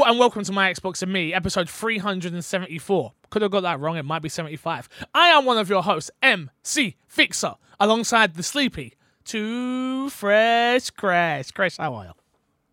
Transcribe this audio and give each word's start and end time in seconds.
Hello 0.00 0.12
and 0.12 0.18
welcome 0.18 0.42
to 0.42 0.52
my 0.52 0.72
Xbox 0.72 1.02
and 1.02 1.12
Me, 1.12 1.34
episode 1.34 1.68
374. 1.68 3.12
Could 3.28 3.42
have 3.42 3.50
got 3.50 3.60
that 3.64 3.80
wrong, 3.80 3.98
it 3.98 4.04
might 4.06 4.22
be 4.22 4.30
75. 4.30 4.88
I 5.14 5.28
am 5.28 5.44
one 5.44 5.58
of 5.58 5.68
your 5.68 5.82
hosts, 5.82 6.10
MC 6.22 6.96
Fixer, 7.06 7.56
alongside 7.78 8.32
the 8.32 8.42
sleepy, 8.42 8.94
Too 9.24 10.08
Fresh 10.08 10.88
Crash. 10.92 11.50
Crash, 11.50 11.76
how 11.76 11.96
are 11.96 12.04
you? 12.06 12.12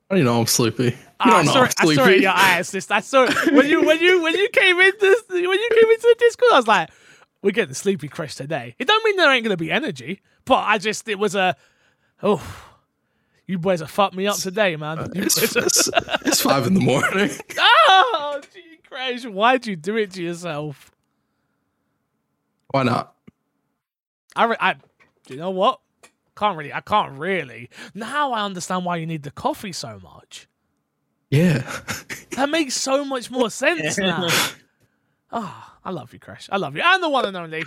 Oh, 0.09 0.16
you 0.16 0.23
know 0.23 0.39
I'm 0.39 0.48
sleepy. 0.48 0.84
You 0.86 0.93
ah, 1.20 1.25
don't 1.25 1.39
I 1.39 1.43
know 1.43 1.52
saw 1.52 1.59
I'm 1.59 1.66
it. 1.66 1.75
I 1.77 1.84
saw 1.84 1.89
it 1.89 1.98
in 1.98 2.05
sleepy. 2.05 2.21
your 2.21 2.32
eyes. 2.34 2.71
This, 2.71 2.91
I 2.91 3.02
saw 3.02 3.23
it 3.25 3.54
when 3.54 3.68
you 3.68 3.86
when 3.86 4.00
you 4.00 4.23
when 4.23 4.34
you 4.34 4.48
came 4.48 4.80
into 4.80 5.23
when 5.30 5.41
you 5.41 5.70
came 5.73 5.89
into 5.89 6.02
the 6.02 6.16
Discord. 6.20 6.54
I 6.54 6.55
was 6.55 6.68
like, 6.68 6.89
"We're 7.41 7.52
getting 7.52 7.73
sleepy 7.73 8.07
crash 8.07 8.36
today." 8.36 8.73
It 8.80 8.88
don't 8.88 9.04
mean 9.04 9.18
there 9.18 9.30
ain't 9.34 9.44
gonna 9.44 9.57
be 9.57 9.70
energy, 9.70 10.21
but 10.46 10.59
I 10.59 10.78
just 10.78 11.09
it 11.09 11.20
was 11.20 11.36
a 11.36 11.57
oh, 12.23 12.41
you 13.47 13.57
boys 13.57 13.79
have 13.79 13.89
fucked 13.89 14.15
me 14.15 14.28
up 14.28 14.36
today, 14.36 14.75
man. 14.75 15.10
You 15.15 15.24
It's, 15.24 15.56
it's, 15.56 15.89
it's 16.25 16.42
five 16.42 16.68
in 16.68 16.74
the 16.74 16.82
morning. 16.82 17.32
oh, 17.60 18.42
gee, 18.54 18.79
crash! 18.87 19.25
Why'd 19.25 19.65
you 19.65 19.75
do 19.75 19.96
it 19.96 20.11
to 20.11 20.23
yourself? 20.23 20.92
Why 22.70 22.83
not? 22.83 23.15
I, 24.36 24.43
re- 24.46 24.57
I, 24.60 24.75
you 25.29 25.37
know 25.37 25.51
what? 25.51 25.79
Can't 26.36 26.57
really. 26.57 26.73
I 26.73 26.82
can't 26.82 27.18
really. 27.18 27.70
Now 27.96 28.33
I 28.33 28.43
understand 28.43 28.86
why 28.86 28.97
you 28.97 29.07
need 29.07 29.23
the 29.23 29.32
coffee 29.32 29.71
so 29.71 30.00
much. 30.04 30.48
Yeah. 31.29 31.64
That 32.31 32.50
makes 32.50 32.75
so 32.75 33.03
much 33.03 33.31
more 33.31 33.50
sense 33.50 33.98
now. 33.98 34.28
Ah, 35.31 35.78
I 35.84 35.92
love 35.92 36.14
you, 36.14 36.20
Crash. 36.20 36.48
I 36.52 36.58
love 36.58 36.75
you. 36.75 36.84
And 36.86 37.02
the 37.02 37.09
one 37.09 37.25
and 37.25 37.36
only, 37.36 37.64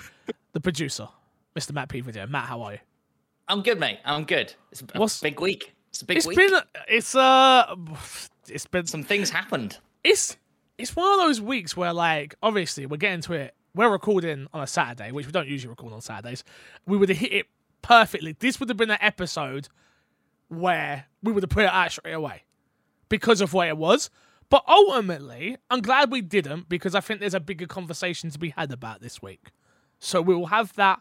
the 0.52 0.60
producer, 0.60 1.08
Mr. 1.56 1.72
Matt 1.72 1.88
P. 1.88 2.00
Video. 2.00 2.26
Matt, 2.26 2.44
how 2.44 2.62
are 2.62 2.72
you? 2.74 2.78
I'm 3.50 3.62
good, 3.62 3.78
mate. 3.80 3.98
I'm 4.04 4.24
good. 4.24 4.54
It's 4.72 4.80
a 4.82 4.86
What's- 4.98 5.20
big 5.20 5.40
week. 5.40 5.74
It's 5.90 6.02
a 6.02 6.04
big 6.04 6.18
It's 6.18 6.26
week. 6.26 6.36
been, 6.38 6.54
it's 6.88 7.14
uh, 7.16 7.74
it's 8.48 8.66
been 8.66 8.86
Some 8.86 9.02
things 9.02 9.28
happened. 9.30 9.78
it's 10.04 10.36
it's 10.78 10.94
one 10.94 11.12
of 11.12 11.18
those 11.18 11.40
weeks 11.40 11.76
where 11.76 11.92
like 11.92 12.36
obviously 12.42 12.86
we're 12.86 12.96
getting 12.96 13.20
to 13.22 13.32
it. 13.34 13.54
We're 13.74 13.90
recording 13.90 14.46
on 14.52 14.62
a 14.62 14.66
Saturday, 14.66 15.10
which 15.12 15.26
we 15.26 15.32
don't 15.32 15.48
usually 15.48 15.68
record 15.70 15.92
on 15.92 16.00
Saturdays. 16.00 16.44
We 16.86 16.96
would 16.96 17.08
have 17.08 17.18
hit 17.18 17.32
it 17.32 17.46
perfectly. 17.82 18.36
This 18.38 18.58
would 18.60 18.68
have 18.68 18.76
been 18.78 18.90
an 18.90 18.98
episode 19.00 19.68
where 20.48 21.06
we 21.22 21.32
would 21.32 21.42
have 21.42 21.50
put 21.50 21.64
it 21.64 21.70
out 21.70 21.90
straight 21.92 22.12
away 22.12 22.42
because 23.08 23.40
of 23.40 23.52
what 23.52 23.68
it 23.68 23.76
was. 23.76 24.10
But 24.48 24.64
ultimately, 24.68 25.56
I'm 25.70 25.80
glad 25.80 26.10
we 26.10 26.20
didn't 26.22 26.68
because 26.68 26.94
I 26.96 27.00
think 27.00 27.20
there's 27.20 27.34
a 27.34 27.40
bigger 27.40 27.66
conversation 27.66 28.30
to 28.30 28.38
be 28.38 28.50
had 28.50 28.72
about 28.72 29.00
this 29.00 29.22
week. 29.22 29.50
So 30.00 30.20
we 30.22 30.34
will 30.34 30.46
have 30.46 30.72
that 30.74 31.00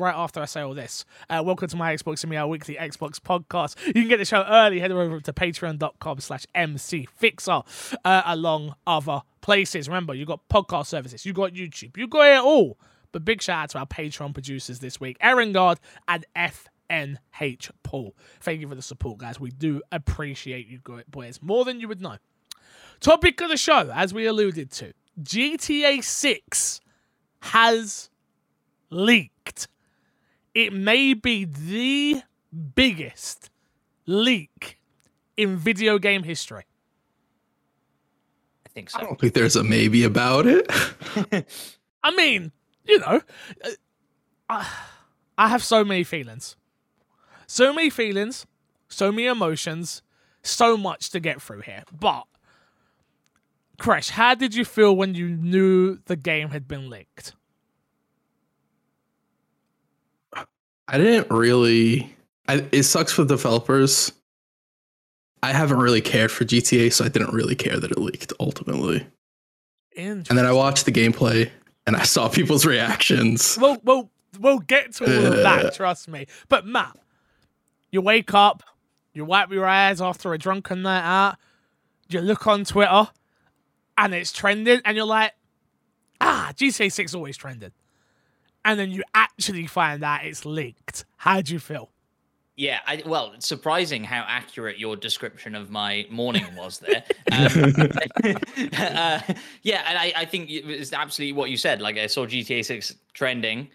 right 0.00 0.14
after 0.14 0.40
I 0.40 0.46
say 0.46 0.62
all 0.62 0.74
this. 0.74 1.04
Uh, 1.28 1.42
welcome 1.44 1.68
to 1.68 1.76
my 1.76 1.94
Xbox 1.94 2.22
and 2.22 2.30
Me, 2.30 2.36
our 2.36 2.48
weekly 2.48 2.74
Xbox 2.76 3.20
podcast. 3.20 3.76
You 3.86 3.92
can 3.92 4.08
get 4.08 4.16
the 4.16 4.24
show 4.24 4.44
early. 4.48 4.80
Head 4.80 4.90
over 4.90 5.20
to 5.20 5.32
patreon.com 5.32 6.20
slash 6.20 6.46
mcfixer 6.54 7.98
uh, 8.04 8.22
along 8.24 8.74
other 8.86 9.20
places. 9.42 9.88
Remember, 9.88 10.14
you 10.14 10.24
got 10.24 10.48
podcast 10.48 10.86
services, 10.86 11.26
you 11.26 11.32
got 11.32 11.52
YouTube, 11.52 11.96
you 11.96 12.08
got 12.08 12.26
it 12.26 12.40
all. 12.40 12.78
But 13.12 13.24
big 13.24 13.42
shout 13.42 13.64
out 13.64 13.70
to 13.70 13.78
our 13.80 13.86
Patreon 13.86 14.32
producers 14.32 14.78
this 14.78 15.00
week, 15.00 15.16
Aaron 15.20 15.52
Guard 15.52 15.78
and 16.08 16.24
FNH 16.34 17.70
Paul. 17.82 18.14
Thank 18.40 18.60
you 18.60 18.68
for 18.68 18.74
the 18.74 18.82
support, 18.82 19.18
guys. 19.18 19.38
We 19.38 19.50
do 19.50 19.82
appreciate 19.92 20.66
you 20.66 20.80
boys 21.08 21.40
more 21.42 21.64
than 21.64 21.80
you 21.80 21.88
would 21.88 22.00
know. 22.00 22.16
Topic 23.00 23.40
of 23.40 23.48
the 23.48 23.56
show, 23.56 23.90
as 23.94 24.14
we 24.14 24.26
alluded 24.26 24.70
to, 24.72 24.92
GTA 25.22 26.02
6 26.04 26.80
has 27.42 28.10
leaked. 28.90 29.68
It 30.54 30.72
may 30.72 31.14
be 31.14 31.44
the 31.44 32.22
biggest 32.74 33.50
leak 34.06 34.78
in 35.36 35.56
video 35.56 35.98
game 35.98 36.22
history. 36.24 36.64
I 38.66 38.68
think 38.70 38.90
so. 38.90 38.98
I 38.98 39.02
don't 39.02 39.20
think 39.20 39.34
there's 39.34 39.56
a 39.56 39.64
maybe 39.64 40.04
about 40.04 40.46
it. 40.46 40.66
I 42.02 42.10
mean, 42.14 42.52
you 42.84 42.98
know, 43.00 43.20
uh, 43.64 43.70
I- 44.48 44.68
I 45.38 45.48
have 45.48 45.64
so 45.64 45.84
many 45.84 46.04
feelings. 46.04 46.56
So 47.46 47.72
many 47.72 47.88
feelings, 47.88 48.46
so 48.88 49.10
many 49.10 49.26
emotions, 49.26 50.02
so 50.42 50.76
much 50.76 51.08
to 51.10 51.20
get 51.20 51.40
through 51.40 51.62
here. 51.62 51.84
But, 51.98 52.24
Crash, 53.78 54.10
how 54.10 54.34
did 54.34 54.54
you 54.54 54.66
feel 54.66 54.94
when 54.94 55.14
you 55.14 55.28
knew 55.30 55.96
the 56.04 56.16
game 56.16 56.50
had 56.50 56.68
been 56.68 56.90
leaked? 56.90 57.32
I 60.90 60.98
didn't 60.98 61.30
really. 61.30 62.14
I, 62.48 62.66
it 62.72 62.82
sucks 62.82 63.12
for 63.12 63.24
developers. 63.24 64.12
I 65.42 65.52
haven't 65.52 65.78
really 65.78 66.00
cared 66.00 66.32
for 66.32 66.44
GTA, 66.44 66.92
so 66.92 67.04
I 67.04 67.08
didn't 67.08 67.32
really 67.32 67.54
care 67.54 67.78
that 67.78 67.92
it 67.92 67.98
leaked 67.98 68.32
ultimately. 68.40 69.06
And 69.96 70.26
then 70.26 70.44
I 70.44 70.52
watched 70.52 70.84
the 70.84 70.92
gameplay 70.92 71.48
and 71.86 71.96
I 71.96 72.02
saw 72.02 72.28
people's 72.38 72.66
reactions. 72.66 73.56
We'll, 73.60 73.78
we'll, 73.84 74.10
we'll 74.38 74.58
get 74.58 74.92
to 74.94 75.04
all 75.04 75.32
of 75.32 75.36
that, 75.36 75.74
trust 75.74 76.08
me. 76.08 76.26
But 76.48 76.66
Matt, 76.66 76.98
you 77.90 78.02
wake 78.02 78.34
up, 78.34 78.62
you 79.14 79.24
wipe 79.24 79.50
your 79.50 79.66
eyes 79.66 80.00
after 80.00 80.34
a 80.34 80.38
drunken 80.38 80.82
night 80.82 81.04
out, 81.04 81.36
you 82.08 82.20
look 82.20 82.46
on 82.46 82.64
Twitter, 82.64 83.08
and 83.96 84.14
it's 84.14 84.32
trending, 84.32 84.80
and 84.84 84.96
you're 84.96 85.06
like, 85.06 85.32
ah, 86.20 86.52
GTA 86.54 86.90
6 86.92 87.14
always 87.14 87.36
trended. 87.36 87.72
And 88.64 88.78
then 88.78 88.90
you 88.90 89.02
actually 89.14 89.66
find 89.66 90.02
out 90.04 90.24
it's 90.24 90.44
leaked. 90.44 91.04
How 91.16 91.40
do 91.40 91.52
you 91.52 91.58
feel? 91.58 91.90
Yeah, 92.56 92.80
I, 92.86 93.02
well, 93.06 93.32
it's 93.34 93.48
surprising 93.48 94.04
how 94.04 94.22
accurate 94.28 94.78
your 94.78 94.94
description 94.94 95.54
of 95.54 95.70
my 95.70 96.06
morning 96.10 96.44
was 96.56 96.78
there. 96.78 97.04
Um, 97.32 97.46
uh, 98.76 99.20
yeah, 99.62 99.84
and 99.86 99.96
I, 99.96 100.12
I 100.16 100.24
think 100.24 100.50
it's 100.50 100.92
absolutely 100.92 101.32
what 101.32 101.48
you 101.48 101.56
said. 101.56 101.80
Like, 101.80 101.96
I 101.96 102.08
saw 102.08 102.26
GTA 102.26 102.64
6 102.64 102.96
trending, 103.14 103.68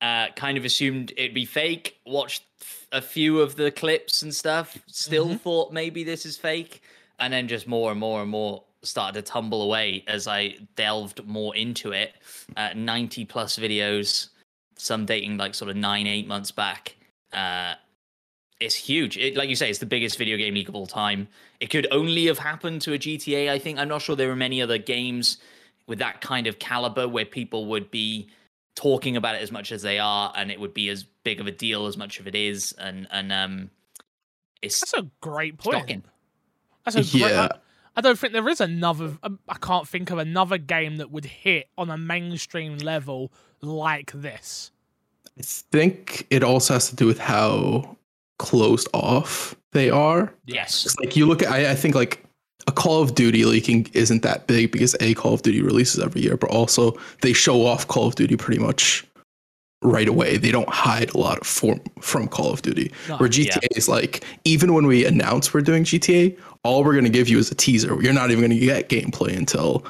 uh, 0.00 0.28
kind 0.36 0.56
of 0.56 0.64
assumed 0.64 1.12
it'd 1.16 1.34
be 1.34 1.44
fake, 1.44 1.98
watched 2.06 2.44
a 2.92 3.02
few 3.02 3.40
of 3.40 3.56
the 3.56 3.72
clips 3.72 4.22
and 4.22 4.32
stuff, 4.32 4.78
still 4.86 5.34
thought 5.34 5.72
maybe 5.72 6.04
this 6.04 6.24
is 6.24 6.36
fake, 6.36 6.80
and 7.18 7.32
then 7.32 7.48
just 7.48 7.66
more 7.66 7.90
and 7.90 7.98
more 7.98 8.22
and 8.22 8.30
more 8.30 8.62
started 8.86 9.24
to 9.24 9.30
tumble 9.30 9.62
away 9.62 10.04
as 10.06 10.26
I 10.26 10.56
delved 10.76 11.24
more 11.26 11.54
into 11.56 11.92
it. 11.92 12.14
Uh, 12.56 12.70
90 12.74 13.24
plus 13.24 13.58
videos, 13.58 14.28
some 14.76 15.06
dating 15.06 15.36
like 15.36 15.54
sort 15.54 15.70
of 15.70 15.76
nine, 15.76 16.06
eight 16.06 16.26
months 16.26 16.50
back. 16.50 16.96
Uh, 17.32 17.74
it's 18.60 18.74
huge. 18.74 19.18
It, 19.18 19.36
like 19.36 19.48
you 19.48 19.56
say, 19.56 19.68
it's 19.68 19.78
the 19.78 19.86
biggest 19.86 20.16
video 20.16 20.36
game 20.36 20.54
leak 20.54 20.68
of 20.68 20.74
all 20.74 20.86
time. 20.86 21.28
It 21.60 21.68
could 21.70 21.86
only 21.90 22.26
have 22.26 22.38
happened 22.38 22.80
to 22.82 22.94
a 22.94 22.98
GTA. 22.98 23.50
I 23.50 23.58
think 23.58 23.78
I'm 23.78 23.88
not 23.88 24.02
sure 24.02 24.16
there 24.16 24.30
are 24.30 24.36
many 24.36 24.62
other 24.62 24.78
games 24.78 25.38
with 25.86 25.98
that 25.98 26.20
kind 26.20 26.46
of 26.46 26.58
caliber 26.58 27.06
where 27.06 27.24
people 27.24 27.66
would 27.66 27.90
be 27.90 28.28
talking 28.74 29.16
about 29.16 29.34
it 29.34 29.42
as 29.42 29.52
much 29.52 29.72
as 29.72 29.82
they 29.82 29.98
are, 29.98 30.32
and 30.36 30.50
it 30.50 30.58
would 30.58 30.74
be 30.74 30.88
as 30.88 31.04
big 31.24 31.40
of 31.40 31.46
a 31.46 31.50
deal 31.50 31.86
as 31.86 31.96
much 31.96 32.18
of 32.18 32.26
it 32.26 32.34
is. 32.34 32.72
And 32.78 33.06
and 33.10 33.32
um, 33.32 33.70
it's 34.62 34.80
That's 34.80 34.94
a 34.94 35.10
great 35.20 35.58
point. 35.58 35.76
shocking. 35.76 36.02
That's 36.84 36.96
a 36.96 37.18
great, 37.18 37.30
Yeah. 37.32 37.48
I, 37.52 37.58
I 37.96 38.02
don't 38.02 38.18
think 38.18 38.32
there 38.34 38.48
is 38.48 38.60
another. 38.60 39.16
um, 39.22 39.38
I 39.48 39.56
can't 39.56 39.88
think 39.88 40.10
of 40.10 40.18
another 40.18 40.58
game 40.58 40.96
that 40.96 41.10
would 41.10 41.24
hit 41.24 41.68
on 41.78 41.90
a 41.90 41.96
mainstream 41.96 42.78
level 42.78 43.32
like 43.62 44.12
this. 44.12 44.70
I 45.38 45.42
think 45.42 46.26
it 46.30 46.42
also 46.42 46.74
has 46.74 46.90
to 46.90 46.96
do 46.96 47.06
with 47.06 47.18
how 47.18 47.96
closed 48.38 48.88
off 48.92 49.56
they 49.72 49.90
are. 49.90 50.32
Yes. 50.46 50.84
It's 50.84 50.98
like 50.98 51.16
you 51.16 51.26
look 51.26 51.42
at, 51.42 51.48
I, 51.50 51.72
I 51.72 51.74
think 51.74 51.94
like 51.94 52.22
a 52.66 52.72
Call 52.72 53.02
of 53.02 53.14
Duty 53.14 53.44
leaking 53.44 53.88
isn't 53.92 54.22
that 54.22 54.46
big 54.46 54.72
because 54.72 54.96
a 55.00 55.14
Call 55.14 55.34
of 55.34 55.42
Duty 55.42 55.62
releases 55.62 56.02
every 56.02 56.20
year, 56.20 56.36
but 56.36 56.50
also 56.50 56.96
they 57.22 57.32
show 57.32 57.64
off 57.66 57.88
Call 57.88 58.08
of 58.08 58.14
Duty 58.14 58.36
pretty 58.36 58.60
much 58.60 59.06
right 59.82 60.08
away. 60.08 60.36
They 60.36 60.50
don't 60.50 60.68
hide 60.68 61.10
a 61.10 61.18
lot 61.18 61.38
of 61.38 61.46
form 61.46 61.80
from 62.00 62.28
Call 62.28 62.52
of 62.52 62.62
Duty. 62.62 62.92
No, 63.08 63.16
Where 63.18 63.28
GTA 63.28 63.76
is 63.76 63.88
like, 63.88 64.24
even 64.44 64.74
when 64.74 64.86
we 64.86 65.04
announce 65.04 65.52
we're 65.52 65.60
doing 65.60 65.84
GTA, 65.84 66.38
all 66.64 66.82
we're 66.84 66.94
gonna 66.94 67.08
give 67.08 67.28
you 67.28 67.38
is 67.38 67.50
a 67.50 67.54
teaser. 67.54 68.00
You're 68.02 68.12
not 68.12 68.30
even 68.30 68.42
gonna 68.42 68.58
get 68.58 68.88
gameplay 68.88 69.36
until 69.36 69.84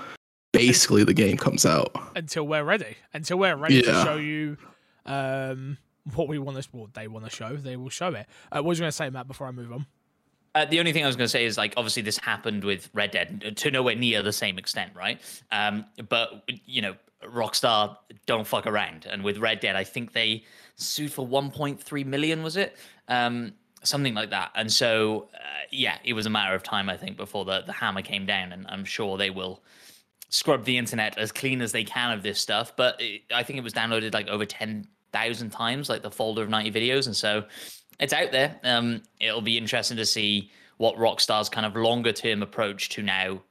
basically 0.53 1.05
the 1.05 1.15
game 1.15 1.37
comes 1.37 1.65
out. 1.67 1.95
until 2.15 2.47
we're 2.47 2.65
ready. 2.65 2.97
Until 3.13 3.39
we're 3.39 3.57
ready 3.57 3.83
to 3.83 3.93
show 4.05 4.17
you 4.17 4.57
um, 5.05 5.79
what 6.15 6.29
we 6.29 6.39
want 6.39 6.63
to, 6.63 6.69
what 6.73 6.95
they 6.95 7.09
want 7.09 7.25
to 7.25 7.31
show. 7.31 7.57
They 7.57 7.77
will 7.77 7.91
show 7.91 8.09
it. 8.09 8.27
Uh, 8.51 8.57
what 8.57 8.65
was 8.67 8.79
you 8.79 8.83
going 8.83 8.91
to 8.91 8.97
say, 8.97 9.11
Matt? 9.11 9.27
Before 9.29 9.47
I 9.47 9.51
move 9.51 9.73
on. 9.73 9.87
Uh, 10.57 10.65
the 10.65 10.79
only 10.81 10.91
thing 10.91 11.05
I 11.05 11.07
was 11.07 11.17
going 11.17 11.27
to 11.27 11.31
say 11.31 11.45
is 11.45 11.59
like 11.59 11.75
obviously 11.77 12.01
this 12.01 12.17
happened 12.17 12.65
with 12.65 12.89
Red 12.95 13.11
Dead 13.11 13.55
to 13.59 13.71
nowhere 13.71 13.95
near 13.95 14.23
the 14.23 14.33
same 14.33 14.57
extent, 14.57 14.91
right? 14.97 15.21
Um, 15.53 15.85
but 16.09 16.49
you 16.65 16.81
know, 16.81 16.95
Rockstar 17.23 17.99
don't 18.25 18.47
fuck 18.47 18.67
around, 18.67 19.05
and 19.05 19.23
with 19.23 19.37
Red 19.37 19.61
Dead, 19.61 19.77
I 19.77 19.85
think 19.85 20.15
they 20.15 20.45
sued 20.77 21.13
for 21.13 21.29
1.3 21.29 22.07
million, 22.07 22.43
was 22.43 22.57
it? 22.57 22.75
Um, 23.09 23.53
something 23.83 24.15
like 24.15 24.31
that. 24.31 24.51
And 24.55 24.73
so, 24.73 25.29
uh, 25.35 25.67
yeah, 25.71 25.99
it 26.05 26.15
was 26.15 26.25
a 26.25 26.31
matter 26.31 26.55
of 26.55 26.63
time, 26.63 26.89
I 26.89 26.97
think, 26.97 27.19
before 27.19 27.45
the 27.45 27.61
the 27.61 27.73
hammer 27.73 28.01
came 28.01 28.25
down, 28.25 28.53
and 28.53 28.67
I'm 28.71 28.87
sure 28.87 29.19
they 29.19 29.31
will 29.31 29.63
scrub 30.31 30.65
the 30.65 30.79
internet 30.79 31.19
as 31.19 31.33
clean 31.33 31.61
as 31.61 31.73
they 31.73 31.85
can 31.85 32.13
of 32.13 32.23
this 32.23 32.41
stuff. 32.41 32.75
But 32.77 32.99
it, 32.99 33.25
I 33.31 33.43
think 33.43 33.59
it 33.59 33.63
was 33.63 33.75
downloaded 33.75 34.15
like 34.15 34.29
over 34.29 34.47
10,000 34.47 35.51
times, 35.51 35.91
like 35.91 36.01
the 36.01 36.11
folder 36.11 36.43
of 36.43 36.49
90 36.49 36.73
videos, 36.73 37.05
and 37.05 37.15
so 37.15 37.45
it's 38.01 38.13
out 38.13 38.33
there. 38.33 38.59
Um, 38.65 39.03
it'll 39.21 39.41
be 39.43 39.57
interesting 39.59 39.97
to 39.99 40.07
see 40.07 40.51
what 40.79 40.97
Rockstar's 40.97 41.49
kind 41.49 41.65
of 41.67 41.75
longer 41.77 42.13
term 42.13 42.43
approach 42.43 42.89
to 42.91 43.03
now 43.03 43.43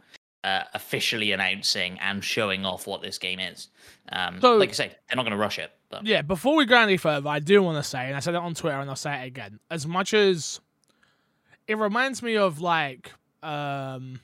uh, 0.43 0.63
officially 0.75 1.31
announcing 1.31 1.97
and 1.99 2.23
showing 2.23 2.65
off 2.65 2.85
what 2.85 3.01
this 3.01 3.17
game 3.17 3.39
is. 3.39 3.69
Um, 4.09 4.39
So- 4.41 4.57
like 4.57 4.69
I 4.69 4.73
say, 4.73 4.87
they're 5.09 5.15
not 5.15 5.23
going 5.23 5.31
to 5.31 5.37
rush 5.37 5.57
it. 5.57 5.71
But 5.89 6.05
Yeah, 6.05 6.21
before 6.21 6.55
we 6.55 6.65
go 6.65 6.79
any 6.79 6.97
further, 6.97 7.29
I 7.29 7.39
do 7.39 7.61
want 7.63 7.83
to 7.83 7.89
say, 7.89 8.05
and 8.05 8.15
I 8.15 8.19
said 8.19 8.35
it 8.35 8.37
on 8.37 8.53
Twitter 8.53 8.79
and 8.79 8.89
I'll 8.89 8.95
say 8.95 9.23
it 9.23 9.27
again, 9.27 9.59
as 9.71 9.87
much 9.87 10.13
as 10.13 10.59
it 11.67 11.77
reminds 11.77 12.21
me 12.21 12.37
of 12.37 12.61
like 12.61 13.11
um 13.41 14.19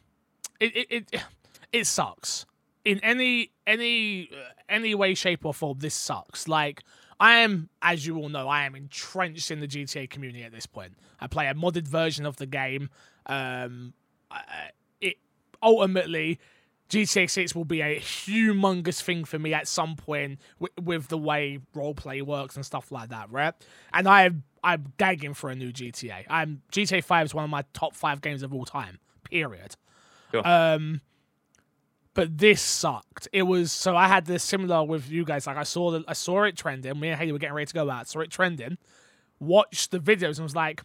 it 0.60 0.76
it 0.76 0.88
it, 1.12 1.24
it 1.72 1.88
sucks. 1.88 2.46
In 2.86 3.00
any 3.04 3.52
any 3.66 4.30
uh, 4.32 4.50
any 4.70 4.94
way 4.96 5.14
shape 5.16 5.46
or 5.46 5.54
form 5.54 5.80
this 5.80 5.94
sucks. 5.96 6.48
Like 6.48 6.84
I 7.22 7.38
am 7.38 7.70
as 7.84 8.06
you 8.06 8.18
all 8.18 8.30
know, 8.30 8.50
I 8.50 8.66
am 8.66 8.76
entrenched 8.76 9.52
in 9.52 9.60
the 9.60 9.68
GTA 9.68 10.10
community 10.10 10.44
at 10.44 10.52
this 10.52 10.66
point. 10.66 10.94
I 11.20 11.28
play 11.28 11.48
a 11.48 11.54
modded 11.54 11.88
version 11.88 12.26
of 12.26 12.36
the 12.38 12.48
game. 12.48 12.90
Um 13.28 13.94
it 15.00 15.18
ultimately 15.62 16.40
GTA 16.90 17.30
6 17.30 17.56
will 17.56 17.64
be 17.64 17.82
a 17.82 18.00
humongous 18.00 19.02
thing 19.02 19.24
for 19.24 19.40
me 19.40 19.54
at 19.54 19.68
some 19.68 19.96
point 19.96 20.40
with, 20.60 20.72
with 20.82 21.08
the 21.08 21.18
way 21.18 21.60
roleplay 21.76 22.22
works 22.24 22.56
and 22.58 22.66
stuff 22.66 22.92
like 22.92 23.10
that, 23.10 23.32
right? 23.32 23.54
And 23.94 24.10
I 24.10 24.32
I'm 24.64 24.92
gagging 24.98 25.36
for 25.36 25.52
a 25.52 25.56
new 25.56 25.72
GTA. 25.72 26.26
I'm 26.28 26.64
GTA 26.72 27.04
5 27.04 27.28
is 27.28 27.34
one 27.36 27.44
of 27.44 27.50
my 27.52 27.64
top 27.74 27.96
5 27.96 28.22
games 28.22 28.42
of 28.42 28.52
all 28.52 28.66
time. 28.66 28.98
Period. 29.30 29.76
Sure. 30.32 30.42
Um 30.46 31.02
but 32.14 32.38
this 32.38 32.62
sucked. 32.62 33.28
It 33.32 33.44
was 33.44 33.72
so 33.72 33.96
I 33.96 34.08
had 34.08 34.26
this 34.26 34.44
similar 34.44 34.84
with 34.84 35.10
you 35.10 35.24
guys. 35.26 35.48
Like 35.48 35.58
I 35.58 35.64
saw 35.64 35.92
the 35.92 36.04
I 36.08 36.14
saw 36.14 36.44
it 36.44 36.58
trending. 36.58 37.00
Me 37.00 37.10
and 37.10 37.20
Haley 37.20 37.32
were 37.32 37.40
getting 37.40 37.56
ready 37.56 37.68
to 37.68 37.74
go 37.74 37.90
out. 37.90 38.08
Saw 38.08 38.20
it 38.20 38.32
trending. 38.32 38.78
Watched 39.40 39.92
the 39.92 40.00
videos 40.00 40.38
and 40.38 40.44
was 40.44 40.56
like, 40.56 40.84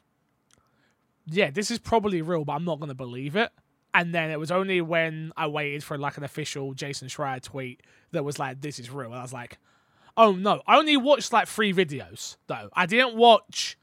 "Yeah, 1.26 1.50
this 1.50 1.70
is 1.70 1.78
probably 1.78 2.23
real, 2.23 2.44
but 2.44 2.55
I'm 2.55 2.64
not 2.64 2.81
gonna 2.81 2.94
believe 2.94 3.37
it." 3.37 3.50
And 3.93 4.14
then 4.14 4.31
it 4.31 4.38
was 4.38 4.50
only 4.50 4.81
when 4.81 5.32
I 5.37 5.46
waited 5.46 5.82
for 5.82 5.96
like 5.99 6.17
an 6.17 6.25
official 6.25 6.75
Jason 6.75 7.08
Schreier 7.08 7.43
tweet 7.43 7.82
that 8.12 8.25
was 8.25 8.38
like, 8.38 8.61
"This 8.61 8.78
is 8.78 8.90
real." 8.90 9.11
And 9.11 9.19
I 9.19 9.23
was 9.23 9.32
like, 9.32 9.58
"Oh 10.17 10.32
no!" 10.32 10.62
I 10.67 10.76
only 10.78 10.96
watched 10.96 11.32
like 11.32 11.49
three 11.49 11.73
videos 11.73 12.37
though. 12.46 12.69
I 12.73 12.87
didn't 12.87 13.17
watch. 13.17 13.76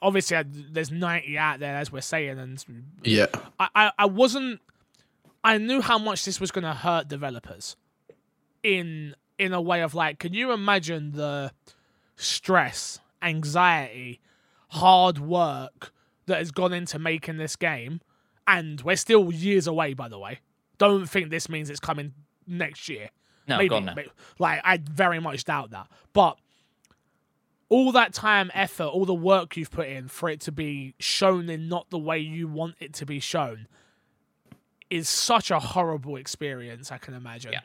Obviously, 0.00 0.36
I, 0.36 0.44
there's 0.46 0.92
90 0.92 1.36
out 1.38 1.58
there 1.58 1.74
as 1.76 1.90
we're 1.90 2.00
saying, 2.02 2.38
and 2.38 2.64
Yeah. 3.02 3.26
I, 3.58 3.68
I, 3.74 3.92
I 3.98 4.06
wasn't 4.06 4.60
I 5.44 5.58
knew 5.58 5.80
how 5.80 5.98
much 5.98 6.24
this 6.24 6.40
was 6.40 6.50
gonna 6.50 6.74
hurt 6.74 7.08
developers 7.08 7.76
in 8.62 9.14
in 9.38 9.52
a 9.52 9.60
way 9.60 9.82
of 9.82 9.94
like, 9.94 10.18
can 10.18 10.34
you 10.34 10.52
imagine 10.52 11.12
the 11.12 11.52
stress, 12.16 12.98
anxiety, 13.22 14.20
hard 14.70 15.18
work 15.18 15.92
that 16.26 16.38
has 16.38 16.50
gone 16.50 16.72
into 16.72 16.98
making 16.98 17.36
this 17.36 17.56
game? 17.56 18.00
And 18.46 18.80
we're 18.80 18.96
still 18.96 19.32
years 19.32 19.66
away, 19.66 19.94
by 19.94 20.08
the 20.08 20.18
way. 20.18 20.40
Don't 20.78 21.06
think 21.08 21.30
this 21.30 21.48
means 21.48 21.70
it's 21.70 21.80
coming 21.80 22.14
next 22.46 22.88
year. 22.88 23.10
no, 23.46 23.58
Maybe, 23.58 23.68
God, 23.68 23.84
no. 23.84 23.94
may- 23.94 24.06
like 24.38 24.60
I 24.64 24.78
very 24.78 25.20
much 25.20 25.44
doubt 25.44 25.70
that. 25.70 25.86
But 26.12 26.36
all 27.68 27.92
that 27.92 28.14
time, 28.14 28.50
effort, 28.54 28.86
all 28.86 29.04
the 29.04 29.14
work 29.14 29.56
you've 29.56 29.70
put 29.70 29.88
in 29.88 30.08
for 30.08 30.28
it 30.30 30.40
to 30.42 30.52
be 30.52 30.94
shown 30.98 31.50
in 31.50 31.68
not 31.68 31.90
the 31.90 31.98
way 31.98 32.18
you 32.18 32.48
want 32.48 32.76
it 32.80 32.94
to 32.94 33.06
be 33.06 33.20
shown 33.20 33.68
is 34.90 35.08
such 35.08 35.50
a 35.50 35.58
horrible 35.58 36.16
experience, 36.16 36.90
I 36.92 36.98
can 36.98 37.14
imagine. 37.14 37.52
Yeah. 37.52 37.60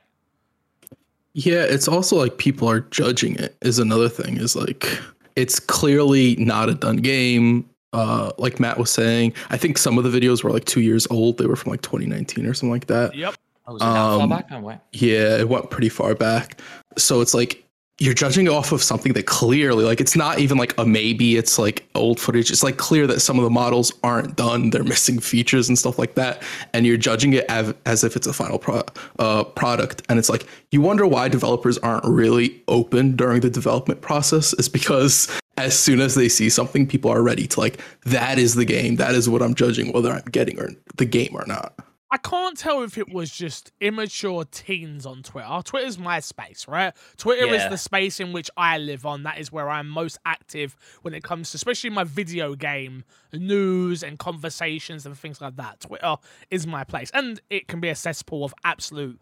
Yeah, 1.35 1.63
it's 1.63 1.87
also 1.87 2.15
like 2.15 2.37
people 2.37 2.69
are 2.69 2.81
judging 2.81 3.35
it 3.37 3.55
is 3.61 3.79
another 3.79 4.07
thing 4.07 4.37
is 4.37 4.55
like 4.55 4.99
it's 5.35 5.59
clearly 5.59 6.35
not 6.35 6.69
a 6.69 6.75
done 6.75 6.97
game. 6.97 7.67
Uh 7.91 8.31
like 8.37 8.59
Matt 8.59 8.77
was 8.77 8.91
saying, 8.91 9.33
I 9.49 9.57
think 9.57 9.77
some 9.79 9.97
of 9.97 10.03
the 10.03 10.11
videos 10.19 10.43
were 10.43 10.51
like 10.51 10.65
2 10.65 10.81
years 10.81 11.07
old. 11.09 11.39
They 11.39 11.47
were 11.47 11.55
from 11.55 11.71
like 11.71 11.81
2019 11.81 12.45
or 12.45 12.53
something 12.53 12.69
like 12.71 12.85
that. 12.87 13.15
Yep. 13.15 13.35
Oh, 13.65 13.73
was 13.73 13.81
it 13.81 13.85
that 13.85 13.93
far 13.93 14.21
Um, 14.21 14.29
back? 14.29 14.47
Oh. 14.51 14.79
Yeah, 14.91 15.37
it 15.37 15.49
went 15.49 15.69
pretty 15.71 15.89
far 15.89 16.13
back. 16.13 16.59
So 16.97 17.21
it's 17.21 17.33
like 17.33 17.62
you're 18.03 18.13
judging 18.13 18.49
off 18.49 18.73
of 18.73 18.83
something 18.83 19.13
that 19.13 19.27
clearly, 19.27 19.85
like, 19.85 20.01
it's 20.01 20.13
not 20.13 20.39
even 20.39 20.57
like 20.57 20.77
a 20.77 20.85
maybe. 20.85 21.37
It's 21.37 21.57
like 21.57 21.87
old 21.95 22.19
footage. 22.19 22.51
It's 22.51 22.61
like 22.61 22.75
clear 22.75 23.07
that 23.07 23.21
some 23.21 23.37
of 23.39 23.45
the 23.45 23.49
models 23.49 23.93
aren't 24.03 24.35
done. 24.35 24.71
They're 24.71 24.83
missing 24.83 25.19
features 25.19 25.69
and 25.69 25.79
stuff 25.79 25.97
like 25.97 26.15
that. 26.15 26.43
And 26.73 26.85
you're 26.85 26.97
judging 26.97 27.31
it 27.31 27.45
as, 27.45 27.73
as 27.85 28.03
if 28.03 28.17
it's 28.17 28.27
a 28.27 28.33
final 28.33 28.59
pro- 28.59 28.83
uh, 29.19 29.45
product. 29.45 30.01
And 30.09 30.19
it's 30.19 30.29
like 30.29 30.45
you 30.71 30.81
wonder 30.81 31.07
why 31.07 31.29
developers 31.29 31.77
aren't 31.77 32.03
really 32.03 32.61
open 32.67 33.15
during 33.15 33.39
the 33.39 33.49
development 33.49 34.01
process. 34.01 34.51
Is 34.55 34.67
because 34.67 35.29
as 35.55 35.79
soon 35.79 36.01
as 36.01 36.15
they 36.15 36.27
see 36.27 36.49
something, 36.49 36.85
people 36.85 37.09
are 37.09 37.23
ready 37.23 37.47
to 37.47 37.59
like 37.61 37.79
that 38.03 38.37
is 38.37 38.55
the 38.55 38.65
game. 38.65 38.97
That 38.97 39.15
is 39.15 39.29
what 39.29 39.41
I'm 39.41 39.55
judging 39.55 39.93
whether 39.93 40.11
I'm 40.11 40.25
getting 40.29 40.59
or 40.59 40.71
the 40.97 41.05
game 41.05 41.31
or 41.33 41.45
not. 41.47 41.73
I 42.13 42.17
can't 42.17 42.55
tell 42.55 42.83
if 42.83 42.99
it 42.99 43.11
was 43.11 43.31
just 43.31 43.71
immature 43.81 44.45
teens 44.45 45.03
on 45.03 45.23
Twitter. 45.23 45.47
Oh, 45.49 45.61
Twitter's 45.61 45.97
my 45.97 46.19
space, 46.19 46.67
right? 46.67 46.93
Twitter 47.17 47.51
is 47.51 47.67
the 47.69 47.77
space 47.77 48.19
in 48.19 48.33
which 48.33 48.51
I 48.55 48.77
live 48.77 49.03
on. 49.03 49.23
That 49.23 49.39
is 49.39 49.51
where 49.51 49.67
I'm 49.67 49.89
most 49.89 50.19
active 50.23 50.75
when 51.01 51.15
it 51.15 51.23
comes 51.23 51.49
to, 51.49 51.55
especially 51.55 51.89
my 51.89 52.03
video 52.03 52.53
game 52.53 53.03
news 53.33 54.03
and 54.03 54.19
conversations 54.19 55.07
and 55.07 55.17
things 55.17 55.41
like 55.41 55.55
that. 55.55 55.79
Twitter 55.79 56.17
is 56.51 56.67
my 56.67 56.83
place, 56.83 57.09
and 57.15 57.41
it 57.49 57.67
can 57.67 57.79
be 57.79 57.89
a 57.89 57.95
cesspool 57.95 58.45
of 58.45 58.53
absolute 58.63 59.19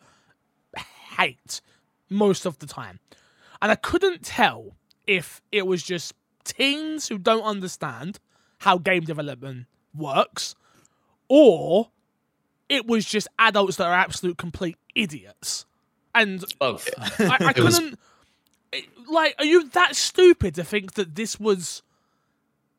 hate 1.17 1.61
most 2.09 2.45
of 2.45 2.59
the 2.59 2.67
time. 2.67 2.99
And 3.61 3.71
I 3.71 3.75
couldn't 3.75 4.21
tell 4.21 4.75
if 5.07 5.41
it 5.49 5.65
was 5.65 5.81
just 5.81 6.13
teens 6.43 7.07
who 7.07 7.17
don't 7.17 7.43
understand 7.43 8.19
how 8.57 8.77
game 8.77 9.03
development 9.05 9.67
works, 9.95 10.55
or 11.29 11.91
it 12.71 12.87
was 12.87 13.05
just 13.05 13.27
adults 13.37 13.75
that 13.77 13.87
are 13.87 13.93
absolute 13.93 14.37
complete 14.37 14.77
idiots. 14.95 15.65
And 16.15 16.43
Both. 16.59 16.89
I, 17.19 17.37
I 17.39 17.53
couldn't. 17.53 17.99
it- 18.73 18.85
like, 19.09 19.35
are 19.39 19.45
you 19.45 19.67
that 19.69 19.95
stupid 19.95 20.55
to 20.55 20.63
think 20.63 20.93
that 20.93 21.15
this 21.15 21.39
was? 21.39 21.83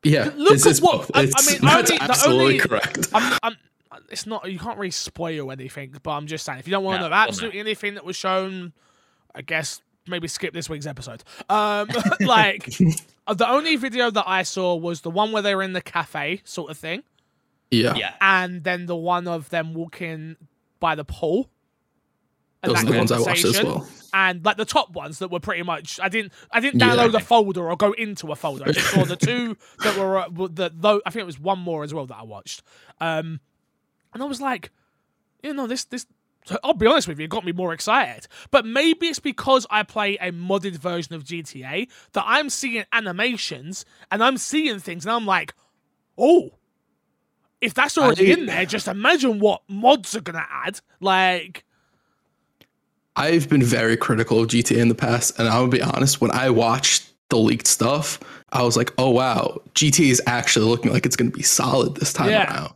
Yeah, 0.02 0.30
Look 0.36 0.54
it's, 0.54 0.66
at 0.66 0.70
it's 0.70 0.80
what- 0.82 1.08
both. 1.08 1.10
I- 1.14 1.20
I 1.20 1.50
mean, 1.50 1.60
that's 1.62 1.90
only- 1.90 2.00
absolutely 2.00 2.44
only- 2.44 2.58
correct. 2.58 3.08
I'm, 3.14 3.38
I'm, 3.42 3.56
it's 4.10 4.26
not. 4.26 4.50
You 4.50 4.58
can't 4.58 4.78
really 4.78 4.90
spoil 4.90 5.52
anything, 5.52 5.94
but 6.02 6.10
I'm 6.10 6.26
just 6.26 6.44
saying, 6.44 6.58
if 6.58 6.66
you 6.66 6.70
don't 6.72 6.82
want 6.84 6.96
to 6.96 7.00
No, 7.02 7.06
know 7.08 7.10
well, 7.10 7.20
no. 7.24 7.28
absolutely 7.28 7.60
anything 7.60 7.94
that 7.94 8.04
was 8.04 8.16
shown, 8.16 8.72
I 9.34 9.42
guess 9.42 9.80
maybe 10.08 10.26
skip 10.28 10.52
this 10.52 10.68
week's 10.68 10.86
episode. 10.86 11.22
Um, 11.48 11.88
like 12.20 12.64
the 13.28 13.46
only 13.48 13.76
video 13.76 14.10
that 14.10 14.24
I 14.26 14.42
saw 14.42 14.74
was 14.74 15.02
the 15.02 15.10
one 15.10 15.30
where 15.32 15.42
they 15.42 15.54
were 15.54 15.62
in 15.62 15.72
the 15.74 15.82
cafe, 15.82 16.40
sort 16.44 16.70
of 16.70 16.76
thing, 16.78 17.02
Yeah. 17.72 17.94
yeah. 17.96 18.14
and 18.20 18.62
then 18.62 18.86
the 18.86 18.96
one 18.96 19.26
of 19.26 19.48
them 19.50 19.74
walking 19.74 20.36
by 20.80 20.94
the 20.94 21.04
pool. 21.04 21.48
and 22.62 22.70
Those 22.72 22.82
are 22.84 22.86
the 22.86 22.98
ones 22.98 23.12
I 23.12 23.18
watched 23.20 23.44
as 23.44 23.62
well. 23.62 23.86
and 24.14 24.44
like 24.44 24.56
the 24.56 24.64
top 24.64 24.90
ones 24.90 25.18
that 25.20 25.30
were 25.30 25.40
pretty 25.40 25.62
much 25.62 25.98
I 26.00 26.08
didn't 26.08 26.32
I 26.50 26.60
didn't 26.60 26.80
Yeah. 26.80 26.94
download 26.96 27.14
a 27.14 27.20
folder 27.20 27.68
or 27.70 27.76
go 27.76 27.92
into 27.92 28.30
a 28.30 28.36
folder. 28.36 28.64
I 28.68 28.72
just 28.72 28.90
saw 28.92 29.04
the 29.04 29.16
two 29.28 29.56
that 29.82 29.96
were 29.96 30.18
uh, 30.18 30.28
were 30.28 30.48
the 30.48 30.70
though 30.74 31.00
I 31.06 31.10
think 31.10 31.22
it 31.22 31.26
was 31.26 31.40
one 31.40 31.58
more 31.58 31.82
as 31.82 31.92
well 31.94 32.06
that 32.06 32.16
I 32.16 32.22
watched. 32.22 32.62
Um, 33.00 33.40
and 34.14 34.22
I 34.22 34.26
was 34.26 34.40
like, 34.40 34.70
you 35.42 35.54
know, 35.54 35.66
this 35.66 35.84
this. 35.84 36.06
I'll 36.64 36.74
be 36.74 36.86
honest 36.88 37.06
with 37.06 37.20
you, 37.20 37.26
it 37.26 37.30
got 37.30 37.44
me 37.44 37.52
more 37.52 37.72
excited. 37.72 38.26
But 38.50 38.66
maybe 38.66 39.06
it's 39.06 39.20
because 39.20 39.64
I 39.70 39.84
play 39.84 40.16
a 40.20 40.32
modded 40.32 40.76
version 40.76 41.14
of 41.14 41.22
GTA 41.22 41.88
that 42.14 42.24
I'm 42.26 42.50
seeing 42.50 42.84
animations 42.92 43.84
and 44.10 44.24
I'm 44.24 44.36
seeing 44.36 44.80
things 44.80 45.06
and 45.06 45.12
I'm 45.14 45.24
like, 45.24 45.54
oh, 46.18 46.50
if 47.62 47.72
that's 47.72 47.96
already 47.96 48.30
I- 48.30 48.34
in 48.34 48.46
there, 48.46 48.66
just 48.66 48.88
imagine 48.88 49.38
what 49.38 49.62
mods 49.68 50.14
are 50.14 50.20
gonna 50.20 50.46
add. 50.50 50.80
Like, 51.00 51.64
I've 53.16 53.48
been 53.48 53.62
very 53.62 53.96
critical 53.96 54.40
of 54.40 54.48
GTA 54.48 54.78
in 54.78 54.88
the 54.88 54.94
past, 54.94 55.38
and 55.38 55.48
I'll 55.48 55.68
be 55.68 55.82
honest, 55.82 56.20
when 56.20 56.30
I 56.30 56.50
watched 56.50 57.08
the 57.28 57.36
leaked 57.38 57.66
stuff, 57.66 58.18
I 58.52 58.62
was 58.62 58.76
like, 58.76 58.92
oh 58.98 59.10
wow, 59.10 59.60
GTA 59.74 60.10
is 60.10 60.22
actually 60.26 60.66
looking 60.66 60.92
like 60.92 61.06
it's 61.06 61.16
going 61.16 61.30
to 61.30 61.36
be 61.36 61.42
solid 61.42 61.94
this 61.96 62.12
time 62.12 62.30
Yeah. 62.30 62.52
around. 62.52 62.74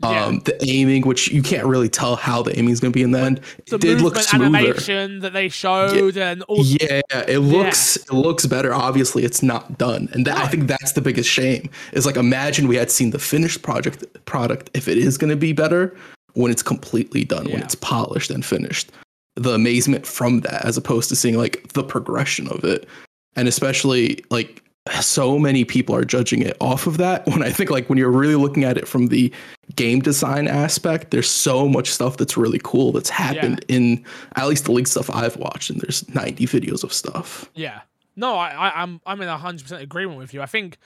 Yeah. 0.00 0.26
Um, 0.26 0.38
the 0.40 0.56
aiming, 0.64 1.02
which 1.02 1.28
you 1.32 1.42
can't 1.42 1.66
really 1.66 1.88
tell 1.88 2.14
how 2.14 2.40
the 2.42 2.56
aiming 2.56 2.70
is 2.70 2.78
going 2.78 2.92
to 2.92 2.96
be 2.96 3.02
in 3.02 3.10
the 3.10 3.18
end, 3.18 3.40
the 3.66 3.74
it 3.74 3.80
did 3.80 4.00
look 4.00 4.16
smoother. 4.16 4.44
animation 4.44 5.18
that 5.20 5.32
they 5.32 5.48
showed 5.48 6.16
and 6.16 6.42
all 6.44 6.64
Yeah, 6.64 7.00
it 7.26 7.40
looks 7.40 7.96
it 7.96 8.12
looks 8.12 8.46
better. 8.46 8.72
Obviously, 8.72 9.24
it's 9.24 9.42
not 9.42 9.76
done, 9.76 10.08
and 10.12 10.24
that, 10.24 10.36
I 10.36 10.46
think 10.46 10.68
that's 10.68 10.92
the 10.92 11.00
biggest 11.00 11.28
shame. 11.28 11.68
Is 11.92 12.06
like 12.06 12.16
imagine 12.16 12.68
we 12.68 12.76
had 12.76 12.92
seen 12.92 13.10
the 13.10 13.18
finished 13.18 13.62
project 13.62 14.06
product 14.24 14.70
if 14.72 14.86
it 14.86 14.98
is 14.98 15.18
going 15.18 15.30
to 15.30 15.36
be 15.36 15.52
better 15.52 15.96
when 16.34 16.52
it's 16.52 16.62
completely 16.62 17.24
done, 17.24 17.46
when 17.46 17.60
it's 17.60 17.74
polished 17.74 18.30
and 18.30 18.44
finished. 18.44 18.92
The 19.34 19.54
amazement 19.54 20.06
from 20.06 20.42
that, 20.42 20.64
as 20.64 20.76
opposed 20.76 21.08
to 21.08 21.16
seeing 21.16 21.36
like 21.36 21.72
the 21.72 21.82
progression 21.82 22.46
of 22.48 22.62
it, 22.62 22.88
and 23.34 23.48
especially 23.48 24.24
like 24.30 24.62
so 25.00 25.38
many 25.38 25.64
people 25.64 25.94
are 25.94 26.04
judging 26.04 26.42
it 26.42 26.56
off 26.60 26.86
of 26.86 26.96
that. 26.98 27.26
When 27.38 27.42
I 27.42 27.50
think 27.50 27.70
like 27.70 27.88
when 27.88 27.98
you're 27.98 28.10
really 28.10 28.34
looking 28.34 28.64
at 28.64 28.76
it 28.78 28.88
from 28.88 29.08
the 29.08 29.32
game 29.76 30.00
design 30.00 30.48
aspect, 30.48 31.10
there's 31.10 31.30
so 31.30 31.68
much 31.68 31.90
stuff 31.90 32.16
that's 32.16 32.36
really 32.36 32.60
cool 32.64 32.92
that's 32.92 33.10
happened 33.10 33.64
in 33.68 34.04
at 34.36 34.48
least 34.48 34.64
the 34.64 34.72
leaked 34.72 34.88
stuff 34.88 35.10
I've 35.10 35.36
watched, 35.36 35.70
and 35.70 35.80
there's 35.80 36.08
90 36.14 36.46
videos 36.46 36.82
of 36.82 36.92
stuff. 36.92 37.50
Yeah. 37.54 37.82
No, 38.16 38.34
I, 38.34 38.48
I 38.48 38.82
I'm 38.82 39.00
I'm 39.06 39.20
in 39.20 39.28
hundred 39.28 39.62
percent 39.62 39.82
agreement 39.82 40.18
with 40.18 40.34
you. 40.34 40.42
I 40.42 40.46
think 40.46 40.78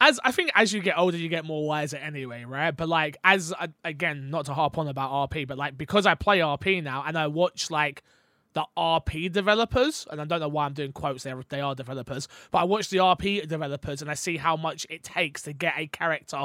as 0.00 0.20
I 0.22 0.30
think 0.30 0.50
as 0.54 0.74
you 0.74 0.80
get 0.80 0.98
older, 0.98 1.16
you 1.16 1.30
get 1.30 1.46
more 1.46 1.66
wiser 1.66 1.96
anyway, 1.96 2.44
right? 2.44 2.72
But 2.76 2.88
like 2.88 3.16
as 3.24 3.54
uh, 3.58 3.68
again, 3.84 4.28
not 4.28 4.46
to 4.46 4.54
harp 4.54 4.76
on 4.76 4.86
about 4.86 5.30
RP, 5.30 5.46
but 5.48 5.56
like 5.56 5.78
because 5.78 6.04
I 6.04 6.14
play 6.14 6.40
RP 6.40 6.82
now 6.82 7.02
and 7.06 7.16
I 7.16 7.28
watch 7.28 7.70
like 7.70 8.02
the 8.54 8.64
RP 8.76 9.30
developers, 9.30 10.06
and 10.10 10.20
I 10.20 10.24
don't 10.24 10.40
know 10.40 10.48
why 10.48 10.64
I'm 10.64 10.72
doing 10.72 10.92
quotes 10.92 11.24
there, 11.24 11.40
they 11.48 11.60
are 11.60 11.74
developers, 11.74 12.28
but 12.50 12.58
I 12.58 12.64
watch 12.64 12.88
the 12.88 12.98
RP 12.98 13.46
developers 13.46 14.00
and 14.00 14.10
I 14.10 14.14
see 14.14 14.36
how 14.36 14.56
much 14.56 14.86
it 14.88 15.02
takes 15.02 15.42
to 15.42 15.52
get 15.52 15.74
a 15.76 15.86
character 15.88 16.44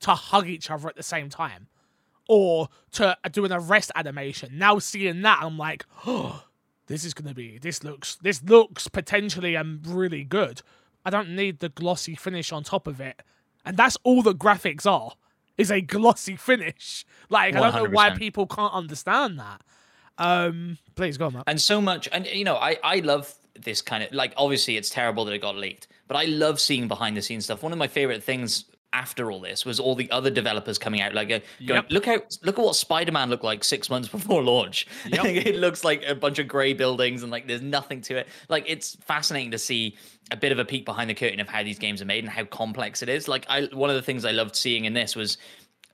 to 0.00 0.10
hug 0.14 0.48
each 0.48 0.70
other 0.70 0.88
at 0.88 0.96
the 0.96 1.02
same 1.02 1.28
time 1.28 1.68
or 2.28 2.68
to 2.92 3.16
do 3.30 3.44
an 3.44 3.52
arrest 3.52 3.92
animation. 3.94 4.56
Now 4.56 4.78
seeing 4.78 5.22
that, 5.22 5.40
I'm 5.42 5.58
like, 5.58 5.84
oh, 6.06 6.44
this 6.86 7.04
is 7.04 7.12
gonna 7.14 7.34
be, 7.34 7.58
this 7.58 7.84
looks, 7.84 8.16
this 8.16 8.42
looks 8.42 8.88
potentially 8.88 9.56
um, 9.56 9.82
really 9.86 10.24
good. 10.24 10.62
I 11.04 11.10
don't 11.10 11.34
need 11.34 11.58
the 11.60 11.68
glossy 11.68 12.14
finish 12.14 12.52
on 12.52 12.64
top 12.64 12.86
of 12.86 13.00
it. 13.00 13.22
And 13.64 13.76
that's 13.76 13.98
all 14.04 14.22
the 14.22 14.34
graphics 14.34 14.86
are, 14.86 15.12
is 15.58 15.70
a 15.70 15.80
glossy 15.82 16.36
finish. 16.36 17.04
Like, 17.28 17.54
100%. 17.54 17.56
I 17.56 17.70
don't 17.70 17.84
know 17.84 17.90
why 17.90 18.10
people 18.10 18.46
can't 18.46 18.72
understand 18.72 19.38
that. 19.38 19.62
Um, 20.20 20.78
please 20.94 21.16
go 21.16 21.26
on, 21.26 21.32
Matt. 21.32 21.44
And 21.46 21.60
so 21.60 21.80
much, 21.80 22.08
and 22.12 22.26
you 22.26 22.44
know, 22.44 22.56
I 22.56 22.78
I 22.84 23.00
love 23.00 23.34
this 23.58 23.82
kind 23.82 24.04
of 24.04 24.12
like. 24.12 24.32
Obviously, 24.36 24.76
it's 24.76 24.90
terrible 24.90 25.24
that 25.24 25.32
it 25.32 25.40
got 25.40 25.56
leaked, 25.56 25.88
but 26.06 26.16
I 26.16 26.24
love 26.24 26.60
seeing 26.60 26.86
behind 26.86 27.16
the 27.16 27.22
scenes 27.22 27.44
stuff. 27.44 27.62
One 27.62 27.72
of 27.72 27.78
my 27.78 27.88
favorite 27.88 28.22
things 28.22 28.66
after 28.92 29.30
all 29.30 29.40
this 29.40 29.64
was 29.64 29.78
all 29.78 29.94
the 29.94 30.10
other 30.10 30.30
developers 30.30 30.76
coming 30.76 31.00
out 31.00 31.14
like 31.14 31.30
uh, 31.30 31.38
going, 31.64 31.82
yep. 31.82 31.86
look 31.90 32.06
how 32.06 32.20
look 32.42 32.58
at 32.58 32.64
what 32.64 32.74
spider-man 32.74 33.30
looked 33.30 33.44
like 33.44 33.62
six 33.62 33.88
months 33.88 34.08
before 34.16 34.42
launch 34.42 34.86
yep. 35.06 35.24
it 35.24 35.56
looks 35.56 35.84
like 35.84 36.02
a 36.06 36.14
bunch 36.14 36.38
of 36.38 36.48
gray 36.48 36.72
buildings 36.72 37.22
and 37.22 37.30
like 37.30 37.46
there's 37.46 37.62
nothing 37.62 38.00
to 38.00 38.16
it 38.16 38.26
like 38.48 38.64
it's 38.66 38.96
fascinating 38.96 39.50
to 39.50 39.58
see 39.58 39.96
a 40.32 40.36
bit 40.36 40.50
of 40.50 40.58
a 40.58 40.64
peek 40.64 40.84
behind 40.84 41.08
the 41.08 41.14
curtain 41.14 41.38
of 41.38 41.48
how 41.48 41.62
these 41.62 41.78
games 41.78 42.02
are 42.02 42.06
made 42.06 42.24
and 42.24 42.32
how 42.32 42.44
complex 42.44 43.02
it 43.02 43.08
is 43.08 43.28
like 43.28 43.46
i 43.48 43.62
one 43.72 43.90
of 43.90 43.96
the 43.96 44.02
things 44.02 44.24
i 44.24 44.32
loved 44.32 44.56
seeing 44.56 44.84
in 44.86 44.92
this 44.92 45.14
was 45.14 45.38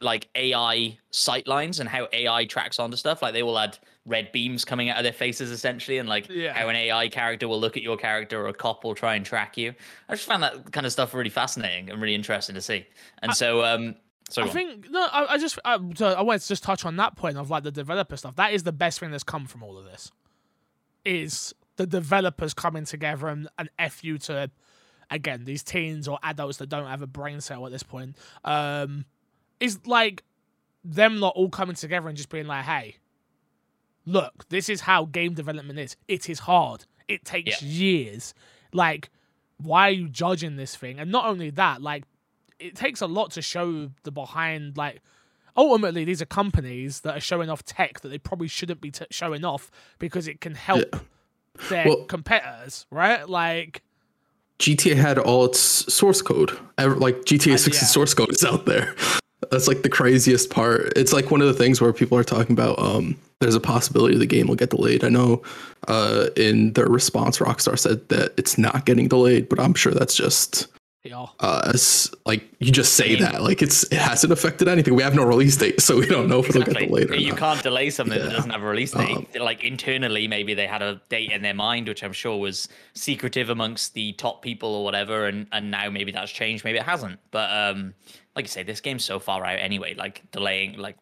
like 0.01 0.29
ai 0.35 0.97
sight 1.11 1.47
lines 1.47 1.81
and 1.81 1.89
how 1.89 2.09
ai 2.13 2.47
tracks 2.47 2.79
onto 2.79 2.97
stuff 2.97 3.21
like 3.21 3.35
they 3.35 3.43
will 3.43 3.59
add 3.59 3.79
red 4.07 4.31
beams 4.31 4.65
coming 4.65 4.89
out 4.89 4.97
of 4.97 5.03
their 5.03 5.13
faces 5.13 5.51
essentially 5.51 5.99
and 5.99 6.09
like 6.09 6.29
yeah. 6.31 6.53
how 6.53 6.69
an 6.69 6.77
AI 6.77 7.09
character 7.09 7.49
will 7.49 7.61
look 7.61 7.77
at 7.77 7.83
your 7.83 7.97
character 7.97 8.41
or 8.41 8.49
a 8.49 8.55
cop 8.55 8.85
will 8.85 8.95
try 8.95 9.17
and 9.17 9.27
track 9.27 9.57
you. 9.57 9.75
I 10.09 10.15
just 10.15 10.27
found 10.27 10.43
that 10.45 10.73
kind 10.73 10.87
of 10.87 10.93
stuff 10.93 11.13
really 11.13 11.31
fascinating 11.31 11.91
and 11.91 12.01
really 12.01 12.15
interesting 12.15 12.55
to 12.55 12.63
see. 12.63 12.87
And 13.21 13.33
I, 13.33 13.35
so 13.35 13.65
um 13.65 13.97
so 14.31 14.45
I 14.45 14.49
think 14.49 14.91
no, 14.91 15.01
I, 15.01 15.35
I 15.35 15.39
just 15.39 15.59
I, 15.65 15.79
so 15.95 16.09
I 16.13 16.23
wanted 16.23 16.43
to 16.43 16.49
just 16.49 16.63
touch 16.63 16.85
on 16.85 16.97
that 16.97 17.17
point 17.17 17.37
of 17.37 17.51
like 17.51 17.65
the 17.65 17.73
developer 17.73 18.17
stuff. 18.17 18.37
That 18.37 18.53
is 18.53 18.63
the 18.63 18.73
best 18.73 19.01
thing 19.01 19.11
that's 19.11 19.25
come 19.25 19.47
from 19.47 19.63
all 19.63 19.77
of 19.77 19.85
this. 19.85 20.13
Is 21.05 21.53
the 21.77 21.87
developers 21.87 22.55
coming 22.55 22.85
together 22.85 23.29
and, 23.29 23.49
and 23.59 23.69
F 23.79 24.05
you 24.05 24.19
to 24.19 24.51
again, 25.11 25.45
these 25.45 25.63
teens 25.63 26.09
or 26.09 26.19
adults 26.23 26.59
that 26.59 26.69
don't 26.69 26.87
have 26.87 27.03
a 27.03 27.07
brain 27.07 27.41
cell 27.41 27.67
at 27.67 27.73
this 27.73 27.83
point. 27.83 28.17
Um 28.45 29.05
is 29.59 29.85
like 29.85 30.23
them 30.85 31.19
not 31.19 31.35
all 31.35 31.49
coming 31.49 31.75
together 31.75 32.07
and 32.07 32.17
just 32.17 32.29
being 32.29 32.47
like, 32.47 32.65
hey, 32.65 32.97
look, 34.07 34.49
this 34.49 34.69
is 34.69 34.83
how 34.83 35.05
game 35.05 35.35
development 35.35 35.79
is. 35.79 35.97
It 36.09 36.31
is 36.31 36.41
hard. 36.41 36.85
It 37.09 37.25
takes 37.25 37.63
yeah. 37.63 37.69
years. 37.69 38.35
Like, 38.73 39.11
why 39.59 39.89
are 39.89 39.93
you 39.93 40.09
judging 40.09 40.57
this 40.57 40.77
thing? 40.77 40.99
And 40.99 41.11
not 41.11 41.27
only 41.27 41.51
that, 41.51 41.83
like, 41.83 42.05
it 42.59 42.75
takes 42.75 43.01
a 43.01 43.07
lot 43.07 43.33
to 43.33 43.43
show 43.43 43.91
the 44.05 44.11
behind, 44.11 44.77
like, 44.77 45.03
ultimately 45.57 46.05
these 46.05 46.23
are 46.23 46.27
companies 46.27 47.01
that 47.01 47.17
are 47.17 47.21
showing 47.21 47.51
off 47.51 47.65
tech 47.65 48.01
that 48.01 48.09
they 48.09 48.19
probably 48.19 48.49
shouldn't 48.49 48.81
be 48.81 48.91
t- 48.91 49.07
showing 49.11 49.45
off 49.45 49.71
because 49.99 50.29
it 50.29 50.41
can 50.41 50.55
help 50.55 50.85
yeah. 50.93 51.01
their 51.69 51.85
well, 51.87 52.05
competitors, 52.05 52.87
right? 52.91 53.29
Like 53.29 53.83
GTA 54.59 54.97
had 54.97 55.19
all 55.19 55.47
its 55.47 55.59
source 55.93 56.23
code. 56.23 56.59
Like 56.79 57.17
GTA 57.25 57.55
6's 57.55 57.69
uh, 57.69 57.71
yeah. 57.73 57.81
source 57.81 58.15
code 58.15 58.31
is 58.31 58.45
out 58.45 58.67
there. 58.67 58.95
That's 59.51 59.69
like 59.69 59.83
the 59.83 59.89
craziest 59.89 60.51
part. 60.51 60.93
It's 60.97 61.13
like 61.13 61.31
one 61.31 61.43
of 61.43 61.47
the 61.47 61.55
things 61.55 61.81
where 61.81 61.93
people 61.93 62.17
are 62.19 62.25
talking 62.25 62.53
about 62.53 62.79
um 62.79 63.17
there's 63.41 63.55
a 63.55 63.61
possibility 63.61 64.17
the 64.17 64.27
game 64.27 64.49
will 64.49 64.57
get 64.57 64.71
delayed. 64.71 65.05
I 65.05 65.09
know 65.09 65.43
uh 65.89 66.29
in 66.37 66.73
their 66.73 66.89
response 66.89 67.39
Rockstar 67.39 67.79
said 67.79 68.09
that 68.09 68.33
it's 68.37 68.57
not 68.57 68.87
getting 68.87 69.09
delayed, 69.09 69.49
but 69.49 69.61
I'm 69.61 69.75
sure 69.75 69.93
that's 69.93 70.15
just. 70.15 70.69
Uh, 71.39 71.71
as 71.73 72.13
like 72.25 72.43
you 72.59 72.73
just 72.73 72.95
say 72.95 73.15
that 73.15 73.41
like 73.41 73.63
it's 73.63 73.85
it 73.85 73.99
hasn't 73.99 74.33
affected 74.33 74.67
anything. 74.67 74.95
We 74.97 75.05
have 75.05 75.15
no 75.15 75.25
release 75.25 75.57
date, 75.57 75.81
so 75.81 75.99
we 75.99 76.07
don't 76.07 76.29
know 76.29 76.41
if 76.41 76.47
exactly. 76.47 76.85
it'll 76.85 76.97
get 76.97 77.07
delayed. 77.07 77.21
you 77.21 77.31
not. 77.31 77.39
can't 77.39 77.63
delay 77.63 77.91
something 77.91 78.19
yeah. 78.19 78.25
that 78.25 78.33
doesn't 78.33 78.51
have 78.51 78.63
a 78.63 78.67
release 78.67 78.91
date. 78.91 79.17
Um, 79.17 79.27
like 79.39 79.63
internally, 79.63 80.27
maybe 80.27 80.55
they 80.55 80.67
had 80.67 80.83
a 80.83 81.01
date 81.09 81.31
in 81.31 81.43
their 81.43 81.55
mind, 81.55 81.87
which 81.87 82.03
I'm 82.03 82.13
sure 82.13 82.39
was 82.39 82.69
secretive 82.95 83.51
amongst 83.51 83.95
the 83.95 84.15
top 84.15 84.43
people 84.43 84.75
or 84.75 84.83
whatever, 84.83 85.27
and 85.27 85.47
and 85.53 85.71
now 85.71 85.89
maybe 85.91 86.11
that's 86.11 86.33
changed. 86.33 86.65
Maybe 86.65 86.79
it 86.79 86.85
hasn't. 86.85 87.21
But 87.31 87.53
um, 87.53 87.95
like 88.37 88.45
you 88.45 88.51
say, 88.51 88.63
this 88.63 88.83
game's 88.83 89.05
so 89.05 89.19
far 89.19 89.45
out 89.45 89.59
anyway. 89.59 89.95
Like 89.95 90.23
delaying, 90.31 90.77
like 90.77 90.97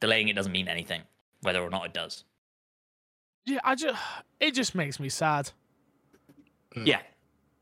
delaying 0.00 0.28
it 0.28 0.34
doesn't 0.34 0.52
mean 0.52 0.68
anything, 0.68 1.02
whether 1.42 1.62
or 1.62 1.70
not 1.70 1.86
it 1.86 1.94
does. 1.94 2.24
Yeah, 3.46 3.60
I 3.64 3.76
just 3.76 3.98
it 4.40 4.52
just 4.52 4.74
makes 4.74 4.98
me 4.98 5.08
sad. 5.08 5.52
Yeah, 6.76 7.00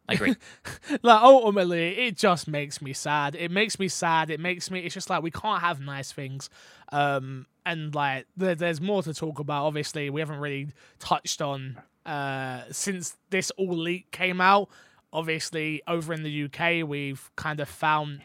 I 0.09 0.15
agree. 0.15 0.35
like 1.03 1.23
ultimately, 1.23 1.99
it 2.07 2.17
just 2.17 2.49
makes 2.49 2.81
me 2.81 2.93
sad. 2.95 3.35
It 3.35 3.51
makes 3.51 3.79
me 3.79 3.89
sad. 3.89 4.31
It 4.31 4.41
makes 4.41 4.71
me. 4.71 4.81
It's 4.81 4.95
just 4.95 5.11
like 5.11 5.23
we 5.23 5.31
can't 5.31 5.61
have 5.61 5.81
nice 5.81 6.11
things. 6.11 6.49
Um, 6.91 7.47
and 7.67 7.95
like 7.95 8.27
there, 8.37 8.55
there's 8.55 8.81
more 8.81 9.03
to 9.03 9.13
talk 9.13 9.39
about. 9.39 9.67
Obviously, 9.67 10.09
we 10.09 10.21
haven't 10.21 10.41
really 10.41 10.69
touched 10.99 11.43
on 11.43 11.79
uh 12.07 12.63
since 12.71 13.17
this 13.29 13.51
all 13.53 13.77
leak 13.77 14.11
came 14.11 14.41
out. 14.41 14.71
Obviously, 15.13 15.83
over 15.87 16.13
in 16.15 16.23
the 16.23 16.45
UK, 16.45 16.87
we've 16.87 17.31
kind 17.37 17.61
of 17.61 17.69
found 17.69 18.23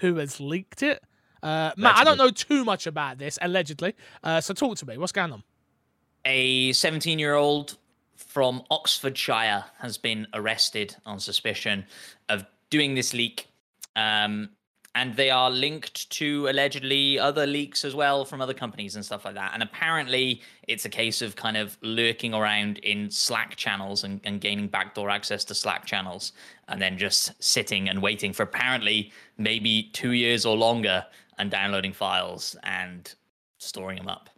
who 0.00 0.16
has 0.16 0.40
leaked 0.40 0.82
it. 0.82 1.02
Uh, 1.42 1.72
Matt, 1.76 1.96
I 1.96 2.04
don't 2.04 2.16
know 2.16 2.30
too 2.30 2.64
much 2.64 2.86
about 2.86 3.18
this, 3.18 3.38
allegedly. 3.42 3.94
Uh, 4.22 4.40
so 4.40 4.54
talk 4.54 4.78
to 4.78 4.86
me. 4.86 4.96
What's 4.96 5.12
going 5.12 5.32
on? 5.32 5.42
A 6.24 6.72
17 6.72 7.18
year 7.18 7.34
old 7.34 7.76
from 8.16 8.62
Oxfordshire 8.70 9.64
has 9.78 9.98
been 9.98 10.26
arrested 10.32 10.96
on 11.04 11.20
suspicion 11.20 11.84
of 12.28 12.46
doing 12.70 12.94
this 12.94 13.12
leak. 13.12 13.48
Um, 13.94 14.50
and 14.94 15.16
they 15.16 15.28
are 15.30 15.50
linked 15.50 16.08
to 16.10 16.48
allegedly 16.48 17.18
other 17.18 17.46
leaks 17.46 17.84
as 17.84 17.94
well 17.94 18.24
from 18.24 18.40
other 18.40 18.54
companies 18.54 18.94
and 18.94 19.04
stuff 19.04 19.24
like 19.24 19.34
that. 19.34 19.50
And 19.52 19.62
apparently, 19.62 20.40
it's 20.68 20.84
a 20.84 20.88
case 20.88 21.20
of 21.20 21.34
kind 21.34 21.56
of 21.56 21.76
lurking 21.82 22.32
around 22.32 22.78
in 22.78 23.10
Slack 23.10 23.56
channels 23.56 24.04
and, 24.04 24.20
and 24.22 24.40
gaining 24.40 24.68
backdoor 24.68 25.10
access 25.10 25.44
to 25.46 25.54
Slack 25.54 25.84
channels, 25.84 26.32
and 26.68 26.80
then 26.80 26.96
just 26.96 27.32
sitting 27.42 27.88
and 27.88 28.00
waiting 28.00 28.32
for 28.32 28.44
apparently 28.44 29.12
maybe 29.36 29.90
two 29.92 30.12
years 30.12 30.46
or 30.46 30.56
longer 30.56 31.04
and 31.38 31.50
downloading 31.50 31.92
files 31.92 32.56
and 32.62 33.14
storing 33.58 33.98
them 33.98 34.08
up. 34.08 34.30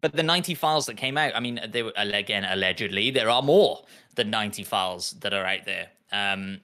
But 0.00 0.12
the 0.12 0.22
90 0.22 0.54
files 0.54 0.86
that 0.86 0.96
came 0.96 1.16
out, 1.16 1.34
I 1.34 1.40
mean, 1.40 1.60
they 1.68 1.82
were 1.82 1.92
again 1.96 2.44
allegedly 2.44 3.10
there 3.10 3.30
are 3.30 3.42
more 3.42 3.84
than 4.16 4.30
90 4.30 4.64
files 4.64 5.12
that 5.20 5.32
are 5.32 5.44
out 5.44 5.64
there. 5.64 5.88
Um, 6.12 6.60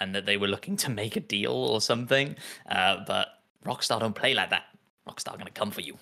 and 0.00 0.14
that 0.14 0.26
they 0.26 0.36
were 0.36 0.48
looking 0.48 0.76
to 0.78 0.90
make 0.90 1.16
a 1.16 1.20
deal 1.20 1.52
or 1.52 1.80
something. 1.80 2.36
Uh, 2.68 2.98
but 3.06 3.28
Rockstar 3.64 4.00
don't 4.00 4.14
play 4.14 4.34
like 4.34 4.50
that. 4.50 4.64
Rockstar 5.08 5.36
gonna 5.38 5.50
come 5.50 5.70
for 5.70 5.82
you. 5.82 5.98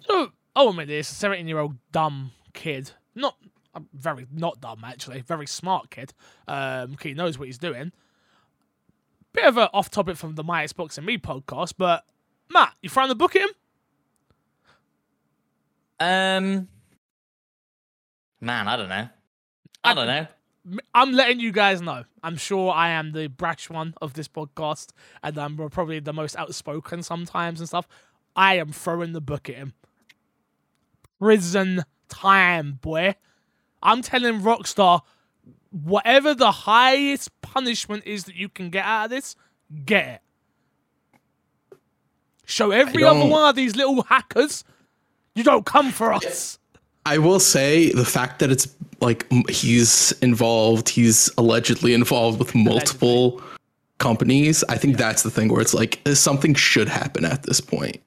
So, 0.00 0.32
I'll 0.56 0.70
admit 0.70 0.88
this: 0.88 1.08
seventeen-year-old 1.08 1.76
dumb 1.92 2.32
kid, 2.54 2.92
not 3.14 3.36
uh, 3.74 3.80
very 3.92 4.26
not 4.32 4.60
dumb 4.60 4.82
actually, 4.84 5.20
very 5.20 5.46
smart 5.46 5.90
kid. 5.90 6.14
Um, 6.46 6.96
he 7.02 7.14
knows 7.14 7.38
what 7.38 7.46
he's 7.46 7.58
doing. 7.58 7.92
Bit 9.32 9.44
of 9.44 9.56
a 9.58 9.70
off 9.72 9.90
topic 9.90 10.16
from 10.16 10.34
the 10.34 10.44
My 10.44 10.64
Xbox 10.64 10.96
and 10.96 11.06
Me 11.06 11.18
podcast, 11.18 11.74
but 11.76 12.04
Matt, 12.50 12.72
you 12.82 12.88
throwing 12.88 13.08
the 13.08 13.14
book 13.14 13.36
at 13.36 13.42
him? 13.42 13.50
Um, 16.00 16.68
man, 18.40 18.68
I 18.68 18.76
don't 18.76 18.88
know. 18.88 19.08
I, 19.84 19.90
I 19.90 19.94
don't 19.94 20.06
know. 20.06 20.26
I'm 20.94 21.12
letting 21.12 21.40
you 21.40 21.52
guys 21.52 21.80
know. 21.80 22.04
I'm 22.22 22.36
sure 22.36 22.72
I 22.72 22.90
am 22.90 23.12
the 23.12 23.28
brash 23.28 23.70
one 23.70 23.94
of 24.02 24.14
this 24.14 24.28
podcast, 24.28 24.90
and 25.22 25.38
I'm 25.38 25.56
probably 25.70 26.00
the 26.00 26.12
most 26.12 26.36
outspoken 26.36 27.02
sometimes 27.02 27.60
and 27.60 27.68
stuff. 27.68 27.86
I 28.34 28.56
am 28.56 28.72
throwing 28.72 29.12
the 29.12 29.20
book 29.20 29.48
at 29.48 29.56
him. 29.56 29.74
Prison 31.18 31.84
time, 32.08 32.78
boy. 32.80 33.14
I'm 33.82 34.02
telling 34.02 34.40
Rockstar, 34.40 35.02
whatever 35.70 36.34
the 36.34 36.50
highest 36.50 37.40
punishment 37.40 38.04
is 38.06 38.24
that 38.24 38.34
you 38.34 38.48
can 38.48 38.70
get 38.70 38.84
out 38.84 39.04
of 39.04 39.10
this, 39.10 39.36
get 39.84 40.06
it. 40.06 40.20
Show 42.44 42.70
every 42.70 43.04
other 43.04 43.26
one 43.26 43.48
of 43.48 43.56
these 43.56 43.76
little 43.76 44.02
hackers 44.02 44.64
you 45.34 45.44
don't 45.44 45.66
come 45.66 45.92
for 45.92 46.12
us. 46.12 46.58
I 47.06 47.18
will 47.18 47.40
say 47.40 47.92
the 47.92 48.04
fact 48.04 48.40
that 48.40 48.50
it's 48.50 48.66
like 49.00 49.26
he's 49.48 50.12
involved, 50.22 50.88
he's 50.88 51.30
allegedly 51.38 51.94
involved 51.94 52.38
with 52.38 52.54
multiple 52.54 53.38
allegedly. 53.38 53.58
companies. 53.98 54.64
I 54.68 54.76
think 54.76 54.96
that's 54.96 55.22
the 55.22 55.30
thing 55.30 55.48
where 55.48 55.60
it's 55.60 55.74
like 55.74 56.00
something 56.14 56.54
should 56.54 56.88
happen 56.88 57.24
at 57.24 57.44
this 57.44 57.60
point. 57.60 58.02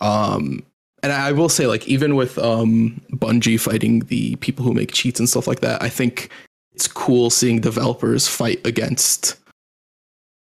Um, 0.00 0.64
and 1.02 1.12
I 1.12 1.32
will 1.32 1.48
say, 1.48 1.66
like, 1.66 1.88
even 1.88 2.14
with 2.14 2.38
um, 2.38 3.00
Bungie 3.12 3.58
fighting 3.58 4.00
the 4.00 4.36
people 4.36 4.64
who 4.64 4.72
make 4.72 4.92
cheats 4.92 5.18
and 5.18 5.28
stuff 5.28 5.46
like 5.46 5.60
that, 5.60 5.82
I 5.82 5.88
think 5.88 6.30
it's 6.74 6.86
cool 6.86 7.28
seeing 7.28 7.60
developers 7.60 8.28
fight 8.28 8.64
against 8.64 9.36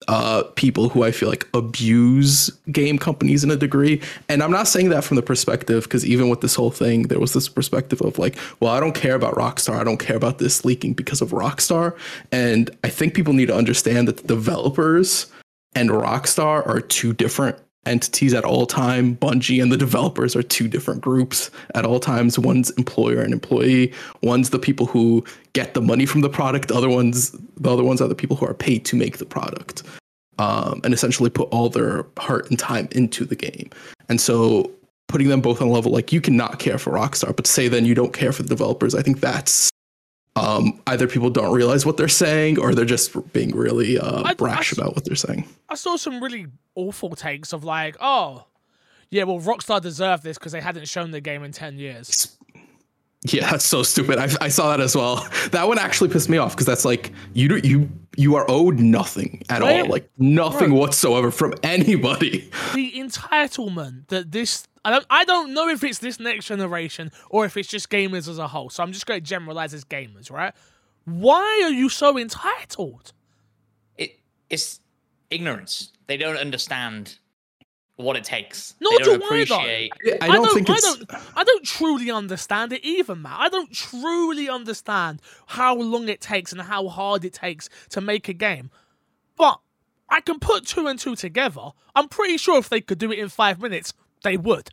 uh, 0.08 0.42
people 0.56 0.88
who 0.88 1.04
I 1.04 1.10
feel 1.10 1.28
like 1.28 1.46
abuse 1.54 2.50
game 2.72 2.98
companies 2.98 3.44
in 3.44 3.50
a 3.50 3.56
degree. 3.56 4.00
And 4.28 4.42
I'm 4.42 4.50
not 4.50 4.66
saying 4.66 4.88
that 4.88 5.04
from 5.04 5.16
the 5.16 5.22
perspective, 5.22 5.84
because 5.84 6.04
even 6.04 6.28
with 6.28 6.40
this 6.40 6.54
whole 6.54 6.70
thing, 6.70 7.04
there 7.04 7.20
was 7.20 7.34
this 7.34 7.48
perspective 7.48 8.00
of 8.00 8.18
like, 8.18 8.36
well, 8.60 8.72
I 8.72 8.80
don't 8.80 8.94
care 8.94 9.14
about 9.14 9.34
Rockstar. 9.34 9.78
I 9.78 9.84
don't 9.84 9.98
care 9.98 10.16
about 10.16 10.38
this 10.38 10.64
leaking 10.64 10.94
because 10.94 11.20
of 11.20 11.30
Rockstar. 11.30 11.96
And 12.32 12.70
I 12.82 12.88
think 12.88 13.14
people 13.14 13.34
need 13.34 13.46
to 13.46 13.56
understand 13.56 14.08
that 14.08 14.16
the 14.16 14.26
developers 14.26 15.30
and 15.74 15.90
Rockstar 15.90 16.66
are 16.66 16.80
two 16.80 17.12
different 17.12 17.58
entities 17.86 18.34
at 18.34 18.44
all 18.44 18.66
time. 18.66 19.16
Bungie 19.16 19.62
and 19.62 19.72
the 19.72 19.76
developers 19.76 20.36
are 20.36 20.42
two 20.42 20.68
different 20.68 21.00
groups 21.00 21.50
at 21.74 21.84
all 21.84 21.98
times. 21.98 22.38
One's 22.38 22.70
employer 22.72 23.20
and 23.20 23.32
employee. 23.32 23.92
One's 24.22 24.50
the 24.50 24.58
people 24.58 24.86
who 24.86 25.24
get 25.54 25.74
the 25.74 25.80
money 25.80 26.06
from 26.06 26.20
the 26.20 26.28
product. 26.28 26.68
The 26.68 26.74
other 26.74 26.88
ones, 26.88 27.30
the 27.56 27.72
other 27.72 27.84
ones 27.84 28.00
are 28.00 28.08
the 28.08 28.14
people 28.14 28.36
who 28.36 28.46
are 28.46 28.54
paid 28.54 28.84
to 28.86 28.96
make 28.96 29.18
the 29.18 29.26
product, 29.26 29.82
um, 30.38 30.80
and 30.84 30.94
essentially 30.94 31.30
put 31.30 31.48
all 31.50 31.68
their 31.68 32.06
heart 32.18 32.48
and 32.50 32.58
time 32.58 32.88
into 32.92 33.24
the 33.24 33.36
game. 33.36 33.70
And 34.08 34.20
so, 34.20 34.70
putting 35.08 35.28
them 35.28 35.40
both 35.40 35.60
on 35.60 35.68
a 35.68 35.70
level 35.70 35.90
like 35.90 36.12
you 36.12 36.20
cannot 36.20 36.58
care 36.58 36.78
for 36.78 36.92
Rockstar, 36.92 37.34
but 37.34 37.46
say 37.46 37.68
then 37.68 37.84
you 37.84 37.94
don't 37.94 38.12
care 38.12 38.32
for 38.32 38.42
the 38.42 38.48
developers. 38.48 38.94
I 38.94 39.02
think 39.02 39.20
that's 39.20 39.70
um, 40.36 40.80
either 40.86 41.06
people 41.06 41.30
don't 41.30 41.54
realize 41.54 41.84
what 41.84 41.96
they're 41.96 42.08
saying 42.08 42.58
or 42.58 42.74
they're 42.74 42.84
just 42.84 43.32
being 43.32 43.56
really 43.56 43.98
uh, 43.98 44.34
brash 44.34 44.72
I, 44.72 44.80
about 44.80 44.94
what 44.94 45.04
they're 45.04 45.16
saying. 45.16 45.48
I 45.68 45.74
saw 45.74 45.96
some 45.96 46.22
really 46.22 46.46
awful 46.74 47.10
takes 47.10 47.52
of 47.52 47.64
like, 47.64 47.96
oh, 48.00 48.44
yeah, 49.10 49.24
well, 49.24 49.40
Rockstar 49.40 49.80
deserved 49.80 50.22
this 50.22 50.38
because 50.38 50.52
they 50.52 50.60
hadn't 50.60 50.86
shown 50.86 51.10
the 51.10 51.20
game 51.20 51.42
in 51.42 51.52
10 51.52 51.78
years. 51.78 52.36
Yeah, 53.24 53.50
that's 53.50 53.64
so 53.64 53.82
stupid. 53.82 54.18
I, 54.18 54.28
I 54.40 54.48
saw 54.48 54.70
that 54.70 54.80
as 54.80 54.94
well. 54.94 55.26
That 55.50 55.66
one 55.66 55.78
actually 55.78 56.10
pissed 56.10 56.28
me 56.28 56.36
off 56.36 56.52
because 56.54 56.66
that's 56.66 56.84
like 56.84 57.10
you 57.32 57.48
do 57.48 57.56
you 57.66 57.88
you 58.18 58.34
are 58.34 58.44
owed 58.48 58.80
nothing 58.80 59.42
at 59.48 59.62
all, 59.62 59.86
like 59.88 60.10
nothing 60.18 60.72
whatsoever 60.74 61.30
from 61.30 61.54
anybody. 61.62 62.50
The 62.74 62.92
entitlement 62.96 64.08
that 64.08 64.32
this 64.32 64.66
I 64.84 64.90
don't 64.90 65.06
I 65.08 65.24
don't 65.24 65.54
know 65.54 65.68
if 65.68 65.84
it's 65.84 66.00
this 66.00 66.18
next 66.18 66.46
generation 66.46 67.12
or 67.30 67.44
if 67.44 67.56
it's 67.56 67.68
just 67.68 67.88
gamers 67.90 68.28
as 68.28 68.38
a 68.38 68.48
whole. 68.48 68.70
So 68.70 68.82
I'm 68.82 68.92
just 68.92 69.06
going 69.06 69.20
to 69.20 69.26
generalize 69.26 69.72
as 69.72 69.84
gamers, 69.84 70.32
right? 70.32 70.52
Why 71.04 71.62
are 71.64 71.70
you 71.70 71.88
so 71.88 72.18
entitled? 72.18 73.12
It 73.96 74.18
it's 74.50 74.80
ignorance. 75.30 75.92
They 76.08 76.16
don't 76.16 76.36
understand 76.36 77.18
what 77.98 78.16
it 78.16 78.24
takes. 78.24 78.74
Nor 78.80 78.98
do 79.00 79.14
appreciate... 79.14 79.92
I, 79.92 80.10
though. 80.10 80.16
I, 80.20 80.26
don't, 80.26 80.30
I 80.30 80.36
don't 80.36 80.54
think 80.54 80.70
I 80.70 80.76
don't, 80.76 81.04
I 81.36 81.44
don't 81.44 81.64
truly 81.64 82.10
understand 82.10 82.72
it 82.72 82.84
either, 82.84 83.14
Matt. 83.14 83.38
I 83.38 83.48
don't 83.48 83.72
truly 83.72 84.48
understand 84.48 85.20
how 85.46 85.76
long 85.76 86.08
it 86.08 86.20
takes 86.20 86.52
and 86.52 86.60
how 86.60 86.88
hard 86.88 87.24
it 87.24 87.34
takes 87.34 87.68
to 87.90 88.00
make 88.00 88.28
a 88.28 88.32
game. 88.32 88.70
But 89.36 89.60
I 90.08 90.20
can 90.20 90.38
put 90.38 90.66
two 90.66 90.86
and 90.86 90.98
two 90.98 91.16
together. 91.16 91.70
I'm 91.94 92.08
pretty 92.08 92.38
sure 92.38 92.58
if 92.58 92.68
they 92.68 92.80
could 92.80 92.98
do 92.98 93.12
it 93.12 93.18
in 93.18 93.28
five 93.28 93.60
minutes, 93.60 93.92
they 94.22 94.36
would. 94.36 94.70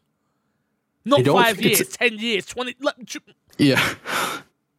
Not 1.04 1.26
five 1.26 1.62
years, 1.62 1.90
ten 1.90 2.18
years, 2.18 2.46
twenty. 2.46 2.76
Like, 2.80 2.96
yeah, 3.58 3.82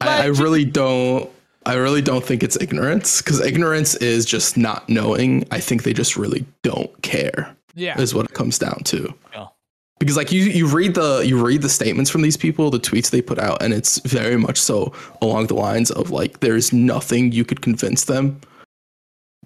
like, 0.00 0.08
I, 0.08 0.22
I 0.22 0.26
really 0.26 0.64
don't. 0.64 1.30
I 1.64 1.74
really 1.74 2.02
don't 2.02 2.24
think 2.24 2.42
it's 2.42 2.56
ignorance 2.60 3.22
because 3.22 3.40
ignorance 3.40 3.94
is 3.96 4.24
just 4.24 4.56
not 4.56 4.88
knowing. 4.88 5.46
I 5.50 5.60
think 5.60 5.82
they 5.82 5.92
just 5.92 6.16
really 6.16 6.44
don't 6.62 7.02
care. 7.02 7.54
Yeah, 7.76 8.00
is 8.00 8.14
what 8.14 8.26
it 8.26 8.34
comes 8.34 8.58
down 8.58 8.80
to. 8.86 9.14
Yeah. 9.32 9.46
Because 9.98 10.16
like 10.16 10.30
you, 10.30 10.42
you 10.42 10.66
read 10.66 10.94
the 10.94 11.20
you 11.20 11.42
read 11.42 11.62
the 11.62 11.68
statements 11.68 12.10
from 12.10 12.22
these 12.22 12.36
people, 12.36 12.70
the 12.70 12.80
tweets 12.80 13.10
they 13.10 13.22
put 13.22 13.38
out, 13.38 13.62
and 13.62 13.72
it's 13.72 14.00
very 14.00 14.36
much 14.36 14.58
so 14.58 14.92
along 15.22 15.46
the 15.46 15.54
lines 15.54 15.90
of 15.90 16.10
like 16.10 16.40
there's 16.40 16.72
nothing 16.72 17.32
you 17.32 17.44
could 17.44 17.62
convince 17.62 18.04
them 18.04 18.40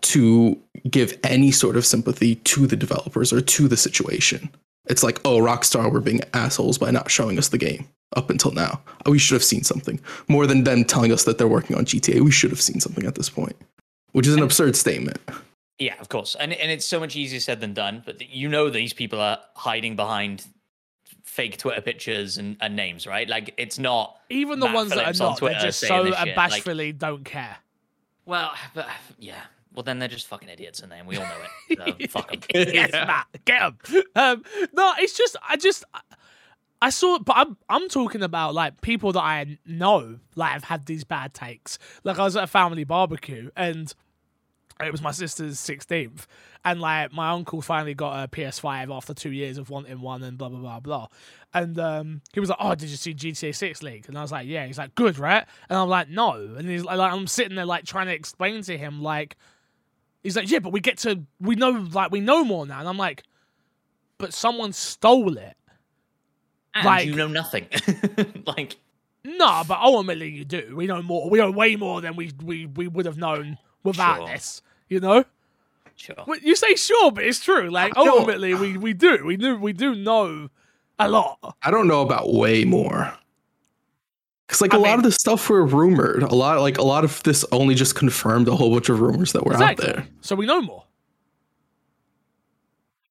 to 0.03 0.59
give 0.89 1.19
any 1.25 1.51
sort 1.51 1.77
of 1.77 1.85
sympathy 1.85 2.37
to 2.37 2.67
the 2.67 2.77
developers 2.77 3.33
or 3.33 3.41
to 3.41 3.69
the 3.69 3.77
situation. 3.77 4.51
It's 4.87 5.03
like, 5.03 5.21
oh, 5.25 5.39
Rockstar 5.39 5.93
were 5.93 6.01
being 6.01 6.21
assholes 6.35 6.79
by 6.79 6.91
not 6.91 7.11
showing 7.11 7.39
us 7.39 7.49
the 7.49 7.59
game 7.59 7.87
up 8.17 8.31
until 8.31 8.51
now. 8.51 8.81
We 9.07 9.19
should 9.19 9.35
have 9.35 9.45
seen 9.45 9.63
something 9.63 10.01
more 10.27 10.47
than 10.47 10.65
them 10.65 10.85
telling 10.85 11.13
us 11.13 11.25
that 11.25 11.39
they're 11.39 11.47
working 11.47 11.77
on 11.77 11.85
GTA. 11.85 12.23
We 12.23 12.31
should 12.31 12.51
have 12.51 12.61
seen 12.61 12.81
something 12.81 13.07
at 13.07 13.15
this 13.15 13.29
point, 13.29 13.57
which 14.13 14.27
is 14.27 14.35
an 14.35 14.43
absurd 14.43 14.75
statement. 14.75 15.19
Yeah, 15.81 15.95
of 15.99 16.11
course, 16.11 16.37
and 16.39 16.53
and 16.53 16.71
it's 16.71 16.85
so 16.85 17.01
much 17.01 17.17
easier 17.17 17.41
said 17.41 17.61
than 17.61 17.73
done. 17.73 18.03
But 18.05 18.31
you 18.31 18.49
know 18.49 18.69
these 18.69 18.93
people 18.93 19.19
are 19.19 19.39
hiding 19.57 19.97
behind 19.97 20.47
fake 21.25 21.57
Twitter 21.57 21.81
pictures 21.81 22.37
and, 22.37 22.59
and 22.61 22.77
names, 22.77 23.07
right? 23.07 23.27
Like 23.27 23.55
it's 23.57 23.79
not 23.79 24.17
even 24.29 24.61
the 24.61 24.67
Matt 24.67 24.75
ones 24.75 24.93
Phillips 24.93 25.19
that 25.19 25.25
are 25.25 25.31
not. 25.31 25.41
They're 25.41 25.59
just 25.59 25.81
so 25.81 26.11
bashfully 26.11 26.89
like, 26.89 26.99
don't 26.99 27.25
care. 27.25 27.57
Well, 28.27 28.53
but, 28.75 28.89
yeah, 29.19 29.41
well, 29.75 29.83
then 29.83 29.99
they're 29.99 30.09
just 30.09 30.27
fucking 30.27 30.51
idiots, 30.51 30.81
and 30.81 30.93
then 30.93 31.07
we 31.07 31.17
all 31.17 31.25
know 31.25 31.39
it. 31.71 31.79
So 31.79 32.07
fuck 32.21 32.31
them. 32.31 32.41
yes, 32.53 32.91
yeah. 32.95 33.05
Matt, 33.07 33.27
get 33.47 33.61
them. 33.61 34.03
Um, 34.15 34.45
no, 34.75 34.93
it's 34.99 35.17
just 35.17 35.37
I 35.49 35.57
just 35.57 35.85
I 36.83 36.91
saw, 36.91 37.19
but 37.19 37.37
I'm 37.39 37.57
I'm 37.71 37.89
talking 37.89 38.23
about 38.23 38.53
like 38.53 38.83
people 38.83 39.13
that 39.13 39.23
I 39.23 39.59
know 39.65 40.19
like 40.35 40.53
have 40.53 40.65
had 40.65 40.85
these 40.85 41.05
bad 41.05 41.33
takes. 41.33 41.79
Like 42.05 42.19
I 42.19 42.25
was 42.25 42.37
at 42.37 42.45
a 42.45 42.49
family 42.49 42.85
barbecue 42.85 43.51
and 43.57 43.95
it 44.83 44.93
was 44.93 45.03
my 45.03 45.11
sister's 45.11 45.59
16th 45.59 46.27
and 46.65 46.81
like 46.81 47.13
my 47.13 47.31
uncle 47.31 47.63
finally 47.63 47.95
got 47.95 48.25
a 48.25 48.29
ps5 48.29 48.95
after 48.95 49.15
two 49.15 49.31
years 49.31 49.59
of 49.59 49.71
wanting 49.71 50.01
one 50.01 50.23
and 50.23 50.37
blah 50.37 50.49
blah 50.49 50.59
blah 50.59 50.81
blah. 50.81 51.07
And 51.53 51.79
um, 51.81 52.23
he 52.33 52.41
was 52.41 52.49
like 52.49 52.59
oh 52.61 52.75
did 52.75 52.91
you 52.91 52.97
see 52.97 53.15
gta 53.15 53.55
6 53.55 53.83
league? 53.83 54.07
And 54.09 54.19
i 54.19 54.23
was 54.23 54.33
like 54.33 54.47
yeah. 54.47 54.67
He's 54.67 54.79
like 54.79 54.95
good 54.95 55.19
right? 55.19 55.45
And 55.69 55.79
i'm 55.79 55.89
like 55.89 56.09
no. 56.09 56.33
And 56.57 56.69
he's 56.69 56.85
like 56.85 56.99
i'm 56.99 57.27
sitting 57.27 57.57
there 57.57 57.65
like 57.65 57.85
trying 57.85 58.07
to 58.07 58.15
explain 58.15 58.63
to 58.63 58.77
him 58.77 59.03
like 59.03 59.37
he's 60.23 60.37
like 60.37 60.51
yeah 60.51 60.59
but 60.59 60.73
we 60.73 60.81
get 60.81 60.99
to 60.99 61.23
we 61.41 61.55
know 61.55 61.71
like 61.93 62.11
we 62.11 62.21
know 62.21 62.45
more 62.45 62.67
now. 62.67 62.81
And 62.81 62.89
i'm 62.89 62.99
like 62.99 63.25
but 64.19 64.35
someone 64.35 64.73
stole 64.73 65.39
it. 65.39 65.57
And 66.75 66.85
like 66.85 67.07
you 67.07 67.15
know 67.15 67.29
nothing. 67.29 67.67
Like 68.47 68.77
no 69.25 69.63
but 69.67 69.79
ultimately 69.81 70.29
you 70.29 70.45
do. 70.45 70.75
We 70.77 70.87
know 70.87 71.03
more 71.03 71.29
we 71.31 71.39
know 71.39 71.51
way 71.51 71.77
more 71.77 72.01
than 72.01 72.17
we 72.17 72.33
we, 72.43 72.67
we 72.67 72.87
would 72.89 73.07
have 73.07 73.17
known 73.17 73.59
without 73.83 74.19
sure. 74.19 74.29
this 74.29 74.63
you 74.91 75.01
know. 75.01 75.25
Sure. 75.97 76.17
You 76.43 76.57
say 76.57 76.75
sure, 76.75 77.11
but 77.11 77.25
it's 77.25 77.41
true. 77.41 77.71
Like 77.71 77.97
ultimately, 77.97 78.55
we 78.55 78.77
we 78.77 78.93
do 78.93 79.25
we 79.25 79.37
do 79.37 79.57
we 79.57 79.73
do 79.73 79.95
know 79.95 80.49
a 80.99 81.09
lot. 81.09 81.39
I 81.63 81.71
don't 81.71 81.89
know 81.89 82.03
about 82.03 82.33
way 82.33 82.65
more. 82.65 83.13
Because 84.47 84.61
like 84.61 84.75
I 84.75 84.79
a 84.79 84.81
mean, 84.81 84.91
lot 84.91 84.99
of 84.99 85.05
the 85.05 85.13
stuff 85.13 85.49
were 85.49 85.65
rumored. 85.65 86.23
A 86.23 86.35
lot 86.35 86.61
like 86.61 86.79
a 86.79 86.83
lot 86.83 87.05
of 87.05 87.23
this 87.23 87.45
only 87.53 87.75
just 87.75 87.95
confirmed 87.95 88.49
a 88.49 88.57
whole 88.57 88.73
bunch 88.73 88.89
of 88.89 89.01
rumors 89.01 89.33
that 89.33 89.45
were 89.45 89.53
exactly. 89.53 89.89
out 89.89 89.95
there. 89.95 90.09
So 90.23 90.35
we 90.35 90.47
know 90.47 90.61
more. 90.61 90.85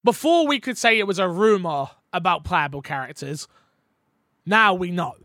Before 0.03 0.47
we 0.47 0.59
could 0.59 0.77
say 0.77 0.97
it 0.97 1.05
was 1.05 1.19
a 1.19 1.29
rumor 1.29 1.89
about 2.11 2.43
playable 2.43 2.81
characters, 2.81 3.47
now 4.45 4.73
we 4.73 4.91
know. 4.91 5.15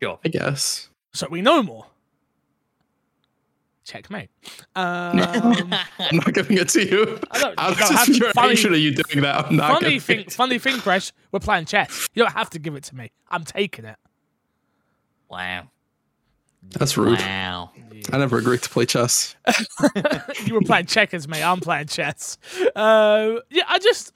Sure. 0.00 0.20
I 0.24 0.28
guess. 0.28 0.88
So 1.12 1.26
we 1.28 1.42
know 1.42 1.62
more 1.62 1.86
checkmate. 3.84 4.30
Um, 4.76 5.20
I'm 6.00 6.16
not 6.16 6.34
giving 6.34 6.58
it 6.58 6.68
to 6.70 6.84
you. 6.84 7.20
I 7.30 7.38
don't, 7.38 7.54
I'm 7.58 7.74
just 7.76 8.08
infuriated 8.08 8.72
are 8.72 8.76
you 8.76 8.92
doing 8.92 9.22
that. 9.22 9.46
I'm 9.46 9.54
not 9.54 9.80
funny 9.80 10.00
thing, 10.00 10.28
funny 10.28 10.58
thing, 10.58 10.80
Crash. 10.80 11.12
We're 11.30 11.38
playing 11.38 11.66
chess. 11.66 12.08
You 12.12 12.24
don't 12.24 12.32
have 12.32 12.50
to 12.50 12.58
give 12.58 12.74
it 12.74 12.82
to 12.84 12.96
me. 12.96 13.12
I'm 13.30 13.44
taking 13.44 13.84
it. 13.84 13.96
Wow. 15.30 15.68
That's 16.70 16.96
rude. 16.96 17.20
Wow. 17.20 17.70
I 18.12 18.18
never 18.18 18.36
agreed 18.38 18.62
to 18.62 18.70
play 18.70 18.84
chess. 18.86 19.36
you 20.44 20.54
were 20.54 20.62
playing 20.62 20.86
checkers, 20.86 21.28
mate. 21.28 21.44
I'm 21.44 21.60
playing 21.60 21.86
chess. 21.86 22.36
Uh, 22.74 23.36
yeah, 23.50 23.64
I 23.68 23.78
just. 23.78 24.12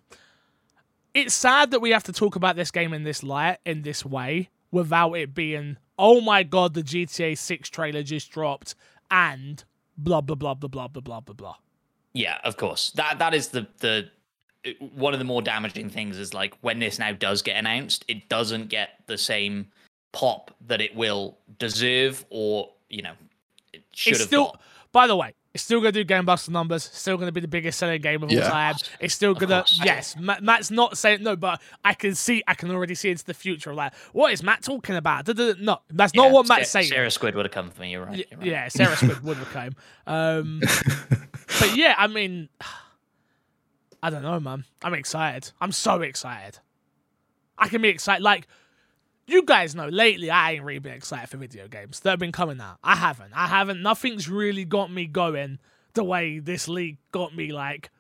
It's 1.15 1.35
sad 1.35 1.71
that 1.71 1.81
we 1.81 1.91
have 1.91 2.05
to 2.05 2.13
talk 2.13 2.37
about 2.37 2.57
this 2.57 2.71
game 2.71 2.93
in 2.93 3.05
this 3.05 3.23
light, 3.23 3.59
in 3.65 3.83
this 3.83 4.05
way, 4.05 4.51
without 4.71 5.13
it 5.15 5.35
being, 5.35 5.77
oh 5.99 6.21
my 6.21 6.43
god, 6.43 6.75
the 6.75 6.83
GTA 6.83 7.37
6 7.37 7.69
trailer 7.71 8.03
just 8.03 8.31
dropped 8.31 8.75
and 9.11 9.65
blah 9.97 10.21
blah 10.21 10.35
blah 10.35 10.55
blah 10.55 10.69
blah 10.69 10.89
blah 10.89 11.01
blah 11.01 11.21
blah 11.21 11.35
blah. 11.35 11.55
Yeah, 12.13 12.39
of 12.45 12.57
course. 12.57 12.91
That 12.93 13.19
that 13.19 13.35
is 13.35 13.49
the 13.49 13.67
the 13.79 14.11
uh, 14.67 14.71
one 14.95 15.13
of 15.13 15.19
the 15.19 15.25
more 15.25 15.43
damaging 15.43 15.91
things 15.91 16.19
is 16.19 16.35
like 16.35 16.55
when 16.61 16.79
this 16.79 16.99
now 16.99 17.13
does 17.13 17.43
get 17.43 17.57
announced, 17.57 18.05
it 18.09 18.29
doesn't 18.29 18.69
get 18.69 19.01
the 19.07 19.19
same 19.19 19.69
pop 20.13 20.55
that 20.67 20.81
it 20.81 20.95
will 20.95 21.37
deserve 21.59 22.25
or 22.31 22.71
you 22.89 23.03
know 23.03 23.13
it 23.73 23.83
should 23.93 24.13
it's 24.13 24.21
have 24.21 24.29
still, 24.29 24.45
got. 24.47 24.61
By 24.93 25.07
the 25.07 25.17
way, 25.17 25.35
it's 25.59 25.65
still 25.65 25.81
going 25.81 25.93
to 25.93 25.99
do 25.99 26.05
Game 26.05 26.25
Buster 26.25 26.53
numbers. 26.53 26.89
Still 26.93 27.17
going 27.17 27.27
to 27.27 27.33
be 27.33 27.41
the 27.41 27.49
biggest 27.49 27.81
selling 27.81 28.01
game 28.01 28.23
of 28.23 28.31
yeah. 28.31 28.45
all 28.45 28.51
time. 28.51 28.77
It's 29.01 29.13
still 29.13 29.35
going 29.35 29.49
to. 29.49 29.65
Yes, 29.85 30.17
Matt, 30.17 30.41
Matt's 30.41 30.71
not 30.71 30.97
saying 30.97 31.25
no, 31.25 31.35
but 31.35 31.61
I 31.85 31.95
can 31.95 32.15
see. 32.15 32.45
I 32.47 32.55
can 32.55 32.71
already 32.71 32.95
see 32.95 33.11
into 33.11 33.25
the 33.25 33.35
future. 33.35 33.75
Like, 33.75 33.93
what 34.13 34.33
is 34.33 34.41
Matt 34.41 34.63
talking 34.63 34.95
about? 34.95 35.27
No, 35.27 35.79
that's 35.91 36.15
not 36.15 36.27
yeah, 36.27 36.33
what 36.33 36.47
Matt's 36.47 36.71
saying. 36.71 36.87
Sarah 36.87 37.11
Squid 37.11 37.35
would 37.35 37.45
have 37.45 37.53
come 37.53 37.71
for 37.71 37.81
me. 37.81 37.91
You're 37.91 38.05
right. 38.05 38.25
You're 38.31 38.39
right. 38.39 38.47
Yeah, 38.47 38.69
Sarah 38.69 38.95
Squid 38.95 39.21
would 39.25 39.37
have 39.39 39.51
come. 39.51 39.71
Um, 40.07 40.63
but 41.61 41.77
yeah, 41.77 41.95
I 41.99 42.07
mean, 42.07 42.49
I 44.03 44.09
don't 44.09 44.23
know, 44.23 44.41
man. 44.41 44.65
I'm 44.81 44.95
excited. 44.95 45.53
I'm 45.61 45.73
so 45.73 46.01
excited. 46.01 46.61
I 47.59 47.69
can 47.69 47.83
be 47.83 47.89
excited. 47.89 48.23
Like 48.23 48.47
you 49.29 49.45
guys 49.45 49.75
know 49.75 49.89
lately 49.89 50.31
I 50.31 50.53
ain't 50.53 50.65
really 50.65 50.79
been 50.79 50.95
excited 50.95 51.29
for 51.29 51.37
video 51.37 51.69
games 51.69 52.01
that 52.01 52.11
have 52.11 52.19
been 52.19 52.33
coming 52.33 52.61
out. 52.61 52.79
I 52.83 52.97
haven't. 52.97 53.33
I 53.35 53.47
haven't. 53.47 53.83
Nothing's 53.83 54.29
really 54.29 54.65
got 54.65 54.91
me 54.91 55.07
going 55.07 55.59
the 55.95 56.03
way 56.05 56.39
this 56.39 56.69
league 56.69 56.99
got 57.13 57.35
me 57.37 57.53
like, 57.53 57.91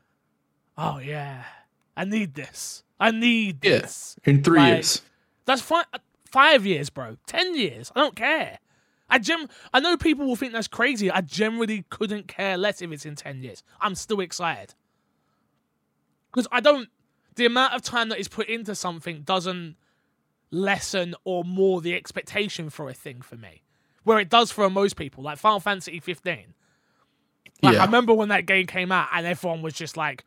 oh 0.76 0.98
yeah, 0.98 1.44
I 1.96 2.04
need 2.04 2.34
this. 2.34 2.82
I 3.00 3.10
need 3.12 3.64
Yeah. 3.64 3.78
this. 3.80 4.16
In 4.24 4.42
three 4.42 4.58
Like- 4.58 4.74
years. 4.74 5.02
That's 5.44 5.62
five, 5.62 5.86
uh, 5.94 5.98
five 6.30 6.66
years, 6.66 6.90
bro. 6.90 7.16
Ten 7.26 7.54
years. 7.56 7.90
I 7.96 8.00
don't 8.00 8.16
care. 8.16 8.58
I 9.08 9.18
gem. 9.18 9.48
I 9.72 9.80
know 9.80 9.96
people 9.96 10.26
will 10.26 10.36
think 10.36 10.52
that's 10.52 10.68
crazy. 10.68 11.10
I 11.10 11.22
generally 11.22 11.84
couldn't 11.88 12.28
care 12.28 12.58
less 12.58 12.82
if 12.82 12.92
it's 12.92 13.06
in 13.06 13.14
ten 13.16 13.42
years. 13.42 13.62
I'm 13.80 13.94
still 13.94 14.20
excited 14.20 14.74
because 16.30 16.46
I 16.52 16.60
don't. 16.60 16.88
The 17.36 17.46
amount 17.46 17.72
of 17.74 17.82
time 17.82 18.08
that 18.10 18.18
is 18.18 18.28
put 18.28 18.48
into 18.48 18.74
something 18.74 19.22
doesn't 19.22 19.76
lessen 20.50 21.14
or 21.24 21.44
more 21.44 21.80
the 21.80 21.94
expectation 21.94 22.70
for 22.70 22.88
a 22.88 22.94
thing 22.94 23.20
for 23.22 23.36
me, 23.36 23.62
where 24.04 24.18
it 24.18 24.28
does 24.30 24.50
for 24.50 24.68
most 24.70 24.96
people. 24.96 25.22
Like 25.24 25.38
Final 25.38 25.60
Fantasy 25.60 26.00
15. 26.00 26.54
Like 27.62 27.74
Yeah. 27.74 27.82
I 27.82 27.84
remember 27.86 28.14
when 28.14 28.28
that 28.28 28.46
game 28.46 28.66
came 28.66 28.92
out 28.92 29.08
and 29.12 29.26
everyone 29.26 29.62
was 29.62 29.74
just 29.74 29.96
like, 29.96 30.24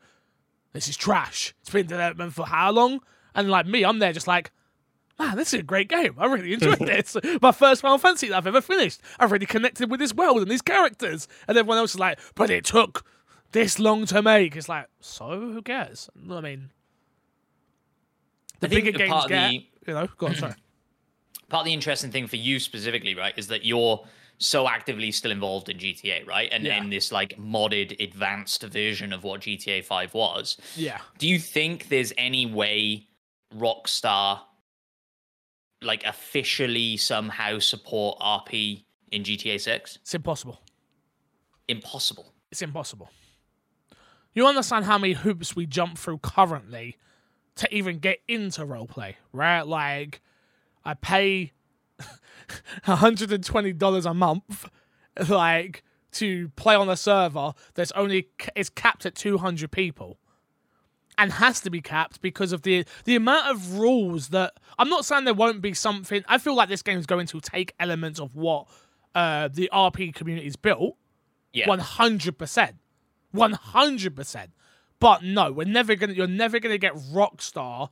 "This 0.72 0.88
is 0.88 0.96
trash." 0.96 1.54
It's 1.60 1.70
been 1.70 1.82
in 1.82 1.86
development 1.88 2.34
for 2.34 2.46
how 2.46 2.70
long? 2.72 3.00
And 3.34 3.50
like 3.50 3.66
me, 3.66 3.84
I'm 3.84 3.98
there 3.98 4.12
just 4.12 4.26
like, 4.26 4.50
man, 5.18 5.36
this 5.36 5.54
is 5.54 5.60
a 5.60 5.62
great 5.62 5.88
game. 5.88 6.14
I 6.18 6.26
really 6.26 6.52
enjoyed 6.52 6.78
this. 6.80 7.16
My 7.40 7.52
first 7.52 7.80
Final 7.82 7.96
Fantasy 7.98 8.28
that 8.28 8.36
I've 8.36 8.46
ever 8.46 8.60
finished. 8.60 9.00
I've 9.18 9.32
really 9.32 9.46
connected 9.46 9.90
with 9.90 10.00
this 10.00 10.12
world 10.14 10.38
and 10.42 10.50
these 10.50 10.60
characters. 10.62 11.26
And 11.48 11.56
everyone 11.56 11.78
else 11.78 11.94
is 11.94 11.98
like, 12.00 12.18
but 12.34 12.50
it 12.50 12.64
took 12.66 13.04
this 13.52 13.78
long 13.78 14.04
to 14.06 14.20
make. 14.20 14.54
It's 14.56 14.68
like, 14.68 14.86
so 15.00 15.24
who 15.40 15.62
cares? 15.62 16.10
I 16.30 16.40
mean, 16.42 16.70
the 18.60 18.66
I 18.66 18.70
think 18.70 18.84
bigger 18.84 18.98
games 18.98 19.10
part 19.10 19.24
of 19.24 19.28
get, 19.30 19.50
the- 19.50 19.66
you 19.86 19.94
know, 19.94 20.06
go 20.18 20.26
on, 20.28 20.34
sorry. 20.34 20.54
part 21.48 21.62
of 21.62 21.66
the 21.66 21.74
interesting 21.74 22.10
thing 22.10 22.26
for 22.26 22.36
you 22.36 22.58
specifically, 22.58 23.14
right, 23.14 23.34
is 23.36 23.48
that 23.48 23.64
you're 23.64 24.04
so 24.38 24.66
actively 24.68 25.12
still 25.12 25.30
involved 25.30 25.68
in 25.68 25.78
GTA, 25.78 26.26
right? 26.26 26.48
And 26.50 26.64
Yeah. 26.64 26.78
in 26.82 26.90
this 26.90 27.12
like 27.12 27.36
modded, 27.38 28.02
advanced 28.02 28.62
version 28.62 29.12
of 29.12 29.22
what 29.22 29.42
GTA 29.42 29.84
5 29.84 30.14
was. 30.14 30.56
Yeah. 30.76 31.00
Do 31.18 31.28
you 31.28 31.38
think 31.38 31.88
there's 31.88 32.12
any 32.16 32.46
way 32.46 33.06
Rockstar 33.54 34.40
like 35.82 36.04
officially 36.04 36.96
somehow 36.96 37.58
support 37.58 38.18
RP 38.20 38.84
in 39.10 39.22
GTA 39.24 39.60
6? 39.60 39.98
It's 40.02 40.14
impossible. 40.14 40.60
Impossible. 41.68 42.32
It's 42.50 42.62
impossible. 42.62 43.10
You 44.34 44.46
understand 44.46 44.86
how 44.86 44.98
many 44.98 45.12
hoops 45.12 45.54
we 45.54 45.66
jump 45.66 45.98
through 45.98 46.18
currently 46.18 46.96
to 47.56 47.74
even 47.74 47.98
get 47.98 48.18
into 48.28 48.64
roleplay, 48.64 49.14
right? 49.32 49.62
Like, 49.66 50.20
I 50.84 50.94
pay 50.94 51.52
$120 52.86 54.06
a 54.10 54.14
month, 54.14 54.68
like, 55.28 55.82
to 56.12 56.48
play 56.50 56.74
on 56.74 56.88
a 56.88 56.96
server 56.96 57.54
that's 57.74 57.92
only 57.92 58.28
is 58.54 58.68
capped 58.68 59.06
at 59.06 59.14
200 59.14 59.70
people 59.70 60.18
and 61.18 61.32
has 61.32 61.60
to 61.60 61.70
be 61.70 61.80
capped 61.80 62.20
because 62.20 62.52
of 62.52 62.62
the 62.62 62.84
the 63.04 63.16
amount 63.16 63.46
of 63.48 63.78
rules 63.78 64.28
that 64.28 64.54
I'm 64.78 64.88
not 64.88 65.04
saying 65.04 65.24
there 65.24 65.34
won't 65.34 65.60
be 65.60 65.74
something. 65.74 66.24
I 66.28 66.38
feel 66.38 66.54
like 66.54 66.68
this 66.68 66.82
game 66.82 66.98
is 66.98 67.06
going 67.06 67.26
to 67.28 67.40
take 67.40 67.74
elements 67.78 68.20
of 68.20 68.34
what 68.34 68.66
uh, 69.14 69.48
the 69.48 69.70
RP 69.72 70.14
community's 70.14 70.56
built. 70.56 70.96
Yeah. 71.52 71.66
100%. 71.66 72.72
100%. 73.34 74.46
But 75.02 75.22
no, 75.24 75.52
we're 75.52 75.66
never 75.66 75.94
gonna. 75.96 76.14
You're 76.14 76.26
never 76.26 76.58
gonna 76.60 76.78
get 76.78 76.94
Rockstar 77.12 77.90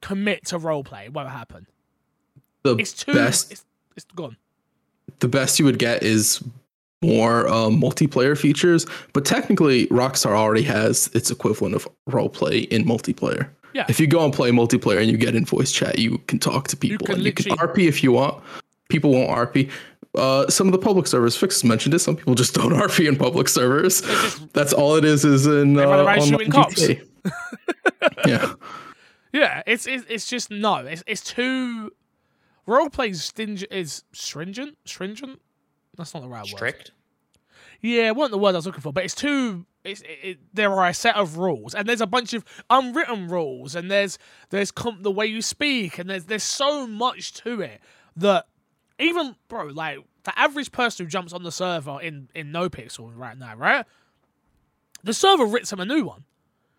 commit 0.00 0.46
to 0.46 0.58
roleplay. 0.58 1.06
It 1.06 1.12
won't 1.12 1.28
happen. 1.28 1.66
The 2.62 2.76
It's 2.76 2.92
too. 2.92 3.12
best 3.12 3.52
It's, 3.52 3.64
it's 3.96 4.06
gone. 4.14 4.36
the 5.18 5.28
best 5.28 5.58
you 5.58 5.64
would 5.64 5.78
get 5.78 6.02
is 6.02 6.42
more 7.02 7.48
um, 7.48 7.80
multiplayer 7.80 8.36
features, 8.38 8.86
but 9.12 9.24
technically 9.24 9.86
Rockstar 9.88 10.32
already 10.32 10.62
has 10.62 11.08
its 11.14 11.30
equivalent 11.30 11.74
of 11.74 11.86
roleplay 12.08 12.66
in 12.68 12.84
multiplayer. 12.84 13.48
Yeah. 13.74 13.84
If 13.88 14.00
you 14.00 14.06
go 14.06 14.24
and 14.24 14.32
play 14.32 14.50
multiplayer 14.50 15.00
and 15.00 15.10
you 15.10 15.16
get 15.16 15.34
in 15.36 15.44
voice 15.44 15.70
chat, 15.72 15.98
you 15.98 16.18
can 16.26 16.38
talk 16.38 16.68
to 16.68 16.76
people 16.76 17.06
can 17.06 17.16
and 17.16 17.24
you 17.24 17.32
can 17.32 17.56
RP 17.56 17.86
if 17.86 18.02
you 18.02 18.12
want. 18.12 18.42
People 18.88 19.10
won't 19.12 19.30
RP. 19.30 19.70
Uh, 20.14 20.48
some 20.48 20.66
of 20.66 20.72
the 20.72 20.78
public 20.78 21.06
servers, 21.06 21.36
Fix 21.36 21.62
mentioned 21.64 21.94
it. 21.94 21.98
Some 21.98 22.16
people 22.16 22.34
just 22.34 22.54
don't 22.54 22.72
RP 22.72 23.06
in 23.08 23.16
public 23.16 23.48
servers. 23.48 24.00
That's 24.52 24.72
all 24.72 24.96
it 24.96 25.04
is. 25.04 25.24
Is 25.24 25.46
in 25.46 25.78
uh, 25.78 25.86
run 25.86 26.06
around 26.06 26.18
online 26.20 26.50
cops. 26.50 26.82
GTA. 26.82 27.06
yeah, 28.26 28.52
Yeah, 29.32 29.62
it's 29.66 29.86
it's, 29.86 30.04
it's 30.08 30.28
just 30.28 30.50
no. 30.50 30.76
It's 30.76 31.04
it's 31.06 31.22
too. 31.22 31.92
Roleplay 32.66 33.14
sting- 33.16 33.64
is 33.70 34.04
stringent. 34.12 34.76
Stringent. 34.84 35.40
That's 35.96 36.14
not 36.14 36.22
the 36.22 36.28
right 36.28 36.42
word. 36.42 36.48
Strict. 36.48 36.92
Yeah, 37.80 38.08
it 38.08 38.16
wasn't 38.16 38.32
the 38.32 38.38
word 38.38 38.50
I 38.54 38.58
was 38.58 38.66
looking 38.66 38.80
for, 38.80 38.92
but 38.92 39.04
it's 39.04 39.14
too. 39.14 39.64
It's, 39.84 40.00
it, 40.02 40.18
it, 40.22 40.38
there 40.52 40.72
are 40.72 40.88
a 40.88 40.94
set 40.94 41.16
of 41.16 41.38
rules, 41.38 41.74
and 41.74 41.88
there's 41.88 42.00
a 42.00 42.06
bunch 42.06 42.34
of 42.34 42.44
unwritten 42.68 43.28
rules, 43.28 43.74
and 43.74 43.90
there's 43.90 44.18
there's 44.50 44.70
com- 44.70 45.02
the 45.02 45.10
way 45.10 45.26
you 45.26 45.40
speak, 45.42 45.98
and 45.98 46.10
there's 46.10 46.24
there's 46.24 46.42
so 46.42 46.86
much 46.86 47.32
to 47.34 47.60
it 47.60 47.80
that 48.16 48.46
even 48.98 49.36
bro, 49.48 49.66
like 49.66 49.98
the 50.24 50.38
average 50.38 50.72
person 50.72 51.06
who 51.06 51.10
jumps 51.10 51.32
on 51.32 51.42
the 51.42 51.52
server 51.52 52.00
in 52.00 52.28
in 52.34 52.52
NoPixel 52.52 53.12
right 53.14 53.38
now, 53.38 53.54
right? 53.56 53.86
The 55.02 55.14
server 55.14 55.44
writes 55.44 55.70
them 55.70 55.80
a 55.80 55.86
new 55.86 56.04
one. 56.04 56.24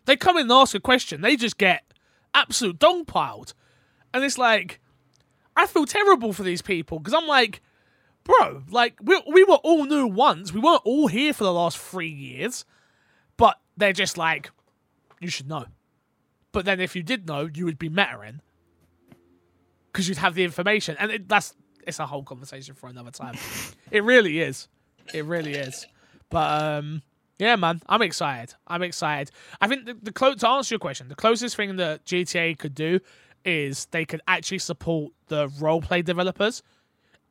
They 0.04 0.16
come 0.16 0.36
in 0.36 0.42
and 0.42 0.52
ask 0.52 0.74
a 0.74 0.80
question, 0.80 1.20
they 1.20 1.36
just 1.36 1.58
get 1.58 1.84
absolute 2.34 2.78
dong 2.78 3.04
piled, 3.04 3.54
and 4.12 4.24
it's 4.24 4.38
like 4.38 4.80
I 5.56 5.66
feel 5.66 5.86
terrible 5.86 6.32
for 6.32 6.42
these 6.42 6.62
people 6.62 6.98
because 6.98 7.14
I'm 7.14 7.26
like 7.26 7.62
bro, 8.24 8.62
like 8.70 8.94
we 9.02 9.20
we 9.26 9.44
were 9.44 9.56
all 9.56 9.84
new 9.84 10.06
once. 10.06 10.52
We 10.52 10.60
weren't 10.60 10.82
all 10.84 11.08
here 11.08 11.32
for 11.32 11.44
the 11.44 11.52
last 11.52 11.78
three 11.78 12.10
years, 12.10 12.64
but 13.36 13.58
they're 13.76 13.92
just 13.92 14.18
like, 14.18 14.50
you 15.20 15.28
should 15.28 15.48
know. 15.48 15.66
But 16.52 16.64
then 16.64 16.80
if 16.80 16.96
you 16.96 17.02
did 17.02 17.28
know, 17.28 17.48
you 17.52 17.64
would 17.64 17.78
be 17.78 17.90
metaing 17.90 18.40
because 19.86 20.08
you'd 20.08 20.18
have 20.18 20.34
the 20.34 20.44
information, 20.44 20.96
and 20.98 21.10
it, 21.10 21.28
that's 21.28 21.54
it's 21.86 21.98
a 21.98 22.06
whole 22.06 22.22
conversation 22.22 22.74
for 22.74 22.88
another 22.88 23.10
time. 23.10 23.34
it 23.90 24.02
really 24.04 24.40
is, 24.40 24.68
it 25.14 25.24
really 25.24 25.54
is. 25.54 25.86
But 26.28 26.62
um, 26.62 27.02
yeah, 27.38 27.56
man, 27.56 27.80
I'm 27.88 28.02
excited. 28.02 28.54
I'm 28.66 28.82
excited. 28.82 29.30
I 29.60 29.66
think 29.68 29.86
the, 29.86 29.94
the 29.94 30.12
clo- 30.12 30.34
to 30.34 30.48
answer 30.48 30.74
your 30.74 30.78
question, 30.80 31.08
the 31.08 31.14
closest 31.14 31.56
thing 31.56 31.76
that 31.76 32.04
GTA 32.04 32.58
could 32.58 32.74
do 32.74 33.00
is 33.44 33.86
they 33.86 34.04
could 34.04 34.20
actually 34.28 34.58
support 34.58 35.12
the 35.28 35.48
roleplay 35.60 36.04
developers 36.04 36.62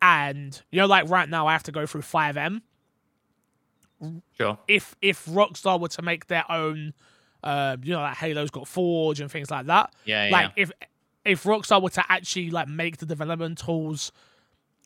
and 0.02 0.62
you 0.72 0.80
know 0.80 0.88
like 0.88 1.08
right 1.10 1.28
now 1.30 1.46
i 1.46 1.52
have 1.52 1.62
to 1.62 1.72
go 1.74 1.86
through 1.86 2.02
FiveM 2.02 2.62
Sure. 4.38 4.58
if 4.68 4.96
if 5.02 5.26
rockstar 5.26 5.80
were 5.80 5.90
to 5.90 6.02
make 6.02 6.28
their 6.28 6.50
own 6.50 6.94
um 7.44 7.82
you 7.84 7.92
know 7.92 8.00
like 8.00 8.16
halo's 8.16 8.50
got 8.50 8.66
forge 8.68 9.20
and 9.20 9.30
things 9.30 9.52
like 9.52 9.66
that 9.66 9.94
Yeah, 10.06 10.26
yeah. 10.26 10.32
like 10.32 10.52
if 10.56 10.72
if 11.26 11.44
rockstar 11.44 11.82
were 11.82 11.90
to 11.90 12.04
actually 12.10 12.50
like 12.50 12.70
make 12.70 12.98
the 12.98 13.06
development 13.06 13.58
tools 13.58 14.14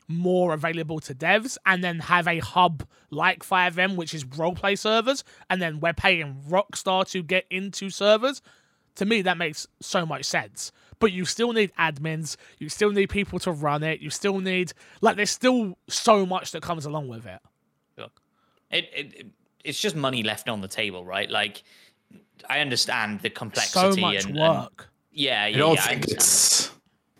more 0.08 0.52
available 0.52 1.00
to 1.00 1.14
devs 1.14 1.56
and 1.64 1.82
then 1.82 1.98
have 2.00 2.26
a 2.28 2.38
hub 2.38 2.86
like 3.10 3.42
FiveM 3.44 3.96
which 3.96 4.12
is 4.14 4.24
roleplay 4.24 4.78
servers 4.78 5.24
and 5.48 5.62
then 5.62 5.80
we're 5.80 5.92
paying 5.94 6.42
rockstar 6.48 7.08
to 7.10 7.22
get 7.22 7.46
into 7.50 7.88
servers 7.90 8.42
to 8.96 9.04
me 9.06 9.22
that 9.22 9.38
makes 9.38 9.66
so 9.80 10.04
much 10.04 10.24
sense 10.24 10.70
but 10.98 11.10
you 11.10 11.24
still 11.24 11.52
need 11.52 11.72
admins 11.78 12.36
you 12.58 12.68
still 12.68 12.90
need 12.90 13.08
people 13.08 13.38
to 13.38 13.50
run 13.50 13.82
it 13.82 14.00
you 14.00 14.10
still 14.10 14.40
need 14.40 14.72
like 15.00 15.16
there's 15.16 15.30
still 15.30 15.76
so 15.88 16.26
much 16.26 16.52
that 16.52 16.62
comes 16.62 16.84
along 16.84 17.08
with 17.08 17.24
it 17.26 17.40
Sure. 17.98 18.08
It, 18.70 18.84
it 18.94 19.14
it- 19.20 19.26
it's 19.64 19.80
just 19.80 19.96
money 19.96 20.22
left 20.22 20.46
on 20.50 20.60
the 20.60 20.68
table, 20.68 21.06
right? 21.06 21.30
Like 21.30 21.62
I 22.50 22.60
understand 22.60 23.20
the 23.20 23.30
complexity 23.30 23.94
so 23.94 23.98
much 23.98 24.26
and, 24.26 24.38
and- 24.38 24.38
work 24.38 24.90
yeah, 25.10 25.46
yeah, 25.46 25.56
I 25.56 25.58
don't 25.58 25.74
yeah, 25.76 25.80
think 25.86 26.02
understand. 26.02 26.16
it's. 26.18 26.70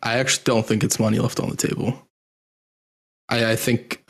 I 0.02 0.18
actually 0.18 0.44
don't 0.44 0.66
think 0.66 0.84
it's 0.84 1.00
money 1.00 1.18
left 1.20 1.40
on 1.40 1.48
the 1.48 1.56
table. 1.56 2.06
I, 3.28 3.52
I 3.52 3.56
think 3.56 4.04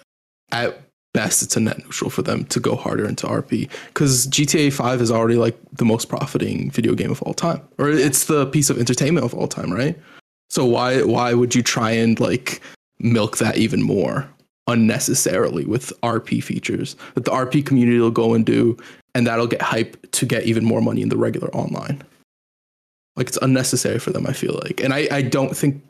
at 0.52 0.80
best 1.14 1.42
it's 1.42 1.56
a 1.56 1.60
net 1.60 1.78
neutral 1.78 2.10
for 2.10 2.22
them 2.22 2.44
to 2.46 2.60
go 2.60 2.74
harder 2.74 3.06
into 3.08 3.26
RP 3.26 3.70
because 3.88 4.26
GTA 4.26 4.72
5 4.72 5.00
is 5.00 5.10
already 5.10 5.36
like 5.36 5.56
the 5.72 5.84
most 5.84 6.08
profiting 6.08 6.70
video 6.70 6.94
game 6.94 7.10
of 7.10 7.22
all 7.22 7.34
time, 7.34 7.62
or 7.78 7.88
it's 7.88 8.26
the 8.26 8.46
piece 8.46 8.68
of 8.68 8.78
entertainment 8.78 9.24
of 9.24 9.32
all 9.32 9.48
time, 9.48 9.72
right? 9.72 9.98
So 10.50 10.64
why 10.64 11.02
why 11.02 11.34
would 11.34 11.54
you 11.54 11.62
try 11.62 11.92
and 11.92 12.18
like 12.20 12.60
milk 12.98 13.38
that 13.38 13.56
even 13.56 13.82
more 13.82 14.28
unnecessarily 14.66 15.64
with 15.64 15.92
RP 16.02 16.42
features 16.42 16.96
that 17.14 17.24
the 17.24 17.30
RP 17.30 17.64
community 17.64 17.98
will 17.98 18.10
go 18.10 18.34
and 18.34 18.44
do, 18.44 18.76
and 19.14 19.26
that'll 19.26 19.46
get 19.46 19.62
hype 19.62 20.10
to 20.12 20.26
get 20.26 20.44
even 20.44 20.64
more 20.64 20.80
money 20.80 21.02
in 21.02 21.08
the 21.08 21.16
regular 21.16 21.54
online. 21.54 22.02
Like 23.16 23.28
it's 23.28 23.38
unnecessary 23.42 23.98
for 23.98 24.10
them, 24.10 24.26
I 24.26 24.32
feel 24.32 24.58
like. 24.64 24.82
And 24.82 24.92
I, 24.92 25.06
I 25.10 25.22
don't 25.22 25.56
think 25.56 25.82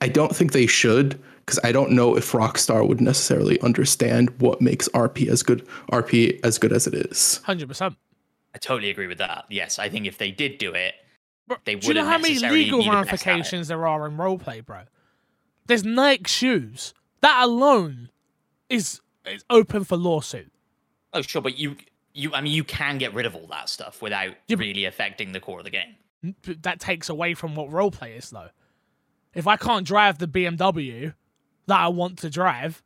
I 0.00 0.08
don't 0.08 0.34
think 0.34 0.52
they 0.52 0.66
should, 0.66 1.18
because 1.44 1.58
I 1.64 1.72
don't 1.72 1.90
know 1.92 2.16
if 2.16 2.32
Rockstar 2.32 2.86
would 2.86 3.00
necessarily 3.00 3.60
understand 3.60 4.30
what 4.40 4.60
makes 4.60 4.88
RP 4.90 5.28
as 5.28 5.42
good 5.42 5.66
RP 5.90 6.40
as 6.44 6.58
good 6.58 6.72
as 6.72 6.86
it 6.86 6.94
is. 6.94 7.40
100% 7.46 7.96
I 8.54 8.58
totally 8.58 8.90
agree 8.90 9.06
with 9.06 9.18
that. 9.18 9.46
Yes, 9.48 9.78
I 9.78 9.88
think 9.88 10.06
if 10.06 10.18
they 10.18 10.30
did 10.30 10.58
do 10.58 10.72
it, 10.74 10.94
Bro, 11.48 11.58
They 11.64 11.74
do 11.74 11.88
you 11.88 11.94
know 11.94 12.04
how 12.04 12.18
many 12.18 12.38
legal 12.38 12.80
be 12.80 12.84
the 12.84 12.90
best 12.90 12.90
at 12.90 12.92
it. 12.92 12.94
ramifications 12.94 13.68
there 13.68 13.86
are 13.86 14.06
in 14.06 14.16
roleplay, 14.16 14.64
bro? 14.64 14.82
There's 15.66 15.84
Nike 15.84 16.28
shoes. 16.28 16.94
That 17.20 17.42
alone 17.44 18.10
is 18.68 19.00
is 19.26 19.44
open 19.50 19.84
for 19.84 19.96
lawsuit. 19.96 20.52
Oh, 21.12 21.22
sure, 21.22 21.42
but 21.42 21.58
you 21.58 21.76
you 22.14 22.32
I 22.34 22.40
mean 22.40 22.52
you 22.52 22.64
can 22.64 22.98
get 22.98 23.12
rid 23.14 23.26
of 23.26 23.34
all 23.34 23.46
that 23.48 23.68
stuff 23.68 24.00
without 24.02 24.34
Yeah, 24.46 24.56
really 24.56 24.84
affecting 24.84 25.32
the 25.32 25.40
core 25.40 25.58
of 25.60 25.64
the 25.64 25.70
game. 25.70 25.96
That 26.62 26.78
takes 26.78 27.08
away 27.08 27.34
from 27.34 27.54
what 27.56 27.70
roleplay 27.70 28.16
is, 28.16 28.30
though. 28.30 28.50
If 29.34 29.46
I 29.48 29.56
can't 29.56 29.84
drive 29.86 30.18
the 30.18 30.28
BMW 30.28 31.14
that 31.66 31.80
I 31.80 31.88
want 31.88 32.18
to 32.20 32.30
drive, 32.30 32.82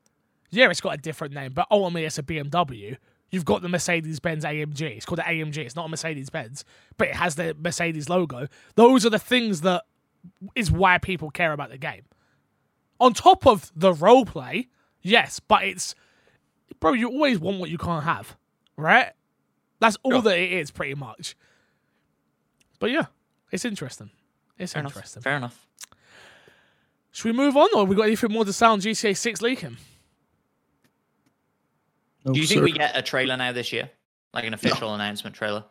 yeah, 0.51 0.71
it's 0.71 0.81
got 0.81 0.95
a 0.95 0.99
different 0.99 1.35
name, 1.35 1.53
but 1.53 1.67
oh, 1.71 1.83
ultimately 1.85 2.05
it's 2.07 2.19
a 2.19 2.23
BMW. 2.23 2.97
You've 3.31 3.45
got 3.45 3.61
the 3.63 3.69
Mercedes 3.69 4.21
Benz 4.21 4.45
AMG. 4.45 4.83
It's 4.97 5.05
called 5.05 5.19
an 5.19 5.25
AMG. 5.27 5.59
It's 5.59 5.75
not 5.77 5.87
a 5.87 5.89
Mercedes 5.89 6.31
Benz, 6.31 6.65
but 6.97 7.09
it 7.09 7.15
has 7.17 7.35
the 7.35 7.57
Mercedes 7.59 8.09
logo. 8.09 8.47
Those 8.77 9.05
are 9.05 9.11
the 9.11 9.19
things 9.19 9.63
that 9.63 9.83
is 10.55 10.71
why 10.71 10.99
people 10.99 11.31
care 11.31 11.53
about 11.53 11.71
the 11.71 11.79
game. 11.79 12.03
On 13.01 13.13
top 13.13 13.47
of 13.47 13.71
the 13.75 13.93
roleplay, 13.93 14.69
yes, 15.03 15.41
but 15.41 15.65
it's 15.65 15.95
bro, 16.81 16.93
you 16.93 17.09
always 17.09 17.39
want 17.39 17.59
what 17.59 17.69
you 17.71 17.79
can't 17.79 18.05
have, 18.05 18.37
right? 18.77 19.13
That's 19.81 19.97
all 20.03 20.13
Sure. 20.13 20.23
that 20.23 20.39
it 20.39 20.53
is, 20.53 20.71
pretty 20.71 20.95
much. 20.95 21.37
But 22.79 22.91
yeah, 22.91 23.07
it's 23.51 23.65
interesting. 23.65 24.11
It's 24.59 24.73
Fair 24.73 24.81
enough. 24.81 24.93
interesting. 24.97 25.23
Fair 25.23 25.37
enough. 25.37 25.67
Should 27.17 27.25
we 27.25 27.33
move 27.33 27.57
on, 27.57 27.71
or 27.73 27.79
have 27.81 27.89
we 27.89 27.97
got 27.97 28.03
anything 28.03 28.31
more 28.31 28.45
to 28.45 28.53
say 28.53 28.67
on 28.67 28.79
GTA 28.79 29.17
6 29.17 29.41
leaking? 29.41 29.79
Oh, 32.27 32.35
do 32.35 32.39
you 32.39 32.47
think 32.47 32.63
we 32.63 32.73
get 32.73 32.95
a 32.95 33.01
trailer 33.01 33.39
now 33.39 33.53
this 33.53 33.73
year? 33.73 33.89
Like 34.35 34.45
an 34.45 34.53
official 34.53 34.95
announcement 34.95 35.35
trailer? 35.35 35.65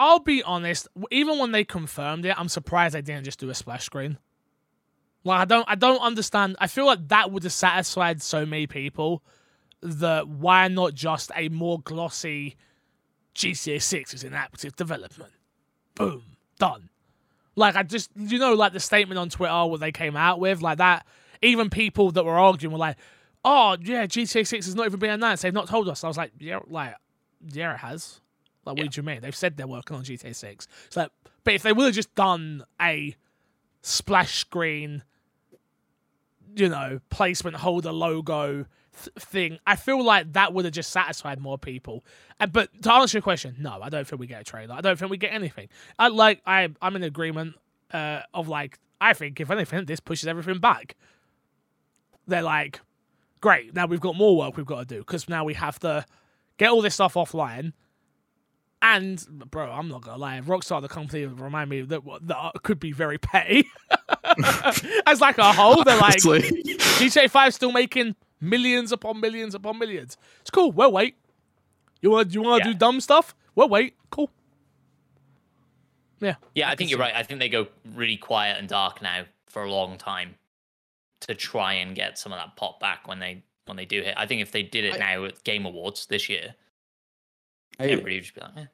I'll 0.00 0.18
be 0.18 0.42
honest. 0.42 0.88
Even 1.12 1.38
when 1.38 1.52
they 1.52 1.62
confirmed 1.62 2.26
it, 2.26 2.36
I'm 2.36 2.48
surprised 2.48 2.96
they 2.96 3.02
didn't 3.02 3.22
just 3.22 3.38
do 3.38 3.48
a 3.48 3.54
splash 3.54 3.84
screen. 3.84 4.18
Like 5.22 5.42
I 5.42 5.44
don't, 5.44 5.68
I 5.68 5.76
don't 5.76 6.00
understand. 6.00 6.56
I 6.58 6.66
feel 6.66 6.84
like 6.84 7.06
that 7.06 7.30
would 7.30 7.44
have 7.44 7.52
satisfied 7.52 8.22
so 8.22 8.44
many 8.44 8.66
people. 8.66 9.22
That 9.82 10.26
why 10.26 10.66
not 10.66 10.94
just 10.94 11.30
a 11.36 11.48
more 11.48 11.78
glossy 11.78 12.56
GTA 13.36 13.80
6 13.80 14.14
is 14.14 14.24
in 14.24 14.34
active 14.34 14.74
development. 14.74 15.30
Boom, 15.94 16.24
done. 16.58 16.88
Like 17.56 17.76
I 17.76 17.82
just, 17.82 18.10
you 18.16 18.38
know, 18.38 18.54
like 18.54 18.72
the 18.72 18.80
statement 18.80 19.18
on 19.18 19.28
Twitter 19.28 19.66
what 19.66 19.80
they 19.80 19.92
came 19.92 20.16
out 20.16 20.40
with, 20.40 20.62
like 20.62 20.78
that. 20.78 21.06
Even 21.42 21.70
people 21.70 22.10
that 22.12 22.24
were 22.24 22.38
arguing 22.38 22.72
were 22.72 22.78
like, 22.78 22.96
"Oh 23.44 23.76
yeah, 23.80 24.06
GTA 24.06 24.46
6 24.46 24.66
has 24.66 24.74
not 24.74 24.86
even 24.86 25.00
been 25.00 25.10
announced. 25.10 25.42
They've 25.42 25.52
not 25.52 25.68
told 25.68 25.88
us." 25.88 26.04
I 26.04 26.08
was 26.08 26.16
like, 26.16 26.32
"Yeah, 26.38 26.60
like, 26.68 26.94
yeah, 27.52 27.74
it 27.74 27.78
has." 27.78 28.20
Like, 28.64 28.78
what 28.78 28.92
do 28.92 28.98
you 29.00 29.02
mean? 29.02 29.20
They've 29.20 29.34
said 29.34 29.56
they're 29.56 29.66
working 29.66 29.96
on 29.96 30.04
GTA 30.04 30.34
6. 30.34 30.68
It's 30.86 30.96
like, 30.96 31.10
but 31.42 31.54
if 31.54 31.62
they 31.62 31.72
would 31.72 31.86
have 31.86 31.94
just 31.94 32.14
done 32.14 32.64
a 32.80 33.16
splash 33.82 34.38
screen, 34.38 35.02
you 36.54 36.68
know, 36.68 37.00
placement 37.10 37.56
holder 37.56 37.92
logo 37.92 38.66
th- 38.92 39.14
thing, 39.18 39.58
I 39.66 39.76
feel 39.76 40.02
like 40.02 40.32
that 40.32 40.52
would 40.52 40.64
have 40.64 40.74
just 40.74 40.90
satisfied 40.90 41.40
more 41.40 41.58
people. 41.58 42.04
And, 42.40 42.52
but 42.52 42.70
to 42.82 42.92
answer 42.92 43.18
your 43.18 43.22
question, 43.22 43.56
no, 43.58 43.80
I 43.82 43.88
don't 43.88 44.06
think 44.06 44.20
we 44.20 44.26
get 44.26 44.40
a 44.40 44.44
trailer. 44.44 44.74
I 44.74 44.80
don't 44.80 44.98
think 44.98 45.10
we 45.10 45.16
get 45.16 45.32
anything. 45.32 45.68
I 45.98 46.08
like, 46.08 46.42
I, 46.46 46.68
I'm 46.80 46.96
in 46.96 47.02
agreement 47.02 47.54
uh, 47.92 48.20
of 48.34 48.48
like, 48.48 48.78
I 49.00 49.12
think 49.14 49.40
if 49.40 49.50
anything, 49.50 49.84
this 49.86 50.00
pushes 50.00 50.28
everything 50.28 50.58
back. 50.60 50.96
They're 52.26 52.42
like, 52.42 52.80
great, 53.40 53.74
now 53.74 53.86
we've 53.86 54.00
got 54.00 54.16
more 54.16 54.36
work 54.36 54.56
we've 54.56 54.66
got 54.66 54.80
to 54.80 54.84
do 54.84 54.98
because 54.98 55.28
now 55.28 55.44
we 55.44 55.54
have 55.54 55.78
to 55.80 56.06
get 56.56 56.70
all 56.70 56.82
this 56.82 56.94
stuff 56.94 57.14
offline. 57.14 57.72
And 58.80 59.24
bro, 59.50 59.70
I'm 59.70 59.88
not 59.88 60.02
gonna 60.02 60.18
lie, 60.18 60.40
Rockstar, 60.40 60.82
the 60.82 60.88
company, 60.88 61.24
remind 61.24 61.70
me 61.70 61.82
that 61.82 62.02
that 62.22 62.52
could 62.64 62.80
be 62.80 62.90
very 62.90 63.16
petty. 63.16 63.68
As 65.06 65.20
like 65.20 65.38
a 65.38 65.52
whole, 65.52 65.84
they're 65.84 65.96
like. 66.00 66.16
GTA 66.16 67.30
5 67.30 67.54
still 67.54 67.70
making 67.70 68.16
millions 68.42 68.92
upon 68.92 69.20
millions 69.20 69.54
upon 69.54 69.78
millions. 69.78 70.18
It's 70.42 70.50
cool. 70.50 70.70
We'll 70.72 70.92
wait. 70.92 71.16
You 72.02 72.10
want 72.10 72.34
you 72.34 72.42
want 72.42 72.62
to 72.62 72.68
Yeah. 72.68 72.72
do 72.74 72.78
dumb 72.78 73.00
stuff? 73.00 73.34
We'll 73.54 73.68
wait. 73.70 73.94
Cool. 74.10 74.30
Yeah. 76.20 76.34
Yeah, 76.54 76.66
I 76.66 76.70
can 76.70 76.78
think 76.78 76.90
you're 76.90 76.98
right. 77.00 77.14
I 77.14 77.22
think 77.22 77.40
they 77.40 77.48
go 77.48 77.68
really 77.94 78.16
quiet 78.16 78.58
and 78.58 78.68
dark 78.68 79.02
now 79.02 79.24
for 79.46 79.62
a 79.64 79.70
long 79.70 79.98
time 79.98 80.36
to 81.20 81.34
try 81.34 81.74
and 81.74 81.94
get 81.94 82.18
some 82.18 82.32
of 82.32 82.38
that 82.38 82.56
pop 82.56 82.78
back 82.80 83.06
when 83.08 83.18
they 83.18 83.42
when 83.66 83.76
they 83.76 83.84
do 83.84 84.02
hit. 84.02 84.14
I 84.16 84.26
think 84.26 84.42
if 84.42 84.52
they 84.52 84.62
did 84.62 84.84
it 84.84 84.94
I- 84.94 84.98
now 84.98 85.24
at 85.24 85.42
Game 85.44 85.64
Awards 85.66 86.06
this 86.06 86.28
year, 86.28 86.54
I, 87.78 87.84
everybody 87.84 88.16
would 88.16 88.22
just 88.24 88.34
be 88.34 88.40
like, 88.40 88.56
eh. 88.56 88.66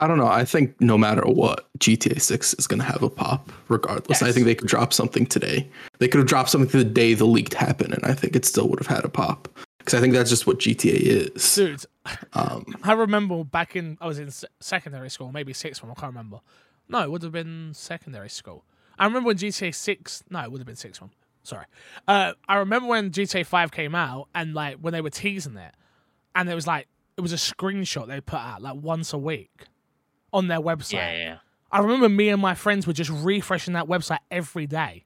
I 0.00 0.06
don't 0.06 0.16
know. 0.18 0.26
I 0.26 0.44
think 0.44 0.80
no 0.80 0.96
matter 0.96 1.22
what, 1.22 1.68
GTA 1.78 2.20
6 2.20 2.54
is 2.54 2.66
going 2.66 2.80
to 2.80 2.86
have 2.86 3.02
a 3.02 3.10
pop 3.10 3.52
regardless. 3.68 4.22
I 4.22 4.32
think 4.32 4.46
they 4.46 4.54
could 4.54 4.68
drop 4.68 4.92
something 4.94 5.26
today. 5.26 5.68
They 5.98 6.08
could 6.08 6.18
have 6.18 6.26
dropped 6.26 6.48
something 6.48 6.78
the 6.78 6.84
day 6.84 7.12
the 7.14 7.26
leak 7.26 7.52
happened, 7.52 7.92
and 7.92 8.04
I 8.04 8.14
think 8.14 8.34
it 8.34 8.44
still 8.46 8.68
would 8.68 8.78
have 8.78 8.86
had 8.86 9.04
a 9.04 9.10
pop. 9.10 9.48
Because 9.78 9.94
I 9.94 10.00
think 10.00 10.14
that's 10.14 10.30
just 10.30 10.46
what 10.46 10.58
GTA 10.58 11.34
is. 11.36 11.54
Dude, 11.54 11.84
Um, 12.32 12.64
I 12.82 12.92
remember 12.92 13.44
back 13.44 13.76
in 13.76 13.98
I 14.00 14.06
was 14.06 14.18
in 14.18 14.30
secondary 14.60 15.10
school, 15.10 15.32
maybe 15.32 15.52
sixth 15.52 15.82
one. 15.82 15.90
I 15.90 15.94
can't 15.94 16.12
remember. 16.12 16.40
No, 16.88 17.02
it 17.02 17.10
would 17.10 17.22
have 17.22 17.32
been 17.32 17.72
secondary 17.74 18.28
school. 18.30 18.64
I 18.98 19.04
remember 19.06 19.28
when 19.28 19.36
GTA 19.36 19.74
Six. 19.74 20.22
No, 20.30 20.40
it 20.42 20.50
would 20.50 20.58
have 20.60 20.66
been 20.66 20.76
sixth 20.76 21.00
one. 21.00 21.10
Sorry. 21.42 21.64
Uh, 22.06 22.32
I 22.48 22.56
remember 22.56 22.88
when 22.88 23.10
GTA 23.10 23.46
Five 23.46 23.70
came 23.70 23.94
out 23.94 24.28
and 24.34 24.54
like 24.54 24.76
when 24.76 24.92
they 24.92 25.00
were 25.00 25.10
teasing 25.10 25.56
it, 25.56 25.74
and 26.34 26.48
it 26.48 26.54
was 26.54 26.66
like 26.66 26.86
it 27.16 27.22
was 27.22 27.32
a 27.32 27.36
screenshot 27.36 28.06
they 28.06 28.20
put 28.20 28.38
out 28.38 28.62
like 28.62 28.76
once 28.76 29.12
a 29.12 29.18
week 29.18 29.64
on 30.32 30.48
their 30.48 30.60
website. 30.60 30.92
yeah, 30.94 31.12
yeah, 31.12 31.18
yeah. 31.24 31.36
I 31.72 31.78
remember 31.80 32.08
me 32.08 32.28
and 32.30 32.40
my 32.42 32.54
friends 32.54 32.86
were 32.86 32.92
just 32.92 33.10
refreshing 33.10 33.74
that 33.74 33.86
website 33.86 34.18
every 34.30 34.66
day. 34.66 35.04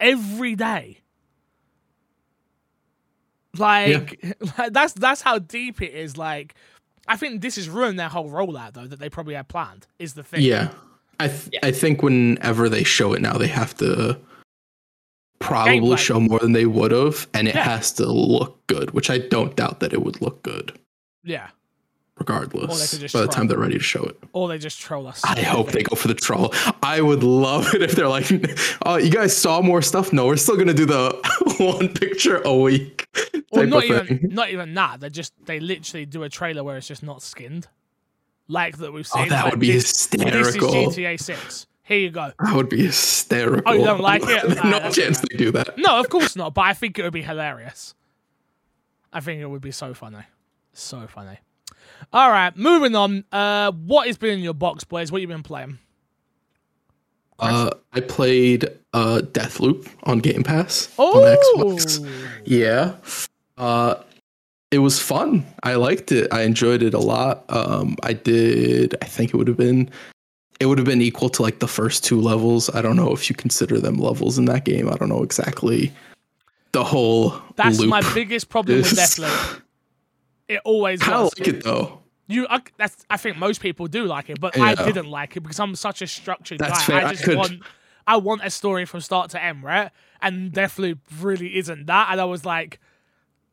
Every 0.00 0.54
day. 0.54 0.98
Like, 3.56 4.24
like 4.58 4.72
that's 4.72 4.92
that's 4.92 5.20
how 5.22 5.38
deep 5.38 5.80
it 5.82 5.92
is. 5.92 6.16
Like, 6.16 6.54
I 7.06 7.16
think 7.16 7.40
this 7.42 7.56
has 7.56 7.68
ruined 7.68 7.98
their 7.98 8.08
whole 8.08 8.30
rollout 8.30 8.74
though 8.74 8.86
that 8.86 8.98
they 9.00 9.08
probably 9.08 9.34
had 9.34 9.48
planned. 9.48 9.86
Is 9.98 10.14
the 10.14 10.22
thing. 10.22 10.42
yeah. 10.42 10.70
I, 11.20 11.26
th- 11.26 11.48
Yeah. 11.52 11.60
I 11.64 11.72
think 11.72 12.02
whenever 12.02 12.68
they 12.68 12.84
show 12.84 13.12
it 13.12 13.20
now, 13.20 13.36
they 13.36 13.48
have 13.48 13.74
to 13.78 14.16
probably 15.40 15.80
Gameplay. 15.80 15.98
show 15.98 16.20
more 16.20 16.38
than 16.38 16.52
they 16.52 16.66
would 16.66 16.92
have, 16.92 17.26
and 17.34 17.48
it 17.48 17.56
Yeah. 17.56 17.64
has 17.64 17.90
to 17.94 18.06
look 18.06 18.64
good, 18.68 18.92
which 18.92 19.10
I 19.10 19.18
don't 19.18 19.56
doubt 19.56 19.80
that 19.80 19.92
it 19.92 20.02
would 20.04 20.20
look 20.22 20.42
good 20.44 20.78
Yeah. 21.24 21.48
Regardless 22.18 22.90
could 22.90 23.00
just 23.00 23.14
by 23.14 23.20
the 23.20 23.28
time 23.28 23.46
they're 23.46 23.58
ready 23.58 23.78
to 23.78 23.82
show 23.82 24.02
it. 24.04 24.18
Or 24.32 24.48
they 24.48 24.58
just 24.58 24.80
troll 24.80 25.06
us. 25.06 25.22
I 25.24 25.40
hope 25.40 25.72
they 25.72 25.82
go 25.82 25.96
for 25.96 26.08
the 26.08 26.14
troll. 26.14 26.52
I 26.82 27.00
would 27.00 27.22
love 27.22 27.66
it 27.74 27.82
if 27.82 27.92
they're 27.92 28.08
like, 28.08 28.30
"Oh, 28.84 28.96
you 28.96 29.10
guys 29.10 29.36
saw 29.36 29.60
more 29.60 29.82
stuff." 29.82 30.12
No, 30.12 30.26
we're 30.26 30.36
still 30.36 30.56
gonna 30.56 30.74
do 30.74 30.86
the 30.86 31.10
one 31.58 31.88
picture 31.94 32.40
a 32.44 32.54
week 32.54 33.08
Or 33.52 33.66
not 33.66 33.84
even 33.84 34.28
not 34.32 34.50
even 34.50 34.74
that. 34.74 35.00
They 35.00 35.10
just 35.10 35.32
they 35.46 35.60
literally 35.60 36.06
do 36.06 36.22
a 36.22 36.28
trailer 36.28 36.62
where 36.62 36.76
it's 36.76 36.88
just 36.88 37.02
not 37.02 37.22
skinned, 37.22 37.66
like 38.46 38.78
that 38.78 38.92
we've 38.92 39.08
oh, 39.14 39.16
seen. 39.16 39.26
Oh, 39.26 39.30
that 39.30 39.44
like, 39.44 39.52
would 39.52 39.60
be 39.60 39.72
this, 39.72 40.06
This 40.06 40.22
is. 40.22 40.56
GTA 40.56 41.20
Six. 41.20 41.66
Here 41.82 41.98
you 41.98 42.10
go. 42.10 42.32
That 42.38 42.54
would 42.54 42.68
be 42.68 42.82
hysterical. 42.82 43.62
Oh, 43.66 43.72
you 43.72 43.84
don't 43.84 44.00
like 44.00 44.22
it? 44.24 44.56
Nah, 44.56 44.78
no 44.78 44.90
chance 44.90 45.20
they 45.20 45.36
do 45.38 45.50
that. 45.52 45.78
No, 45.78 45.98
of 45.98 46.10
course 46.10 46.36
not. 46.36 46.52
But 46.52 46.62
I 46.66 46.74
think 46.74 46.98
it 46.98 47.02
would 47.02 47.14
be 47.14 47.22
hilarious. 47.22 47.94
I 49.10 49.20
think 49.20 49.40
it 49.40 49.46
would 49.46 49.62
be 49.62 49.70
so 49.70 49.94
funny, 49.94 50.22
so 50.74 51.06
funny. 51.06 51.38
All 52.12 52.30
right, 52.30 52.56
moving 52.56 52.94
on. 52.96 53.24
Uh, 53.32 53.72
what 53.72 54.06
has 54.06 54.16
been 54.16 54.38
in 54.38 54.40
your 54.44 54.54
box, 54.54 54.84
boys? 54.84 55.12
What 55.12 55.20
have 55.20 55.28
you 55.30 55.34
been 55.34 55.42
playing? 55.42 55.78
Uh, 57.38 57.70
I 57.92 58.00
played 58.00 58.64
uh, 58.92 59.20
Deathloop 59.22 59.88
on 60.04 60.18
Game 60.18 60.42
Pass 60.42 60.92
Oh, 60.98 61.22
on 61.24 61.36
Xbox. 61.76 62.08
Yeah. 62.44 62.96
Uh, 63.56 63.94
it 64.70 64.78
was 64.78 65.00
fun. 65.00 65.46
I 65.62 65.74
liked 65.76 66.10
it. 66.12 66.32
I 66.32 66.42
enjoyed 66.42 66.82
it 66.82 66.94
a 66.94 66.98
lot. 66.98 67.44
Um, 67.48 67.96
I 68.02 68.12
did. 68.12 68.96
I 69.00 69.04
think 69.06 69.32
it 69.32 69.36
would 69.36 69.48
have 69.48 69.56
been. 69.56 69.88
It 70.60 70.66
would 70.66 70.78
have 70.78 70.86
been 70.86 71.00
equal 71.00 71.28
to 71.30 71.42
like 71.42 71.60
the 71.60 71.68
first 71.68 72.02
two 72.04 72.20
levels. 72.20 72.68
I 72.74 72.82
don't 72.82 72.96
know 72.96 73.12
if 73.12 73.30
you 73.30 73.36
consider 73.36 73.78
them 73.78 73.94
levels 73.98 74.36
in 74.38 74.46
that 74.46 74.64
game. 74.64 74.88
I 74.88 74.96
don't 74.96 75.08
know 75.08 75.22
exactly 75.22 75.92
the 76.72 76.82
whole. 76.82 77.40
that's 77.54 77.80
my 77.84 78.02
biggest 78.14 78.48
problem 78.48 78.78
with 78.78 78.92
is. 78.92 78.98
Deathloop. 78.98 79.62
It 80.48 80.60
always 80.64 81.02
I 81.02 81.22
was. 81.22 81.38
like 81.38 81.48
it 81.48 81.64
though. 81.64 82.02
You, 82.26 82.46
I, 82.50 82.60
that's. 82.76 83.04
I 83.08 83.16
think 83.16 83.38
most 83.38 83.60
people 83.60 83.86
do 83.86 84.04
like 84.04 84.28
it, 84.28 84.38
but 84.40 84.58
I 84.58 84.74
didn't 84.74 85.10
like 85.10 85.36
it 85.36 85.40
because 85.40 85.58
I'm 85.60 85.74
such 85.74 86.02
a 86.02 86.06
structured 86.06 86.58
That's 86.58 86.80
guy. 86.80 86.84
fair. 86.84 87.06
I 87.06 87.08
I 87.08 87.12
just 87.12 87.24
could- 87.24 87.36
want. 87.36 87.62
I 88.06 88.16
want 88.16 88.40
a 88.42 88.48
story 88.50 88.86
from 88.86 89.00
start 89.02 89.30
to 89.32 89.42
end, 89.42 89.62
right? 89.62 89.90
And 90.22 90.50
Deathloop 90.50 90.98
really 91.20 91.58
isn't 91.58 91.86
that. 91.86 92.08
And 92.10 92.18
I 92.18 92.24
was 92.24 92.46
like, 92.46 92.80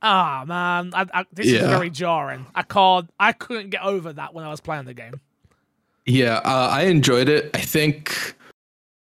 ah, 0.02 0.46
man, 0.48 0.92
I, 0.94 1.06
I, 1.14 1.26
this 1.34 1.48
is 1.48 1.60
very 1.60 1.90
jarring. 1.90 2.46
I 2.56 2.62
can't. 2.64 3.10
I 3.20 3.34
couldn't 3.34 3.70
get 3.72 3.82
over 3.84 4.14
that 4.14 4.34
when 4.34 4.46
I 4.46 4.50
was 4.50 4.62
playing 4.62 4.86
the 4.86 4.94
game. 4.94 5.20
Yeah, 6.06 6.36
uh, 6.46 6.70
I 6.72 6.84
enjoyed 6.84 7.28
it. 7.28 7.50
I 7.54 7.60
think 7.60 8.36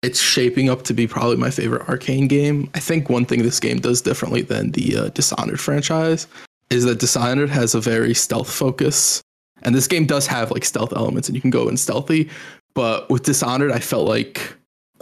it's 0.02 0.20
shaping 0.20 0.68
up 0.70 0.82
to 0.84 0.94
be 0.94 1.06
probably 1.06 1.36
my 1.36 1.50
favorite 1.50 1.82
Arkane 1.82 2.28
game. 2.28 2.68
I 2.74 2.80
think 2.80 3.08
one 3.08 3.24
thing 3.24 3.42
this 3.44 3.60
game 3.60 3.78
does 3.78 4.00
differently 4.02 4.42
than 4.42 4.72
the 4.72 4.96
uh, 4.96 5.08
Dishonored 5.10 5.60
franchise 5.60 6.26
is 6.70 6.84
that 6.84 6.98
Dishonored 6.98 7.50
has 7.50 7.74
a 7.74 7.80
very 7.80 8.14
stealth 8.14 8.50
focus, 8.50 9.22
and 9.62 9.74
this 9.74 9.86
game 9.86 10.06
does 10.06 10.26
have 10.26 10.50
like 10.50 10.64
stealth 10.64 10.92
elements, 10.92 11.28
and 11.28 11.34
you 11.36 11.40
can 11.40 11.50
go 11.50 11.68
in 11.68 11.76
stealthy. 11.76 12.28
But 12.74 13.08
with 13.10 13.24
Dishonored, 13.24 13.72
I 13.72 13.78
felt 13.80 14.06
like 14.08 14.54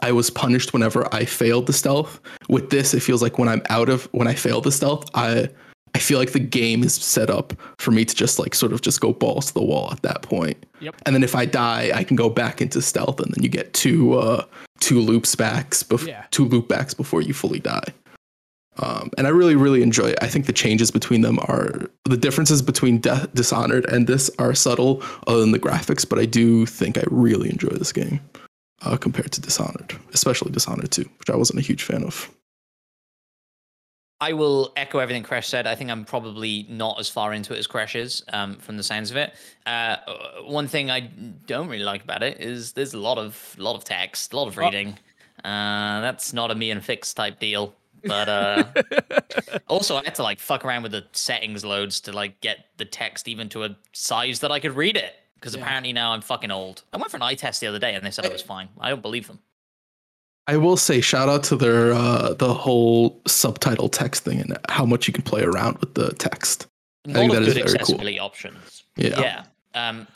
I 0.03 0.13
was 0.13 0.31
punished 0.31 0.73
whenever 0.73 1.13
I 1.15 1.25
failed 1.25 1.67
the 1.67 1.73
stealth. 1.73 2.21
With 2.49 2.71
this, 2.71 2.95
it 2.95 3.01
feels 3.01 3.23
like 3.23 3.39
when 3.39 3.49
I'm 3.49 3.63
out 3.71 3.89
of 3.89 4.05
when 4.13 4.29
I 4.29 4.35
fail 4.35 4.61
the 4.61 4.73
stealth, 4.73 5.09
I 5.15 5.49
I 5.95 5.99
feel 5.99 6.19
like 6.19 6.33
the 6.33 6.41
game 6.41 6.83
is 6.85 6.95
set 6.95 7.31
up 7.31 7.55
for 7.79 7.91
me 7.91 8.05
to 8.05 8.15
just 8.15 8.39
like 8.39 8.55
sort 8.55 8.73
of 8.73 8.83
just 8.83 9.01
go 9.01 9.13
balls 9.15 9.47
to 9.47 9.55
the 9.55 9.63
wall 9.63 9.89
at 9.93 10.03
that 10.03 10.21
point. 10.23 10.65
Yep. 10.81 10.95
And 11.07 11.15
then 11.15 11.23
if 11.23 11.35
I 11.35 11.47
die, 11.47 11.91
I 11.95 12.05
can 12.05 12.17
go 12.17 12.29
back 12.29 12.61
into 12.61 12.83
stealth, 12.83 13.19
and 13.21 13.33
then 13.35 13.43
you 13.43 13.49
get 13.49 13.73
two 13.73 14.15
uh 14.15 14.45
two 14.81 15.01
loops 15.01 15.35
backs 15.35 15.83
bef- 15.83 16.07
Yeah. 16.07 16.25
two 16.31 16.45
loop 16.45 16.69
backs 16.69 16.93
before 16.95 17.23
you 17.23 17.33
fully 17.35 17.61
die. 17.61 17.93
Um, 18.79 19.11
and 19.17 19.27
I 19.27 19.31
really, 19.31 19.57
really 19.57 19.83
enjoy 19.83 20.07
it. 20.09 20.19
I 20.21 20.27
think 20.29 20.47
the 20.47 20.53
changes 20.53 20.91
between 20.91 21.23
them 21.23 21.39
are 21.41 21.89
the 22.05 22.17
differences 22.17 22.61
between 22.63 23.01
De- 23.01 23.29
Dishonored 23.35 23.87
and 23.87 24.07
this 24.07 24.31
are 24.39 24.55
subtle, 24.55 25.03
other 25.27 25.41
than 25.41 25.53
the 25.53 25.59
graphics. 25.59 26.09
But 26.09 26.19
I 26.19 26.27
do 26.27 26.67
think 26.67 26.99
I 26.99 27.05
really 27.11 27.49
enjoy 27.49 27.69
this 27.71 27.93
game 27.93 28.21
uh, 28.83 28.97
compared 28.97 29.33
to 29.33 29.41
Dishonored, 29.41 29.95
especially 30.13 30.53
Dishonored 30.53 30.91
2, 30.91 31.03
which 31.19 31.31
I 31.31 31.37
wasn't 31.37 31.59
a 31.59 31.63
huge 31.63 31.83
fan 31.85 32.05
of. 32.05 32.31
I 34.19 34.33
will 34.33 34.73
echo 34.77 34.99
everything 34.99 35.23
Crash 35.23 35.47
said. 35.49 35.67
I 35.67 35.75
think 35.75 35.91
I'm 35.91 36.05
probably 36.07 36.67
not 36.71 36.99
as 36.99 37.09
far 37.09 37.35
into 37.35 37.55
it 37.55 37.59
as 37.59 37.67
Crash 37.67 37.95
is, 37.95 38.23
um, 38.33 38.57
from 38.57 38.79
the 38.79 38.83
sounds 38.83 39.11
of 39.11 39.19
it. 39.19 39.35
Uh, 39.67 39.97
one 40.45 40.69
thing 40.69 40.91
I 40.91 41.01
don't 41.01 41.69
really 41.69 41.85
like 41.85 42.03
about 42.03 42.23
it 42.23 42.41
is 42.41 42.73
there's 42.73 42.95
a 42.95 42.99
lot 42.99 43.19
of 43.19 43.55
lot 43.59 43.77
of 43.77 43.85
text, 43.85 44.33
a 44.33 44.37
lot 44.37 44.49
of 44.49 44.57
Oh. 44.59 44.63
reading. 44.63 44.99
Uh, 45.45 46.01
that's 46.01 46.33
not 46.33 46.51
a 46.51 46.55
me 46.55 46.71
and 46.71 46.83
fix 46.83 47.13
type 47.13 47.39
deal. 47.39 47.75
But 48.07 48.29
uh, 48.29 48.65
also, 49.69 49.97
I 49.97 50.05
had 50.05 50.15
to 50.17 50.23
like 50.23 50.39
fuck 50.41 50.65
around 50.65 50.83
with 50.83 50.93
the 50.93 51.05
settings 51.13 51.65
loads 51.65 52.01
to 52.03 52.13
like 52.13 52.41
get 52.41 52.67
the 52.77 52.85
text 52.85 53.29
even 53.29 53.49
to 53.51 53.65
a 53.65 53.77
size 53.93 54.41
that 54.41 54.51
I 54.53 54.61
could 54.61 54.77
read 54.77 54.97
it. 54.97 55.15
Because 55.35 55.55
Yeah. 55.55 55.63
apparently 55.63 55.93
now 55.93 56.13
I'm 56.13 56.23
fucking 56.23 56.51
old. 56.51 56.83
I 56.93 56.97
went 56.97 57.11
for 57.11 57.19
an 57.19 57.23
eye 57.23 57.35
test 57.35 57.61
the 57.61 57.67
other 57.67 57.79
day 57.79 57.95
and 57.95 58.05
they 58.05 58.11
said 58.11 58.25
it 58.25 58.33
was 58.33 58.43
fine. 58.55 58.69
I 58.81 58.89
don't 58.91 59.03
believe 59.03 59.27
them. 59.27 59.39
I 60.49 60.57
will 60.57 60.77
say 60.77 61.01
shout 61.01 61.29
out 61.29 61.43
to 61.45 61.57
their 61.57 61.93
uh, 61.93 62.35
the 62.35 62.55
whole 62.55 63.21
subtitle 63.27 63.89
text 63.89 64.25
thing 64.25 64.41
and 64.41 64.57
how 64.69 64.87
much 64.87 65.09
you 65.09 65.13
can 65.13 65.25
play 65.25 65.43
around 65.43 65.79
with 65.79 65.95
the 65.95 66.13
text. 66.15 66.69
A 67.09 67.13
think 67.13 67.33
lot 67.33 67.43
of 67.43 67.47
that 67.47 67.57
is 67.65 67.73
good 67.75 67.99
very 68.01 68.15
cool. 68.17 68.25
options. 68.25 68.85
Yeah. 68.97 69.21
Yeah. 69.21 69.45
Um, 69.75 70.07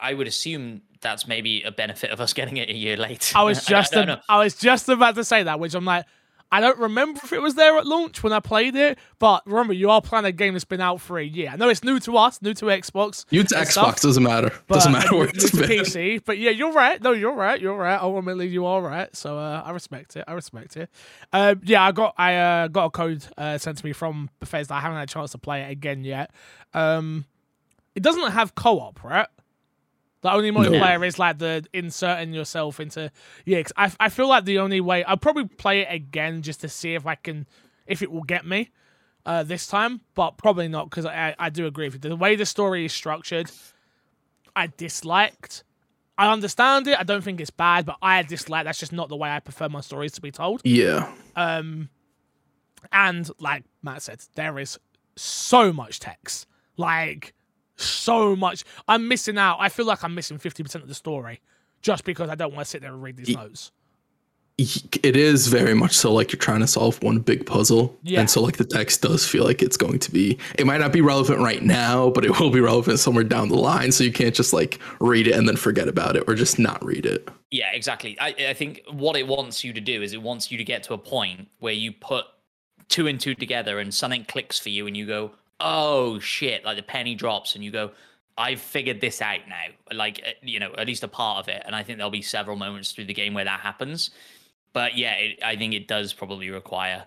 I 0.00 0.14
would 0.14 0.26
assume 0.26 0.80
that's 1.02 1.26
maybe 1.26 1.62
a 1.64 1.70
benefit 1.72 2.10
of 2.12 2.20
us 2.20 2.32
getting 2.32 2.56
it 2.56 2.68
a 2.70 2.74
year 2.74 2.96
late. 2.96 3.32
I 3.34 3.42
was 3.42 3.64
just 3.66 3.92
don't 3.92 4.08
ab- 4.08 4.20
I 4.28 4.38
was 4.38 4.54
just 4.54 4.88
about 4.88 5.16
to 5.16 5.24
say 5.24 5.42
that, 5.42 5.58
which 5.60 5.74
I'm 5.74 5.84
like, 5.84 6.06
I 6.52 6.60
don't 6.60 6.78
remember 6.78 7.18
if 7.24 7.32
it 7.32 7.40
was 7.40 7.54
there 7.54 7.78
at 7.78 7.86
launch 7.86 8.22
when 8.22 8.34
I 8.34 8.38
played 8.38 8.76
it, 8.76 8.98
but 9.18 9.42
remember, 9.46 9.72
you 9.72 9.88
are 9.88 10.02
playing 10.02 10.26
a 10.26 10.32
game 10.32 10.52
that's 10.52 10.66
been 10.66 10.82
out 10.82 11.00
for 11.00 11.18
a 11.18 11.24
year. 11.24 11.48
I 11.50 11.56
know 11.56 11.70
it's 11.70 11.82
new 11.82 11.98
to 12.00 12.18
us, 12.18 12.42
new 12.42 12.52
to 12.52 12.66
Xbox, 12.66 13.24
New 13.32 13.42
to 13.42 13.54
Xbox 13.54 13.70
stuff, 13.70 14.00
doesn't 14.02 14.22
matter. 14.22 14.52
doesn't 14.68 14.92
matter 14.92 15.16
where 15.16 15.28
it's 15.28 15.50
been. 15.50 15.62
PC. 15.62 16.22
But 16.22 16.36
yeah, 16.36 16.50
you're 16.50 16.72
right. 16.72 17.00
No, 17.00 17.12
you're 17.12 17.34
right. 17.34 17.58
You're 17.58 17.76
right. 17.78 17.98
Ultimately, 17.98 18.48
you 18.48 18.66
are 18.66 18.82
right. 18.82 19.14
So 19.16 19.38
uh, 19.38 19.62
I 19.64 19.70
respect 19.70 20.14
it. 20.16 20.24
I 20.28 20.34
respect 20.34 20.76
it. 20.76 20.90
Um, 21.32 21.62
yeah, 21.64 21.82
I 21.82 21.92
got 21.92 22.14
I 22.18 22.36
uh, 22.36 22.68
got 22.68 22.84
a 22.84 22.90
code 22.90 23.24
uh, 23.38 23.56
sent 23.56 23.78
to 23.78 23.86
me 23.86 23.94
from 23.94 24.28
Bethesda. 24.38 24.74
I 24.74 24.80
haven't 24.80 24.98
had 24.98 25.08
a 25.08 25.12
chance 25.12 25.32
to 25.32 25.38
play 25.38 25.62
it 25.62 25.70
again 25.70 26.04
yet. 26.04 26.32
Um, 26.74 27.24
it 27.94 28.02
doesn't 28.02 28.30
have 28.30 28.54
co-op, 28.54 29.02
right? 29.02 29.26
The 30.22 30.32
only 30.32 30.52
multiplayer 30.52 31.06
is 31.06 31.18
like 31.18 31.38
the 31.38 31.64
inserting 31.72 32.32
yourself 32.32 32.80
into 32.80 33.10
yeah. 33.44 33.62
I 33.76 33.92
I 33.98 34.08
feel 34.08 34.28
like 34.28 34.44
the 34.44 34.60
only 34.60 34.80
way 34.80 35.04
I'll 35.04 35.16
probably 35.16 35.46
play 35.46 35.80
it 35.80 35.88
again 35.90 36.42
just 36.42 36.60
to 36.60 36.68
see 36.68 36.94
if 36.94 37.06
I 37.06 37.16
can 37.16 37.46
if 37.86 38.02
it 38.02 38.10
will 38.10 38.22
get 38.22 38.46
me 38.46 38.70
uh, 39.26 39.42
this 39.42 39.66
time, 39.66 40.00
but 40.14 40.36
probably 40.36 40.68
not 40.68 40.90
because 40.90 41.06
I 41.06 41.34
I 41.38 41.50
do 41.50 41.66
agree 41.66 41.86
with 41.86 42.04
you. 42.04 42.10
The 42.10 42.16
way 42.16 42.36
the 42.36 42.46
story 42.46 42.84
is 42.84 42.92
structured, 42.92 43.50
I 44.54 44.68
disliked. 44.68 45.64
I 46.18 46.30
understand 46.30 46.86
it. 46.86 46.98
I 46.98 47.02
don't 47.02 47.24
think 47.24 47.40
it's 47.40 47.50
bad, 47.50 47.86
but 47.86 47.96
I 48.00 48.22
dislike. 48.22 48.64
That's 48.64 48.78
just 48.78 48.92
not 48.92 49.08
the 49.08 49.16
way 49.16 49.30
I 49.30 49.40
prefer 49.40 49.68
my 49.68 49.80
stories 49.80 50.12
to 50.12 50.20
be 50.20 50.30
told. 50.30 50.60
Yeah. 50.62 51.12
Um, 51.34 51.88
and 52.92 53.28
like 53.40 53.64
Matt 53.82 54.02
said, 54.02 54.20
there 54.34 54.58
is 54.58 54.78
so 55.16 55.72
much 55.72 56.00
text, 56.00 56.46
like 56.76 57.34
so 57.82 58.34
much. 58.36 58.64
I'm 58.88 59.08
missing 59.08 59.38
out. 59.38 59.58
I 59.60 59.68
feel 59.68 59.86
like 59.86 60.02
I'm 60.04 60.14
missing 60.14 60.38
fifty 60.38 60.62
percent 60.62 60.82
of 60.82 60.88
the 60.88 60.94
story 60.94 61.40
just 61.82 62.04
because 62.04 62.30
I 62.30 62.34
don't 62.34 62.54
want 62.54 62.64
to 62.64 62.70
sit 62.70 62.80
there 62.80 62.92
and 62.92 63.02
read 63.02 63.16
these 63.16 63.28
Ye- 63.28 63.34
notes. 63.34 63.72
It 64.58 65.16
is 65.16 65.48
very 65.48 65.74
much 65.74 65.92
so 65.92 66.12
like 66.12 66.30
you're 66.30 66.38
trying 66.38 66.60
to 66.60 66.66
solve 66.66 67.02
one 67.02 67.18
big 67.18 67.46
puzzle. 67.46 67.98
Yeah. 68.02 68.20
And 68.20 68.30
so 68.30 68.40
like 68.40 68.58
the 68.58 68.64
text 68.64 69.00
does 69.00 69.26
feel 69.26 69.44
like 69.44 69.62
it's 69.62 69.78
going 69.78 69.98
to 70.00 70.10
be 70.12 70.38
it 70.56 70.66
might 70.66 70.78
not 70.78 70.92
be 70.92 71.00
relevant 71.00 71.40
right 71.40 71.62
now, 71.62 72.10
but 72.10 72.24
it 72.24 72.38
will 72.40 72.50
be 72.50 72.60
relevant 72.60 73.00
somewhere 73.00 73.24
down 73.24 73.48
the 73.48 73.56
line. 73.56 73.90
So 73.92 74.04
you 74.04 74.12
can't 74.12 74.34
just 74.34 74.52
like 74.52 74.78
read 75.00 75.26
it 75.26 75.32
and 75.32 75.48
then 75.48 75.56
forget 75.56 75.88
about 75.88 76.16
it 76.16 76.24
or 76.28 76.34
just 76.34 76.58
not 76.58 76.84
read 76.84 77.06
it. 77.06 77.28
Yeah, 77.50 77.72
exactly. 77.72 78.16
I, 78.20 78.34
I 78.50 78.54
think 78.54 78.82
what 78.90 79.16
it 79.16 79.26
wants 79.26 79.64
you 79.64 79.72
to 79.72 79.80
do 79.80 80.02
is 80.02 80.12
it 80.12 80.22
wants 80.22 80.52
you 80.52 80.58
to 80.58 80.64
get 80.64 80.82
to 80.84 80.94
a 80.94 80.98
point 80.98 81.48
where 81.58 81.72
you 81.72 81.90
put 81.90 82.26
two 82.88 83.06
and 83.06 83.18
two 83.18 83.34
together 83.34 83.78
and 83.78 83.92
something 83.92 84.24
clicks 84.26 84.60
for 84.60 84.68
you 84.68 84.86
and 84.86 84.96
you 84.96 85.06
go, 85.06 85.32
oh 85.62 86.18
shit, 86.18 86.64
like 86.64 86.76
the 86.76 86.82
penny 86.82 87.14
drops 87.14 87.54
and 87.54 87.64
you 87.64 87.70
go, 87.70 87.92
I've 88.36 88.60
figured 88.60 89.00
this 89.00 89.22
out 89.22 89.40
now. 89.48 89.96
Like, 89.96 90.22
uh, 90.26 90.30
you 90.42 90.58
know, 90.58 90.72
at 90.76 90.86
least 90.86 91.02
a 91.04 91.08
part 91.08 91.38
of 91.38 91.48
it. 91.48 91.62
And 91.64 91.74
I 91.74 91.82
think 91.82 91.98
there'll 91.98 92.10
be 92.10 92.22
several 92.22 92.56
moments 92.56 92.92
through 92.92 93.04
the 93.04 93.14
game 93.14 93.34
where 93.34 93.44
that 93.44 93.60
happens. 93.60 94.10
But 94.72 94.96
yeah, 94.96 95.14
it, 95.14 95.38
I 95.42 95.56
think 95.56 95.74
it 95.74 95.86
does 95.86 96.12
probably 96.12 96.50
require 96.50 97.04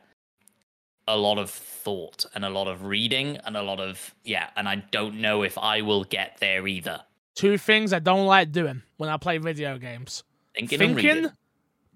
a 1.07 1.17
lot 1.17 1.37
of 1.37 1.49
thought 1.49 2.25
and 2.33 2.45
a 2.45 2.49
lot 2.49 2.67
of 2.67 2.85
reading 2.85 3.37
and 3.45 3.57
a 3.57 3.61
lot 3.61 3.79
of, 3.79 4.13
yeah. 4.23 4.49
And 4.55 4.69
I 4.69 4.75
don't 4.91 5.19
know 5.19 5.43
if 5.43 5.57
I 5.57 5.81
will 5.81 6.03
get 6.03 6.37
there 6.39 6.67
either. 6.67 7.01
Two 7.35 7.57
things 7.57 7.91
I 7.91 7.99
don't 7.99 8.27
like 8.27 8.51
doing 8.51 8.81
when 8.97 9.09
I 9.09 9.17
play 9.17 9.37
video 9.39 9.77
games: 9.77 10.23
Thinking, 10.55 10.81
and 10.81 10.95
thinking, 10.95 11.15
reading. 11.15 11.31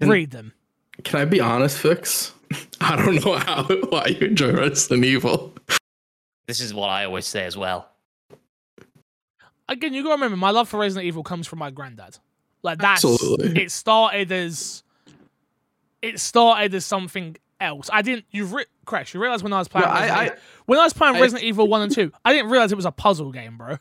And- 0.01 0.09
read 0.09 0.31
them. 0.31 0.53
Can 1.05 1.21
I 1.21 1.25
be 1.25 1.39
honest, 1.39 1.77
Fix? 1.77 2.33
I 2.81 2.97
don't 2.97 3.23
know 3.23 3.37
how 3.37 3.63
why 3.63 4.07
you 4.07 4.27
enjoy 4.27 4.51
Resident 4.51 5.05
Evil. 5.05 5.53
This 6.49 6.61
is 6.61 6.73
what 6.73 6.89
I 6.89 7.05
always 7.05 7.27
say 7.27 7.45
as 7.45 7.55
well. 7.55 7.87
Again, 9.67 9.93
you 9.93 10.01
gotta 10.01 10.15
remember, 10.15 10.35
my 10.35 10.49
love 10.49 10.67
for 10.67 10.79
Resident 10.79 11.05
Evil 11.05 11.21
comes 11.21 11.45
from 11.45 11.59
my 11.59 11.69
granddad. 11.69 12.17
Like 12.63 12.79
that's 12.79 13.05
Absolutely. 13.05 13.61
it 13.61 13.71
started 13.71 14.31
as 14.31 14.81
it 16.01 16.19
started 16.19 16.73
as 16.73 16.87
something 16.87 17.37
else. 17.61 17.87
I 17.93 18.01
didn't. 18.01 18.25
You 18.31 18.45
re- 18.45 18.65
crash. 18.85 19.13
You 19.13 19.21
realize 19.21 19.43
when 19.43 19.53
I 19.53 19.59
was 19.59 19.67
playing 19.67 19.85
No, 19.87 19.93
I- 19.93 20.23
I- 20.25 20.31
when 20.65 20.79
I 20.79 20.83
was 20.85 20.93
playing 20.93 21.17
I- 21.17 21.21
Resident 21.21 21.43
Evil 21.45 21.67
one 21.67 21.83
and 21.83 21.93
two, 21.93 22.11
I 22.25 22.33
didn't 22.33 22.49
realize 22.49 22.71
it 22.71 22.75
was 22.77 22.85
a 22.85 22.91
puzzle 22.91 23.31
game, 23.31 23.55
bro. 23.55 23.77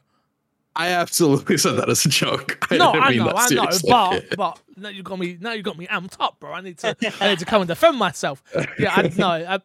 I 0.76 0.88
absolutely 0.90 1.56
said 1.64 1.76
that 1.76 1.88
as 1.88 2.04
a 2.04 2.10
joke. 2.10 2.58
I 2.70 2.76
No, 2.76 2.92
didn't 2.92 3.04
I 3.04 3.08
mean 3.08 3.18
know, 3.20 3.24
that 3.32 3.50
I 3.50 3.54
know, 3.54 4.20
but 4.20 4.24
but 4.36 4.60
now 4.76 4.90
you 4.90 5.02
got 5.02 5.18
me. 5.18 5.38
Now 5.40 5.52
you 5.52 5.62
got 5.62 5.78
me 5.78 5.86
amped 5.86 6.16
up, 6.20 6.38
bro. 6.38 6.52
I 6.52 6.60
need 6.60 6.76
to. 6.80 6.94
I 7.18 7.30
need 7.30 7.38
to 7.38 7.46
come 7.46 7.62
and 7.62 7.68
defend 7.68 7.96
myself. 7.96 8.42
Yeah, 8.78 8.92
I 8.94 9.10
no. 9.16 9.58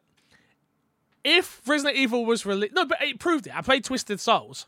I, 1.25 1.29
if 1.29 1.61
Resident 1.67 1.97
Evil 1.97 2.25
was 2.25 2.45
released, 2.45 2.73
no, 2.73 2.85
but 2.85 3.01
it 3.01 3.19
proved 3.19 3.47
it. 3.47 3.55
I 3.55 3.61
played 3.61 3.83
Twisted 3.83 4.19
Souls. 4.19 4.65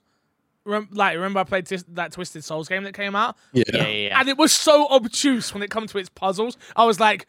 Rem- 0.63 0.89
like, 0.91 1.15
remember 1.15 1.39
I 1.39 1.43
played 1.43 1.65
tis- 1.67 1.85
that 1.89 2.11
Twisted 2.11 2.43
Souls 2.43 2.67
game 2.67 2.83
that 2.85 2.93
came 2.93 3.15
out, 3.15 3.35
yeah. 3.53 3.63
Yeah, 3.71 3.81
yeah, 3.87 4.07
yeah. 4.07 4.19
and 4.19 4.29
it 4.29 4.37
was 4.37 4.51
so 4.51 4.87
obtuse 4.87 5.53
when 5.53 5.61
it 5.61 5.69
comes 5.69 5.91
to 5.91 5.97
its 5.99 6.09
puzzles. 6.09 6.57
I 6.75 6.85
was 6.85 6.99
like, 6.99 7.27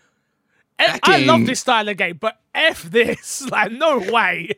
eh, 0.78 0.86
That 0.86 1.00
I 1.02 1.18
love 1.18 1.44
this 1.46 1.60
style 1.60 1.88
of 1.88 1.96
game, 1.98 2.16
but 2.18 2.40
f 2.54 2.82
this, 2.84 3.42
like, 3.50 3.72
no 3.72 3.98
way. 3.98 4.50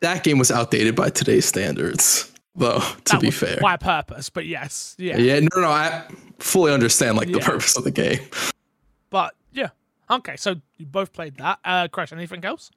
That 0.00 0.24
game 0.24 0.38
was 0.38 0.50
outdated 0.50 0.96
by 0.96 1.10
today's 1.10 1.44
standards, 1.46 2.32
though, 2.56 2.80
to 2.80 3.12
That 3.12 3.20
be 3.20 3.28
was 3.28 3.38
fair. 3.38 3.58
by 3.60 3.76
purpose, 3.76 4.28
but 4.28 4.44
yes, 4.46 4.96
yeah. 4.98 5.16
Yeah, 5.16 5.38
no, 5.40 5.60
no, 5.60 5.70
I 5.70 6.04
fully 6.40 6.72
understand 6.72 7.16
like 7.16 7.28
the 7.30 7.38
Yeah. 7.38 7.46
purpose 7.46 7.76
of 7.76 7.84
the 7.84 7.90
game. 7.92 8.20
But 9.10 9.34
yeah, 9.52 9.68
okay. 10.10 10.34
So 10.36 10.56
you 10.78 10.86
both 10.86 11.12
played 11.12 11.36
that. 11.36 11.60
Uh, 11.64 11.86
Crash. 11.88 12.12
Anything 12.12 12.44
else? 12.44 12.72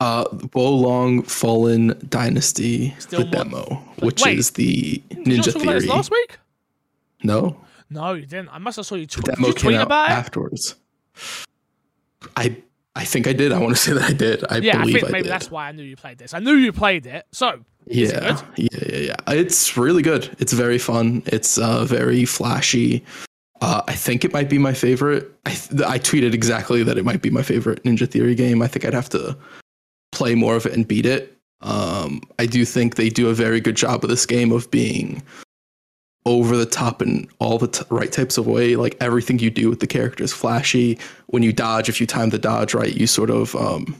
Uh, 0.00 0.24
Wo 0.54 0.70
Long 0.70 1.22
Fallen 1.22 1.98
Dynasty, 2.08 2.94
Still 3.00 3.20
the 3.20 3.24
more- 3.26 3.44
demo, 3.44 3.84
which 3.98 4.22
wait, 4.24 4.38
is 4.38 4.52
the 4.52 5.02
Ninja 5.10 5.24
Did 5.24 5.26
you 5.26 5.36
not 5.36 5.44
Ninja 5.44 5.62
about 5.62 5.72
this 5.74 5.84
Theory. 5.84 5.86
last 5.96 6.10
week? 6.12 6.38
No, 7.24 7.60
No, 7.90 8.12
you 8.12 8.26
didn't. 8.26 8.50
I 8.50 8.58
must 8.58 8.76
have 8.76 8.86
saw 8.86 8.94
you, 8.94 9.06
tw- 9.06 9.16
the 9.24 9.32
demo 9.32 9.48
you 9.48 9.54
came 9.54 9.62
tweet 9.70 9.76
out 9.76 9.86
about 9.86 10.10
it. 10.10 10.12
afterwards. 10.12 10.76
I 12.36 12.56
I 12.94 13.04
think 13.04 13.26
I 13.28 13.32
did. 13.32 13.52
I 13.52 13.58
want 13.58 13.74
to 13.76 13.80
say 13.86 13.92
that 13.92 14.02
I 14.04 14.12
did. 14.12 14.44
I 14.48 14.58
yeah, 14.58 14.76
I 14.78 14.80
believe 14.82 14.94
think 14.96 15.08
I 15.08 15.10
maybe 15.10 15.22
did. 15.24 15.32
that's 15.32 15.50
why 15.50 15.68
I 15.68 15.72
knew 15.72 15.82
you 15.84 15.96
played 15.96 16.18
this. 16.18 16.34
I 16.34 16.38
knew 16.38 16.54
you 16.54 16.72
played 16.72 17.06
it. 17.06 17.26
So 17.32 17.60
is 17.86 18.10
it 18.12 18.22
yeah, 18.22 18.42
yeah, 18.56 18.68
yeah, 18.86 18.98
yeah. 18.98 19.16
It's 19.34 19.76
really 19.76 20.02
good. 20.02 20.34
It's 20.38 20.52
very 20.52 20.78
fun. 20.78 21.22
It's 21.26 21.58
uh, 21.58 21.84
very 21.84 22.24
flashy. 22.24 23.04
Uh, 23.60 23.82
I 23.88 23.94
think 23.94 24.24
it 24.24 24.32
might 24.32 24.48
be 24.48 24.58
my 24.58 24.72
favorite. 24.74 25.28
I, 25.44 25.50
th- 25.50 25.82
I 25.82 25.98
tweeted 25.98 26.32
exactly 26.34 26.84
that 26.84 26.96
it 26.96 27.04
might 27.04 27.22
be 27.22 27.30
my 27.30 27.42
favorite 27.42 27.82
Ninja 27.82 28.08
Theory 28.08 28.36
game. 28.36 28.62
I 28.62 28.68
think 28.68 28.84
I'd 28.84 28.94
have 28.94 29.08
to 29.10 29.36
play 30.18 30.34
more 30.34 30.56
of 30.56 30.66
it 30.66 30.72
and 30.72 30.86
beat 30.86 31.06
it. 31.06 31.36
Um, 31.60 32.22
I 32.38 32.46
do 32.46 32.64
think 32.64 32.96
they 32.96 33.08
do 33.08 33.28
a 33.28 33.34
very 33.34 33.60
good 33.60 33.76
job 33.76 34.02
of 34.02 34.10
this 34.10 34.26
game 34.26 34.50
of 34.52 34.70
being 34.70 35.22
over 36.26 36.56
the 36.56 36.66
top 36.66 37.00
in 37.00 37.28
all 37.38 37.56
the 37.56 37.68
t- 37.68 37.84
right 37.88 38.10
types 38.10 38.36
of 38.36 38.46
way. 38.46 38.74
Like 38.74 38.96
everything 39.00 39.38
you 39.38 39.50
do 39.50 39.70
with 39.70 39.78
the 39.78 39.86
character 39.86 40.24
is 40.24 40.32
flashy. 40.32 40.98
When 41.26 41.44
you 41.44 41.52
dodge, 41.52 41.88
if 41.88 42.00
you 42.00 42.06
time 42.06 42.30
the 42.30 42.38
dodge 42.38 42.74
right, 42.74 42.94
you 42.94 43.06
sort 43.06 43.30
of 43.30 43.54
um, 43.54 43.96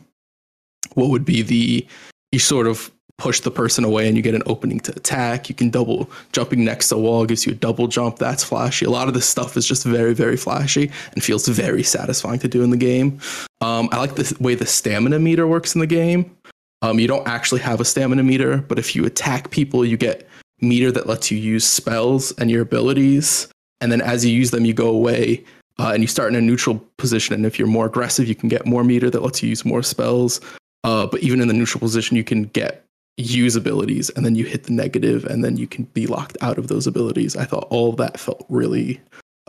what 0.95 1.11
would 1.11 1.25
be 1.25 1.43
the 1.43 1.87
you 2.33 2.39
sort 2.41 2.67
of 2.67 2.91
push 3.19 3.41
the 3.41 3.51
person 3.51 3.85
away 3.85 4.07
and 4.07 4.17
you 4.17 4.23
get 4.23 4.35
an 4.35 4.43
opening 4.47 4.79
to 4.81 4.93
attack. 4.93 5.49
You 5.49 5.55
can 5.55 5.71
double 5.71 6.09
jumping 6.33 6.65
next 6.65 6.89
to 6.89 6.95
a 6.95 6.99
wall 6.99 7.27
gives 7.27 7.45
you 7.45 7.53
a 7.53 7.57
double 7.57 7.89
jump. 7.89 8.17
That's 8.17 8.45
flashy. 8.45 8.87
A 8.87 8.91
lot 8.91 9.09
of 9.09 9.15
this 9.15 9.29
stuff 9.29 9.57
is 9.57 9.67
just 9.67 9.85
very, 9.85 10.15
very 10.15 10.37
flashy 10.37 10.91
and 11.13 11.23
feels 11.23 11.47
very 11.49 11.83
satisfying 11.83 12.39
to 12.39 12.49
do 12.49 12.63
in 12.63 12.71
the 12.71 12.77
game. 12.77 13.19
Um, 13.61 13.89
I 13.91 13.99
like 13.99 14.15
the 14.15 14.37
way 14.41 14.55
the 14.55 14.67
stamina 14.67 15.19
meter 15.19 15.47
works 15.47 15.75
in 15.75 15.81
the 15.81 15.87
game. 15.87 16.37
Um, 16.81 17.01
you 17.01 17.09
don't 17.09 17.27
actually 17.27 17.61
have 17.63 17.81
a 17.81 17.85
stamina 17.85 18.23
meter, 18.23 18.59
but 18.59 18.79
if 18.79 18.95
you 18.95 19.05
attack 19.05 19.51
people, 19.51 19.85
you 19.85 19.97
get 19.97 20.29
meter 20.61 20.93
that 20.93 21.09
lets 21.09 21.31
you 21.31 21.39
use 21.39 21.65
spells 21.65 22.33
and 22.39 22.51
your 22.51 22.63
abilities. 22.63 23.49
And 23.81 23.91
then 23.91 24.01
as 24.01 24.25
you 24.25 24.33
use 24.33 24.53
them, 24.53 24.65
you 24.65 24.75
go 24.75 24.89
away 24.89 25.45
uh, 25.81 25.91
and 25.93 26.03
you 26.03 26.07
start 26.07 26.33
in 26.33 26.37
a 26.37 26.41
neutral 26.41 26.85
position. 26.97 27.35
And 27.35 27.45
if 27.45 27.59
you're 27.59 27.69
more 27.69 27.87
aggressive, 27.87 28.29
you 28.29 28.37
can 28.37 28.49
get 28.49 28.65
more 28.65 28.85
meter 28.85 29.11
that 29.11 29.23
lets 29.23 29.43
you 29.43 29.49
use 29.49 29.65
more 29.65 29.83
spells. 29.83 30.41
Uh, 30.85 31.07
but 31.07 31.21
even 31.21 31.41
in 31.41 31.49
the 31.49 31.55
neutral 31.55 31.81
position, 31.81 32.17
you 32.17 32.25
can 32.25 32.45
get 32.45 32.85
use 33.19 33.57
abilities 33.57 34.11
and 34.11 34.25
then 34.25 34.37
you 34.37 34.45
hit 34.45 34.65
the 34.65 34.73
negative 34.73 35.25
and 35.25 35.45
then 35.45 35.57
you 35.57 35.67
can 35.67 35.85
be 35.87 36.07
locked 36.07 36.39
out 36.41 36.57
of 36.57 36.69
those 36.69 36.87
abilities. 36.87 37.37
I 37.37 37.45
thought 37.45 37.67
all 37.69 37.93
that 37.95 38.19
felt 38.19 38.47
really, 38.49 39.01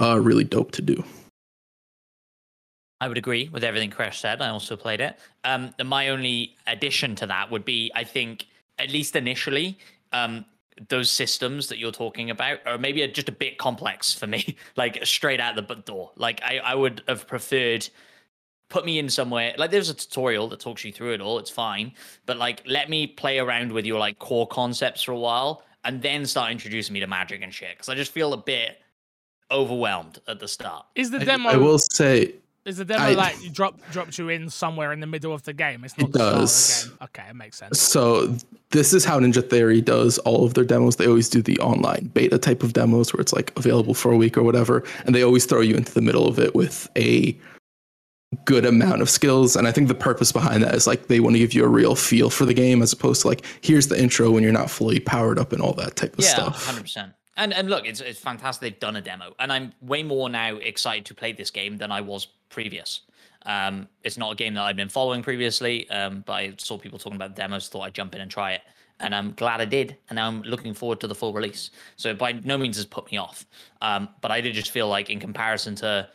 uh, 0.02 0.20
really 0.20 0.44
dope 0.44 0.72
to 0.72 0.82
do. 0.82 1.04
I 3.00 3.08
would 3.08 3.18
agree 3.18 3.48
with 3.48 3.64
everything 3.64 3.92
Crash 3.92 4.20
said. 4.20 4.42
I 4.42 4.50
also 4.50 4.76
played 4.76 5.00
it. 5.00 5.18
Um, 5.44 5.74
my 5.86 6.10
only 6.10 6.56
addition 6.68 7.16
to 7.16 7.28
that 7.28 7.50
would 7.50 7.64
be, 7.64 7.92
I 7.96 8.04
think, 8.04 8.48
at 8.78 8.92
least 8.92 9.16
initially, 9.16 9.78
um, 10.12 10.46
those 10.90 11.12
systems 11.12 11.68
that 11.68 11.78
you're 11.78 11.92
talking 11.92 12.30
about 12.30 12.60
are 12.66 12.78
maybe 12.78 13.06
just 13.08 13.30
a 13.30 13.34
bit 13.34 13.58
complex 13.58 14.14
for 14.14 14.28
me, 14.28 14.58
like 14.76 15.06
straight 15.06 15.40
out 15.40 15.56
the 15.56 15.76
door. 15.76 16.12
Like 16.16 16.42
I, 16.44 16.60
I 16.60 16.76
would 16.76 17.04
have 17.08 17.28
preferred 17.28 17.88
put 18.70 18.86
me 18.86 19.00
in 19.00 19.10
somewhere 19.10 19.54
like 19.58 19.72
there's 19.72 19.90
a 19.90 19.94
tutorial 19.94 20.48
that 20.48 20.60
talks 20.60 20.86
you 20.86 20.92
through 20.92 21.14
it 21.14 21.22
all. 21.22 21.40
It's 21.40 21.50
fine, 21.50 21.92
but 22.26 22.38
like 22.38 22.62
let 22.66 22.90
me 22.90 23.08
play 23.08 23.40
around 23.40 23.72
with 23.72 23.86
your 23.86 24.00
like 24.00 24.20
core 24.20 24.48
concepts 24.48 25.02
for 25.02 25.12
a 25.12 25.20
while 25.20 25.64
and 25.84 26.02
then 26.02 26.26
start 26.26 26.52
introducing 26.52 26.94
me 26.94 27.00
to 27.00 27.08
magic 27.08 27.42
and 27.42 27.54
shit. 27.54 27.72
Because 27.72 27.90
I 27.90 27.96
just 27.96 28.12
feel 28.12 28.34
a 28.34 28.38
bit 28.38 28.78
overwhelmed 29.52 30.20
at 30.28 30.40
the 30.40 30.48
start. 30.48 30.86
Is 30.96 31.12
the 31.12 31.20
demo? 31.20 31.50
I, 31.50 31.54
I 31.54 31.58
will 31.58 31.80
say 31.80 32.34
is 32.66 32.78
the 32.78 32.86
demo 32.86 33.04
I, 33.04 33.14
like 33.14 33.42
you 33.44 33.50
drop 33.50 33.80
dropped 33.92 34.18
you 34.18 34.30
in 34.30 34.50
somewhere 34.50 34.94
in 34.94 35.00
the 35.00 35.08
middle 35.08 35.34
of 35.34 35.44
the 35.44 35.54
game? 35.54 35.84
It's 35.84 35.98
not 35.98 36.10
it 36.10 36.14
does. 36.14 36.92
Okay, 37.02 37.24
it 37.30 37.36
makes 37.36 37.58
sense. 37.58 37.82
So 37.82 38.36
this 38.70 38.94
is 38.94 39.04
how 39.04 39.20
Ninja 39.20 39.48
Theory 39.48 39.82
does 39.82 40.20
all 40.20 40.46
of 40.46 40.54
their 40.54 40.66
demos. 40.66 40.98
They 40.98 41.08
always 41.08 41.30
do 41.30 41.42
the 41.42 41.58
online 41.60 42.12
beta 42.14 42.38
type 42.38 42.62
of 42.62 42.74
demos 42.74 43.14
where 43.14 43.22
it's 43.22 43.34
like 43.34 43.52
available 43.58 43.96
for 43.96 44.12
a 44.12 44.18
week 44.18 44.38
or 44.38 44.44
whatever, 44.44 44.84
and 45.06 45.16
they 45.16 45.24
always 45.24 45.46
throw 45.46 45.62
you 45.62 45.76
into 45.76 45.94
the 45.94 46.02
middle 46.02 46.28
of 46.28 46.38
it 46.38 46.54
with 46.54 46.88
a 46.96 47.36
good 48.46 48.66
amount 48.66 49.02
of 49.02 49.10
skills. 49.10 49.56
And 49.56 49.68
I 49.68 49.72
think 49.72 49.88
the 49.88 49.96
purpose 49.96 50.32
behind 50.32 50.64
that 50.64 50.76
is 50.76 50.86
like 50.86 51.08
they 51.08 51.20
want 51.20 51.36
to 51.36 51.40
give 51.40 51.54
you 51.54 51.64
a 51.66 51.68
real 51.68 51.96
feel 51.96 52.30
for 52.30 52.46
the 52.46 52.54
game 52.54 52.82
as 52.82 52.94
opposed 52.94 53.22
to 53.22 53.28
like 53.28 53.46
here's 53.62 53.88
the 53.88 54.00
intro 54.00 54.32
when 54.32 54.44
you're 54.44 54.52
not 54.52 54.70
fully 54.70 55.00
powered 55.00 55.40
up 55.40 55.52
and 55.52 55.62
all 55.62 55.74
that 55.74 55.96
type 55.96 56.14
of 56.18 56.24
yeah, 56.24 56.30
stuff. 56.30 56.56
Yeah, 56.60 56.66
hundred 56.66 56.82
percent. 56.82 57.14
And 57.38 57.54
and 57.54 57.70
look, 57.70 57.88
it's 57.88 58.02
it's 58.02 58.20
fantastic 58.20 58.62
they've 58.62 58.80
done 58.80 58.98
a 58.98 59.02
demo, 59.02 59.34
and 59.40 59.52
I'm 59.52 59.74
way 59.82 60.04
more 60.04 60.30
now 60.30 60.56
excited 60.58 61.06
to 61.06 61.16
play 61.16 61.32
this 61.32 61.50
game 61.50 61.78
than 61.78 61.92
I 61.92 62.02
was 62.02 62.28
previous. 62.50 63.02
Um, 63.46 63.88
it's 64.04 64.18
not 64.18 64.34
a 64.34 64.36
game 64.36 64.54
that 64.56 64.64
I've 64.64 64.76
been 64.76 64.90
following 64.90 65.24
previously, 65.24 65.90
um, 65.90 66.24
but 66.26 66.34
I 66.34 66.54
saw 66.58 66.78
people 66.78 67.00
talking 67.00 67.16
about 67.16 67.36
the 67.36 67.42
demos, 67.42 67.70
thought 67.70 67.82
I'd 67.82 67.94
jump 67.94 68.14
in 68.14 68.20
and 68.20 68.30
try 68.30 68.52
it, 68.54 68.62
and 69.00 69.16
I'm 69.16 69.32
glad 69.32 69.62
I 69.62 69.66
did. 69.66 69.96
And 70.10 70.18
now 70.18 70.28
I'm 70.28 70.42
looking 70.42 70.74
forward 70.74 71.00
to 71.00 71.08
the 71.08 71.16
full 71.16 71.32
release. 71.32 71.72
So 71.96 72.14
by 72.14 72.34
no 72.34 72.58
means 72.58 72.76
has 72.76 72.86
put 72.86 73.10
me 73.10 73.18
off, 73.18 73.46
um, 73.82 74.10
but 74.20 74.32
I 74.32 74.42
did 74.42 74.54
just 74.54 74.72
feel 74.72 74.90
like 74.90 75.10
in 75.10 75.20
comparison 75.22 75.76
to 75.76 76.10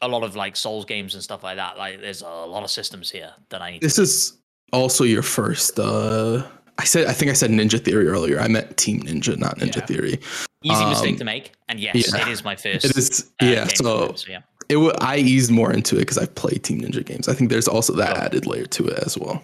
a 0.00 0.08
lot 0.08 0.22
of 0.22 0.36
like 0.36 0.56
Souls 0.56 0.84
games 0.84 1.14
and 1.14 1.22
stuff 1.22 1.42
like 1.42 1.56
that, 1.56 1.78
like 1.78 2.00
there's 2.00 2.22
a 2.22 2.28
lot 2.28 2.62
of 2.62 2.70
systems 2.70 3.10
here 3.10 3.32
that 3.50 3.62
I 3.62 3.72
need. 3.72 3.82
This 3.82 3.98
is 3.98 4.38
also 4.72 5.04
your 5.04 5.22
first. 5.22 5.78
uh 5.78 6.46
I 6.78 6.84
said 6.84 7.08
I 7.08 7.12
think 7.12 7.30
I 7.30 7.34
said 7.34 7.50
Ninja 7.50 7.82
Theory 7.82 8.06
earlier. 8.06 8.38
I 8.38 8.46
meant 8.46 8.76
Team 8.76 9.02
Ninja, 9.02 9.36
not 9.36 9.58
Ninja 9.58 9.76
yeah. 9.76 9.86
Theory. 9.86 10.20
Easy 10.62 10.82
um, 10.82 10.90
mistake 10.90 11.18
to 11.18 11.24
make, 11.24 11.52
and 11.68 11.80
yes, 11.80 12.12
yeah. 12.12 12.22
it 12.22 12.28
is 12.28 12.44
my 12.44 12.54
first. 12.56 12.84
It 12.84 12.96
is, 12.96 13.30
uh, 13.42 13.46
yeah. 13.46 13.66
So, 13.66 14.14
so, 14.14 14.30
yeah, 14.30 14.42
it 14.68 14.74
w- 14.74 14.92
I 15.00 15.16
eased 15.16 15.50
more 15.50 15.72
into 15.72 15.96
it 15.96 16.00
because 16.00 16.18
I've 16.18 16.34
played 16.34 16.62
Team 16.62 16.80
Ninja 16.80 17.04
games. 17.04 17.28
I 17.28 17.34
think 17.34 17.50
there's 17.50 17.68
also 17.68 17.92
that 17.94 18.16
oh. 18.16 18.20
added 18.20 18.46
layer 18.46 18.66
to 18.66 18.86
it 18.86 18.98
as 19.04 19.18
well. 19.18 19.42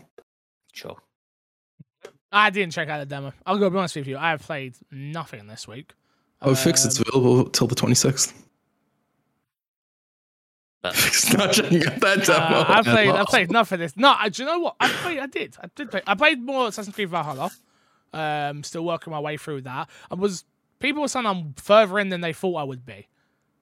Sure. 0.73 0.97
I 2.31 2.51
didn't 2.51 2.73
check 2.73 2.89
out 2.89 2.99
the 2.99 3.07
demo. 3.07 3.33
I'll 3.47 3.59
go 3.59 3.71
be 3.71 3.79
honest 3.79 3.95
with 3.97 4.09
you. 4.09 4.17
I 4.17 4.31
have 4.31 4.43
played 4.43 4.75
nothing 4.91 5.47
this 5.47 5.69
week. 5.69 5.93
Oh, 6.43 6.51
um, 6.51 6.57
fix 6.57 6.85
it's 6.85 6.99
available 6.99 7.49
till 7.49 7.69
the 7.69 7.77
26th. 7.77 8.33
It's 11.07 11.33
not 11.33 11.53
checking 11.53 11.81
that 11.81 12.01
demo. 12.01 12.39
Uh, 12.39 12.65
I 12.69 12.83
played. 12.83 13.11
I 13.11 13.25
played 13.25 13.51
nothing 13.51 13.81
this. 13.81 13.97
No, 13.97 14.15
do 14.31 14.43
you 14.43 14.49
know 14.49 14.59
what? 14.59 14.77
I 14.81 14.89
played. 14.89 15.19
I 15.19 15.27
did. 15.27 15.57
I 15.63 15.69
did 15.75 15.91
play. 15.91 16.03
I 16.07 16.15
played 16.15 16.43
more 16.43 16.69
Assassin's 16.69 16.95
Creed 16.95 17.09
Valhalla. 17.09 17.51
Um, 18.13 18.63
still 18.63 18.85
working 18.85 19.11
my 19.11 19.19
way 19.19 19.37
through 19.37 19.63
that. 19.63 19.89
I 20.11 20.15
was 20.15 20.45
people 20.79 21.03
were 21.03 21.09
saying 21.09 21.27
I'm 21.27 21.55
further 21.55 21.99
in 21.99 22.11
than 22.11 22.21
they 22.21 22.33
thought 22.33 22.57
I 22.57 22.65
would 22.65 22.85
be. 22.85 23.09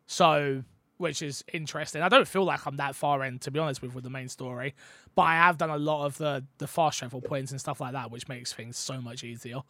So 0.07 0.65
which 1.03 1.21
is 1.21 1.45
interesting. 1.53 2.01
I 2.01 2.09
don't 2.09 2.29
feel 2.29 2.45
like 2.45 2.65
I'm 2.67 2.77
that 2.77 2.95
far 2.95 3.25
in, 3.25 3.41
to 3.41 3.51
be 3.51 3.59
honest 3.59 3.83
with, 3.83 3.93
with 3.93 4.05
the 4.05 4.11
main 4.11 4.29
story, 4.29 4.75
but 5.17 5.23
I 5.23 5.35
have 5.35 5.59
done 5.59 5.71
a 5.71 5.77
lot 5.77 6.07
of 6.07 6.17
the 6.19 6.45
the 6.59 6.67
fast 6.67 6.99
travel 6.99 7.21
points 7.21 7.51
and 7.51 7.61
stuff 7.61 7.81
like 7.81 7.93
that, 7.93 8.11
which 8.11 8.29
makes 8.29 8.53
things 8.53 8.77
so 8.79 9.01
much 9.01 9.25
easier. 9.25 9.61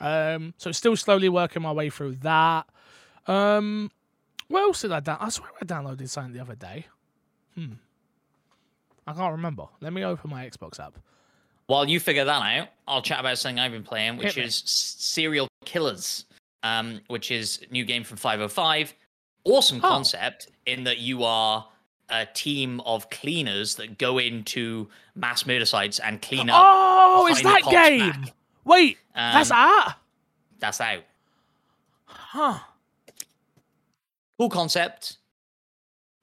Um, 0.00 0.54
so 0.58 0.72
still 0.72 0.96
slowly 0.96 1.28
working 1.28 1.62
my 1.62 1.72
way 1.72 1.90
through 1.90 2.16
that. 2.16 2.66
Um, 3.26 3.90
what 4.48 4.62
else 4.62 4.82
did 4.82 4.92
I 4.92 5.00
download? 5.00 5.18
I 5.20 5.28
swear 5.28 5.50
I 5.60 5.64
downloaded 5.64 6.08
something 6.08 6.32
the 6.32 6.40
other 6.40 6.56
day. 6.56 6.86
Hmm. 7.54 7.72
I 9.06 9.12
can't 9.12 9.32
remember. 9.32 9.66
Let 9.80 9.92
me 9.92 10.04
open 10.04 10.30
my 10.30 10.48
Xbox 10.48 10.78
app. 10.78 10.98
While 11.66 11.88
you 11.88 12.00
figure 12.00 12.24
that 12.24 12.42
out, 12.42 12.68
I'll 12.88 13.02
chat 13.02 13.20
about 13.20 13.38
something 13.38 13.58
I've 13.58 13.72
been 13.72 13.84
playing, 13.84 14.16
which 14.16 14.36
is 14.36 14.62
Serial 14.64 15.48
Cleaners, 15.64 16.24
um, 16.62 17.00
which 17.08 17.30
is 17.30 17.60
new 17.70 17.84
game 17.84 18.02
from 18.04 18.16
505 18.16 18.94
awesome 19.44 19.80
oh. 19.82 19.88
concept 19.88 20.48
in 20.66 20.84
that 20.84 20.98
you 20.98 21.24
are 21.24 21.66
a 22.08 22.26
team 22.26 22.80
of 22.80 23.08
cleaners 23.10 23.76
that 23.76 23.98
go 23.98 24.18
into 24.18 24.88
mass 25.14 25.46
murder 25.46 25.66
sites 25.66 25.98
and 26.00 26.20
clean 26.20 26.50
up. 26.50 26.62
Oh, 26.66 27.28
is 27.30 27.42
that 27.42 27.62
game? 27.70 28.10
Back. 28.10 28.34
Wait, 28.64 28.98
um, 29.14 29.32
that's 29.34 29.50
out. 29.50 29.94
That's 30.58 30.80
out. 30.80 31.02
Huh. 32.04 32.58
Cool 34.38 34.50
concept. 34.50 35.16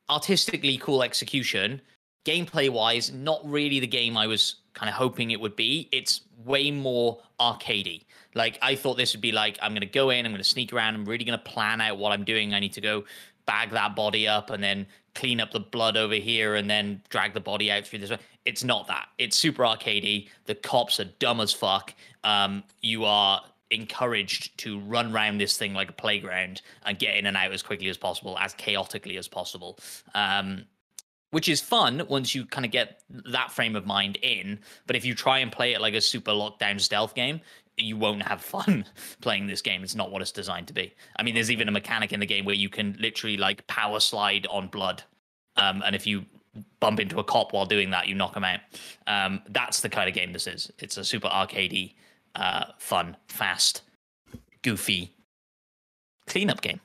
Artistically 0.10 0.78
cool 0.78 1.04
execution. 1.04 1.82
Gameplay 2.26 2.70
wise, 2.70 3.12
not 3.12 3.42
really 3.44 3.80
the 3.80 3.88
game 3.88 4.18
I 4.18 4.28
was 4.28 4.56
kind 4.74 4.90
of 4.90 4.96
hoping 4.96 5.32
it 5.32 5.40
would 5.40 5.56
be. 5.56 5.90
It's 5.92 6.22
way 6.46 6.72
more 6.72 7.20
arcadey. 7.40 8.04
Like 8.36 8.60
I 8.62 8.76
thought 8.76 8.98
this 8.98 9.14
would 9.14 9.22
be 9.22 9.32
like 9.32 9.58
I'm 9.62 9.74
gonna 9.74 9.86
go 9.86 10.10
in, 10.10 10.26
I'm 10.26 10.32
gonna 10.32 10.44
sneak 10.44 10.72
around, 10.74 10.96
I'm 10.96 11.06
really 11.06 11.26
gonna 11.26 11.38
plan 11.38 11.82
out 11.82 11.98
what 11.98 12.12
I'm 12.12 12.24
doing. 12.24 12.54
I 12.54 12.60
need 12.60 12.74
to 12.74 12.82
go 12.82 13.04
bag 13.46 13.72
that 13.72 13.96
body 13.96 14.28
up 14.28 14.50
and 14.50 14.64
then 14.64 14.86
clean 15.16 15.42
up 15.42 15.52
the 15.52 15.60
blood 15.60 15.98
over 15.98 16.14
here 16.14 16.56
and 16.56 16.70
then 16.70 17.02
drag 17.10 17.34
the 17.34 17.40
body 17.40 17.72
out 17.72 17.86
through 17.86 18.00
this 18.00 18.12
way. 18.12 18.20
It's 18.46 18.64
not 18.64 18.88
that. 18.88 19.08
It's 19.18 19.36
super 19.36 19.64
arcadey. 19.64 20.30
The 20.46 20.56
cops 20.56 21.00
are 21.00 21.06
dumb 21.06 21.42
as 21.42 21.52
fuck. 21.52 21.94
Um, 22.24 22.64
you 22.82 23.04
are 23.06 23.42
encouraged 23.72 24.58
to 24.60 24.80
run 24.80 25.14
around 25.14 25.38
this 25.38 25.58
thing 25.58 25.74
like 25.74 25.90
a 25.90 25.94
playground 25.94 26.62
and 26.86 26.98
get 26.98 27.16
in 27.16 27.26
and 27.26 27.36
out 27.36 27.52
as 27.52 27.62
quickly 27.62 27.90
as 27.90 27.98
possible, 27.98 28.38
as 28.40 28.54
chaotically 28.54 29.18
as 29.18 29.28
possible. 29.28 29.78
Um, 30.16 30.66
which 31.32 31.50
is 31.50 31.60
fun 31.60 32.02
once 32.08 32.34
you 32.34 32.46
kind 32.46 32.66
of 32.66 32.72
get 32.72 33.02
that 33.10 33.52
frame 33.52 33.76
of 33.76 33.86
mind 33.86 34.18
in. 34.22 34.60
But 34.86 34.96
if 34.96 35.04
you 35.04 35.14
try 35.14 35.40
and 35.40 35.52
play 35.52 35.74
it 35.74 35.82
like 35.82 35.94
a 35.94 36.02
super 36.02 36.32
lockdown 36.32 36.80
stealth 36.80 37.16
game, 37.16 37.42
you 37.76 37.98
won't 37.98 38.24
have 38.24 38.42
fun 38.56 38.86
playing 39.22 39.48
this 39.48 39.62
game. 39.62 39.84
It's 39.84 39.96
not 39.96 40.12
what 40.12 40.22
it's 40.22 40.32
designed 40.32 40.68
to 40.68 40.74
be. 40.74 40.94
I 41.18 41.24
mean, 41.24 41.36
there's 41.36 41.52
even 41.52 41.68
a 41.68 41.72
mechanic 41.72 42.14
in 42.14 42.20
the 42.20 42.26
game 42.26 42.46
where 42.46 42.56
you 42.56 42.70
can 42.70 42.96
literally 43.00 43.38
like 43.38 43.68
power 43.68 44.00
slide 44.00 44.48
on 44.50 44.68
blood. 44.68 45.04
Um, 45.58 45.84
and 45.86 45.96
if 45.96 46.08
you 46.08 46.26
bump 46.80 47.00
into 47.00 47.20
a 47.20 47.24
cop 47.24 47.54
while 47.54 47.66
doing 47.66 47.92
that, 47.92 48.08
you 48.08 48.16
knock 48.16 48.34
them 48.34 48.44
out. 48.44 48.60
Um, 49.06 49.42
that's 49.50 49.82
the 49.82 49.90
kind 49.90 50.08
of 50.08 50.16
game 50.16 50.34
this 50.34 50.48
is. 50.48 50.72
It's 50.80 50.98
a 50.98 51.04
super 51.04 51.28
arcadey, 51.28 51.94
uh, 52.38 52.68
fun, 52.78 53.18
fast, 53.28 53.82
goofy 54.62 55.14
cleanup 56.28 56.62
game. 56.62 56.80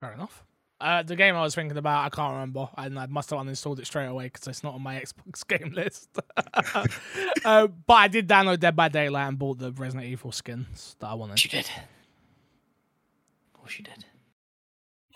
Fair 0.00 0.12
enough. 0.12 0.44
Uh, 0.80 1.02
the 1.02 1.16
game 1.16 1.34
I 1.34 1.42
was 1.42 1.56
thinking 1.56 1.76
about, 1.76 2.04
I 2.04 2.08
can't 2.08 2.34
remember, 2.34 2.68
and 2.76 2.98
I 3.00 3.06
must 3.06 3.30
have 3.30 3.40
uninstalled 3.40 3.80
it 3.80 3.86
straight 3.86 4.06
away 4.06 4.26
because 4.26 4.46
it's 4.46 4.62
not 4.62 4.74
on 4.74 4.82
my 4.82 5.00
Xbox 5.00 5.46
game 5.48 5.72
list. 5.72 6.08
uh, 7.44 7.66
but 7.66 7.94
I 7.94 8.08
did 8.08 8.28
download 8.28 8.60
Dead 8.60 8.76
by 8.76 8.88
Daylight 8.88 9.28
and 9.28 9.38
bought 9.38 9.58
the 9.58 9.72
Resident 9.72 10.06
Evil 10.06 10.30
skins 10.30 10.94
that 11.00 11.08
I 11.08 11.14
wanted. 11.14 11.42
You 11.42 11.50
did. 11.50 11.66
Of 11.66 13.60
course 13.60 13.76
you 13.76 13.84
did. 13.84 14.04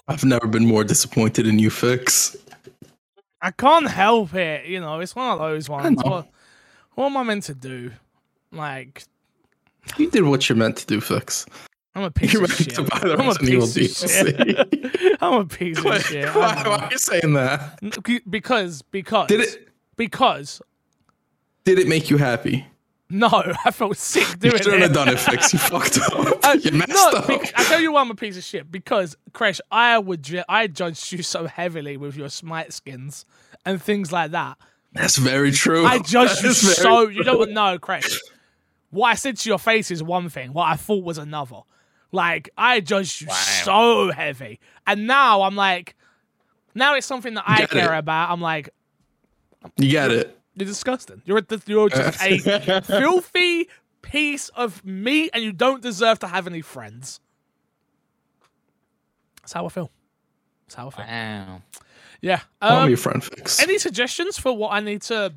I've 0.08 0.24
never 0.24 0.48
been 0.48 0.66
more 0.66 0.82
disappointed 0.82 1.46
in 1.46 1.60
you, 1.60 1.70
Fix. 1.70 2.36
I 3.40 3.52
can't 3.52 3.88
help 3.88 4.34
it. 4.34 4.66
You 4.66 4.80
know, 4.80 4.98
it's 4.98 5.14
one 5.14 5.32
of 5.32 5.38
those 5.38 5.68
ones. 5.68 6.02
What, 6.02 6.28
what 6.94 7.06
am 7.06 7.16
I 7.16 7.22
meant 7.22 7.44
to 7.44 7.54
do? 7.54 7.92
Like, 8.50 9.04
you 9.96 10.10
did 10.10 10.24
what 10.24 10.48
you're 10.48 10.56
meant 10.56 10.76
to 10.78 10.86
do, 10.86 11.00
Fix. 11.00 11.46
I'm 11.94 12.04
a 12.04 12.10
piece 12.10 12.32
You're 12.32 12.44
of 12.44 12.52
shit. 12.52 12.74
To 12.76 12.84
buy 12.84 13.00
the 13.00 13.18
I'm, 13.18 13.28
a 13.28 13.34
piece 13.34 14.02
of 14.02 14.10
shit. 14.10 15.18
I'm 15.22 15.34
a 15.34 15.44
piece 15.44 15.78
of 15.78 15.84
why, 15.84 15.98
shit. 15.98 16.34
Why, 16.34 16.62
why, 16.66 16.76
are 16.78 16.88
you 16.90 16.98
saying 16.98 17.34
that? 17.34 17.78
Because 18.30 18.82
because 18.82 19.28
did 19.28 19.40
it 19.40 19.68
because 19.96 20.62
did 21.64 21.78
it 21.78 21.88
make 21.88 22.08
you 22.08 22.16
happy? 22.16 22.66
No, 23.10 23.28
I 23.64 23.70
felt 23.70 23.98
sick 23.98 24.26
doing 24.38 24.40
you 24.40 24.48
it. 24.48 24.52
You 24.52 24.58
shouldn't 24.58 24.82
have 24.82 24.94
done 24.94 25.08
it, 25.10 25.20
Fix. 25.20 25.52
You 25.52 25.58
fucked 25.58 25.98
up. 25.98 26.38
Uh, 26.44 26.56
you 26.60 26.72
messed 26.72 26.90
no, 26.90 27.10
up. 27.10 27.30
I 27.30 27.64
tell 27.64 27.80
you 27.80 27.92
why 27.92 28.00
I'm 28.00 28.10
a 28.10 28.16
piece 28.16 28.36
of 28.36 28.42
shit. 28.42 28.72
Because, 28.72 29.16
Crash, 29.32 29.60
I 29.70 29.96
would 29.96 30.24
ju- 30.24 30.42
I 30.48 30.66
judged 30.66 31.12
you 31.12 31.22
so 31.22 31.46
heavily 31.46 31.96
with 31.96 32.16
your 32.16 32.30
smite 32.30 32.72
skins 32.72 33.24
and 33.64 33.80
things 33.80 34.10
like 34.10 34.32
that. 34.32 34.58
That's 34.92 35.18
very 35.18 35.52
true. 35.52 35.86
I 35.86 36.00
judged 36.00 36.42
you 36.42 36.48
That 36.48 36.56
very 36.56 36.74
so. 36.74 37.08
You 37.08 37.22
don't 37.22 37.52
know, 37.52 37.78
Craig. 37.78 38.04
What 38.92 39.08
I 39.08 39.14
said 39.14 39.36
to 39.38 39.48
your 39.48 39.58
face 39.58 39.90
is 39.90 40.02
one 40.02 40.28
thing. 40.28 40.52
What 40.52 40.68
I 40.68 40.76
thought 40.76 41.02
was 41.02 41.18
another. 41.18 41.62
Like 42.12 42.50
I 42.56 42.78
judged 42.80 43.22
you 43.22 43.26
Wow. 43.26 43.34
so 43.64 44.12
heavy, 44.12 44.60
and 44.86 45.06
now 45.08 45.42
I'm 45.42 45.56
like, 45.56 45.96
now 46.74 46.94
it's 46.94 47.06
something 47.06 47.34
that 47.34 47.44
I 47.46 47.58
Get 47.58 47.70
care 47.70 47.94
it. 47.94 47.98
about. 47.98 48.30
I'm 48.30 48.40
like, 48.40 48.68
You 49.78 49.90
get 49.90 50.10
it. 50.10 50.38
you're 50.54 50.66
disgusting. 50.66 51.22
You're 51.24 51.38
a, 51.38 51.60
you're 51.66 51.88
just 51.88 52.22
a 52.22 52.82
filthy 52.82 53.68
piece 54.02 54.50
of 54.50 54.84
meat, 54.84 55.30
and 55.32 55.42
you 55.42 55.52
don't 55.52 55.82
deserve 55.82 56.18
to 56.20 56.26
have 56.28 56.46
any 56.46 56.60
friends. 56.60 57.18
That's 59.40 59.52
how 59.54 59.66
I 59.66 59.68
feel. 59.70 59.90
That's 60.66 60.74
how 60.74 60.88
I 60.88 60.90
feel. 60.90 61.04
Wow. 61.06 61.62
Yeah. 62.20 62.40
Um, 62.60 62.88
me 62.90 62.94
friend 62.96 63.22
fix. 63.24 63.60
any 63.62 63.78
suggestions 63.78 64.38
for 64.38 64.56
what 64.56 64.72
I 64.72 64.80
need 64.80 65.02
to? 65.02 65.32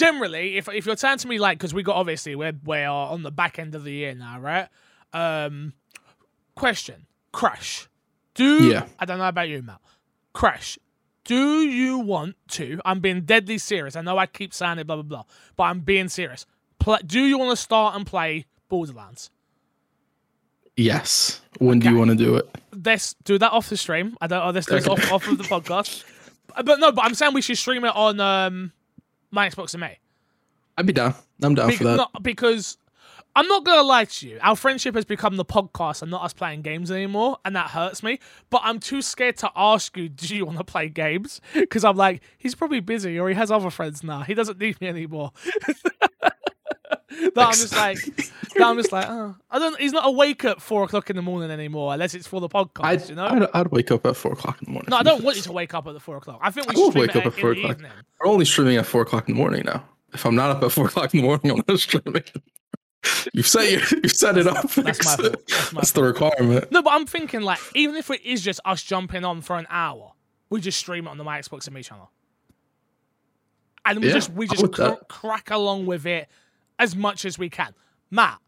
Generally, 0.00 0.56
if 0.56 0.68
if 0.68 0.86
you're 0.86 0.96
turning 0.96 1.18
to 1.18 1.28
me 1.28 1.38
like, 1.38 1.58
because 1.58 1.74
we 1.74 1.82
got 1.82 1.96
obviously 1.96 2.34
we're 2.34 2.54
we 2.64 2.78
are 2.78 3.10
on 3.10 3.22
the 3.22 3.30
back 3.30 3.58
end 3.58 3.74
of 3.74 3.84
the 3.84 3.92
year 3.92 4.14
now, 4.14 4.40
right? 4.40 4.68
Um, 5.12 5.74
question, 6.54 7.06
Crash, 7.32 7.88
do 8.34 8.68
Yeah. 8.68 8.86
I 8.98 9.04
don't 9.04 9.18
know 9.18 9.28
about 9.28 9.48
you, 9.48 9.62
Matt. 9.62 9.80
Crash, 10.32 10.78
do 11.24 11.60
you 11.60 11.98
want 11.98 12.36
to? 12.48 12.80
I'm 12.84 13.00
being 13.00 13.20
deadly 13.22 13.58
serious. 13.58 13.94
I 13.94 14.00
know 14.00 14.16
I 14.16 14.24
keep 14.26 14.54
saying 14.54 14.78
it, 14.78 14.86
blah 14.86 14.96
blah 14.96 15.02
blah, 15.02 15.24
but 15.56 15.64
I'm 15.64 15.80
being 15.80 16.08
serious. 16.08 16.46
Play, 16.78 16.98
do 17.04 17.20
you 17.20 17.36
want 17.38 17.50
to 17.50 17.62
start 17.62 17.94
and 17.94 18.06
play 18.06 18.46
Borderlands? 18.68 19.30
yes. 20.76 21.42
When 21.58 21.78
do 21.78 21.90
you 21.90 21.96
want 21.98 22.10
to 22.10 22.16
do 22.16 22.36
it? 22.36 22.48
Let's 22.84 23.14
do 23.24 23.36
that 23.38 23.52
off 23.52 23.68
the 23.68 23.76
stream. 23.76 24.16
I 24.20 24.26
don't. 24.28 24.42
Oh, 24.42 24.50
let's 24.50 24.66
do 24.66 24.76
this 24.76 24.88
off, 24.88 25.12
off 25.12 25.28
of 25.28 25.36
the 25.36 25.44
podcast. 25.44 26.04
But 26.64 26.80
no, 26.80 26.90
but 26.90 27.04
I'm 27.04 27.14
saying 27.14 27.34
we 27.34 27.42
should 27.42 27.58
stream 27.58 27.84
it 27.84 27.94
on 27.94 28.18
um 28.18 28.72
my 29.30 29.48
Xbox 29.48 29.74
and 29.74 29.82
me. 29.82 29.98
I'd 30.78 30.86
be 30.86 30.92
down. 30.92 31.14
I'm 31.42 31.54
down 31.54 31.68
Bec- 31.68 31.78
for 31.78 31.84
that. 31.84 31.96
not- 31.96 32.22
because 32.22 32.78
I'm 33.36 33.46
not 33.46 33.64
gonna 33.64 33.82
lie 33.82 34.06
to 34.06 34.28
you. 34.28 34.38
Our 34.42 34.56
friendship 34.56 34.94
has 34.96 35.04
become 35.04 35.36
the 35.36 35.44
podcast 35.44 36.02
and 36.02 36.10
not 36.10 36.24
us 36.24 36.32
playing 36.32 36.62
games 36.62 36.90
anymore, 36.90 37.38
and 37.44 37.54
that 37.54 37.70
hurts 37.70 38.02
me. 38.02 38.18
But 38.50 38.62
I'm 38.64 38.80
too 38.80 39.02
scared 39.02 39.36
to 39.38 39.50
ask 39.54 39.96
you, 39.96 40.08
do 40.08 40.34
you 40.34 40.44
want 40.46 40.58
to 40.58 40.64
play 40.64 40.88
games? 40.88 41.40
Because 41.54 41.84
I'm 41.84 41.96
like, 41.96 42.22
he's 42.38 42.54
probably 42.56 42.80
busy 42.80 43.18
or 43.20 43.28
he 43.28 43.34
has 43.36 43.50
other 43.52 43.70
friends 43.70 44.02
now. 44.02 44.22
He 44.22 44.34
doesn't 44.34 44.58
need 44.58 44.80
me 44.80 44.88
anymore. 44.88 45.32
that 47.34 47.36
I'm 47.36 47.52
just 47.52 47.74
like, 47.76 47.98
that 48.54 48.62
I'm 48.62 48.76
just 48.76 48.92
like, 48.92 49.06
oh, 49.08 49.34
I 49.50 49.58
don't. 49.58 49.78
He's 49.80 49.92
not 49.92 50.06
awake 50.06 50.44
at 50.44 50.62
four 50.62 50.84
o'clock 50.84 51.10
in 51.10 51.16
the 51.16 51.22
morning 51.22 51.50
anymore, 51.50 51.92
unless 51.92 52.14
it's 52.14 52.26
for 52.26 52.40
the 52.40 52.48
podcast. 52.48 52.84
I'd, 52.84 53.08
you 53.08 53.14
know. 53.16 53.26
I'd, 53.26 53.48
I'd 53.52 53.68
wake 53.68 53.90
up 53.90 54.06
at 54.06 54.16
four 54.16 54.32
o'clock 54.32 54.58
in 54.60 54.66
the 54.66 54.70
morning. 54.72 54.88
no, 54.90 54.96
I 54.96 55.02
don't 55.02 55.22
want 55.24 55.36
you 55.36 55.42
to 55.42 55.52
wake 55.52 55.74
up 55.74 55.86
at 55.86 55.94
the 55.94 56.00
four 56.00 56.16
o'clock. 56.18 56.38
I 56.42 56.50
think 56.50 56.68
we 56.68 56.72
I 56.80 56.84
should 56.86 56.94
wake 56.94 57.16
up 57.16 57.26
at 57.26 57.34
four 57.34 57.52
o'clock. 57.52 57.72
evening. 57.72 57.92
We're 58.20 58.30
only 58.30 58.44
streaming 58.44 58.76
at 58.76 58.86
four 58.86 59.02
o'clock 59.02 59.28
in 59.28 59.34
the 59.34 59.38
morning 59.40 59.64
now. 59.66 59.84
If 60.12 60.24
I'm 60.26 60.34
not 60.34 60.50
up 60.56 60.62
at 60.62 60.72
four 60.72 60.86
o'clock 60.86 61.12
in 61.14 61.20
the 61.20 61.26
morning, 61.26 61.50
I'm 61.58 61.62
not 61.66 61.78
streaming. 61.80 62.22
You've 63.32 63.46
set 63.46 63.70
your, 63.70 63.80
you've 64.02 64.12
set 64.12 64.36
it 64.36 64.46
up. 64.46 64.70
That's 64.70 64.76
my 65.04 65.16
fault. 65.16 65.36
That's 65.48 65.72
my 65.72 65.80
That's 65.80 65.92
the 65.92 66.02
requirement. 66.02 66.70
No, 66.70 66.82
but 66.82 66.90
I'm 66.92 67.06
thinking 67.06 67.40
like, 67.40 67.58
even 67.74 67.96
if 67.96 68.10
it 68.10 68.24
is 68.24 68.42
just 68.42 68.60
us 68.64 68.82
jumping 68.82 69.24
on 69.24 69.40
for 69.40 69.56
an 69.56 69.66
hour, 69.70 70.12
we 70.50 70.60
just 70.60 70.78
stream 70.78 71.06
it 71.06 71.10
on 71.10 71.16
the 71.16 71.24
My 71.24 71.40
Xbox 71.40 71.66
and 71.66 71.74
Me 71.74 71.82
channel, 71.82 72.10
and 73.86 74.00
we 74.00 74.08
Yeah, 74.08 74.14
just 74.14 74.30
we 74.32 74.46
just 74.46 74.70
cr- 74.72 75.02
crack 75.08 75.50
along 75.50 75.86
with 75.86 76.04
it 76.06 76.28
as 76.80 76.96
much 76.96 77.24
as 77.24 77.38
we 77.38 77.48
can. 77.48 77.74
Matt, 78.10 78.38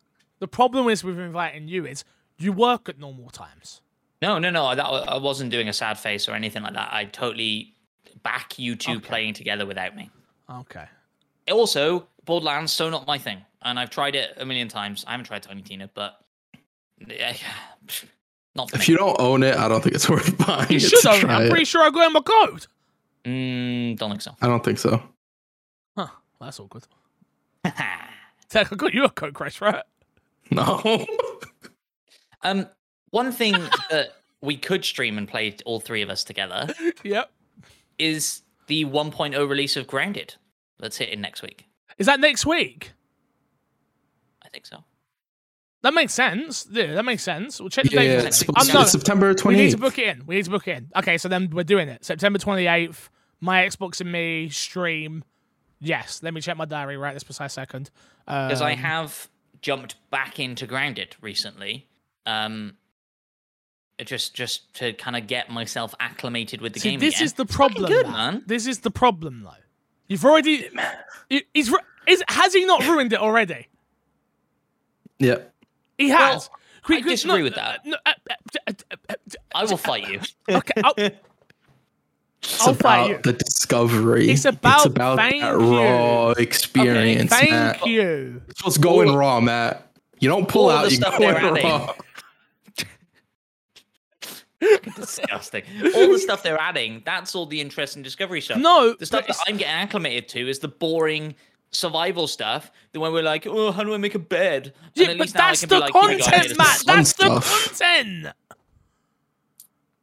the 0.41 0.49
problem 0.49 0.89
is 0.89 1.05
with 1.05 1.19
inviting 1.19 1.69
you 1.69 1.87
is 1.87 2.05
you 2.39 2.53
work 2.53 2.89
at 2.89 2.99
normal 2.99 3.31
times. 3.31 3.81
No, 4.21 4.39
no, 4.39 4.51
no. 4.51 4.75
That, 4.75 4.85
I 4.87 5.19
wasn't 5.19 5.51
doing 5.51 5.69
a 5.69 5.73
sad 5.73 5.99
face 5.99 6.29
or 6.29 6.33
anything 6.33 6.63
like 6.63 6.75
that. 6.75 6.89
I 6.93 7.05
totally 7.05 7.75
back 8.25 8.59
you 8.59 8.75
two 8.77 8.93
Okay. 8.97 9.01
playing 9.09 9.35
together 9.35 9.67
without 9.67 9.95
me. 9.95 10.11
Okay. 10.51 10.87
Also, 11.51 12.09
Borderlands, 12.25 12.73
so 12.73 12.89
not 12.91 13.07
my 13.07 13.19
thing. 13.19 13.39
And 13.63 13.79
I've 13.79 13.91
tried 13.91 14.15
it 14.17 14.35
a 14.39 14.45
million 14.47 14.69
times. 14.69 15.05
I 15.07 15.13
haven't 15.13 15.27
tried 15.27 15.43
Tiny 15.43 15.63
Tina, 15.63 15.91
but 15.93 16.19
yeah, 17.07 17.35
not 18.55 18.71
for 18.71 18.77
If 18.77 18.89
me. 18.89 18.93
you 18.93 18.99
don't 18.99 19.21
own 19.21 19.43
it, 19.43 19.57
I 19.57 19.69
don't 19.69 19.83
think 19.83 19.95
it's 19.95 20.09
worth 20.15 20.37
buying. 20.39 20.71
You 20.71 20.77
it 20.77 20.81
should 20.81 21.01
to 21.03 21.11
own 21.11 21.19
it. 21.21 21.29
I'm 21.29 21.43
it. 21.47 21.51
pretty 21.51 21.65
sure 21.65 21.83
I 21.83 21.91
got 21.91 22.07
in 22.07 22.13
my 22.13 22.21
code. 22.21 22.67
Mm, 23.25 23.99
don't 23.99 24.11
think 24.11 24.23
so. 24.23 24.35
I 24.41 24.47
don't 24.47 24.65
think 24.65 24.79
so. 24.79 25.03
Huh. 25.97 26.09
That's 26.41 26.59
all 26.61 26.69
good. 28.53 28.59
Tech, 28.59 28.73
I 28.73 28.77
got 28.77 28.95
you 28.95 29.05
a 29.05 29.11
code, 29.11 29.35
Chris, 29.35 29.61
right? 29.61 29.83
No. 30.51 31.07
um, 32.43 32.67
one 33.11 33.33
thing 33.33 33.53
that 33.91 34.13
we 34.41 34.57
could 34.57 34.85
stream 34.85 35.19
and 35.19 35.29
play 35.29 35.57
all 35.65 35.81
three 35.81 36.03
of 36.03 36.11
us 36.11 36.25
together 36.25 36.75
Yep. 37.05 37.31
is 37.99 38.43
the 38.67 38.85
1.0 38.85 39.49
release 39.49 39.77
of 39.77 39.87
Grounded. 39.87 40.35
That's 40.79 40.97
hitting 40.97 41.21
next 41.21 41.43
week. 41.43 41.67
Is 41.99 42.07
that 42.07 42.21
next 42.21 42.45
week? 42.45 42.93
I 44.45 44.49
think 44.49 44.67
so. 44.67 44.85
That 45.83 45.95
makes 45.95 46.13
sense. 46.15 46.67
Yeah, 46.71 46.95
that 46.95 47.05
makes 47.05 47.23
sense. 47.23 47.61
We'll 47.61 47.69
check 47.69 47.85
the 47.85 47.91
date. 47.91 48.07
yeah, 48.09 48.21
for 48.21 48.27
it's 48.29 48.41
week. 48.41 48.47
supposed 48.49 48.69
I'm 48.69 48.73
to 48.73 48.79
no, 48.79 48.85
be 48.85 48.89
September 48.89 49.35
We 49.45 49.57
need 49.57 49.71
to 49.73 49.79
book 49.79 49.99
it 49.99 50.09
in. 50.09 50.27
We 50.27 50.37
need 50.37 50.45
to 50.45 50.51
book 50.51 50.69
it 50.69 50.79
in. 50.79 50.89
Okay, 50.97 51.19
so 51.19 51.29
then 51.29 51.51
we're 51.51 51.65
doing 51.65 51.89
it. 51.89 52.05
September 52.05 52.39
28th, 52.39 53.09
my 53.41 53.63
Xbox 53.67 54.01
and 54.01 54.11
me 54.13 54.49
stream. 54.49 55.25
Yes, 55.85 56.23
let 56.23 56.33
me 56.33 56.41
check 56.41 56.57
my 56.57 56.65
diary 56.65 56.97
right 56.97 57.13
this 57.13 57.25
precise 57.25 57.53
second. 57.53 57.91
Because 58.25 58.63
I 58.63 58.73
Um, 58.73 58.79
have 58.79 59.29
jumped 59.61 59.97
back 60.11 60.39
into 60.39 60.67
Grounded 60.67 61.17
recently. 61.21 61.89
Um, 62.25 62.77
just 64.05 64.33
just 64.35 64.73
to 64.75 64.93
kind 64.95 65.17
of 65.17 65.27
get 65.27 65.51
myself 65.51 65.95
acclimated 66.01 66.61
with 66.61 66.73
the 66.73 66.81
See, 66.81 66.91
game 66.93 67.01
this 67.01 67.15
again. 67.17 67.25
is 67.25 67.33
the 67.35 67.47
problem, 67.47 67.87
good, 67.91 68.07
man. 68.07 68.43
This 68.47 68.67
is 68.67 68.81
the 68.81 68.91
problem, 68.91 69.43
though. 69.43 69.51
You've 70.09 70.25
already. 70.25 70.69
he- 71.29 71.45
He's. 71.55 71.73
Is, 72.07 72.23
has 72.29 72.53
he 72.53 72.65
not 72.65 72.83
ruined 72.87 73.13
it 73.13 73.21
already? 73.21 73.69
Yeah. 75.19 75.39
He 75.99 76.09
has. 76.09 76.49
Well, 76.49 76.59
Quick, 76.85 77.05
I 77.07 77.09
disagree 77.11 77.39
no, 77.39 77.45
with 77.45 77.55
that. 77.55 77.87
no, 77.87 77.97
uh, 78.05 78.13
uh, 78.29 78.35
uh, 78.67 78.73
uh, 78.91 78.97
uh, 79.11 79.15
I 79.55 79.65
will 79.65 79.77
fight 79.77 80.09
you. 80.09 80.21
Okay, 80.49 80.83
I'll, 80.83 80.95
It's 82.43 82.61
I'll 82.67 82.75
fight 82.75 82.97
about 82.99 83.09
you. 83.11 83.19
the 83.23 83.33
discovery. 83.35 84.29
It's 84.31 84.45
about- 84.45 84.87
about 84.87 85.17
thank 85.19 85.41
that 85.43 85.53
you. 85.53 85.77
raw 85.79 86.27
Okay, 86.31 86.43
experience, 86.43 87.31
thank 87.31 87.51
Matt. 87.51 87.87
you. 87.87 88.43
It's 88.49 88.65
what's 88.65 88.79
going 88.79 89.09
All- 89.11 89.17
raw, 89.17 89.41
Matt. 89.41 89.89
You 90.19 90.29
don't 90.29 90.49
pull 90.49 90.69
out, 90.71 90.85
the 90.85 90.91
you 90.91 90.97
stuff 90.97 91.19
go 91.19 91.29
in 91.29 91.35
they're 91.35 91.45
adding. 91.53 91.65
raw. 91.65 91.95
Disgusting. 94.97 95.63
All 95.97 96.13
the 96.13 96.19
stuff 96.19 96.43
they're 96.45 96.61
adding, 96.61 97.03
that's 97.05 97.35
all 97.35 97.47
the 97.47 97.61
interesting 97.61 98.03
discovery 98.03 98.41
stuff. 98.41 98.59
No, 98.59 98.95
The 98.95 99.07
stuff 99.07 99.27
that 99.27 99.37
I'm 99.49 99.57
getting 99.57 99.73
acclimated 99.75 100.29
to 100.31 100.49
is 100.49 100.61
the 100.61 100.69
boring 100.69 101.35
survival 101.73 102.29
stuff. 102.29 102.71
The 102.93 103.01
one 103.01 103.13
we're 103.13 103.23
like, 103.25 103.47
oh, 103.47 103.73
how 103.73 103.83
do 103.83 103.93
I 103.95 103.97
make 103.99 104.15
a 104.15 104.21
bed? 104.21 104.67
And 104.67 104.75
Yeah, 104.95 105.07
at 105.13 105.19
but 105.19 105.23
least 105.25 105.35
now 105.35 105.49
that's 105.49 105.61
the 105.63 105.79
like, 105.81 105.93
"Here 105.93 106.03
you 106.13 106.19
go, 106.19 106.25
content, 106.25 106.45
here's 106.45 106.59
Matt. 106.59 106.79
the- 106.79 106.85
fun 106.85 106.97
That's 106.97 107.13
the 107.15 107.25
content. 107.41 108.27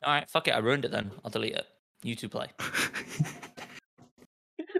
All 0.03 0.13
right, 0.13 0.29
fuck 0.29 0.47
it. 0.47 0.51
I 0.51 0.57
ruined 0.57 0.83
it 0.85 0.91
then. 0.91 1.11
I'll 1.23 1.31
delete 1.31 1.55
it. 1.55 1.65
You 2.03 2.15
two 2.15 2.29
play. 2.29 2.47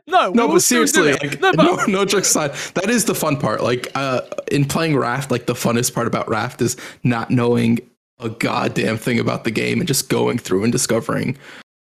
No, 0.07 0.31
No, 0.31 0.47
but 0.47 0.61
seriously, 0.61 1.11
like 1.13 1.39
no, 1.39 1.51
no, 1.51 1.75
but 1.75 1.87
no, 1.87 2.03
jokes 2.03 2.29
aside, 2.29 2.53
that 2.73 2.89
is 2.89 3.05
the 3.05 3.13
fun 3.13 3.37
part. 3.37 3.61
Like 3.61 3.91
uh 3.93 4.21
in 4.51 4.65
playing 4.65 4.97
Raft, 4.97 5.29
like 5.29 5.45
the 5.45 5.53
funnest 5.53 5.93
part 5.93 6.07
about 6.07 6.27
Raft 6.27 6.61
is 6.61 6.77
not 7.03 7.29
knowing 7.29 7.79
a 8.19 8.29
goddamn 8.29 8.97
thing 8.97 9.19
about 9.19 9.43
the 9.43 9.51
game 9.51 9.79
and 9.79 9.87
just 9.87 10.09
going 10.09 10.39
through 10.39 10.63
and 10.63 10.71
discovering 10.71 11.37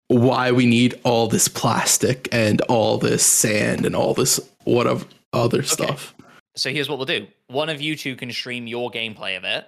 why 0.08 0.52
we 0.52 0.66
need 0.66 0.98
all 1.04 1.28
this 1.28 1.48
plastic 1.48 2.28
and 2.32 2.60
all 2.62 2.98
this 2.98 3.24
sand 3.24 3.84
and 3.84 3.94
all 3.94 4.14
this 4.14 4.40
what 4.64 4.86
of 4.86 5.06
other 5.32 5.62
stuff. 5.62 6.14
So 6.56 6.70
here's 6.70 6.88
what 6.88 6.98
we'll 6.98 7.06
do. 7.06 7.26
One 7.48 7.68
of 7.68 7.80
you 7.80 7.96
two 7.96 8.16
can 8.16 8.32
stream 8.32 8.66
your 8.66 8.90
gameplay 8.90 9.36
of 9.36 9.44
it, 9.44 9.66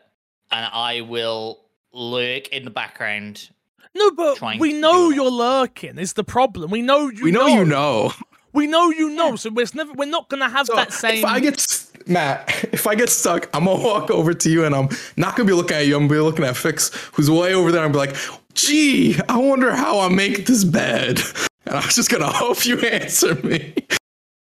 and 0.50 0.68
I 0.72 1.02
will 1.02 1.60
lurk 1.92 2.48
in 2.48 2.64
the 2.64 2.70
background. 2.70 3.50
No, 3.96 4.10
but 4.12 4.36
trying 4.36 4.58
we 4.60 4.72
to 4.72 4.80
know 4.80 5.10
do 5.10 5.16
you're 5.16 5.30
lurking. 5.30 5.98
Is 5.98 6.12
the 6.14 6.24
problem? 6.24 6.70
We 6.70 6.82
know 6.82 7.08
you. 7.08 7.24
we 7.24 7.30
know, 7.30 7.46
you 7.46 7.64
know. 7.64 8.12
We 8.52 8.66
know 8.66 8.90
you 8.90 9.10
know. 9.10 9.36
So 9.36 9.50
we're 9.50 9.66
never. 9.74 9.92
We're 9.92 10.06
not 10.08 10.28
gonna 10.28 10.48
have 10.48 10.66
So 10.66 10.76
that 10.76 10.92
same. 10.92 11.18
If 11.18 11.24
I 11.24 11.40
get 11.40 11.54
s- 11.54 11.92
Matt, 12.06 12.68
if 12.72 12.86
I 12.86 12.94
get 12.94 13.08
stuck, 13.10 13.48
I'm 13.54 13.64
gonna 13.64 13.82
walk 13.82 14.10
over 14.10 14.32
to 14.32 14.50
you 14.50 14.64
and 14.64 14.74
I'm 14.74 14.88
not 15.16 15.36
gonna 15.36 15.46
be 15.46 15.52
looking 15.52 15.76
at 15.76 15.86
you. 15.86 15.96
I'm 15.96 16.08
gonna 16.08 16.20
be 16.20 16.24
looking 16.24 16.44
at 16.44 16.56
Fix, 16.56 16.90
who's 17.12 17.30
way 17.30 17.54
over 17.54 17.70
there. 17.72 17.84
I'm 17.84 17.92
be 17.92 17.98
like, 17.98 18.16
"Gee, 18.54 19.16
I 19.28 19.36
wonder 19.38 19.74
how 19.74 20.00
I 20.00 20.08
make 20.08 20.46
this 20.46 20.64
bed." 20.64 21.20
And 21.68 21.74
I'm 21.74 21.88
just 21.88 22.08
gonna 22.10 22.26
hope 22.32 22.64
you 22.64 22.78
answer 22.78 23.34
me. 23.34 23.74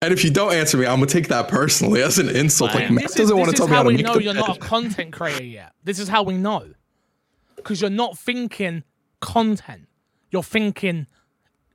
And 0.02 0.14
if 0.14 0.24
you 0.24 0.32
don't 0.32 0.54
answer 0.54 0.78
me, 0.78 0.86
I'm 0.86 0.96
gonna 1.00 1.08
take 1.08 1.28
that 1.28 1.50
personally 1.50 2.02
as 2.02 2.18
an 2.20 2.30
insult. 2.30 2.74
Like 2.74 2.86
Fine. 2.86 2.96
Matt 2.96 3.06
is, 3.08 3.16
doesn't 3.16 3.36
want 3.38 3.52
this 3.52 3.60
to 3.60 3.64
is 3.66 3.68
tell 3.68 3.68
me 3.68 3.76
how 3.76 3.84
how 3.84 3.88
we 3.90 4.02
know 4.02 4.18
you're 4.18 4.34
bed. 4.34 4.40
not 4.48 4.56
a 4.56 4.60
content 4.62 5.12
creator 5.12 5.44
yet. 5.44 5.74
This 5.84 6.00
is 6.00 6.08
how 6.08 6.24
we 6.24 6.38
know. 6.38 6.70
Because 7.58 7.82
you're 7.82 7.90
not 7.90 8.18
thinking 8.18 8.84
content. 9.22 9.88
You're 10.32 10.44
thinking 10.44 11.08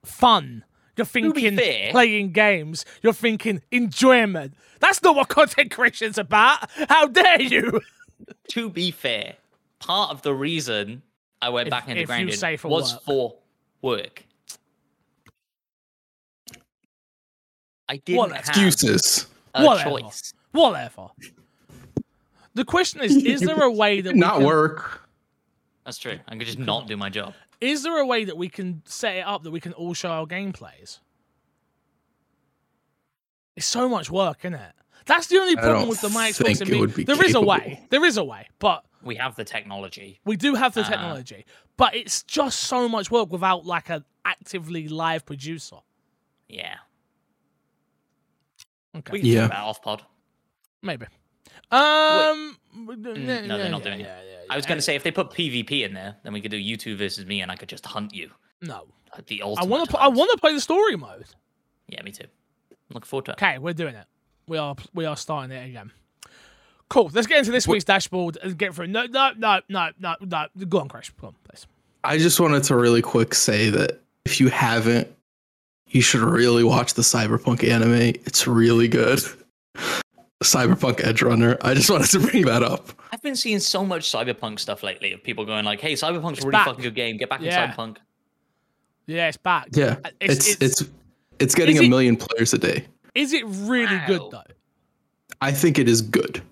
fun. 0.05 0.65
You're 0.97 1.05
thinking 1.07 1.57
fair- 1.57 1.91
playing 1.91 2.33
games. 2.33 2.85
You're 3.03 3.13
thinking 3.13 3.63
enjoyment. 3.71 4.55
That's 4.81 5.03
not 5.03 5.15
what 5.17 5.29
content 5.29 5.71
creation's 5.71 6.17
about. 6.19 6.71
How 6.89 7.07
dare 7.09 7.41
you? 7.43 7.81
To 8.53 8.71
be 8.71 8.91
fair, 8.93 9.35
part 9.79 10.11
of 10.11 10.23
the 10.23 10.33
reason 10.33 11.03
I 11.43 11.51
went 11.51 11.67
If- 11.69 11.71
back 11.71 11.87
into 11.89 12.01
if 12.01 12.09
you 12.09 12.57
for 12.57 12.69
was 12.69 12.95
work. 12.95 13.03
for 13.03 13.35
work. 13.83 14.25
I 17.89 17.99
didn't 17.99 18.19
What 18.19 18.31
have 18.33 18.41
Excuses. 18.49 19.27
a 19.55 19.65
Whatever. 19.65 19.91
choice. 20.01 20.33
Whatever. 20.53 21.09
The 22.55 22.65
question 22.65 23.03
is: 23.03 23.17
Is 23.17 23.43
there 23.43 23.61
a 23.63 23.71
way 23.71 24.01
that 24.01 24.15
we 24.15 24.19
Not 24.19 24.37
can, 24.37 24.47
work. 24.47 25.06
That's 25.87 25.97
true. 25.99 26.19
I 26.29 26.37
could 26.37 26.47
just 26.47 26.59
not 26.59 26.87
do 26.89 26.97
my 26.99 27.09
job. 27.09 27.33
Is 27.61 27.83
there 27.85 27.97
a 27.99 28.05
way 28.07 28.25
that 28.25 28.37
we 28.37 28.49
can 28.51 28.83
set 28.85 29.17
it 29.17 29.21
up 29.27 29.45
that 29.45 29.51
we 29.53 29.61
can 29.61 29.73
all 29.73 29.95
show 29.95 30.11
our 30.11 30.27
gameplays? 30.27 30.99
It's 33.57 33.65
so 33.67 33.89
much 33.89 34.11
work, 34.11 34.41
isn't 34.41 34.55
it? 34.55 34.73
That's 35.07 35.29
the 35.29 35.37
only 35.39 35.55
problem 35.57 35.89
with 35.89 36.01
the 36.01 36.11
my 36.11 36.33
think 36.33 36.59
Xbox 36.59 36.61
and 36.63 36.71
it 36.71 36.73
me. 36.75 36.81
would 36.81 36.95
be 36.95 37.05
There 37.05 37.25
is 37.25 37.35
a 37.35 37.41
way. 37.41 37.87
There 37.91 38.05
is 38.05 38.17
a 38.19 38.25
way, 38.25 38.49
but 38.59 38.85
We 39.03 39.15
have 39.15 39.37
the 39.37 39.45
technology. 39.45 40.21
we 40.25 40.37
do 40.37 40.57
have 40.57 40.75
the 40.75 40.81
Uh-huh. 40.81 40.91
technology. 40.91 41.47
But 41.77 41.95
it's 41.95 42.23
just 42.25 42.59
so 42.65 42.89
much 42.89 43.11
work 43.11 43.31
without 43.31 43.65
like 43.65 43.89
an 43.89 44.05
actively 44.25 44.89
live 44.89 45.25
producer. 45.25 45.77
Yeah. 46.49 46.79
Okay, 48.97 49.13
We 49.13 49.21
can 49.21 49.29
Yeah. 49.29 49.41
talk 49.43 49.51
about 49.51 49.69
off 49.69 49.83
pod. 49.83 50.03
maybe. 50.83 51.07
Um, 51.71 52.57
no, 52.75 52.95
they're 52.97 53.71
not 53.71 53.83
doing 53.83 54.01
it. 54.01 54.11
I 54.49 54.57
was 54.57 54.67
going 54.67 54.79
to 54.79 54.83
say 54.83 54.95
if 54.95 55.03
they 55.03 55.11
put 55.11 55.31
PvP 55.31 55.85
in 55.85 55.95
there, 55.95 56.17
then 56.23 56.33
we 56.33 56.41
could 56.41 56.51
do 56.51 56.57
you 56.57 56.77
two 56.77 56.97
versus 56.97 57.27
me, 57.27 57.41
and 57.41 57.51
I 57.51 57.57
could 57.57 57.69
just 57.69 57.85
hunt 57.87 58.15
you. 58.15 58.31
no. 58.63 58.87
Like 59.15 59.27
the 59.27 59.43
I 59.43 59.65
want 59.65 59.89
to. 59.89 59.99
I 59.99 60.03
hunt. 60.05 60.17
want 60.17 60.31
to 60.33 60.39
play 60.39 60.53
the 60.53 60.61
story 60.61 60.95
mode. 60.97 61.25
Yeah, 61.89 62.03
me 62.03 62.11
too. 62.11 62.25
I'm 62.71 62.77
Looking 62.95 63.07
forward 63.07 63.25
to 63.27 63.31
it. 63.31 63.35
Okay, 63.35 63.59
we're 63.59 63.73
doing 63.73 63.95
it. 63.95 64.05
We 64.47 64.59
are 64.59 64.77
we 64.93 65.07
are 65.07 65.17
starting 65.17 65.57
it 65.57 65.67
again. 65.69 65.91
Cool. 66.91 67.11
Let's 67.15 67.27
get 67.27 67.39
into 67.39 67.51
this 67.51 67.67
week's 67.67 67.85
dashboard 67.85 68.37
and 68.43 68.59
get 68.59 68.75
through. 68.75 68.89
No, 68.89 69.07
no, 69.07 69.33
no, 69.39 69.61
no, 69.69 69.91
no, 69.99 70.17
no. 70.21 70.47
Go 70.69 70.81
on, 70.81 70.89
Crash. 70.89 71.11
Go 71.19 71.29
on, 71.29 71.35
please. 71.49 71.67
I 72.05 72.19
just 72.19 72.39
wanted 72.39 72.63
to 72.65 72.77
really 72.77 73.01
quick 73.01 73.33
say 73.35 73.71
that 73.71 74.01
if 74.27 74.39
you 74.39 74.49
haven't, 74.49 75.09
you 75.89 76.03
should 76.03 76.21
really 76.21 76.63
watch 76.63 76.95
the 76.95 77.03
Cyberpunk 77.03 77.67
anime. 77.67 77.93
It's 78.27 78.47
really 78.47 78.89
good. 78.89 79.21
Cyberpunk 80.43 80.97
Edgerunner. 80.99 81.57
I 81.63 81.75
just 81.75 81.89
wanted 81.91 82.09
to 82.11 82.21
bring 82.21 82.45
that 82.47 82.63
up. 82.63 82.91
I've 83.13 83.23
been 83.23 83.37
seeing 83.37 83.59
so 83.61 83.85
much 83.85 84.03
cyberpunk 84.11 84.59
stuff 84.61 84.83
lately 84.83 85.13
of 85.13 85.23
people 85.23 85.45
going 85.47 85.65
like, 85.65 85.81
"Hey, 85.81 85.95
Cyberpunk's 85.95 86.39
It's 86.39 86.45
a 86.45 86.49
really 86.49 86.53
back. 86.53 86.67
fucking 86.67 86.83
good 86.83 86.95
game. 86.95 87.17
Get 87.17 87.31
back 87.31 87.41
in 87.41 87.47
Cyberpunk." 87.51 87.97
Yeah, 89.07 89.29
it's 89.29 89.37
back. 89.39 89.69
Yeah, 89.73 89.97
Uh, 90.05 90.11
it's 90.21 90.49
it's- 90.51 90.83
it's 90.83 90.91
it's, 91.39 91.55
getting 91.55 91.77
Is 91.77 91.83
a 91.83 91.85
it- 91.85 91.89
million 91.89 92.17
players 92.17 92.53
a 92.53 92.59
day. 92.59 92.87
Is 93.15 93.33
it 93.33 93.45
really 93.47 93.99
good 94.07 94.23
though? 94.31 94.43
I 95.41 95.53
think 95.53 95.79
it 95.79 95.89
is 95.89 96.03
good. 96.03 96.43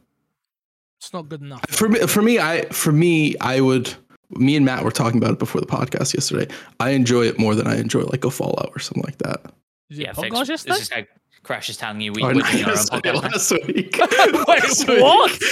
It's 0.99 1.13
not 1.13 1.29
good 1.29 1.43
enough. 1.43 1.65
For 1.69 1.89
me, 1.89 1.99
for 2.01 2.23
me, 2.23 2.39
I 2.39 2.63
for 2.67 2.93
me, 2.93 3.37
I 3.41 3.61
would. 3.61 3.93
Me 4.31 4.57
and 4.57 4.65
Matt 4.65 4.83
were 4.83 4.91
talking 4.91 5.19
about 5.19 5.33
it 5.33 5.39
before 5.39 5.61
the 5.61 5.67
podcast 5.67 6.15
yesterday. 6.15 6.53
I 6.81 6.91
enjoy 6.91 7.23
it 7.27 7.39
more 7.39 7.55
than 7.55 7.67
I 7.67 7.77
enjoy 7.77 8.01
like 8.05 8.25
a 8.25 8.31
Fallout 8.31 8.71
or 8.75 8.79
something 8.79 9.03
like 9.05 9.19
that. 9.19 9.53
Is 9.91 9.99
it 9.99 10.03
Yeah, 10.03 10.13
podcast 10.13 10.47
fix, 10.47 10.63
this 10.65 10.79
yesterday? 10.79 11.07
Crash 11.45 11.69
is 11.71 11.77
telling 11.77 12.01
you 12.01 12.13
we, 12.13 12.23
Oh, 12.23 12.27
we're 12.29 12.35
no, 12.35 12.51
doing 12.51 12.65
our 12.65 12.71
own 12.71 12.77
podcast. 12.77 13.23
last 13.23 13.53
week. 13.67 13.99
Last 14.49 14.89
week. 14.89 15.03
what? 15.03 15.43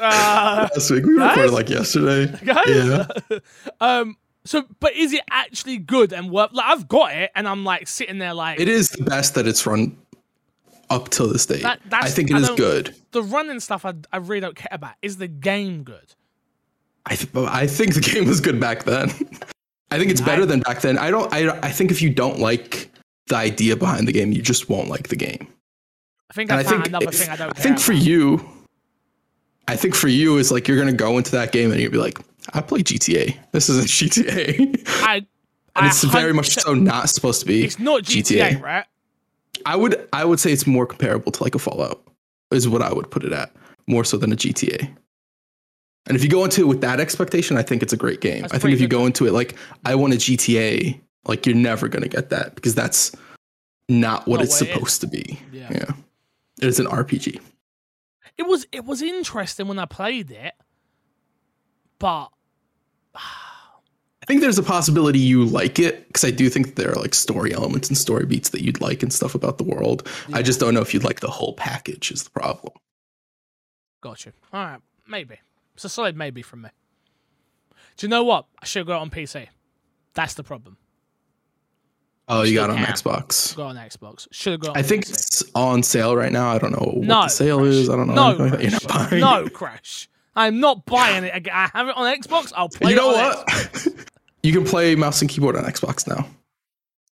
uh, 0.00 0.68
Last 0.74 0.90
week 0.90 1.04
we 1.04 1.16
Guys? 1.18 1.30
recorded 1.36 1.52
like 1.52 1.68
yesterday. 1.68 2.38
guys. 2.44 2.66
Yeah. 3.30 3.38
um. 3.80 4.16
So, 4.44 4.64
but 4.80 4.94
is 4.94 5.12
it 5.12 5.20
actually 5.30 5.76
good 5.76 6.12
and 6.14 6.30
work? 6.30 6.52
Like, 6.54 6.64
I've 6.66 6.88
got 6.88 7.12
it, 7.14 7.30
and 7.34 7.46
I'm 7.46 7.64
like 7.64 7.86
sitting 7.86 8.18
there, 8.18 8.32
like 8.32 8.58
It 8.58 8.68
is 8.68 8.88
the 8.88 9.04
best 9.04 9.34
that 9.34 9.46
it's 9.46 9.66
run 9.66 9.98
up 10.88 11.10
till 11.10 11.28
this 11.30 11.44
date. 11.44 11.62
That- 11.62 11.80
I 11.92 12.08
think 12.08 12.30
it 12.30 12.36
I 12.36 12.40
is 12.40 12.50
good. 12.50 12.94
the 13.10 13.22
running 13.22 13.60
stuff. 13.60 13.84
I, 13.84 13.92
I 14.10 14.16
really 14.18 14.40
don't 14.40 14.56
care 14.56 14.68
about. 14.72 14.94
Is 15.02 15.18
the 15.18 15.28
game 15.28 15.82
good? 15.82 16.14
I 17.04 17.16
th- 17.16 17.28
I 17.36 17.66
think 17.66 17.94
the 17.94 18.00
game 18.00 18.26
was 18.26 18.40
good 18.40 18.58
back 18.58 18.84
then. 18.84 19.10
I 19.90 19.98
think 19.98 20.10
it's 20.10 20.20
better 20.22 20.46
than 20.46 20.60
back 20.60 20.80
then. 20.80 20.96
I 20.98 21.10
don't. 21.10 21.30
I 21.32 21.50
I 21.60 21.70
think 21.70 21.90
if 21.90 22.00
you 22.00 22.08
don't 22.10 22.38
like 22.38 22.90
the 23.28 23.36
idea 23.36 23.76
behind 23.76 24.08
the 24.08 24.12
game, 24.12 24.32
you 24.32 24.42
just 24.42 24.68
won't 24.68 24.88
like 24.88 25.08
the 25.08 25.16
game. 25.16 25.46
I 26.30 26.34
think 26.34 26.50
And 26.50 26.60
I 26.60 26.62
think 26.62 26.86
another 26.86 27.10
thing 27.10 27.30
I 27.30 27.36
don't. 27.36 27.50
I 27.56 27.60
think 27.60 27.78
for 27.78 27.92
about. 27.92 28.04
you, 28.04 28.48
I 29.66 29.76
think 29.76 29.94
for 29.94 30.08
you 30.08 30.38
is 30.38 30.50
like 30.52 30.68
you're 30.68 30.78
gonna 30.78 30.92
go 30.92 31.16
into 31.18 31.30
that 31.32 31.52
game 31.52 31.70
and 31.72 31.80
you'll 31.80 31.92
be 31.92 31.98
like, 31.98 32.18
I 32.52 32.60
play 32.60 32.82
GTA. 32.82 33.36
This 33.52 33.68
isn't 33.68 33.86
GTA, 33.88 34.82
I. 35.02 35.16
and 35.16 35.26
I 35.74 35.86
it's 35.88 36.04
very 36.04 36.32
much 36.32 36.50
so 36.50 36.74
not 36.74 37.08
supposed 37.10 37.40
to 37.40 37.46
be. 37.46 37.64
It's 37.64 37.78
not 37.78 38.02
GTA, 38.02 38.52
GTA. 38.52 38.62
right? 38.62 38.84
I 39.64 39.76
would 39.76 40.08
I 40.12 40.24
would 40.24 40.40
say 40.40 40.52
it's 40.52 40.66
more 40.66 40.86
comparable 40.86 41.32
to 41.32 41.42
like 41.42 41.54
a 41.54 41.58
Fallout 41.58 42.02
is 42.50 42.68
what 42.68 42.82
I 42.82 42.92
would 42.92 43.10
put 43.10 43.24
it 43.24 43.32
at 43.32 43.52
more 43.86 44.04
so 44.04 44.16
than 44.16 44.32
a 44.32 44.36
GTA. 44.36 44.94
And 46.06 46.16
if 46.16 46.22
you 46.24 46.30
go 46.30 46.44
into 46.44 46.62
it 46.62 46.64
with 46.64 46.80
that 46.80 47.00
expectation, 47.00 47.58
I 47.58 47.62
think 47.62 47.82
it's 47.82 47.92
a 47.92 47.96
great 47.96 48.20
game. 48.20 48.42
That's 48.42 48.54
I 48.54 48.58
think 48.58 48.72
if 48.72 48.80
you 48.80 48.88
go 48.88 49.04
into 49.04 49.26
it 49.26 49.32
like 49.32 49.56
I 49.84 49.94
want 49.94 50.14
a 50.14 50.16
GTA, 50.16 50.98
like 51.28 51.46
you're 51.46 51.54
never 51.54 51.86
gonna 51.88 52.08
get 52.08 52.30
that 52.30 52.54
because 52.54 52.74
that's 52.74 53.12
not 53.88 54.26
what 54.26 54.38
Not 54.38 54.44
it's 54.46 54.60
what 54.60 54.68
it 54.68 54.70
is. 54.70 54.74
supposed 54.74 55.00
to 55.02 55.06
be. 55.06 55.40
Yeah. 55.52 55.68
Yeah, 55.70 55.92
it's 56.60 56.78
an 56.78 56.86
RPG. 56.86 57.40
It 58.36 58.46
was 58.46 58.66
it 58.72 58.84
was 58.84 59.02
interesting 59.02 59.68
when 59.68 59.78
I 59.78 59.84
played 59.84 60.30
it, 60.30 60.54
but 61.98 62.28
I 63.14 64.26
think 64.26 64.40
there's 64.42 64.58
a 64.58 64.62
possibility 64.62 65.18
you 65.18 65.44
like 65.44 65.78
it 65.78 66.06
because 66.08 66.24
I 66.24 66.30
do 66.30 66.50
think 66.50 66.74
there 66.76 66.90
are 66.92 66.96
like 66.96 67.14
story 67.14 67.54
elements 67.54 67.88
and 67.88 67.96
story 67.96 68.26
beats 68.26 68.50
that 68.50 68.60
you'd 68.62 68.80
like 68.80 69.02
and 69.02 69.12
stuff 69.12 69.34
about 69.34 69.56
the 69.58 69.64
world. 69.64 70.06
I 70.32 70.42
just 70.42 70.60
don't 70.60 70.74
know 70.74 70.80
if 70.82 70.92
you'd 70.92 71.04
like 71.04 71.20
the 71.20 71.30
whole 71.30 71.54
package. 71.54 72.10
Is 72.12 72.24
the 72.24 72.30
problem? 72.30 72.74
Gotcha. 74.02 74.32
All 74.52 74.64
right, 74.64 74.80
maybe 75.08 75.38
it's 75.74 75.84
a 75.84 75.88
solid 75.88 76.16
maybe 76.16 76.42
from 76.42 76.62
me. 76.62 76.68
Do 77.96 78.06
you 78.06 78.10
know 78.10 78.22
what? 78.22 78.46
I 78.60 78.66
should 78.66 78.86
go 78.86 78.96
on 78.98 79.10
PC. 79.10 79.48
That's 80.14 80.34
the 80.34 80.44
problem. 80.44 80.76
Oh, 82.30 82.42
you 82.42 82.54
got 82.54 82.68
on 82.68 82.76
can. 82.76 82.86
Xbox. 82.86 83.56
Go 83.56 83.64
on 83.64 83.76
Xbox. 83.76 84.28
Should 84.30 84.52
have 84.52 84.60
gone. 84.60 84.76
I 84.76 84.82
think 84.82 85.08
it's 85.08 85.42
on 85.54 85.82
sale 85.82 86.14
right 86.14 86.30
now. 86.30 86.50
I 86.50 86.58
don't 86.58 86.72
know 86.72 86.92
what 86.94 87.06
no 87.06 87.22
the 87.22 87.28
sale 87.28 87.58
Crash. 87.58 87.68
is. 87.68 87.88
I 87.90 87.96
don't 87.96 88.08
know. 88.08 88.14
No, 88.14 88.44
anything 88.44 88.50
like 88.50 88.60
that. 88.60 88.62
You're 88.62 88.70
Crash. 88.70 88.82
not 88.82 89.10
buying 89.10 89.20
no, 89.20 89.44
it. 89.46 89.52
Crash. 89.54 90.08
I'm 90.36 90.60
not 90.60 90.84
buying 90.86 91.24
it 91.24 91.34
again. 91.34 91.54
I 91.54 91.70
have 91.72 91.88
it 91.88 91.96
on 91.96 92.16
Xbox. 92.16 92.52
I'll 92.54 92.68
play. 92.68 92.88
It. 92.88 92.94
You 92.94 92.96
know 92.96 93.10
it 93.12 93.16
on 93.16 93.44
what? 93.44 94.06
you 94.42 94.52
can 94.52 94.64
play 94.64 94.94
mouse 94.94 95.20
and 95.22 95.30
keyboard 95.30 95.56
on 95.56 95.64
Xbox 95.64 96.06
now. 96.06 96.28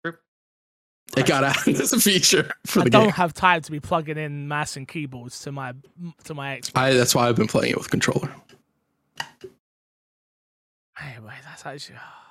True. 0.04 0.14
It 1.16 1.26
got 1.26 1.42
added 1.44 1.80
as 1.80 1.92
a 1.92 1.98
feature 2.00 2.50
for 2.64 2.80
I 2.80 2.84
the 2.84 2.90
don't 2.90 3.10
have 3.10 3.34
time 3.34 3.62
to 3.62 3.70
be 3.72 3.80
plugging 3.80 4.16
in 4.16 4.46
mouse 4.46 4.76
and 4.76 4.86
keyboards 4.86 5.40
to 5.40 5.52
my 5.52 5.74
to 6.24 6.34
my 6.34 6.58
Xbox. 6.60 6.70
I, 6.76 6.92
that's 6.94 7.14
why 7.16 7.28
I've 7.28 7.36
been 7.36 7.48
playing 7.48 7.72
it 7.72 7.78
with 7.78 7.90
controller. 7.90 8.32
Anyway, 11.02 11.34
that's 11.44 11.66
actually. 11.66 11.96
Ah. 11.98 12.29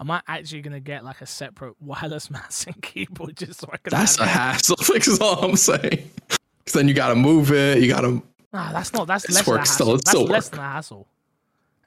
Am 0.00 0.10
I 0.10 0.22
actually 0.28 0.62
gonna 0.62 0.80
get 0.80 1.04
like 1.04 1.20
a 1.20 1.26
separate 1.26 1.74
wireless 1.80 2.30
mouse 2.30 2.66
and 2.66 2.80
keyboard 2.82 3.36
just 3.36 3.60
so 3.60 3.68
I 3.72 3.78
can? 3.78 3.90
That's 3.90 4.18
a 4.18 4.26
have 4.26 4.56
it? 4.56 4.68
hassle. 4.68 4.94
Is 4.96 5.18
all 5.20 5.44
I'm 5.44 5.56
saying. 5.56 6.10
Because 6.28 6.72
then 6.74 6.88
you 6.88 6.94
got 6.94 7.08
to 7.08 7.14
move 7.14 7.50
it. 7.52 7.82
You 7.82 7.88
got 7.88 8.02
to. 8.02 8.22
Nah, 8.52 8.72
that's 8.72 8.92
not. 8.92 9.06
That's 9.06 9.28
less 9.28 9.44
than 9.44 9.54
a 9.54 9.56
work 9.58 9.66
still, 9.66 9.94
it's 9.94 10.04
that's 10.04 10.10
still 10.10 10.24
less 10.26 10.46
work. 10.46 10.50
than 10.52 10.60
a 10.60 10.68
hassle. 10.68 11.06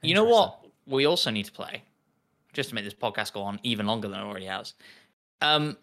You 0.02 0.14
know 0.14 0.24
what? 0.24 0.58
We 0.86 1.06
also 1.06 1.30
need 1.30 1.44
to 1.44 1.52
play, 1.52 1.82
just 2.52 2.70
to 2.70 2.74
make 2.74 2.84
this 2.84 2.94
podcast 2.94 3.32
go 3.32 3.42
on 3.42 3.60
even 3.62 3.86
longer 3.86 4.08
than 4.08 4.18
it 4.18 4.24
already 4.24 4.46
has. 4.46 4.74
Um, 5.40 5.76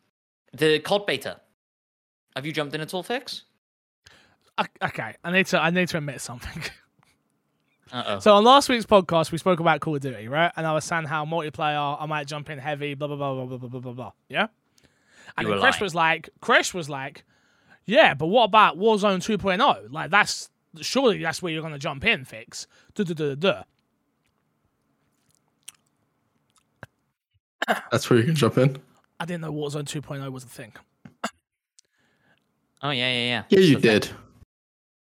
the 0.54 0.80
COD 0.80 1.06
beta. 1.06 1.40
Have 2.36 2.46
you 2.46 2.52
jumped 2.52 2.76
in 2.76 2.82
at 2.82 2.94
all, 2.94 3.04
Fix? 3.04 3.44
Okay, 4.84 5.14
I 5.24 5.32
need 5.32 5.46
to. 5.48 5.62
I 5.62 5.70
need 5.70 5.88
to 5.90 5.98
admit 5.98 6.22
something. 6.22 6.62
Uh 7.92 8.04
oh. 8.06 8.20
So 8.20 8.36
on 8.36 8.44
last 8.44 8.70
week's 8.70 8.86
podcast, 8.86 9.32
we 9.32 9.38
spoke 9.40 9.60
about 9.60 9.80
Call 9.80 9.96
of 9.96 10.02
Duty, 10.02 10.28
right? 10.28 10.52
And 10.56 10.68
I 10.68 10.74
was 10.74 10.86
saying 10.86 11.06
how 11.06 11.26
multiplayer, 11.26 11.98
I 12.00 12.06
might 12.06 12.28
jump 12.28 12.50
in 12.50 12.60
heavy, 12.60 12.94
blah 12.94 13.08
blah 13.08 13.16
blah 13.18 13.34
blah 13.34 13.46
blah 13.46 13.58
blah 13.58 13.70
blah 13.70 13.80
blah 13.80 13.94
blah. 13.94 14.12
Yeah. 14.30 14.48
And 15.38 15.46
You 15.48 15.54
then 15.54 15.58
were 15.58 15.62
Crash 15.62 15.76
lying. 15.76 15.86
was 15.86 15.96
like, 15.96 16.30
Crash 16.42 16.74
was 16.74 16.90
like, 16.90 17.24
yeah, 17.86 18.14
but 18.14 18.28
what 18.28 18.44
about 18.44 18.78
Warzone 18.78 19.18
2.0? 19.20 19.92
Like 19.92 20.12
that's 20.12 20.50
surely 20.82 21.22
that's 21.22 21.42
where 21.42 21.52
you're 21.52 21.64
gonna 21.64 21.80
jump 21.80 22.06
in, 22.06 22.26
fix. 22.26 22.68
Duh, 22.94 23.04
duh, 23.04 23.14
duh, 23.16 23.36
duh, 23.36 23.64
duh. 27.68 27.78
That's 27.92 28.10
where 28.10 28.20
you 28.20 28.26
can 28.26 28.36
jump 28.36 28.58
in. 28.58 28.78
I 29.20 29.26
didn't 29.26 29.42
know 29.42 29.52
Warzone 29.52 29.84
2.0 29.86 30.32
was 30.32 30.44
a 30.44 30.48
thing. 30.48 30.74
Oh 32.82 32.92
yeah, 32.92 33.12
yeah, 33.12 33.26
yeah. 33.28 33.44
Yeah, 33.50 33.60
you 33.60 33.78
did. 33.78 34.10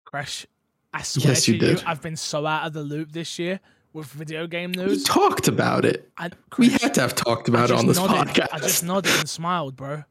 Crash, 0.05 0.47
I 0.93 1.03
swear 1.03 1.29
Yes, 1.29 1.45
to 1.45 1.53
you 1.53 1.61
you, 1.61 1.75
did. 1.77 1.85
I've 1.87 2.03
been 2.03 2.17
so 2.17 2.47
out 2.47 2.67
of 2.67 2.73
the 2.73 2.83
loop 2.83 3.13
this 3.13 3.39
year 3.39 3.61
with 3.93 4.07
video 4.07 4.47
game 4.47 4.73
news. 4.73 4.99
We 4.99 5.05
talked 5.05 5.49
about 5.49 5.85
it. 5.85 6.11
I, 6.19 6.31
We 6.59 6.71
had 6.71 6.95
to 6.95 7.01
have 7.01 7.15
talked 7.15 7.49
about 7.49 7.71
it 7.71 7.77
on 7.77 7.87
this 7.87 7.97
nodded. 7.97 8.35
podcast. 8.35 8.49
I 8.53 8.59
just 8.59 8.85
nodded 8.85 9.13
and 9.19 9.29
smiled, 9.29 9.77
bro. 9.77 10.05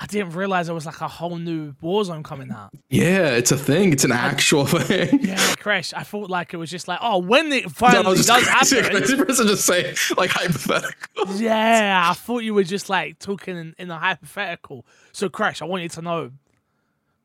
I 0.00 0.06
didn't 0.06 0.30
realize 0.34 0.66
there 0.66 0.76
was 0.76 0.86
like 0.86 1.00
a 1.00 1.08
whole 1.08 1.38
new 1.38 1.72
Warzone 1.82 2.22
coming 2.22 2.52
out. 2.52 2.70
yeah, 2.88 3.30
it's 3.30 3.50
a 3.50 3.56
thing. 3.58 3.92
It's 3.92 4.04
an 4.04 4.12
actual 4.12 4.64
thing. 4.66 5.24
Yeah, 5.24 5.54
Crash. 5.56 5.92
I 5.92 6.04
thought 6.04 6.30
like 6.30 6.54
it 6.54 6.56
was 6.56 6.70
just 6.70 6.86
like, 6.86 7.00
oh, 7.02 7.18
when 7.18 7.50
it 7.50 7.64
No, 7.64 7.68
finally 7.70 8.16
just 8.16 8.28
does 8.28 8.44
crazy, 8.48 8.76
happen. 8.80 8.96
crazy 8.98 9.16
person 9.16 9.48
just 9.48 9.64
say 9.66 9.94
like 10.16 10.30
hypothetical. 10.30 11.34
Yeah, 11.34 12.06
I 12.10 12.14
thought 12.14 12.44
you 12.44 12.54
were 12.54 12.62
just 12.62 12.88
like 12.88 13.18
talking 13.18 13.56
in, 13.56 13.74
in 13.76 13.90
a 13.90 13.98
hypothetical. 13.98 14.86
So, 15.10 15.28
Crash, 15.28 15.62
I 15.62 15.64
want 15.64 15.82
you 15.82 15.88
to 15.88 16.02
know 16.02 16.30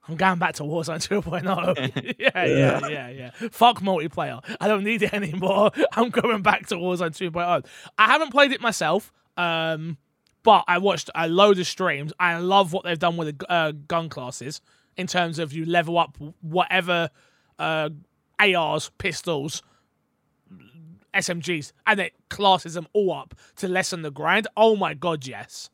I'm 0.08 0.16
going 0.16 0.40
back 0.40 0.56
to 0.56 0.64
Warzone 0.64 1.00
2.0. 1.22 2.16
yeah, 2.20 2.46
yeah, 2.46 2.88
yeah, 2.88 3.10
yeah. 3.10 3.32
Fuck 3.52 3.80
multiplayer. 3.82 4.44
I 4.60 4.68
don't 4.68 4.84
need 4.84 5.02
it 5.02 5.14
anymore. 5.14 5.72
I'm 5.94 6.10
going 6.10 6.42
back 6.42 6.68
to 6.68 6.76
Warzone 6.76 7.12
2.0. 7.12 7.66
I 7.98 8.06
haven't 8.08 8.32
played 8.32 8.52
it 8.52 8.62
myself, 8.62 9.12
um, 9.38 9.98
But 10.44 10.66
I 10.68 10.78
watched 10.80 11.10
a 11.16 11.28
load 11.30 11.58
of 11.60 11.68
streams. 11.68 12.12
I 12.20 12.38
love 12.38 12.74
what 12.74 12.84
they've 12.84 13.00
done 13.00 13.16
with 13.18 13.38
the 13.38 13.52
uh, 13.52 13.72
gun 13.88 14.10
classes 14.10 14.62
in 14.98 15.08
terms 15.08 15.40
of 15.40 15.54
you 15.54 15.66
level 15.66 15.98
up 15.98 16.18
whatever 16.42 17.10
uh, 17.58 17.90
ARs, 18.40 18.92
pistols, 18.98 19.64
SMGs, 21.14 21.72
and 21.88 22.00
it 22.00 22.14
classes 22.30 22.74
them 22.74 22.88
all 22.94 23.14
up 23.14 23.36
to 23.58 23.68
lessen 23.68 24.02
the 24.02 24.12
grind. 24.12 24.48
Oh 24.58 24.76
my 24.76 24.94
god, 24.94 25.26
yes. 25.26 25.70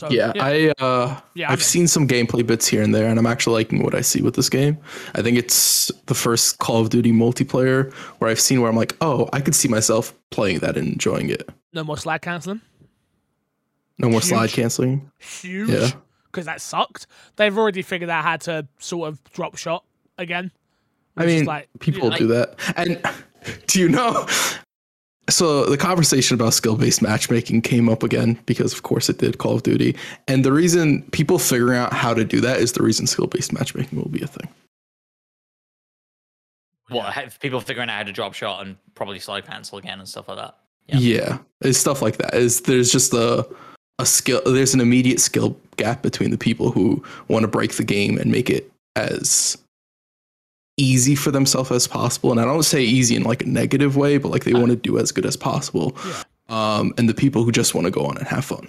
So, 0.00 0.08
yeah, 0.08 0.32
yeah, 0.34 0.44
I 0.44 0.72
uh, 0.82 1.20
yeah, 1.34 1.52
I've 1.52 1.62
seen 1.62 1.86
some 1.86 2.08
gameplay 2.08 2.46
bits 2.46 2.66
here 2.66 2.82
and 2.82 2.94
there, 2.94 3.06
and 3.06 3.18
I'm 3.18 3.26
actually 3.26 3.52
liking 3.52 3.82
what 3.82 3.94
I 3.94 4.00
see 4.00 4.22
with 4.22 4.34
this 4.34 4.48
game. 4.48 4.78
I 5.14 5.20
think 5.20 5.36
it's 5.36 5.92
the 6.06 6.14
first 6.14 6.58
Call 6.58 6.80
of 6.80 6.88
Duty 6.88 7.12
multiplayer 7.12 7.92
where 8.18 8.30
I've 8.30 8.40
seen 8.40 8.62
where 8.62 8.70
I'm 8.70 8.76
like, 8.76 8.96
oh, 9.02 9.28
I 9.34 9.42
could 9.42 9.54
see 9.54 9.68
myself 9.68 10.14
playing 10.30 10.60
that 10.60 10.78
and 10.78 10.88
enjoying 10.88 11.28
it. 11.28 11.50
No 11.74 11.84
more 11.84 11.98
slide 11.98 12.22
canceling. 12.22 12.62
No 13.98 14.08
more 14.08 14.20
Huge. 14.20 14.30
slide 14.30 14.50
canceling. 14.50 15.10
Huge. 15.18 15.68
Yeah. 15.68 15.90
Because 16.32 16.46
that 16.46 16.62
sucked. 16.62 17.06
They've 17.36 17.58
already 17.58 17.82
figured 17.82 18.08
out 18.08 18.24
how 18.24 18.38
to 18.38 18.66
sort 18.78 19.08
of 19.08 19.22
drop 19.34 19.58
shot 19.58 19.84
again. 20.16 20.50
I 21.14 21.26
mean, 21.26 21.44
like, 21.44 21.68
people 21.78 22.08
like, 22.08 22.20
do 22.20 22.28
that. 22.28 22.54
And 22.74 23.02
do 23.66 23.80
you 23.80 23.90
know 23.90 24.26
so 25.30 25.64
the 25.64 25.76
conversation 25.76 26.34
about 26.34 26.54
skill-based 26.54 27.02
matchmaking 27.02 27.62
came 27.62 27.88
up 27.88 28.02
again 28.02 28.38
because 28.46 28.72
of 28.72 28.82
course 28.82 29.08
it 29.08 29.18
did 29.18 29.38
call 29.38 29.56
of 29.56 29.62
duty. 29.62 29.96
And 30.28 30.44
the 30.44 30.52
reason 30.52 31.02
people 31.10 31.38
figuring 31.38 31.78
out 31.78 31.92
how 31.92 32.14
to 32.14 32.24
do 32.24 32.40
that 32.40 32.60
is 32.60 32.72
the 32.72 32.82
reason 32.82 33.06
skill-based 33.06 33.52
matchmaking 33.52 33.98
will 33.98 34.08
be 34.08 34.22
a 34.22 34.26
thing. 34.26 34.48
What 36.88 37.12
have 37.12 37.38
people 37.40 37.60
figuring 37.60 37.88
out 37.88 37.96
how 37.96 38.02
to 38.02 38.12
drop 38.12 38.34
shot 38.34 38.66
and 38.66 38.76
probably 38.94 39.20
slide 39.20 39.46
cancel 39.46 39.78
again 39.78 40.00
and 40.00 40.08
stuff 40.08 40.28
like 40.28 40.38
that? 40.38 40.56
Yeah, 40.88 40.98
yeah 40.98 41.38
it's 41.60 41.78
stuff 41.78 42.02
like 42.02 42.16
that. 42.16 42.34
Is 42.34 42.62
there's 42.62 42.90
just 42.90 43.14
a 43.14 43.46
a 43.98 44.06
skill 44.06 44.40
there's 44.44 44.74
an 44.74 44.80
immediate 44.80 45.20
skill 45.20 45.56
gap 45.76 46.02
between 46.02 46.30
the 46.30 46.38
people 46.38 46.70
who 46.72 47.02
want 47.28 47.42
to 47.42 47.48
break 47.48 47.74
the 47.74 47.84
game 47.84 48.18
and 48.18 48.32
make 48.32 48.50
it 48.50 48.70
as 48.96 49.56
easy 50.80 51.14
for 51.14 51.30
themselves 51.30 51.70
as 51.70 51.86
possible. 51.86 52.30
And 52.30 52.40
I 52.40 52.44
don't 52.44 52.62
say 52.62 52.82
easy 52.82 53.16
in 53.16 53.22
like 53.22 53.42
a 53.42 53.46
negative 53.46 53.96
way, 53.96 54.18
but 54.18 54.30
like 54.30 54.44
they 54.44 54.54
want 54.54 54.68
to 54.68 54.76
do 54.76 54.98
as 54.98 55.12
good 55.12 55.26
as 55.26 55.36
possible. 55.36 55.96
Yeah. 56.06 56.22
Um, 56.48 56.92
and 56.98 57.08
the 57.08 57.14
people 57.14 57.44
who 57.44 57.52
just 57.52 57.74
want 57.74 57.84
to 57.84 57.90
go 57.90 58.04
on 58.04 58.16
and 58.16 58.26
have 58.26 58.44
fun. 58.44 58.68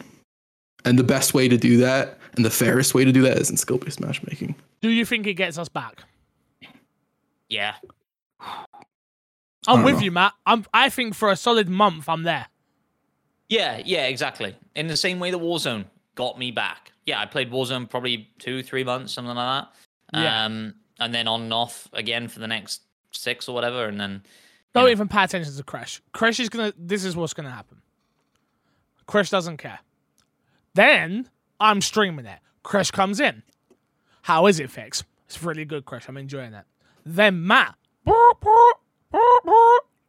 And 0.86 1.00
the 1.00 1.04
best 1.04 1.34
way 1.34 1.48
to 1.48 1.58
do 1.58 1.78
that 1.78 2.20
and 2.36 2.46
the 2.46 2.50
fairest 2.50 2.94
way 2.94 3.06
to 3.06 3.12
do 3.12 3.22
that 3.24 3.38
is 3.38 3.50
in 3.50 3.58
skill 3.58 3.78
based 3.78 4.00
matchmaking. 4.00 4.56
Do 4.82 4.90
you 4.90 5.06
think 5.06 5.28
it 5.28 5.36
gets 5.36 5.58
us 5.58 5.70
back? 5.70 6.04
Yeah. 7.50 7.76
I'm 9.68 9.84
with 9.84 9.98
know. 9.98 10.02
you, 10.02 10.12
Matt. 10.12 10.34
I'm 10.46 10.66
I 10.74 10.90
think 10.90 11.14
for 11.14 11.30
a 11.30 11.36
solid 11.36 11.70
month 11.70 12.10
I'm 12.10 12.24
there. 12.24 12.48
Yeah, 13.48 13.82
yeah, 13.86 14.08
exactly. 14.08 14.56
In 14.76 14.88
the 14.88 14.98
same 14.98 15.20
way 15.20 15.30
that 15.30 15.38
Warzone 15.38 15.86
got 16.16 16.40
me 16.40 16.52
back. 16.52 16.94
Yeah, 17.06 17.20
I 17.20 17.26
played 17.26 17.52
Warzone 17.52 17.90
probably 17.90 18.30
two, 18.40 18.64
three 18.64 18.84
months, 18.84 19.14
something 19.14 19.36
like 19.36 19.66
that. 19.66 20.20
Yeah. 20.20 20.46
Um, 20.46 20.74
and 21.02 21.14
then 21.14 21.28
on 21.28 21.42
and 21.42 21.54
off 21.54 21.90
again 21.92 22.28
for 22.28 22.40
the 22.40 22.48
next 22.48 22.84
six 23.12 23.50
or 23.50 23.56
whatever, 23.56 23.86
and 23.86 24.00
then 24.00 24.24
don't 24.74 24.86
know. 24.86 24.90
even 24.90 25.08
pay 25.08 25.24
attention 25.24 25.54
to 25.54 25.64
Crash. 25.64 26.02
Crash 26.14 26.40
is 26.40 26.48
gonna. 26.48 26.74
This 26.78 27.04
is 27.04 27.16
what's 27.16 27.34
gonna 27.34 27.52
happen. 27.52 27.82
Crash 29.08 29.30
doesn't 29.30 29.58
care. 29.58 29.80
Then 30.74 31.30
I'm 31.60 31.82
streaming 31.82 32.26
it. 32.26 32.40
Crash 32.64 32.92
comes 32.92 33.20
in. 33.20 33.44
How 34.22 34.46
is 34.46 34.60
it, 34.60 34.70
Fix? 34.70 35.04
It's 35.26 35.44
really 35.44 35.66
good, 35.66 35.86
Crash. 35.86 36.08
I'm 36.08 36.18
enjoying 36.18 36.54
it. 36.54 36.66
Then 37.06 37.46
Matt. 37.46 37.76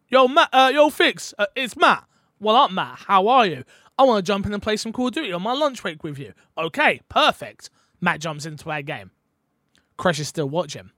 Yo, 0.08 0.28
Matt. 0.28 0.50
Uh, 0.52 0.70
yo, 0.72 0.90
Fix. 0.90 1.32
Uh, 1.38 1.46
it's 1.56 1.76
Matt. 1.76 2.04
Well, 2.38 2.54
up, 2.54 2.70
Matt. 2.70 2.98
How 3.06 3.28
are 3.28 3.46
you? 3.46 3.64
I 3.98 4.04
want 4.04 4.24
to 4.24 4.30
jump 4.30 4.46
in 4.46 4.52
and 4.52 4.62
play 4.62 4.76
some 4.76 4.92
Call 4.92 5.08
of 5.08 5.14
Duty 5.14 5.32
on 5.32 5.42
my 5.42 5.52
lunch 5.52 5.80
break 5.82 6.04
with 6.04 6.18
you. 6.18 6.34
Okay, 6.58 7.00
perfect. 7.08 7.70
Matt 8.00 8.20
jumps 8.20 8.44
into 8.44 8.70
our 8.70 8.82
game. 8.82 9.10
Crash 10.02 10.18
is 10.18 10.26
still 10.26 10.48
watching. 10.48 10.90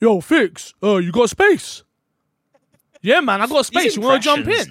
Yo, 0.00 0.20
Fix, 0.20 0.74
uh, 0.82 0.96
you 0.96 1.12
got 1.12 1.30
space? 1.30 1.84
yeah, 3.02 3.20
man, 3.20 3.40
I 3.40 3.46
got 3.46 3.66
space. 3.66 3.94
You 3.94 4.02
want 4.02 4.20
to 4.20 4.28
jump 4.28 4.48
in? 4.48 4.66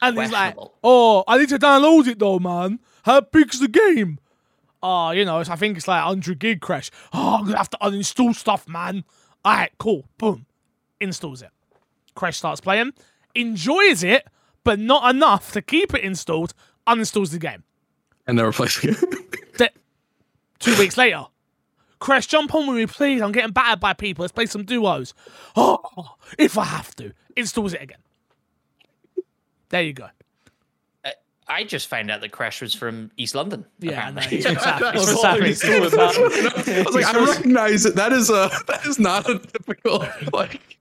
and 0.00 0.18
he's 0.18 0.32
like, 0.32 0.56
oh, 0.82 1.22
I 1.28 1.36
need 1.36 1.50
to 1.50 1.58
download 1.58 2.06
it 2.06 2.18
though, 2.18 2.38
man. 2.38 2.78
How 3.02 3.20
big's 3.20 3.60
the 3.60 3.68
game? 3.68 4.20
Oh, 4.82 5.10
you 5.10 5.26
know, 5.26 5.40
I 5.40 5.56
think 5.56 5.76
it's 5.76 5.86
like 5.86 6.02
100 6.02 6.38
gig 6.38 6.62
crash. 6.62 6.90
Oh, 7.12 7.34
I'm 7.34 7.40
going 7.40 7.52
to 7.52 7.58
have 7.58 7.68
to 7.68 7.78
uninstall 7.82 8.34
stuff, 8.34 8.66
man. 8.66 9.04
All 9.44 9.52
right, 9.54 9.72
cool. 9.76 10.06
Boom. 10.16 10.46
Installs 10.98 11.42
it. 11.42 11.50
Crash 12.14 12.38
starts 12.38 12.62
playing, 12.62 12.94
enjoys 13.34 14.02
it, 14.02 14.26
but 14.64 14.78
not 14.78 15.14
enough 15.14 15.52
to 15.52 15.60
keep 15.60 15.92
it 15.92 16.02
installed, 16.02 16.54
uninstalls 16.86 17.32
the 17.32 17.38
game. 17.38 17.64
And 18.26 18.38
never 18.38 18.50
plays 18.50 18.82
again. 18.82 18.96
Two 20.58 20.76
weeks 20.78 20.96
later, 20.96 21.26
Crash, 21.98 22.26
jump 22.26 22.54
on 22.54 22.66
with 22.68 22.76
me, 22.76 22.86
please. 22.86 23.20
I'm 23.20 23.32
getting 23.32 23.52
battered 23.52 23.80
by 23.80 23.92
people. 23.92 24.22
Let's 24.22 24.32
play 24.32 24.46
some 24.46 24.64
duos. 24.64 25.14
Oh, 25.60 26.14
if 26.38 26.56
I 26.56 26.64
have 26.64 26.94
to. 26.96 27.12
Installs 27.34 27.72
it 27.72 27.82
again. 27.82 27.98
There 29.70 29.82
you 29.82 29.92
go. 29.92 30.08
Uh, 31.04 31.10
I 31.48 31.64
just 31.64 31.88
found 31.88 32.12
out 32.12 32.20
that 32.20 32.30
Crash 32.30 32.62
was 32.62 32.74
from 32.74 33.10
East 33.16 33.34
London. 33.34 33.64
Yeah, 33.80 34.10
no, 34.10 34.20
he's 34.20 34.46
from 34.46 34.56
South. 34.56 34.94
He's 35.42 35.60
from 35.64 35.90
South. 35.90 36.16
I 36.16 36.82
was 36.86 36.94
like, 36.94 37.06
I 37.06 37.24
recognize 37.24 37.86
it. 37.86 37.96
That 37.96 38.12
is 38.12 38.30
a 38.30 38.50
that 38.68 38.86
is 38.86 39.00
not 39.00 39.28
a 39.28 39.40
typical 39.40 40.06
like 40.32 40.78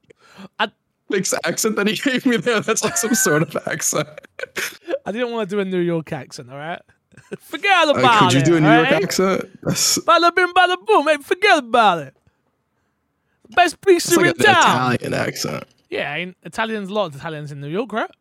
I, 0.60 0.70
accent 1.44 1.76
that 1.78 1.88
he 1.88 1.96
gave 1.96 2.26
me 2.28 2.38
there. 2.38 2.60
That's 2.60 2.84
like 2.84 2.98
some 2.98 3.16
sort 3.16 3.42
of 3.42 3.58
accent. 3.68 4.10
I 5.06 5.12
didn't 5.12 5.32
want 5.32 5.50
to 5.50 5.56
do 5.56 5.60
a 5.60 5.66
New 5.66 5.80
York 5.80 6.12
accent. 6.12 6.52
All 6.52 6.58
right. 6.58 6.82
forget 7.40 7.90
about 7.90 8.04
uh, 8.04 8.20
could 8.20 8.34
you 8.34 8.40
it. 8.40 8.46
do 8.46 8.56
a 8.56 8.62
New 8.62 8.72
York 8.72 8.92
right? 8.92 9.04
accent? 9.04 9.62
Bada 9.64 10.36
bing, 10.36 10.54
bada 10.54 10.86
boom. 10.86 11.08
Hey, 11.08 11.18
forget 11.18 11.60
about 11.60 12.00
it. 12.00 12.16
Best 13.50 13.80
pizza 13.82 14.20
like 14.20 14.28
in 14.28 14.34
town. 14.36 14.94
Italian 14.94 15.14
accent. 15.14 15.64
Yeah, 15.90 16.26
Italians. 16.44 16.90
A 16.90 16.94
lot 16.94 17.06
of 17.08 17.16
Italians 17.16 17.52
in 17.52 17.62
New 17.62 17.68
York, 17.70 17.94
right? 17.94 18.12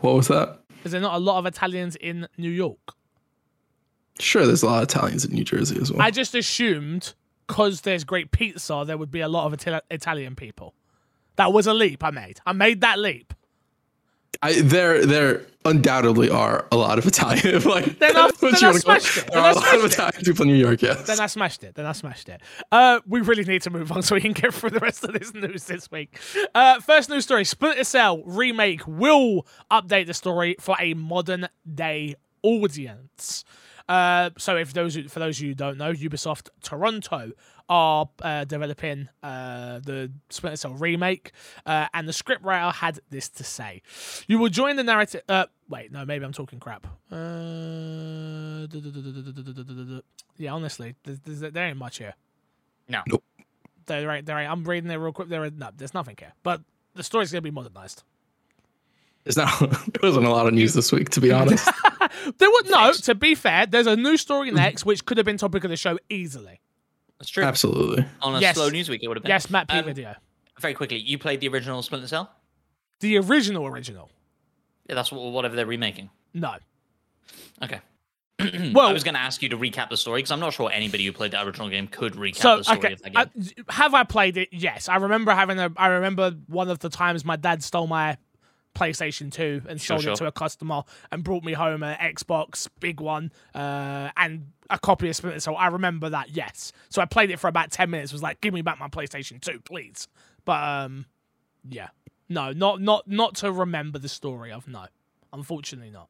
What 0.00 0.14
was 0.14 0.28
that? 0.28 0.60
Is 0.84 0.92
there 0.92 1.00
not 1.00 1.14
a 1.14 1.18
lot 1.18 1.38
of 1.38 1.46
Italians 1.46 1.96
in 1.96 2.28
New 2.36 2.50
York? 2.50 2.94
Sure, 4.20 4.46
there's 4.46 4.62
a 4.62 4.66
lot 4.66 4.82
of 4.82 4.88
Italians 4.88 5.24
in 5.24 5.32
New 5.32 5.44
Jersey 5.44 5.78
as 5.80 5.92
well. 5.92 6.02
I 6.02 6.10
just 6.10 6.34
assumed 6.34 7.14
because 7.48 7.80
there's 7.80 8.04
great 8.04 8.30
pizza, 8.30 8.84
there 8.86 8.98
would 8.98 9.10
be 9.10 9.20
a 9.20 9.28
lot 9.28 9.46
of 9.46 9.54
Ital- 9.54 9.80
Italian 9.90 10.36
people. 10.36 10.74
That 11.36 11.52
was 11.52 11.66
a 11.66 11.74
leap 11.74 12.04
I 12.04 12.10
made. 12.10 12.40
I 12.46 12.52
made 12.52 12.82
that 12.82 12.98
leap. 12.98 13.32
I, 14.42 14.60
there, 14.60 15.04
there 15.04 15.46
undoubtedly 15.64 16.30
are 16.30 16.66
a 16.70 16.76
lot 16.76 16.98
of 16.98 17.06
Italian. 17.06 17.62
Like, 17.68 17.98
then 17.98 18.16
I, 18.16 18.30
then 18.40 18.54
I 18.54 18.72
smashed 18.72 19.18
it. 19.18 19.28
There 19.32 19.40
are 19.40 19.50
a 19.50 19.54
lot 19.54 19.74
of 19.76 19.84
Italian 19.84 20.24
people 20.24 20.42
in 20.44 20.48
New 20.48 20.54
York. 20.54 20.80
Yes. 20.80 21.06
Then 21.06 21.20
I 21.20 21.26
smashed 21.26 21.64
it. 21.64 21.74
Then 21.74 21.86
I 21.86 21.92
smashed 21.92 22.28
it. 22.28 22.40
Uh, 22.72 23.00
we 23.06 23.20
really 23.20 23.44
need 23.44 23.62
to 23.62 23.70
move 23.70 23.92
on 23.92 24.02
so 24.02 24.14
we 24.14 24.20
can 24.20 24.32
get 24.32 24.54
through 24.54 24.70
the 24.70 24.80
rest 24.80 25.04
of 25.04 25.12
this 25.12 25.34
news 25.34 25.64
this 25.64 25.90
week. 25.90 26.18
Uh, 26.54 26.80
first 26.80 27.10
news 27.10 27.24
story: 27.24 27.44
Splinter 27.44 27.84
Cell 27.84 28.22
remake 28.24 28.86
will 28.86 29.46
update 29.70 30.06
the 30.06 30.14
story 30.14 30.56
for 30.60 30.76
a 30.80 30.94
modern 30.94 31.48
day 31.72 32.14
audience. 32.42 33.44
Uh, 33.88 34.30
so, 34.38 34.56
if 34.56 34.72
those 34.72 34.96
for 35.08 35.18
those 35.18 35.38
of 35.38 35.42
you 35.42 35.48
who 35.48 35.54
don't 35.54 35.78
know, 35.78 35.92
Ubisoft 35.92 36.48
Toronto 36.62 37.32
are 37.68 38.08
uh, 38.22 38.44
developing 38.44 39.08
uh, 39.22 39.80
the 39.80 40.10
Splinter 40.30 40.56
Cell 40.56 40.74
remake, 40.74 41.32
uh, 41.66 41.88
and 41.92 42.08
the 42.08 42.12
scriptwriter 42.12 42.72
had 42.74 43.00
this 43.10 43.28
to 43.30 43.44
say: 43.44 43.82
"You 44.26 44.38
will 44.38 44.48
join 44.48 44.76
the 44.76 44.84
narrative." 44.84 45.22
Uh, 45.28 45.46
wait, 45.68 45.92
no, 45.92 46.04
maybe 46.04 46.24
I'm 46.24 46.32
talking 46.32 46.60
crap. 46.60 46.86
yeah, 47.10 47.16
honestly, 50.52 50.94
there 51.04 51.66
ain't 51.66 51.78
much 51.78 51.98
here. 51.98 52.14
No, 52.88 53.02
nope. 53.06 53.22
There 53.86 54.10
ain't, 54.10 54.26
there 54.26 54.38
ain't. 54.38 54.50
I'm 54.50 54.64
reading 54.64 54.90
it 54.90 54.96
real 54.96 55.12
quick. 55.12 55.28
There, 55.28 55.48
no, 55.50 55.70
there's 55.76 55.94
nothing 55.94 56.16
here. 56.18 56.32
But 56.42 56.62
the 56.94 57.02
story's 57.02 57.32
gonna 57.32 57.42
be 57.42 57.50
modernized. 57.50 58.02
There's 59.24 59.36
not. 59.36 59.58
There 59.60 60.00
wasn't 60.02 60.26
a 60.26 60.30
lot 60.30 60.46
of 60.46 60.54
news 60.54 60.74
this 60.74 60.92
week, 60.92 61.10
to 61.10 61.20
be 61.20 61.32
honest. 61.32 61.68
there 62.38 62.48
was 62.48 62.64
no. 62.66 62.92
To 62.92 63.14
be 63.14 63.34
fair, 63.34 63.66
there's 63.66 63.86
a 63.86 63.96
new 63.96 64.16
story 64.16 64.50
next, 64.50 64.86
which 64.86 65.04
could 65.04 65.18
have 65.18 65.26
been 65.26 65.36
topic 65.36 65.64
of 65.64 65.70
the 65.70 65.76
show 65.76 65.98
easily. 66.08 66.60
That's 67.18 67.30
true. 67.30 67.44
Absolutely. 67.44 68.04
On 68.22 68.34
a 68.34 68.40
yes. 68.40 68.56
slow 68.56 68.68
news 68.68 68.88
week, 68.88 69.02
it 69.02 69.08
would 69.08 69.16
have 69.16 69.22
been. 69.22 69.30
Yes, 69.30 69.50
Matt 69.50 69.68
P 69.68 69.78
um, 69.78 69.84
video. 69.84 70.14
Very 70.60 70.74
quickly, 70.74 70.98
you 70.98 71.18
played 71.18 71.40
the 71.40 71.48
original 71.48 71.82
Splinter 71.82 72.08
Cell. 72.08 72.30
The 73.00 73.18
original 73.18 73.66
original. 73.66 74.10
Yeah, 74.88 74.94
that's 74.94 75.12
whatever 75.12 75.54
they're 75.54 75.66
remaking. 75.66 76.10
No. 76.34 76.54
Okay. 77.62 77.80
well, 78.72 78.86
I 78.86 78.92
was 78.92 79.02
going 79.02 79.14
to 79.14 79.20
ask 79.20 79.42
you 79.42 79.48
to 79.48 79.58
recap 79.58 79.90
the 79.90 79.96
story 79.96 80.20
because 80.20 80.30
I'm 80.30 80.38
not 80.38 80.52
sure 80.52 80.70
anybody 80.72 81.04
who 81.04 81.12
played 81.12 81.32
the 81.32 81.42
original 81.42 81.68
game 81.68 81.88
could 81.88 82.14
recap 82.14 82.36
so, 82.36 82.56
the 82.58 82.64
story 82.64 82.78
okay, 82.78 82.92
of 82.92 83.02
that 83.02 83.12
game. 83.34 83.64
I, 83.68 83.72
have 83.72 83.94
I 83.94 84.04
played 84.04 84.36
it? 84.36 84.48
Yes, 84.52 84.88
I 84.88 84.96
remember 84.96 85.32
having 85.32 85.58
a. 85.58 85.72
I 85.76 85.88
remember 85.88 86.36
one 86.46 86.68
of 86.68 86.78
the 86.78 86.88
times 86.88 87.24
my 87.24 87.36
dad 87.36 87.64
stole 87.64 87.88
my 87.88 88.16
PlayStation 88.78 89.32
2 89.32 89.62
and 89.68 89.80
sold 89.80 90.02
sure. 90.02 90.12
it 90.12 90.16
to 90.16 90.26
a 90.26 90.32
customer 90.32 90.82
and 91.10 91.24
brought 91.24 91.44
me 91.44 91.52
home 91.52 91.82
an 91.82 91.96
Xbox, 91.98 92.68
big 92.80 93.00
one, 93.00 93.32
uh, 93.54 94.10
and 94.16 94.52
a 94.70 94.78
copy 94.78 95.08
of 95.08 95.16
Splinter 95.16 95.40
Cell. 95.40 95.56
I 95.56 95.68
remember 95.68 96.10
that, 96.10 96.30
yes. 96.30 96.72
So 96.88 97.02
I 97.02 97.06
played 97.06 97.30
it 97.30 97.38
for 97.38 97.48
about 97.48 97.70
10 97.70 97.90
minutes, 97.90 98.12
was 98.12 98.22
like, 98.22 98.40
give 98.40 98.54
me 98.54 98.62
back 98.62 98.78
my 98.78 98.88
PlayStation 98.88 99.40
2, 99.40 99.60
please. 99.60 100.08
But, 100.44 100.62
um, 100.62 101.06
yeah. 101.68 101.88
no, 102.28 102.52
not 102.52 102.80
not 102.80 103.08
not 103.08 103.34
to 103.36 103.52
remember 103.52 103.98
the 103.98 104.08
story 104.08 104.52
of. 104.52 104.68
No, 104.68 104.86
unfortunately 105.32 105.90
not. 105.90 106.08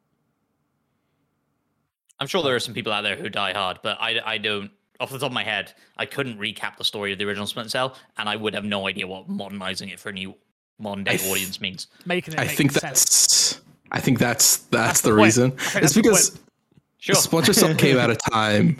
I'm 2.19 2.27
sure 2.27 2.43
there 2.43 2.55
are 2.55 2.59
some 2.59 2.73
people 2.73 2.91
out 2.91 3.01
there 3.01 3.15
who 3.15 3.29
die 3.29 3.53
hard, 3.53 3.79
but 3.81 3.97
I, 3.99 4.19
I 4.25 4.37
don't. 4.37 4.71
Off 4.99 5.11
the 5.11 5.17
top 5.17 5.27
of 5.27 5.33
my 5.33 5.45
head, 5.45 5.73
I 5.95 6.05
couldn't 6.05 6.37
recap 6.37 6.75
the 6.75 6.83
story 6.83 7.13
of 7.13 7.19
the 7.19 7.23
original 7.23 7.47
Splinter 7.47 7.69
Cell, 7.69 7.95
and 8.17 8.27
I 8.27 8.35
would 8.35 8.53
have 8.53 8.65
no 8.65 8.85
idea 8.85 9.07
what 9.07 9.29
modernizing 9.29 9.87
it 9.87 9.99
for 9.99 10.09
a 10.09 10.11
new 10.11 10.35
modern 10.79 11.03
day 11.03 11.17
th- 11.17 11.31
audience 11.31 11.61
means. 11.61 11.87
Making 12.05 12.33
it. 12.35 12.39
I 12.39 12.45
make 12.45 12.55
think 12.57 12.71
sense. 12.71 12.81
that's. 12.81 13.61
I 13.91 13.99
think 13.99 14.19
that's 14.19 14.57
that's, 14.57 14.69
That's 14.69 15.01
the, 15.01 15.09
the 15.09 15.15
reason. 15.15 15.51
It's 15.53 15.73
that's 15.73 15.93
the 15.93 16.01
because 16.01 16.29
point. 16.31 16.43
Sure. 16.99 17.15
Splinter 17.15 17.53
Cell 17.53 17.73
came 17.85 17.97
at 17.97 18.09
a 18.09 18.15
time 18.15 18.79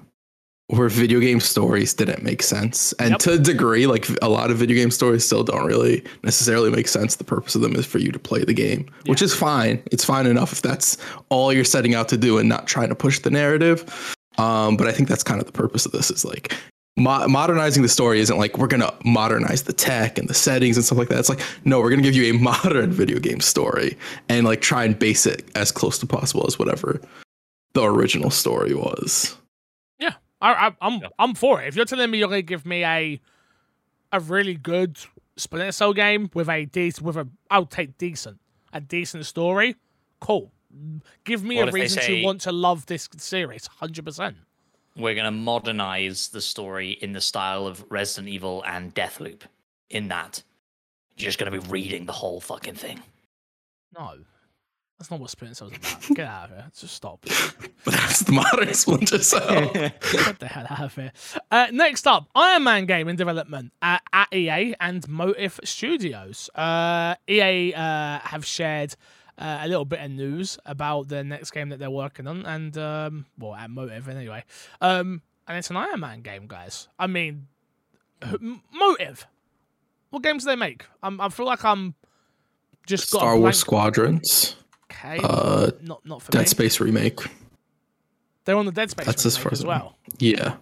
where 0.68 0.88
video 0.88 1.20
game 1.20 1.40
stories 1.40 1.96
didn't 1.96 2.22
make 2.22 2.44
sense, 2.44 2.94
and 3.00 3.12
Yep. 3.12 3.20
to 3.22 3.32
a 3.34 3.38
degree, 3.40 3.88
like 3.88 4.08
a 4.22 4.30
lot 4.30 4.52
of 4.52 4.58
video 4.58 4.76
game 4.76 4.92
stories 4.92 5.26
still 5.26 5.44
don't 5.44 5.66
really 5.66 6.04
necessarily 6.24 6.70
make 6.70 6.88
sense. 6.88 7.16
The 7.16 7.24
purpose 7.24 7.56
of 7.56 7.62
them 7.62 7.76
is 7.76 7.88
for 7.88 7.98
you 7.98 8.12
to 8.12 8.20
play 8.20 8.44
the 8.44 8.54
game, 8.54 8.86
which 9.08 9.24
is 9.24 9.34
fine. 9.34 9.82
It's 9.92 10.06
fine 10.06 10.28
enough 10.28 10.52
if 10.52 10.62
that's 10.62 10.96
all 11.30 11.52
you're 11.52 11.64
setting 11.66 11.96
out 11.96 12.08
to 12.10 12.18
do 12.18 12.38
and 12.38 12.48
not 12.48 12.68
trying 12.68 12.90
to 12.90 12.96
push 12.96 13.18
the 13.20 13.32
narrative. 13.32 14.16
Um, 14.38 14.78
but 14.78 14.86
I 14.86 14.92
think 14.92 15.10
that's 15.10 15.24
kind 15.24 15.40
of 15.42 15.48
the 15.48 15.52
purpose 15.54 15.88
of 15.88 15.92
this 15.92 16.12
is 16.12 16.24
like 16.24 16.54
mo- 17.00 17.28
modernizing 17.28 17.84
the 17.84 17.90
story 17.90 18.20
isn't 18.20 18.38
like 18.38 18.58
we're 18.58 18.68
gonna 18.68 18.94
modernize 19.06 19.64
the 19.64 19.74
tech 19.74 20.18
and 20.18 20.28
the 20.30 20.34
settings 20.34 20.78
and 20.78 20.86
stuff 20.86 20.98
like 20.98 21.10
that. 21.10 21.20
It's 21.20 21.30
like 21.30 21.42
no, 21.66 21.80
we're 21.80 21.90
gonna 21.90 22.02
give 22.02 22.16
you 22.16 22.34
a 22.34 22.38
modern 22.40 22.92
video 22.92 23.20
game 23.20 23.40
story 23.40 23.98
and 24.30 24.46
like 24.46 24.62
try 24.62 24.84
and 24.84 24.98
base 24.98 25.26
it 25.26 25.50
as 25.56 25.72
close 25.72 25.98
to 26.00 26.06
possible 26.06 26.46
as 26.48 26.58
whatever 26.60 27.00
the 27.74 27.84
original 27.84 28.30
story 28.32 28.74
was. 28.74 29.38
Yeah, 30.00 30.14
I, 30.42 30.54
I, 30.68 30.76
I'm 30.82 31.02
Yeah. 31.02 31.08
I'm 31.20 31.36
for 31.36 31.62
it. 31.62 31.68
If 31.68 31.76
you're 31.76 31.86
telling 31.86 32.10
me 32.12 32.18
you're 32.20 32.28
gonna 32.30 32.42
give 32.42 32.66
me 32.66 32.84
a 32.84 33.20
a 34.12 34.20
really 34.20 34.56
good 34.56 34.98
Splinter 35.38 35.72
Cell 35.72 35.94
game 35.94 36.30
with 36.34 36.50
a 36.50 36.66
decent, 36.66 37.06
with 37.06 37.16
a 37.16 37.28
I'll 37.50 37.66
take 37.66 37.98
decent, 37.98 38.40
a 38.74 38.82
decent 38.82 39.26
story, 39.26 39.76
cool. 40.20 40.52
Give 41.24 41.44
me 41.44 41.58
What 41.58 41.70
a 41.70 41.72
reason 41.72 42.02
say- 42.02 42.20
to 42.22 42.26
want 42.26 42.42
to 42.42 42.52
love 42.52 42.86
this 42.88 43.08
series, 43.18 43.68
hundred 43.68 44.06
percent. 44.06 44.38
We're 45.00 45.16
gonna 45.16 45.32
modernize 45.32 46.28
the 46.28 46.42
story 46.42 46.92
in 46.92 47.14
the 47.14 47.22
style 47.22 47.66
of 47.66 47.86
Resident 47.90 48.28
Evil 48.28 48.64
and 48.68 48.94
Deathloop. 48.94 49.42
In 49.90 50.10
that, 50.10 50.44
you're 51.16 51.28
just 51.28 51.40
gonna 51.40 51.52
be 51.52 51.60
reading 51.60 52.06
the 52.06 52.12
whole 52.12 52.42
fucking 52.42 52.76
thing. 52.76 53.02
No, 53.98 54.18
that's 55.00 55.10
not 55.10 55.22
what 55.22 55.30
Splinter 55.30 55.56
Cell's 55.56 55.72
about. 55.72 56.08
Get 56.16 56.28
out 56.28 56.50
of 56.50 56.56
here. 56.58 56.72
Just 56.78 56.96
stop. 56.96 57.26
But 57.86 57.94
that's 57.94 58.20
the 58.20 58.34
modern 58.34 58.74
Splinter 58.74 59.20
Cell. 59.20 59.72
Get 59.74 60.40
the 60.40 60.48
hell 60.48 60.68
out 60.70 60.82
of 60.82 60.96
here. 60.96 61.14
Uh, 61.50 61.68
next 61.72 62.06
up, 62.06 62.28
Iron 62.36 62.66
Man 62.66 62.86
game 62.86 63.08
in 63.08 63.16
development 63.16 63.72
at, 63.82 64.02
at 64.12 64.28
EA 64.34 64.76
and 64.82 65.08
Motive 65.08 65.62
Studios. 65.64 66.50
Uh, 66.54 67.16
EA 67.30 67.74
uh, 67.74 68.20
have 68.20 68.46
shared 68.46 68.96
uh, 69.40 69.60
a 69.62 69.68
little 69.68 69.86
bit 69.86 70.00
of 70.02 70.12
news 70.12 70.60
about 70.66 71.08
the 71.08 71.24
next 71.24 71.52
game 71.52 71.70
that 71.70 71.80
they're 71.80 71.90
working 71.90 72.28
on, 72.28 72.46
and 72.46 72.78
um, 72.78 73.26
well, 73.38 73.56
at 73.56 73.70
Motive 73.72 74.08
anyway. 74.10 74.44
Um, 74.82 75.22
and 75.48 75.58
it's 75.58 75.70
an 75.70 75.78
Iron 75.78 76.02
Man 76.02 76.22
game, 76.22 76.46
guys. 76.48 76.88
I 77.00 77.08
mean, 77.08 77.48
who- 78.24 78.60
Motive. 78.74 79.26
What 80.12 80.24
games 80.24 80.44
do 80.44 80.50
they 80.50 80.56
make? 80.56 80.86
I'm, 81.04 81.20
I 81.22 81.30
feel 81.30 81.46
like 81.46 81.64
I'm 81.64 81.94
just 82.88 83.12
got 83.12 83.20
Star 83.20 83.38
Wars 83.38 83.58
Squadrons, 83.60 84.56
Okay, 84.92 85.20
uh, 85.24 85.72
not 85.82 86.06
not 86.06 86.22
for 86.24 86.32
Dead 86.32 86.42
me. 86.42 86.46
Space 86.48 86.80
remake. 86.80 87.20
They're 88.46 88.58
on 88.58 88.66
the 88.66 88.72
Dead 88.72 88.90
Space 88.90 89.06
That's 89.06 89.26
as 89.26 89.38
remake 89.38 89.44
far 89.44 89.52
as 89.54 89.60
as 89.62 89.66
well. 89.66 89.98
Yeah, 90.18 90.56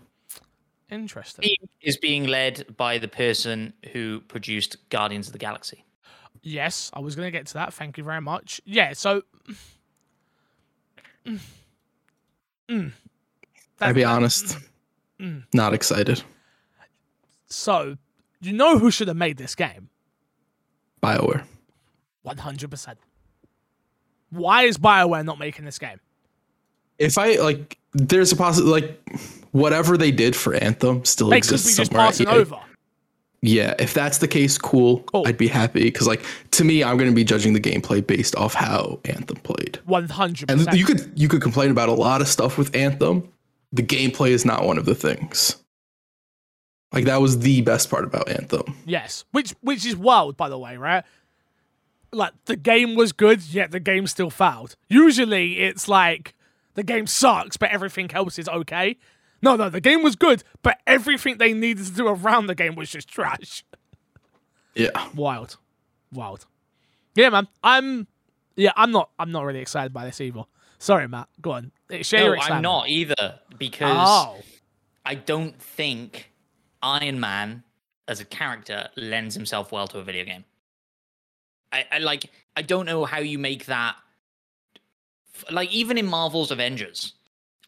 Interesting. 0.91 1.43
Team 1.43 1.69
is 1.81 1.97
being 1.97 2.25
led 2.27 2.75
by 2.77 2.97
the 2.97 3.07
person 3.09 3.73
who 3.91 4.21
produced 4.21 4.77
Guardians 4.89 5.27
of 5.27 5.33
the 5.33 5.39
Galaxy. 5.39 5.83
Yes, 6.41 6.89
I 6.93 6.99
was 6.99 7.15
going 7.15 7.27
to 7.27 7.31
get 7.31 7.47
to 7.47 7.53
that. 7.55 7.73
Thank 7.73 7.97
you 7.97 8.03
very 8.03 8.21
much. 8.21 8.61
Yeah, 8.65 8.93
so. 8.93 9.21
Mm. 11.25 11.39
Mm. 12.69 12.91
I'll 13.81 13.93
be 13.93 14.03
honest, 14.03 14.57
Mm. 15.19 15.43
not 15.53 15.73
excited. 15.73 16.23
So, 17.47 17.97
you 18.41 18.53
know 18.53 18.77
who 18.77 18.91
should 18.91 19.07
have 19.07 19.17
made 19.17 19.37
this 19.37 19.55
game? 19.55 19.89
Bioware. 21.01 21.43
100%. 22.25 22.95
Why 24.29 24.63
is 24.63 24.77
BioWare 24.77 25.23
not 25.23 25.39
making 25.39 25.63
this 25.65 25.79
game? 25.79 25.99
If 26.99 27.17
I 27.17 27.35
like, 27.35 27.77
there's 27.93 28.31
a 28.31 28.35
possibility 28.35 28.87
like 28.87 29.19
whatever 29.51 29.97
they 29.97 30.11
did 30.11 30.35
for 30.35 30.53
Anthem 30.55 31.05
still 31.05 31.29
They 31.29 31.39
could 31.39 31.49
be 31.49 31.55
exists 31.55 31.77
just 31.77 31.91
somewhere. 31.91 32.35
over. 32.41 32.59
Yeah, 33.47 33.73
if 33.79 33.93
that's 33.93 34.17
the 34.17 34.27
case, 34.27 34.57
cool. 34.57 34.99
Cool. 35.03 35.25
I'd 35.25 35.37
be 35.37 35.47
happy 35.47 35.83
because, 35.83 36.05
like, 36.05 36.21
to 36.51 36.65
me, 36.65 36.83
I'm 36.83 36.97
going 36.97 37.09
to 37.09 37.15
be 37.15 37.23
judging 37.23 37.53
the 37.53 37.61
gameplay 37.61 38.05
based 38.05 38.35
off 38.35 38.53
how 38.53 38.99
Anthem 39.05 39.37
played. 39.37 39.79
100%. 39.87 40.51
And 40.51 40.77
you 40.77 40.83
could 40.83 41.11
you 41.15 41.29
could 41.29 41.41
complain 41.41 41.71
about 41.71 41.87
a 41.87 41.93
lot 41.93 42.19
of 42.21 42.27
stuff 42.27 42.57
with 42.57 42.75
Anthem. 42.75 43.31
The 43.71 43.83
gameplay 43.83 44.29
is 44.31 44.43
not 44.43 44.65
one 44.65 44.77
of 44.77 44.85
the 44.85 44.95
things. 44.95 45.55
Like 46.91 47.05
that 47.05 47.21
was 47.21 47.39
the 47.39 47.61
best 47.61 47.89
part 47.89 48.03
about 48.03 48.29
Anthem. 48.29 48.75
yes. 48.85 49.23
Which 49.31 49.53
which 49.61 49.85
is 49.85 49.95
wild, 49.95 50.35
by 50.35 50.49
the 50.49 50.57
way, 50.57 50.75
right? 50.77 51.03
Like, 52.13 52.33
the 52.45 52.55
game 52.55 52.95
was 52.95 53.11
good, 53.11 53.43
yet 53.43 53.71
the 53.71 53.81
game 53.81 54.07
still 54.07 54.29
failed. 54.29 54.75
Usually, 54.87 55.59
it's 55.59 55.89
like, 55.89 56.33
the 56.75 56.83
game 56.83 57.05
sucks, 57.05 57.57
but 57.57 57.69
everything 57.69 58.09
else 58.13 58.39
is 58.39 58.47
okay. 58.47 58.97
No, 59.41 59.55
no, 59.55 59.69
the 59.69 59.81
game 59.81 60.03
was 60.03 60.15
good, 60.15 60.43
but 60.63 60.79
everything 60.87 61.37
they 61.37 61.53
needed 61.53 61.85
to 61.85 61.91
do 61.91 62.07
around 62.07 62.47
the 62.47 62.55
game 62.55 62.75
was 62.75 62.89
just 62.89 63.07
trash. 63.07 63.63
Yeah, 64.73 64.89
Wild, 65.15 65.57
wild. 66.11 66.45
Yeah, 67.15 67.29
man. 67.29 67.47
I'm. 67.63 68.07
Yeah, 68.55 68.71
I'm 68.75 68.91
not. 68.91 69.09
I'm 69.17 69.31
not 69.31 69.43
really 69.43 69.59
excited 69.59 69.91
by 69.93 70.05
this 70.05 70.21
either. 70.21 70.43
Sorry, 70.79 71.07
Matt. 71.07 71.27
Go 71.41 71.51
on. 71.51 71.71
Share 72.01 72.21
your 72.21 72.29
no, 72.29 72.33
excitement. 72.35 72.57
I'm 72.57 72.61
not 72.61 72.89
either 72.89 73.39
because 73.57 73.97
Oh, 73.99 74.37
I 75.05 75.15
don't 75.15 75.59
think 75.59 76.31
Iron 76.83 77.19
Man 77.19 77.63
as 78.07 78.19
a 78.19 78.25
character 78.25 78.87
lends 78.95 79.33
himself 79.35 79.71
well 79.71 79.87
to 79.87 79.99
a 79.99 80.03
video 80.03 80.25
game. 80.25 80.45
I, 81.71 81.85
I 81.93 81.97
like. 81.99 82.29
I 82.55 82.61
don't 82.61 82.85
know 82.85 83.05
how 83.05 83.19
you 83.19 83.39
make 83.39 83.65
that. 83.65 83.95
Like 85.51 85.71
even 85.71 85.97
in 85.97 86.05
Marvel's 86.07 86.51
Avengers, 86.51 87.13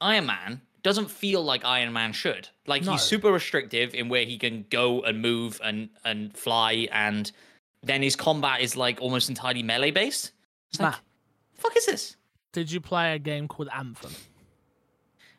Iron 0.02 0.28
Man 0.28 0.62
doesn't 0.84 1.10
feel 1.12 1.44
like 1.44 1.64
Iron 1.66 1.92
Man 1.94 2.14
should. 2.14 2.50
Like 2.66 2.84
No. 2.84 2.94
he's 2.94 3.02
super 3.02 3.32
restrictive 3.32 3.94
in 3.94 4.10
where 4.10 4.26
he 4.26 4.38
can 4.38 4.66
go 4.70 5.02
and 5.04 5.22
move 5.22 5.60
and 5.64 5.90
and 6.06 6.36
fly, 6.38 6.88
and 6.92 7.32
then 7.84 8.02
his 8.02 8.16
combat 8.16 8.62
is 8.62 8.76
like 8.76 9.02
almost 9.02 9.30
entirely 9.30 9.64
melee 9.64 9.92
based. 9.92 10.32
It's 10.70 10.80
like, 10.80 10.92
Matt, 10.92 11.00
fuck 11.56 11.76
is 11.78 11.86
this? 11.86 12.16
did 12.52 12.72
you 12.72 12.82
play 12.82 13.14
a 13.14 13.20
game 13.20 13.48
called 13.48 13.70
Anthem? 13.74 14.12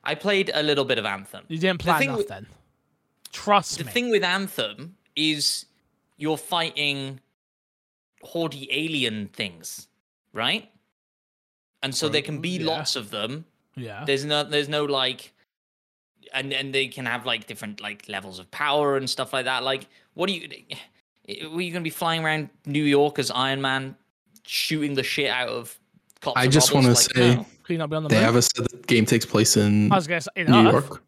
I 0.04 0.14
played 0.14 0.50
a 0.54 0.62
little 0.62 0.84
bit 0.84 0.98
of 0.98 1.04
Anthem. 1.04 1.44
You 1.48 1.58
didn't 1.58 1.80
play 1.80 1.98
thing 1.98 2.08
enough 2.08 2.18
with- 2.18 2.28
then. 2.28 2.46
Trust 3.32 3.78
the 3.78 3.84
me. 3.84 3.88
The 3.88 3.92
thing 3.92 4.10
with 4.10 4.24
Anthem 4.24 4.96
is 5.14 5.66
you're 6.16 6.38
fighting 6.38 7.20
hordy 8.24 8.66
alien 8.70 9.28
things, 9.28 9.88
right? 10.32 10.70
And 11.82 11.94
so 11.94 12.08
there 12.08 12.22
can 12.22 12.40
be 12.40 12.58
Yeah. 12.58 12.66
lots 12.66 12.96
of 12.96 13.10
them. 13.10 13.44
Yeah. 13.76 14.04
There's 14.04 14.24
no 14.24 14.44
there's 14.44 14.68
no 14.68 14.84
like 14.84 15.32
and 16.32 16.52
and 16.52 16.74
they 16.74 16.88
can 16.88 17.06
have 17.06 17.26
like 17.26 17.46
different 17.46 17.80
like 17.80 18.08
levels 18.08 18.38
of 18.38 18.50
power 18.50 18.96
and 18.96 19.08
stuff 19.08 19.32
like 19.32 19.44
that. 19.46 19.62
Like 19.62 19.86
what 20.14 20.30
eh, 20.30 20.46
eh, 20.70 20.74
are 21.28 21.32
you 21.32 21.50
were 21.50 21.60
you 21.60 21.72
gonna 21.72 21.82
be 21.82 21.90
flying 21.90 22.24
around 22.24 22.50
New 22.66 22.84
York 22.84 23.18
as 23.18 23.30
Iron 23.30 23.60
Man 23.60 23.96
shooting 24.46 24.94
the 24.94 25.02
shit 25.02 25.30
out 25.30 25.48
of 25.48 25.78
cops? 26.20 26.36
I 26.40 26.46
just 26.46 26.74
wanna 26.74 26.88
Like, 26.88 26.96
say- 26.98 27.34
no. 27.36 27.46
Can 27.64 27.74
you 27.74 27.78
not 27.78 27.90
be 27.90 27.96
on 27.96 28.02
the 28.02 28.08
they 28.08 28.16
move? 28.16 28.24
have 28.24 28.36
a 28.36 28.42
said 28.42 28.66
the 28.70 28.76
game 28.86 29.06
takes 29.06 29.24
place 29.24 29.56
in 29.56 29.92
I 29.92 29.96
was 29.96 30.06
gonna 30.08 30.20
say 30.20 30.30
in 30.36 30.50
New 30.50 30.68
Earth. 30.70 30.88
York. 30.88 31.02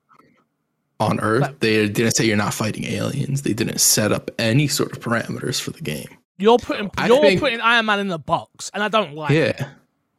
On 1.01 1.19
Earth, 1.19 1.41
But- 1.41 1.61
they 1.61 1.89
didn't 1.89 2.13
say 2.15 2.25
you're 2.27 2.37
not 2.37 2.55
fighting 2.55 2.85
aliens. 2.85 3.43
They 3.43 3.53
didn't 3.53 3.81
set 3.81 4.13
up 4.13 4.31
any 4.39 4.69
sort 4.69 4.93
of 4.93 5.01
parameters 5.01 5.61
for 5.61 5.73
the 5.73 5.81
game. 5.81 6.07
You're 6.39 6.59
putting 6.59 6.91
I 6.97 7.09
you're 7.09 7.21
think- 7.21 7.41
putting 7.41 7.61
Iron 7.61 7.87
Man 7.87 7.99
in 7.99 8.07
the 8.09 8.19
box, 8.21 8.71
and 8.73 8.83
I 8.85 8.89
don't 8.89 9.15
like. 9.17 9.33
it. 9.33 9.61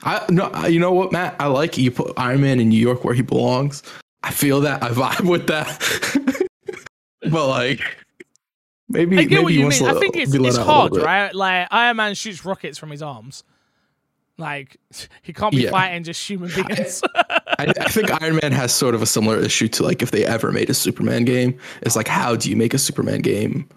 Yeah. 0.06 0.26
I 0.28 0.32
no, 0.32 0.66
you 0.68 0.80
know 0.80 0.92
what, 0.94 1.12
Matt? 1.12 1.36
I 1.40 1.48
like 1.48 1.78
it. 1.78 1.82
You 1.82 1.92
put 1.92 2.14
Iron 2.18 2.42
Man 2.42 2.60
in 2.60 2.70
New 2.70 2.80
York 2.80 3.04
where 3.04 3.14
he 3.14 3.22
belongs. 3.22 3.84
I 4.24 4.32
feel 4.32 4.62
that. 4.62 4.82
I 4.84 4.90
vibe 4.90 5.30
with 5.30 5.48
that. 5.48 6.48
but 7.32 7.48
like, 7.48 7.82
maybe 8.90 9.18
I 9.18 9.24
get 9.24 9.32
maybe 9.32 9.44
what 9.44 9.54
you 9.54 9.62
mean. 9.70 9.72
to 9.72 9.86
I 9.88 9.94
think 10.00 10.16
it's, 10.16 10.34
it's 10.34 10.36
out 10.36 10.40
a 10.40 10.44
little 10.44 10.64
hard, 10.66 10.96
right? 10.98 11.34
Like 11.36 11.68
Iron 11.72 11.98
Man 11.98 12.16
shoots 12.16 12.46
rockets 12.46 12.78
from 12.78 12.90
his 12.92 13.02
arms. 13.02 13.44
Like 14.38 14.78
he 15.22 15.34
can't 15.34 15.54
be 15.54 15.64
Yeah. 15.64 15.72
fighting 15.72 16.04
just 16.04 16.26
human 16.28 16.50
beings. 16.56 17.02
I, 17.60 17.74
I 17.80 17.90
think 17.90 18.10
Iron 18.22 18.40
Man 18.42 18.52
has 18.52 18.74
sort 18.74 18.96
of 18.96 19.02
a 19.02 19.06
similar 19.06 19.38
issue 19.40 19.68
to 19.70 19.84
like 19.84 20.02
if 20.02 20.12
they 20.12 20.26
ever 20.26 20.52
made 20.52 20.70
a 20.70 20.74
Superman 20.74 21.24
game. 21.26 21.58
It's 21.82 21.96
like 21.96 22.08
how 22.08 22.36
do 22.36 22.50
you 22.50 22.56
make 22.56 22.74
a 22.74 22.80
Superman 22.80 23.22
game 23.22 23.68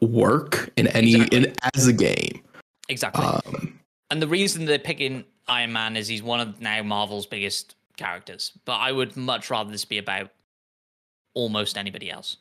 work 0.00 0.70
in 0.76 0.88
any 0.88 1.14
Exactly. 1.14 1.38
in 1.44 1.54
as 1.74 1.86
a 1.86 1.92
game? 1.92 2.42
Exactly. 2.88 3.24
Um, 3.24 3.78
And 4.10 4.20
the 4.20 4.26
reason 4.28 4.64
they're 4.66 4.78
picking 4.78 5.24
Iron 5.48 5.72
Man 5.72 5.96
is 5.96 6.08
he's 6.08 6.22
one 6.22 6.40
of 6.40 6.60
now 6.60 6.82
Marvel's 6.82 7.26
biggest 7.26 7.74
characters. 7.96 8.52
But 8.64 8.76
I 8.76 8.92
would 8.92 9.16
much 9.16 9.50
rather 9.50 9.70
this 9.70 9.84
be 9.84 9.98
about 9.98 10.30
almost 11.34 11.76
anybody 11.78 12.10
else. 12.10 12.36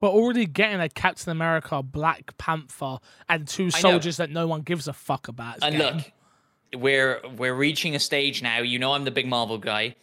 we're 0.00 0.08
already 0.08 0.46
getting 0.46 0.80
a 0.80 0.88
Captain 0.88 1.30
America, 1.30 1.82
Black 1.82 2.36
Panther, 2.38 2.98
and 3.28 3.46
two 3.48 3.70
soldiers 3.70 4.18
that 4.18 4.30
no 4.30 4.46
one 4.46 4.62
gives 4.62 4.88
a 4.88 4.92
fuck 4.92 5.28
about. 5.28 5.58
And 5.62 5.78
look, 5.78 6.12
we're 6.74 7.20
we're 7.36 7.54
reaching 7.54 7.94
a 7.94 7.98
stage 7.98 8.42
now. 8.42 8.58
You 8.60 8.78
know, 8.78 8.92
I'm 8.92 9.04
the 9.04 9.10
big 9.10 9.26
Marvel 9.26 9.58
guy. 9.58 9.96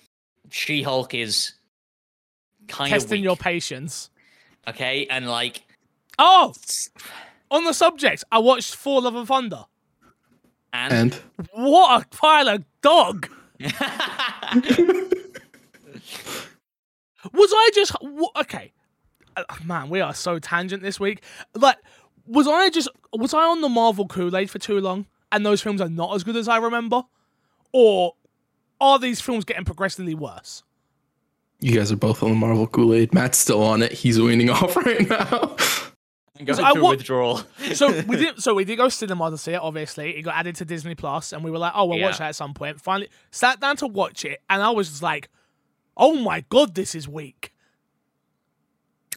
She 0.49 0.83
Hulk 0.83 1.13
is 1.13 1.53
kind 2.67 2.93
of 2.93 2.99
testing 2.99 3.23
your 3.23 3.37
patience. 3.37 4.09
okay, 4.67 5.07
and 5.09 5.27
like 5.27 5.63
Oh, 6.19 6.53
on 7.49 7.63
the 7.63 7.73
subject, 7.73 8.23
I 8.31 8.39
watched 8.39 8.75
Thor: 8.75 9.01
Love 9.01 9.15
and 9.15 9.27
Thunder. 9.27 9.65
And, 10.73 10.91
And 10.93 11.21
What 11.53 12.03
a 12.03 12.07
pile 12.15 12.49
of 12.49 12.63
dog! 12.81 13.29
Was 17.33 17.51
I 17.55 17.69
just 17.73 17.95
okay? 18.41 18.73
Uh, 19.37 19.43
man, 19.63 19.89
we 19.89 20.01
are 20.01 20.13
so 20.13 20.39
tangent 20.39 20.83
this 20.83 20.99
week. 20.99 21.23
Like, 21.55 21.77
was 22.27 22.47
I 22.47 22.69
just 22.69 22.89
was 23.13 23.33
I 23.33 23.43
on 23.43 23.61
the 23.61 23.69
Marvel 23.69 24.07
Kool 24.07 24.35
Aid 24.35 24.49
for 24.49 24.59
too 24.59 24.79
long, 24.79 25.05
and 25.31 25.45
those 25.45 25.61
films 25.61 25.79
are 25.79 25.89
not 25.89 26.13
as 26.15 26.23
good 26.23 26.35
as 26.35 26.47
I 26.49 26.57
remember, 26.57 27.03
or 27.71 28.15
are 28.81 28.99
these 28.99 29.21
films 29.21 29.45
getting 29.45 29.63
progressively 29.65 30.15
worse? 30.15 30.63
you 31.63 31.77
guys 31.77 31.93
are 31.93 31.95
both 31.95 32.21
on 32.21 32.29
the 32.29 32.35
Marvel 32.35 32.67
Kool 32.67 32.93
Aid. 32.93 33.13
Matt's 33.13 33.37
still 33.37 33.63
on 33.63 33.81
it. 33.81 33.93
He's 33.93 34.19
weaning 34.19 34.49
off 34.51 34.75
right 34.75 35.07
now. 35.07 35.55
Going 36.45 36.59
I 36.59 36.71
through 36.73 36.83
wa- 36.83 36.89
withdrawal. 36.91 37.41
So 37.73 38.01
we 38.01 38.17
did. 38.17 38.41
So 38.41 38.53
we 38.53 38.65
did 38.65 38.77
go 38.77 38.89
cinema 38.89 39.29
to 39.31 39.37
see 39.37 39.53
it. 39.53 39.61
Obviously, 39.61 40.15
it 40.17 40.21
got 40.23 40.35
added 40.35 40.55
to 40.57 40.65
Disney 40.65 40.95
Plus, 40.95 41.31
and 41.33 41.43
we 41.43 41.51
were 41.51 41.57
like, 41.57 41.73
"Oh, 41.75 41.85
we'll 41.85 41.99
watch 41.99 42.17
that 42.19 42.29
at 42.29 42.35
some 42.35 42.53
point." 42.53 42.79
Finally, 42.81 43.09
sat 43.31 43.59
down 43.59 43.77
to 43.77 43.87
watch 43.87 44.25
it, 44.25 44.41
and 44.49 44.61
I 44.61 44.69
was 44.71 44.89
just 44.89 45.03
like, 45.03 45.29
"Oh 45.97 46.15
my 46.15 46.41
god, 46.49 46.75
this 46.75 46.95
is 46.95 47.07
weak." 47.07 47.53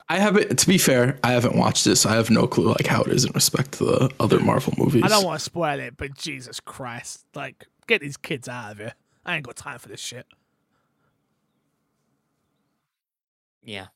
I 0.09 0.18
haven't. 0.18 0.57
To 0.59 0.66
be 0.68 0.79
fair, 0.79 1.18
I 1.24 1.33
haven't 1.33 1.57
watched 1.57 1.85
this. 1.85 2.07
I 2.07 2.14
have 2.14 2.31
no 2.31 2.47
clue 2.47 2.68
like 2.68 2.87
how 2.87 3.03
it 3.03 3.09
is 3.12 3.24
in 3.24 3.33
respect 3.33 3.72
to 3.79 3.85
the 3.85 4.11
other 4.20 4.39
Marvel 4.39 4.72
movies. 4.79 5.03
I 5.05 5.09
don't 5.09 5.24
want 5.24 5.39
to 5.41 5.45
spoil 5.45 5.81
it, 5.81 5.97
but 5.97 6.14
Jesus 6.16 6.61
Christ, 6.61 7.27
like, 7.35 7.66
get 7.89 8.01
these 8.03 8.16
kids 8.16 8.49
out 8.49 8.72
of 8.72 8.79
here. 8.79 8.95
I 9.24 9.35
ain't 9.35 9.45
got 9.45 9.57
time 9.57 9.79
for 9.81 9.89
this 9.89 10.01
shit. 10.01 10.27
yeah. 13.64 13.87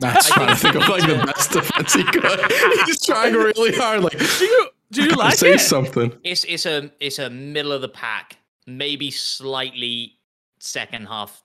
Matt's 0.00 0.28
trying 0.32 0.48
to 0.48 0.56
think 0.56 0.74
of 0.74 0.88
like 0.88 1.02
the 1.06 1.24
best 1.26 1.50
defense 1.52 1.94
he 1.94 2.04
could. 2.04 2.52
He's 2.86 3.00
trying 3.00 3.34
really 3.34 3.74
hard. 3.76 4.02
Like, 4.02 4.18
Do 4.18 4.44
you 4.44 4.68
do 4.90 5.02
you 5.04 5.10
like 5.16 5.34
say 5.34 5.54
it? 5.54 5.60
something. 5.60 6.12
It's 6.24 6.44
it's 6.44 6.66
a 6.66 6.90
it's 7.00 7.18
a 7.18 7.30
middle 7.30 7.72
of 7.72 7.80
the 7.82 7.88
pack, 7.88 8.38
maybe 8.66 9.10
slightly 9.10 10.18
second 10.58 11.06
half 11.06 11.42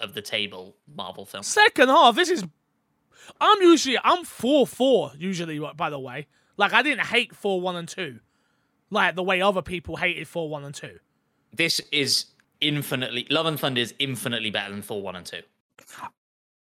of 0.00 0.14
the 0.14 0.22
table 0.22 0.76
Marvel 0.94 1.24
film. 1.26 1.42
Second 1.42 1.88
half, 1.88 2.14
this 2.14 2.30
is. 2.30 2.44
I'm 3.40 3.60
usually 3.62 3.98
I'm 4.02 4.24
four 4.24 4.66
four 4.66 5.12
usually. 5.18 5.58
By 5.76 5.90
the 5.90 5.98
way, 5.98 6.26
like 6.56 6.72
I 6.72 6.82
didn't 6.82 7.06
hate 7.06 7.34
Thor 7.34 7.60
one 7.60 7.76
and 7.76 7.88
two, 7.88 8.20
like 8.90 9.14
the 9.14 9.22
way 9.22 9.40
other 9.40 9.62
people 9.62 9.96
hated 9.96 10.26
Thor 10.28 10.48
one 10.48 10.64
and 10.64 10.74
two. 10.74 10.98
This 11.52 11.80
is 11.92 12.26
infinitely 12.60 13.26
Love 13.30 13.46
and 13.46 13.58
Thunder 13.58 13.80
is 13.80 13.94
infinitely 13.98 14.50
better 14.50 14.70
than 14.72 14.82
Thor 14.82 15.02
one 15.02 15.16
and 15.16 15.26
two. 15.26 15.42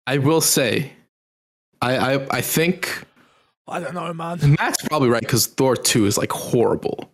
I 0.08 0.18
will 0.20 0.42
say, 0.42 0.94
I 1.82 2.16
I, 2.16 2.28
I 2.38 2.42
think 2.42 3.04
I 3.68 3.80
don't 3.80 3.94
know, 3.96 4.14
man. 4.14 4.56
Matt's 4.60 4.82
probably 4.88 5.10
right 5.10 5.22
because 5.22 5.48
Thor 5.48 5.76
two 5.76 6.06
is 6.06 6.18
like 6.18 6.32
horrible. 6.32 7.12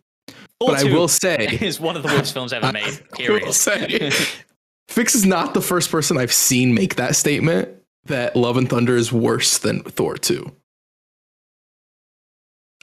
Thor 0.59 0.71
But 0.71 0.79
I 0.79 0.83
will 0.85 1.07
say, 1.07 1.47
is 1.61 1.79
one 1.79 1.95
of 1.95 2.03
the 2.03 2.09
worst 2.09 2.33
films 2.33 2.53
ever 2.53 2.71
made. 2.71 2.83
I 2.85 2.89
will 2.89 3.17
Period. 3.17 3.53
say, 3.53 4.11
Fix 4.89 5.15
is 5.15 5.25
not 5.25 5.53
the 5.53 5.61
first 5.61 5.89
person 5.89 6.17
I've 6.17 6.33
seen 6.33 6.73
make 6.73 6.95
that 6.95 7.15
statement 7.15 7.69
that 8.05 8.35
Love 8.35 8.57
and 8.57 8.69
Thunder 8.69 8.95
is 8.97 9.11
worse 9.11 9.57
than 9.59 9.81
Thor 9.83 10.17
2. 10.17 10.51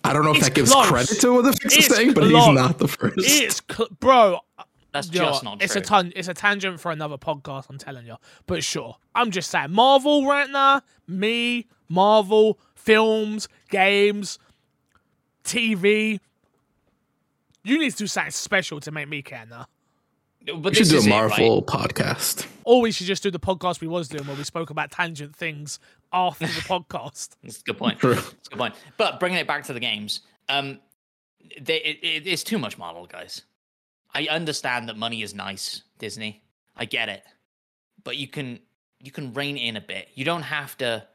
I 0.05 0.13
don't 0.13 0.25
know 0.25 0.31
if 0.31 0.39
It's 0.39 0.47
that 0.49 0.55
gives 0.55 0.73
close. 0.73 0.87
credit 0.89 1.21
to 1.21 1.35
what 1.35 1.45
the 1.45 1.53
Fix 1.53 1.77
is 1.77 1.87
saying, 1.87 2.15
but 2.15 2.25
he's 2.25 2.33
not 2.33 2.79
the 2.79 2.89
first. 2.89 3.15
It's 3.19 3.61
cl- 3.71 3.89
bro. 4.01 4.41
That's 4.93 5.13
you 5.13 5.21
know 5.21 5.27
just 5.27 5.45
what? 5.45 5.51
not 5.59 5.63
it's 5.63 5.75
true. 5.75 5.83
a 5.83 5.85
ton. 5.85 6.13
It's 6.17 6.29
a 6.29 6.35
tangent 6.35 6.81
for 6.81 6.91
another 6.91 7.19
podcast. 7.19 7.67
I'm 7.69 7.79
telling 7.79 8.07
you. 8.07 8.17
But 8.47 8.65
sure, 8.65 8.97
I'm 9.15 9.31
just 9.31 9.51
saying. 9.51 9.71
Marvel 9.73 10.27
right 10.27 10.49
now, 10.51 10.83
me, 11.07 11.67
Marvel 11.89 12.59
films, 12.75 13.49
games, 13.71 14.39
TV. 15.45 16.21
You 17.65 17.79
need 17.79 17.91
to 17.91 17.97
do 17.97 18.07
something 18.07 18.31
special 18.31 18.81
to 18.81 18.91
make 18.91 19.09
me 19.09 19.21
care 19.21 19.45
now. 19.49 19.67
but 20.47 20.57
we 20.57 20.71
this 20.71 20.79
should 20.79 20.89
do 20.89 20.97
is 20.97 21.07
a 21.07 21.11
it, 21.11 21.13
right? 21.13 21.29
Marvel 21.29 21.63
podcast. 21.63 22.47
Or 22.65 22.81
we 22.81 22.91
should 22.93 23.07
just 23.07 23.23
do 23.23 23.31
the 23.31 23.41
podcast 23.41 23.81
we 23.81 23.89
was 23.89 24.09
doing 24.09 24.27
where 24.27 24.37
we 24.37 24.45
spoke 24.45 24.71
about 24.71 24.91
tangent 24.91 25.37
things 25.37 25.79
after 26.13 26.47
the 26.47 26.53
podcast. 26.63 27.37
That's 27.43 27.61
a 27.61 27.63
good 27.65 27.77
point. 27.79 27.99
True. 27.99 28.15
That's 28.15 28.47
a 28.47 28.51
good 28.51 28.59
point. 28.59 28.75
But 28.97 29.21
bringing 29.21 29.39
it 29.39 29.47
back 29.47 29.65
to 29.65 29.75
the 29.75 29.81
games, 29.81 30.23
um, 30.49 30.79
they, 31.61 31.77
it, 31.79 31.99
it, 32.03 32.27
it's 32.27 32.43
too 32.43 32.59
much 32.59 32.79
Marvel, 32.79 33.07
guys. 33.07 33.43
I 34.15 34.27
understand 34.27 34.89
that 34.89 34.97
money 34.97 35.23
is 35.23 35.35
nice, 35.35 35.83
Disney. 35.99 36.43
I 36.77 36.85
get 36.85 37.09
it, 37.09 37.23
but 38.05 38.17
you 38.17 38.29
can 38.29 38.61
you 39.01 39.11
can 39.11 39.33
rein 39.35 39.57
in 39.57 39.77
a 39.77 39.81
bit. 39.81 40.09
You 40.15 40.25
don't 40.25 40.43
have 40.43 40.77
to 40.79 41.07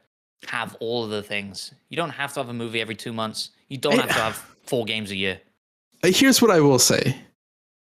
have 0.48 0.76
all 0.80 1.04
of 1.04 1.10
the 1.10 1.22
things. 1.22 1.72
You 1.88 1.96
don't 1.96 2.10
have 2.10 2.32
to 2.34 2.40
have 2.40 2.48
a 2.48 2.54
movie 2.54 2.80
every 2.80 2.94
two 2.94 3.12
months. 3.12 3.50
You 3.68 3.78
don't 3.78 3.98
have 3.98 4.08
to 4.08 4.14
have 4.14 4.36
four 4.64 4.84
games 4.84 5.10
a 5.10 5.16
year. 5.16 5.40
Here's 6.02 6.42
what 6.42 6.50
I 6.50 6.60
will 6.60 6.78
say. 6.78 7.16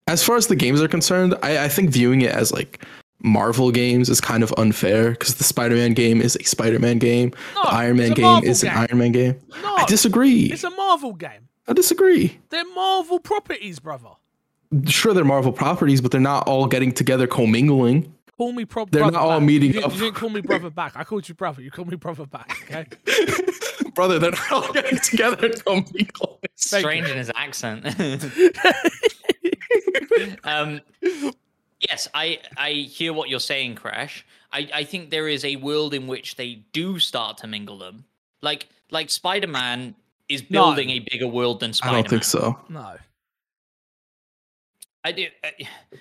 As 0.08 0.24
far 0.24 0.38
as 0.38 0.48
the 0.48 0.56
games 0.56 0.82
are 0.82 0.88
concerned, 0.88 1.36
I, 1.44 1.66
I 1.66 1.68
think 1.68 1.92
viewing 1.92 2.22
it 2.22 2.32
as 2.32 2.52
like 2.52 2.84
Marvel 3.22 3.72
games 3.72 4.10
is 4.10 4.22
kind 4.22 4.42
of 4.44 4.54
unfair 4.58 5.12
because 5.12 5.36
the 5.36 5.44
Spider-Man 5.44 5.94
game 5.94 6.22
is 6.22 6.36
a 6.38 6.44
Spider-Man 6.44 7.00
game. 7.00 7.34
No, 7.56 7.64
the 7.64 7.70
Iron 7.70 7.98
Man 7.98 8.14
game 8.14 8.26
Marvel 8.26 8.50
is 8.50 8.64
game. 8.64 8.72
an 8.72 8.78
Iron 8.90 8.98
Man 9.00 9.12
game. 9.12 9.40
No, 9.62 9.76
I 9.76 9.86
disagree. 9.86 10.46
it's 10.46 10.64
a 10.64 10.70
Marvel 10.72 11.14
game. 11.14 11.50
I 11.68 11.74
disagree. 11.74 12.40
They're 12.50 12.66
Marvel 12.74 13.20
properties, 13.20 13.80
brother. 13.80 14.12
Sure, 14.88 15.14
they're 15.14 15.24
Marvel 15.26 15.52
properties, 15.52 16.02
but 16.02 16.12
they're 16.12 16.20
not 16.22 16.48
all 16.48 16.68
getting 16.68 16.92
together 16.92 17.26
commingling. 17.28 18.14
Call 18.38 18.52
me 18.52 18.66
pro- 18.66 18.86
They're 18.86 19.02
brother 19.02 19.14
not 19.14 19.22
all 19.24 19.40
back. 19.40 19.48
meeting 19.48 19.74
you, 19.74 19.82
up. 19.82 19.94
You 19.94 20.00
didn't 20.00 20.16
call 20.16 20.30
me 20.30 20.42
brother 20.42 20.70
back. 20.70 20.94
I 20.96 21.04
called 21.04 21.28
you 21.28 21.34
brother. 21.34 21.62
You 21.62 21.72
called 21.72 21.90
me 21.90 21.96
brother 21.96 22.26
back. 22.26 22.56
Okay. 22.70 22.86
Brother, 23.96 24.20
they're 24.20 24.30
not 24.30 24.52
all 24.52 24.72
getting 24.74 25.00
together 25.00 25.50
commingling. 25.66 26.38
Strange 26.54 27.10
in 27.10 27.18
his 27.18 27.32
accent. 27.34 27.84
um, 30.44 30.82
yes, 31.80 32.08
I 32.14 32.40
I 32.58 32.72
hear 32.72 33.14
what 33.14 33.30
you're 33.30 33.40
saying, 33.40 33.76
Crash. 33.76 34.26
I, 34.52 34.70
I 34.74 34.84
think 34.84 35.10
there 35.10 35.28
is 35.28 35.44
a 35.44 35.56
world 35.58 35.94
in 35.96 36.06
which 36.08 36.36
they 36.36 36.62
do 36.74 37.00
start 37.00 37.38
to 37.40 37.48
mingle 37.48 37.78
them. 37.80 38.06
Like 38.42 38.68
like 38.92 39.10
Spider 39.10 39.48
Man 39.48 39.96
is 40.30 40.44
No. 40.50 40.66
building 40.68 40.90
a 40.92 41.00
bigger 41.00 41.28
world 41.28 41.60
than 41.60 41.74
Spider 41.74 41.92
Man. 41.94 42.00
I 42.00 42.02
don't 42.04 42.10
think 42.10 42.24
so. 42.24 42.60
no. 42.70 42.96
I 45.08 45.12
do. 45.14 45.28
uh, 45.44 45.50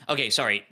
okay, 0.13 0.31
sorry. 0.31 0.65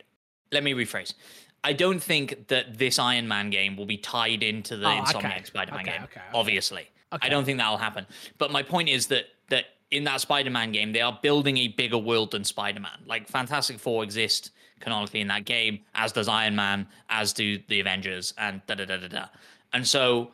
Let 0.53 0.63
me 0.65 0.73
rephrase. 0.75 1.15
I 1.63 1.73
don't 1.73 2.01
think 2.03 2.49
that 2.49 2.77
this 2.79 2.99
Iron 2.99 3.27
Man 3.27 3.49
game 3.51 3.77
will 3.77 3.87
be 3.87 3.97
tied 3.97 4.43
into 4.43 4.77
the 4.77 4.87
Oh, 4.87 5.01
Insomniac 5.03 5.17
okay. 5.37 5.43
Spider-Man 5.45 5.81
Okay, 5.81 5.91
game. 5.93 6.03
okay, 6.05 6.21
okay. 6.21 6.27
Obviously, 6.35 6.89
Okay. 7.13 7.27
I 7.27 7.31
don't 7.31 7.45
think 7.45 7.59
that'll 7.59 7.77
happen. 7.79 8.07
But 8.39 8.51
my 8.51 8.63
point 8.63 8.89
is 8.89 9.07
that 9.09 9.25
that 9.49 9.65
in 9.91 10.05
that 10.05 10.21
Spider-Man 10.21 10.73
game, 10.73 10.93
they 10.93 11.01
are 11.01 11.19
building 11.23 11.57
a 11.59 11.69
bigger 11.69 11.97
world 11.99 12.33
than 12.33 12.45
Spider-Man. 12.45 13.05
Like 13.07 13.29
Fantastic 13.29 13.79
Four 13.79 14.03
exist 14.05 14.51
canonically 14.81 15.21
in 15.21 15.29
that 15.29 15.45
game, 15.47 15.81
as 15.95 16.13
does 16.13 16.29
Iron 16.29 16.55
Man, 16.57 16.87
as 17.09 17.33
do 17.33 17.59
the 17.69 17.81
Avengers, 17.81 18.35
and 18.37 18.61
da 18.67 18.75
da 18.75 18.85
da 18.85 18.97
da 18.99 19.09
da. 19.09 19.27
And 19.73 19.87
so, 19.87 20.33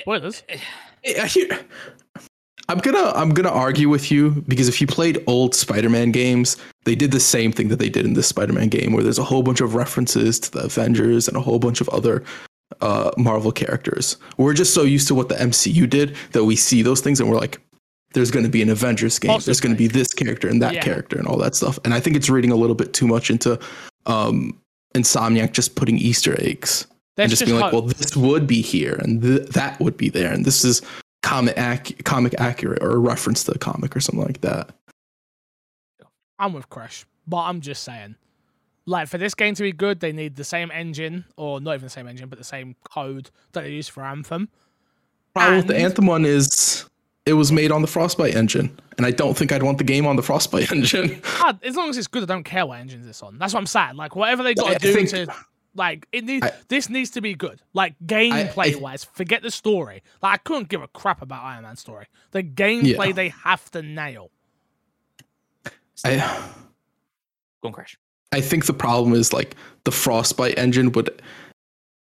Spoilers. 0.00 0.42
Hey, 2.74 2.80
I 2.80 2.84
hear- 2.84 2.94
I'm 2.94 3.02
gonna 3.02 3.18
I'm 3.18 3.30
gonna 3.34 3.48
argue 3.50 3.88
with 3.88 4.10
you 4.10 4.42
because 4.48 4.68
if 4.68 4.80
you 4.80 4.86
played 4.86 5.22
old 5.26 5.54
Spider-Man 5.54 6.10
games, 6.12 6.56
they 6.84 6.94
did 6.94 7.10
the 7.12 7.20
same 7.20 7.52
thing 7.52 7.68
that 7.68 7.78
they 7.78 7.88
did 7.88 8.04
in 8.04 8.14
this 8.14 8.26
Spider-Man 8.28 8.68
game, 8.68 8.92
where 8.92 9.02
there's 9.02 9.18
a 9.18 9.24
whole 9.24 9.42
bunch 9.42 9.60
of 9.60 9.74
references 9.74 10.40
to 10.40 10.50
the 10.50 10.64
Avengers 10.64 11.28
and 11.28 11.36
a 11.36 11.40
whole 11.40 11.58
bunch 11.58 11.80
of 11.80 11.88
other 11.90 12.22
uh, 12.80 13.10
Marvel 13.16 13.52
characters. 13.52 14.16
We're 14.38 14.54
just 14.54 14.74
so 14.74 14.82
used 14.82 15.06
to 15.08 15.14
what 15.14 15.28
the 15.28 15.34
MCU 15.36 15.88
did 15.88 16.16
that 16.32 16.44
we 16.44 16.56
see 16.56 16.82
those 16.82 17.00
things 17.00 17.20
and 17.20 17.28
we're 17.30 17.36
like, 17.36 17.60
there's 18.14 18.30
going 18.30 18.44
to 18.44 18.50
be 18.50 18.62
an 18.62 18.70
Avengers 18.70 19.18
game. 19.18 19.38
There's 19.44 19.60
going 19.60 19.74
to 19.74 19.78
be 19.78 19.86
this 19.88 20.08
character 20.14 20.48
and 20.48 20.60
that 20.62 20.74
Yeah. 20.74 20.82
character 20.82 21.18
and 21.18 21.26
all 21.28 21.36
that 21.38 21.54
stuff. 21.54 21.78
And 21.84 21.92
I 21.94 22.00
think 22.00 22.16
it's 22.16 22.28
reading 22.30 22.50
a 22.50 22.56
little 22.56 22.74
bit 22.74 22.92
too 22.94 23.06
much 23.06 23.30
into 23.30 23.58
um, 24.06 24.58
Insomniac 24.94 25.52
just 25.52 25.76
putting 25.76 25.98
Easter 25.98 26.34
eggs 26.42 26.86
Let's 27.16 27.24
and 27.24 27.30
just, 27.30 27.40
just 27.40 27.46
being 27.50 27.60
like, 27.60 27.72
well, 27.72 27.82
this 27.82 28.16
would 28.16 28.46
be 28.46 28.62
here 28.62 28.94
and 29.02 29.20
th- 29.22 29.48
that 29.50 29.78
would 29.80 29.96
be 29.96 30.08
there, 30.08 30.32
and 30.32 30.44
this 30.44 30.64
is 30.64 30.80
comic 31.22 31.56
ac- 31.58 31.94
comic 32.04 32.34
accurate 32.38 32.82
or 32.82 32.90
a 32.90 32.98
reference 32.98 33.44
to 33.44 33.52
a 33.52 33.58
comic 33.58 33.96
or 33.96 34.00
something 34.00 34.24
like 34.24 34.40
that. 34.42 34.70
I'm 36.38 36.52
with 36.52 36.68
Crash, 36.68 37.04
but 37.26 37.38
I'm 37.42 37.60
just 37.60 37.84
saying, 37.84 38.16
like 38.86 39.08
for 39.08 39.18
this 39.18 39.34
game 39.34 39.54
to 39.54 39.62
be 39.62 39.72
good, 39.72 40.00
they 40.00 40.12
need 40.12 40.36
the 40.36 40.44
same 40.44 40.70
engine, 40.72 41.24
or 41.36 41.60
not 41.60 41.74
even 41.74 41.84
the 41.84 41.90
same 41.90 42.08
engine, 42.08 42.28
but 42.28 42.38
the 42.38 42.44
same 42.44 42.74
code 42.90 43.30
that 43.52 43.62
they 43.62 43.70
use 43.70 43.88
for 43.88 44.02
Anthem. 44.02 44.48
Problem 45.34 45.58
with 45.58 45.66
the 45.68 45.76
Anthem 45.76 46.06
one 46.06 46.24
is 46.26 46.84
it 47.24 47.34
was 47.34 47.52
made 47.52 47.70
on 47.70 47.80
the 47.82 47.86
Frostbite 47.88 48.34
engine, 48.34 48.76
and 48.96 49.06
I 49.06 49.12
don't 49.12 49.36
think 49.36 49.52
I'd 49.52 49.62
want 49.62 49.78
the 49.78 49.84
game 49.84 50.04
on 50.06 50.16
the 50.16 50.22
Frostbite 50.22 50.72
engine. 50.72 51.20
Ah, 51.24 51.56
as 51.62 51.76
long 51.76 51.90
as 51.90 51.96
it's 51.96 52.08
good, 52.08 52.24
I 52.24 52.26
don't 52.26 52.42
care 52.44 52.66
what 52.66 52.80
engines 52.80 53.06
it's 53.06 53.22
on. 53.22 53.38
That's 53.38 53.54
what 53.54 53.60
I'm 53.60 53.66
saying. 53.66 53.94
Like 53.94 54.16
whatever 54.16 54.42
they 54.42 54.54
got 54.54 54.72
to 54.72 54.78
do 54.78 54.92
think- 54.92 55.10
to 55.10 55.32
Like 55.74 56.06
it 56.12 56.24
needs. 56.24 56.46
This 56.68 56.88
needs 56.88 57.10
to 57.10 57.20
be 57.20 57.34
good. 57.34 57.62
Like 57.72 57.94
gameplay 58.04 58.78
wise, 58.78 59.04
forget 59.04 59.42
the 59.42 59.50
story. 59.50 60.02
Like 60.22 60.34
I 60.34 60.36
couldn't 60.38 60.68
give 60.68 60.82
a 60.82 60.88
crap 60.88 61.22
about 61.22 61.42
Iron 61.44 61.62
Man 61.62 61.76
story. 61.76 62.06
The 62.32 62.42
gameplay 62.42 63.08
yeah. 63.08 63.12
they 63.12 63.28
have 63.30 63.70
to 63.70 63.82
nail. 63.82 64.30
I 66.04 66.16
go 67.62 67.68
on, 67.68 67.72
crash. 67.72 67.96
I 68.32 68.40
think 68.40 68.66
the 68.66 68.74
problem 68.74 69.14
is 69.14 69.32
like 69.32 69.54
the 69.84 69.90
Frostbite 69.90 70.58
engine 70.58 70.92
would 70.92 71.22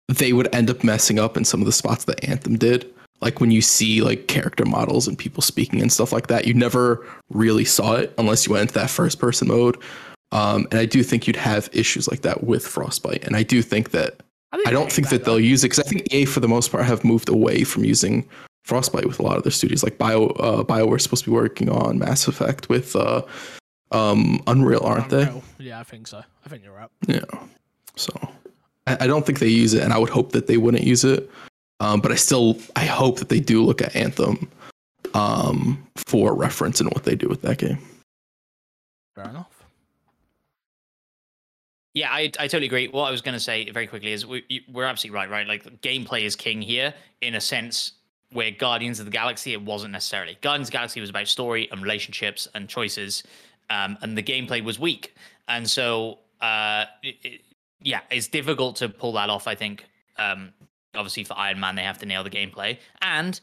they 0.09 0.33
would 0.33 0.55
end 0.55 0.71
up 0.71 0.83
messing 0.83 1.19
up 1.19 1.37
in 1.37 1.45
some 1.45 1.61
of 1.61 1.67
the 1.67 1.73
spots 1.73 2.05
that 2.05 2.25
Anthem 2.25 2.57
did. 2.57 2.93
Like 3.21 3.41
when 3.41 3.51
you 3.51 3.61
see 3.61 4.01
like 4.01 4.29
character 4.29 4.65
models 4.65 5.09
and 5.09 5.19
people 5.19 5.43
speaking 5.43 5.83
and 5.83 5.93
stuff 5.93 6.13
like 6.13 6.29
that, 6.29 6.47
you 6.47 6.55
never 6.55 7.07
really 7.31 7.65
saw 7.65 7.95
it 7.95 8.15
unless 8.17 8.47
you 8.47 8.53
went 8.53 8.63
into 8.63 8.75
that 8.75 8.91
first 8.91 9.19
person 9.19 9.49
mode. 9.49 9.77
Um, 10.33 10.67
and 10.71 10.81
I 10.81 10.87
do 10.87 11.03
think 11.03 11.27
you'd 11.27 11.37
have 11.37 11.71
issues 11.73 12.09
like 12.09 12.23
that 12.23 12.45
with 12.45 12.67
Frostbite. 12.67 13.25
And 13.25 13.35
I 13.35 13.43
do 13.43 13.63
think 13.63 13.91
that 13.93 14.23
I, 14.53 14.63
I 14.67 14.71
don't 14.71 14.93
think 14.93 15.09
that, 15.09 15.19
that 15.19 15.25
they'll 15.25 15.41
use 15.41 15.65
it 15.65 15.69
because 15.71 15.85
I 15.85 15.89
think 15.89 16.13
EA 16.13 16.25
for 16.25 16.41
the 16.41 16.49
most 16.49 16.71
part 16.71 16.85
have 16.85 17.05
moved 17.05 17.29
away 17.29 17.65
from 17.65 17.85
using 17.85 18.29
Frostbite 18.65 19.07
with 19.07 19.19
a 19.19 19.23
lot 19.23 19.37
of 19.37 19.43
their 19.43 19.53
studios. 19.53 19.83
Like 19.83 19.97
Bio 19.99 20.27
uh, 20.27 20.63
Bioware 20.65 21.01
supposed 21.01 21.25
to 21.25 21.31
be 21.31 21.35
working 21.35 21.71
on 21.71 21.99
Mass 21.99 22.29
Effect 22.29 22.69
with 22.69 22.95
uh, 22.95 23.23
um, 23.93 24.43
Unreal, 24.47 24.81
aren't 24.85 25.13
Unreal. 25.13 25.43
they? 25.59 25.67
Yeah, 25.67 25.81
I 25.81 25.83
think 25.83 26.07
so. 26.07 26.23
I 26.45 26.49
think 26.49 26.63
you're 26.65 26.75
right. 26.75 26.91
Yeah. 27.07 27.25
So 27.97 28.13
I, 28.87 28.99
I 29.01 29.07
don't 29.07 29.25
think 29.25 29.39
they 29.39 29.49
use 29.49 29.73
it, 29.75 29.83
and 29.83 29.93
I 29.93 29.99
would 29.99 30.11
hope 30.11 30.33
that 30.33 30.47
they 30.47 30.59
wouldn't 30.59 30.85
use 30.85 31.05
it. 31.05 31.31
Um, 31.81 32.01
but 32.01 32.13
I 32.13 32.17
still 32.17 32.59
I 32.77 32.85
hope 32.85 33.19
that 33.19 33.29
they 33.29 33.41
do 33.41 33.65
look 33.65 33.81
at 33.81 33.95
Anthem 33.95 34.51
um, 35.15 35.83
for 35.97 36.35
reference 36.35 36.81
in 36.81 36.89
what 36.89 37.05
they 37.05 37.15
do 37.15 37.29
with 37.29 37.43
that 37.43 37.59
game. 37.59 37.79
Fair 39.15 39.29
enough. 39.29 39.58
Yeah, 41.95 42.11
I, 42.11 42.31
I 42.39 42.47
totally 42.47 42.67
agree. 42.67 42.89
What 42.89 43.05
I 43.05 43.11
was 43.11 43.23
going 43.23 43.35
to 43.35 43.41
say 43.41 43.71
very 43.71 43.87
quickly 43.87 44.13
is 44.13 44.27
we, 44.27 44.65
we're 44.71 44.85
absolutely 44.85 45.17
right, 45.17 45.31
right? 45.31 45.47
Like 45.47 45.81
gameplay 45.81 46.23
is 46.23 46.37
king 46.37 46.63
here 46.63 46.95
in 47.23 47.35
a 47.35 47.41
sense 47.41 47.93
where 48.33 48.51
Guardians 48.51 49.01
of 49.01 49.07
the 49.07 49.11
Galaxy 49.11 49.53
it 49.53 49.63
wasn't 49.63 49.93
necessarily. 49.93 50.39
Guardians 50.41 50.69
of 50.69 50.73
the 50.73 50.77
Galaxy 50.79 51.01
was 51.01 51.11
about 51.11 51.29
story 51.29 51.69
and 51.73 51.83
relationships 51.83 52.47
and 52.55 52.69
choices, 52.69 53.23
um, 53.71 53.97
and 54.03 54.17
the 54.17 54.23
gameplay 54.23 54.63
was 54.63 54.79
weak. 54.79 55.15
And 55.49 55.69
so, 55.69 56.19
uh, 56.41 56.85
it, 57.03 57.17
it, 57.23 57.41
yeah, 57.81 58.01
it's 58.11 58.29
difficult 58.29 58.77
to 58.77 58.89
pull 58.89 59.13
that 59.15 59.31
off. 59.31 59.47
I 59.47 59.55
think, 59.55 59.87
um, 60.19 60.53
obviously 60.95 61.25
for 61.25 61.39
Iron 61.39 61.59
Man 61.59 61.75
they 61.75 61.83
have 61.83 61.99
to 61.99 62.07
nail 62.07 62.23
the 62.23 62.31
gameplay, 62.31 62.79
and 63.01 63.41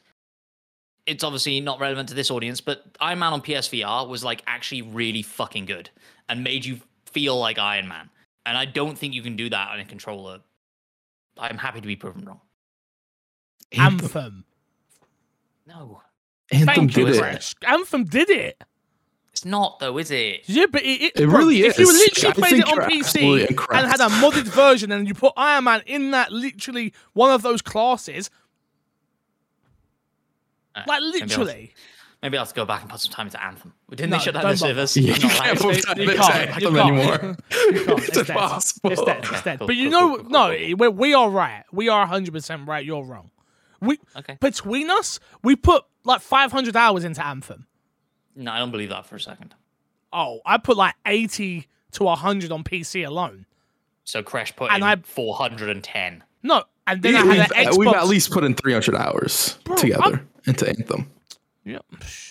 it's 1.06 1.24
obviously 1.24 1.62
not 1.62 1.80
relevant 1.80 2.10
to 2.10 2.16
this 2.16 2.32
audience, 2.32 2.62
but 2.62 2.84
Iron 3.00 3.20
Man 3.20 3.34
on 3.34 3.42
PSVR 3.42 4.08
was 4.08 4.24
like 4.24 4.44
actually 4.48 4.82
really 4.84 5.22
fucking 5.22 5.66
good 5.66 5.90
and 6.30 6.44
made 6.44 6.66
you 6.66 6.80
feel 7.06 7.38
like 7.40 7.58
Iron 7.58 7.88
Man. 7.88 8.10
And 8.46 8.58
I 8.58 8.66
don't 8.66 8.98
think 8.98 9.14
you 9.14 9.22
can 9.22 9.36
do 9.36 9.50
that 9.50 9.72
on 9.72 9.80
a 9.80 9.86
controller. 9.86 10.40
I'm 11.38 11.58
happy 11.58 11.82
to 11.82 11.88
be 11.88 11.96
proven 11.96 12.26
wrong. 12.26 12.42
Anthem. 13.72 14.46
No. 15.68 16.02
Anthem 16.52 16.88
did 16.88 17.10
it. 17.10 17.56
Anthem 17.66 18.06
did 18.06 18.30
it. 18.30 18.64
It's 19.32 19.44
not 19.44 19.80
though, 19.80 19.98
is 19.98 20.12
it? 20.12 20.44
Yeah, 20.46 20.68
but 20.72 20.84
it, 20.84 21.02
it, 21.02 21.14
it 21.16 21.30
bro, 21.30 21.40
really 21.40 21.64
if 21.64 21.78
is. 21.78 21.90
If 21.90 21.94
you 21.94 21.94
literally 21.94 22.34
played 22.34 22.60
it 22.62 22.72
on 22.72 22.90
PC 22.90 23.50
and 23.50 23.88
had 23.88 24.00
a 24.00 24.08
modded 24.08 24.46
version 24.46 24.94
and 24.94 25.08
you 25.10 25.14
put 25.14 25.34
Iron 25.36 25.66
Man 25.66 25.82
in 25.86 26.12
that 26.12 26.32
literally 26.32 26.94
one 27.12 27.32
of 27.32 27.42
those 27.42 27.62
classes, 27.62 28.30
uh, 30.74 30.84
like 30.88 31.02
literally. 31.02 31.74
Maybe 32.26 32.40
I'll 32.40 32.46
have 32.46 32.54
to 32.54 32.56
go 32.56 32.66
back 32.66 32.82
and 32.82 32.90
put 32.90 33.00
some 33.02 33.12
time 33.12 33.28
into 33.28 33.44
Anthem. 33.44 33.72
Didn't 33.88 34.10
no, 34.10 34.18
they 34.18 34.24
shut 34.24 34.34
down 34.34 34.50
the 34.50 34.58
servers? 34.58 34.98
Yeah, 34.98 35.14
you 35.14 35.30
can't 35.30 35.60
put 35.60 35.84
time 35.84 36.00
into 36.00 36.36
Anthem 36.36 36.76
anymore. 36.76 37.38
It's, 37.52 38.18
it's 38.18 38.30
impossible. 38.30 38.92
It's 38.92 39.04
dead. 39.04 39.26
It's 39.26 39.44
dead. 39.44 39.60
Cool, 39.60 39.68
but 39.68 39.76
you 39.76 39.92
cool, 39.92 40.18
know, 40.18 40.18
cool, 40.18 40.80
no, 40.80 40.90
we 40.90 41.14
are 41.14 41.30
right. 41.30 41.66
We 41.72 41.88
are 41.88 42.08
100% 42.08 42.68
right. 42.68 42.84
You're 42.84 43.04
wrong. 43.04 43.30
We 43.80 44.00
okay. 44.18 44.40
Between 44.42 44.90
us, 44.90 45.20
we 45.44 45.56
put 45.56 45.84
like 46.04 46.22
500 46.22 46.76
hours 46.76 47.04
into 47.04 47.24
Anthem. 47.24 47.68
No, 48.36 48.52
I 48.52 48.58
don't 48.58 48.72
believe 48.72 48.90
that 48.90 49.06
for 49.06 49.18
a 49.18 49.20
second. 49.20 49.54
Oh, 50.12 50.40
I 50.48 50.58
put 50.58 50.78
like 50.78 50.96
80 51.06 51.68
to 51.92 52.04
100 52.06 52.52
on 52.52 52.64
PC 52.64 53.06
alone. 53.06 53.46
So 54.04 54.24
Crash 54.24 54.56
put 54.56 54.72
and 54.72 54.78
in 54.78 54.84
I, 54.84 54.96
410. 54.96 56.24
No, 56.42 56.64
and 56.88 57.04
then 57.04 57.16
I 57.16 57.36
had 57.36 57.52
an 57.52 57.66
Xbox. 57.68 57.78
We've 57.78 57.90
at 57.90 58.08
least 58.08 58.32
put 58.32 58.44
in 58.44 58.56
300 58.56 58.96
hours 58.96 59.60
Bro, 59.64 59.76
together 59.76 60.04
I'm, 60.04 60.30
into 60.48 60.68
Anthem. 60.68 61.12
Yeah, 61.66 61.80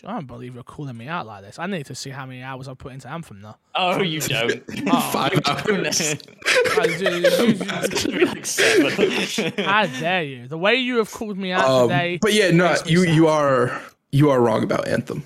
I 0.04 0.12
don't 0.12 0.28
believe 0.28 0.54
you're 0.54 0.62
calling 0.62 0.96
me 0.96 1.08
out 1.08 1.26
like 1.26 1.42
this. 1.42 1.58
I 1.58 1.66
need 1.66 1.86
to 1.86 1.94
see 1.96 2.10
how 2.10 2.24
many 2.24 2.40
hours 2.40 2.68
I 2.68 2.74
put 2.74 2.92
into 2.92 3.08
Anthem 3.08 3.40
now. 3.40 3.58
Oh, 3.74 4.00
you 4.00 4.20
don't. 4.20 4.62
oh, 4.86 5.00
Five 5.10 5.40
hours. 5.48 6.14
I 6.78 6.86
do, 6.96 8.24
like 8.26 8.46
seven. 8.46 9.52
How 9.64 9.86
dare 9.86 10.22
you? 10.22 10.46
The 10.46 10.56
way 10.56 10.76
you 10.76 10.98
have 10.98 11.10
called 11.10 11.36
me 11.36 11.50
out 11.50 11.68
um, 11.68 11.88
today. 11.88 12.20
But 12.22 12.32
yeah, 12.32 12.52
no, 12.52 12.76
you 12.86 13.02
you 13.02 13.26
are 13.26 13.82
you 14.12 14.30
are 14.30 14.40
wrong 14.40 14.62
about 14.62 14.86
Anthem. 14.86 15.24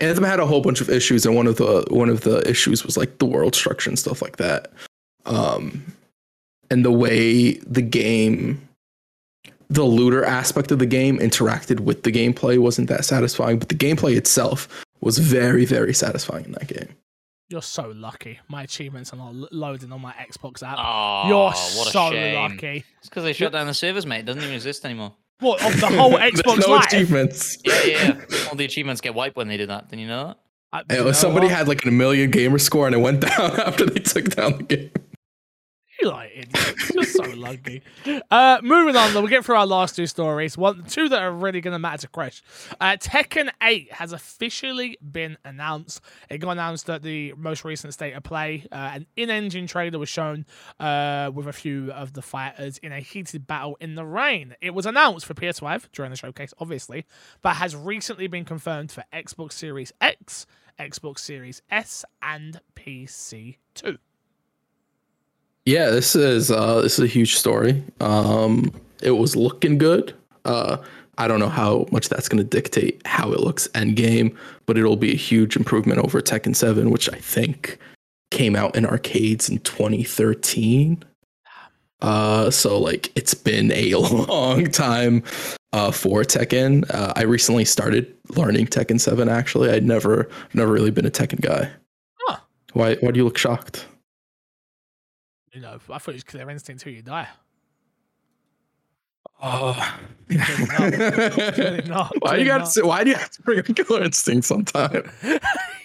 Anthem 0.00 0.24
had 0.24 0.40
a 0.40 0.46
whole 0.46 0.60
bunch 0.60 0.80
of 0.80 0.90
issues, 0.90 1.24
and 1.24 1.36
one 1.36 1.46
of 1.46 1.56
the 1.56 1.86
one 1.90 2.08
of 2.08 2.22
the 2.22 2.48
issues 2.50 2.84
was 2.84 2.96
like 2.96 3.18
the 3.18 3.26
world 3.26 3.54
structure 3.54 3.88
and 3.88 3.98
stuff 3.98 4.22
like 4.22 4.38
that. 4.38 4.72
Um, 5.24 5.84
and 6.68 6.84
the 6.84 6.90
way 6.90 7.52
the 7.58 7.82
game 7.82 8.65
the 9.68 9.84
looter 9.84 10.24
aspect 10.24 10.70
of 10.70 10.78
the 10.78 10.86
game 10.86 11.18
interacted 11.18 11.80
with 11.80 12.02
the 12.02 12.12
gameplay 12.12 12.58
wasn't 12.58 12.88
that 12.88 13.04
satisfying, 13.04 13.58
but 13.58 13.68
the 13.68 13.74
gameplay 13.74 14.16
itself 14.16 14.68
was 15.00 15.18
very, 15.18 15.64
very 15.64 15.92
satisfying 15.94 16.44
in 16.46 16.52
that 16.52 16.68
game. 16.68 16.88
You're 17.48 17.62
so 17.62 17.92
lucky. 17.94 18.40
My 18.48 18.62
achievements 18.64 19.12
are 19.12 19.16
not 19.16 19.52
loading 19.52 19.92
on 19.92 20.00
my 20.00 20.12
Xbox 20.14 20.62
app. 20.64 20.78
Oh, 20.80 21.28
You're 21.28 21.54
so 21.54 22.10
shame. 22.10 22.34
lucky. 22.34 22.84
It's 22.98 23.08
because 23.08 23.22
they 23.22 23.32
shut 23.32 23.52
down 23.52 23.68
the 23.68 23.74
servers, 23.74 24.04
mate. 24.04 24.20
It 24.20 24.26
doesn't 24.26 24.42
even 24.42 24.54
exist 24.54 24.84
anymore. 24.84 25.14
What 25.38 25.64
of 25.64 25.80
the 25.80 25.86
whole 25.96 26.12
Xbox 26.18 26.66
no 26.66 26.72
Live? 26.74 26.84
achievements. 26.86 27.58
Yeah, 27.64 27.82
yeah, 27.84 28.20
yeah. 28.30 28.48
All 28.48 28.56
the 28.56 28.64
achievements 28.64 29.00
get 29.00 29.14
wiped 29.14 29.36
when 29.36 29.46
they 29.48 29.56
do 29.56 29.66
that. 29.66 29.88
Did 29.90 30.00
you 30.00 30.08
know 30.08 30.28
that? 30.28 30.38
I, 30.72 30.94
you 30.96 31.04
know 31.04 31.12
somebody 31.12 31.46
what? 31.46 31.54
had 31.56 31.68
like 31.68 31.84
a 31.86 31.90
million 31.92 32.30
gamer 32.32 32.58
score 32.58 32.86
and 32.86 32.94
it 32.96 32.98
went 32.98 33.20
down 33.36 33.60
after 33.60 33.86
they 33.86 34.00
took 34.00 34.30
down 34.34 34.56
the 34.56 34.62
game. 34.64 34.90
You 36.06 36.12
like 36.12 36.30
idiots. 36.36 37.12
So 37.12 37.22
lucky. 37.30 37.82
Uh, 38.30 38.58
moving 38.62 38.94
on, 38.94 39.12
we'll 39.12 39.26
get 39.26 39.44
through 39.44 39.56
our 39.56 39.66
last 39.66 39.96
two 39.96 40.06
stories. 40.06 40.56
One, 40.56 40.84
two 40.84 41.08
that 41.08 41.20
are 41.20 41.32
really 41.32 41.60
going 41.60 41.72
to 41.72 41.80
matter 41.80 42.02
to 42.02 42.08
Crash. 42.08 42.42
Uh, 42.80 42.96
Tekken 42.96 43.50
8 43.60 43.92
has 43.92 44.12
officially 44.12 44.98
been 45.02 45.36
announced. 45.44 46.00
It 46.30 46.38
got 46.38 46.50
announced 46.52 46.88
at 46.90 47.02
the 47.02 47.32
most 47.36 47.64
recent 47.64 47.92
state 47.92 48.12
of 48.12 48.22
play. 48.22 48.66
Uh, 48.70 48.92
an 48.94 49.06
in-engine 49.16 49.66
trailer 49.66 49.98
was 49.98 50.08
shown 50.08 50.46
uh, 50.78 51.32
with 51.34 51.48
a 51.48 51.52
few 51.52 51.90
of 51.90 52.12
the 52.12 52.22
fighters 52.22 52.78
in 52.78 52.92
a 52.92 53.00
heated 53.00 53.46
battle 53.48 53.76
in 53.80 53.96
the 53.96 54.04
rain. 54.04 54.54
It 54.60 54.74
was 54.74 54.86
announced 54.86 55.26
for 55.26 55.34
PS5 55.34 55.90
during 55.92 56.10
the 56.10 56.16
showcase, 56.16 56.54
obviously, 56.60 57.04
but 57.42 57.56
has 57.56 57.74
recently 57.74 58.28
been 58.28 58.44
confirmed 58.44 58.92
for 58.92 59.02
Xbox 59.12 59.54
Series 59.54 59.92
X, 60.00 60.46
Xbox 60.78 61.18
Series 61.18 61.62
S, 61.68 62.04
and 62.22 62.60
PC 62.76 63.56
2. 63.74 63.98
Yeah, 65.66 65.90
this 65.90 66.14
is 66.14 66.50
uh, 66.50 66.80
this 66.80 66.98
is 66.98 67.04
a 67.04 67.08
huge 67.08 67.36
story. 67.36 67.82
Um, 68.00 68.72
it 69.02 69.10
was 69.10 69.34
looking 69.34 69.78
good. 69.78 70.14
Uh, 70.44 70.78
I 71.18 71.26
don't 71.26 71.40
know 71.40 71.48
how 71.48 71.86
much 71.90 72.08
that's 72.08 72.28
going 72.28 72.38
to 72.38 72.44
dictate 72.44 73.02
how 73.04 73.32
it 73.32 73.40
looks 73.40 73.68
end 73.74 73.96
game, 73.96 74.36
but 74.66 74.78
it'll 74.78 74.96
be 74.96 75.12
a 75.12 75.16
huge 75.16 75.56
improvement 75.56 75.98
over 75.98 76.20
Tekken 76.20 76.54
7, 76.54 76.90
which 76.90 77.10
I 77.12 77.16
think 77.16 77.78
came 78.30 78.54
out 78.54 78.76
in 78.76 78.86
arcades 78.86 79.48
in 79.48 79.58
2013. 79.60 81.02
Uh, 82.00 82.50
so 82.50 82.78
like 82.78 83.10
it's 83.16 83.34
been 83.34 83.72
a 83.72 83.94
long 84.28 84.66
time 84.66 85.24
uh, 85.72 85.90
for 85.90 86.22
Tekken. 86.22 86.88
Uh, 86.94 87.12
I 87.16 87.22
recently 87.22 87.64
started 87.64 88.14
learning 88.36 88.66
Tekken 88.66 89.00
7. 89.00 89.28
Actually, 89.28 89.70
I'd 89.70 89.84
never 89.84 90.28
never 90.54 90.70
really 90.70 90.92
been 90.92 91.06
a 91.06 91.10
Tekken 91.10 91.40
guy. 91.40 91.70
Huh. 92.20 92.38
Why 92.74 92.94
why 92.96 93.10
do 93.10 93.18
you 93.18 93.24
look 93.24 93.38
shocked? 93.38 93.86
You 95.56 95.62
know, 95.62 95.78
I 95.90 95.98
thought 95.98 96.08
it 96.08 96.16
was 96.16 96.22
Killer 96.22 96.50
Instinct 96.50 96.82
till 96.82 96.92
you 96.92 97.00
die. 97.00 97.28
Oh, 99.42 99.96
not. 100.28 101.86
not. 101.86 102.12
Why 102.20 102.36
do 102.36 102.42
you 102.42 102.44
got 102.44 102.70
to? 102.72 102.82
Why 102.84 103.04
do 103.04 103.08
you 103.08 103.16
have 103.16 103.30
to 103.30 103.40
bring 103.42 103.60
up 103.60 103.64
Killer 103.64 104.02
Instinct 104.02 104.46
sometime? 104.46 105.10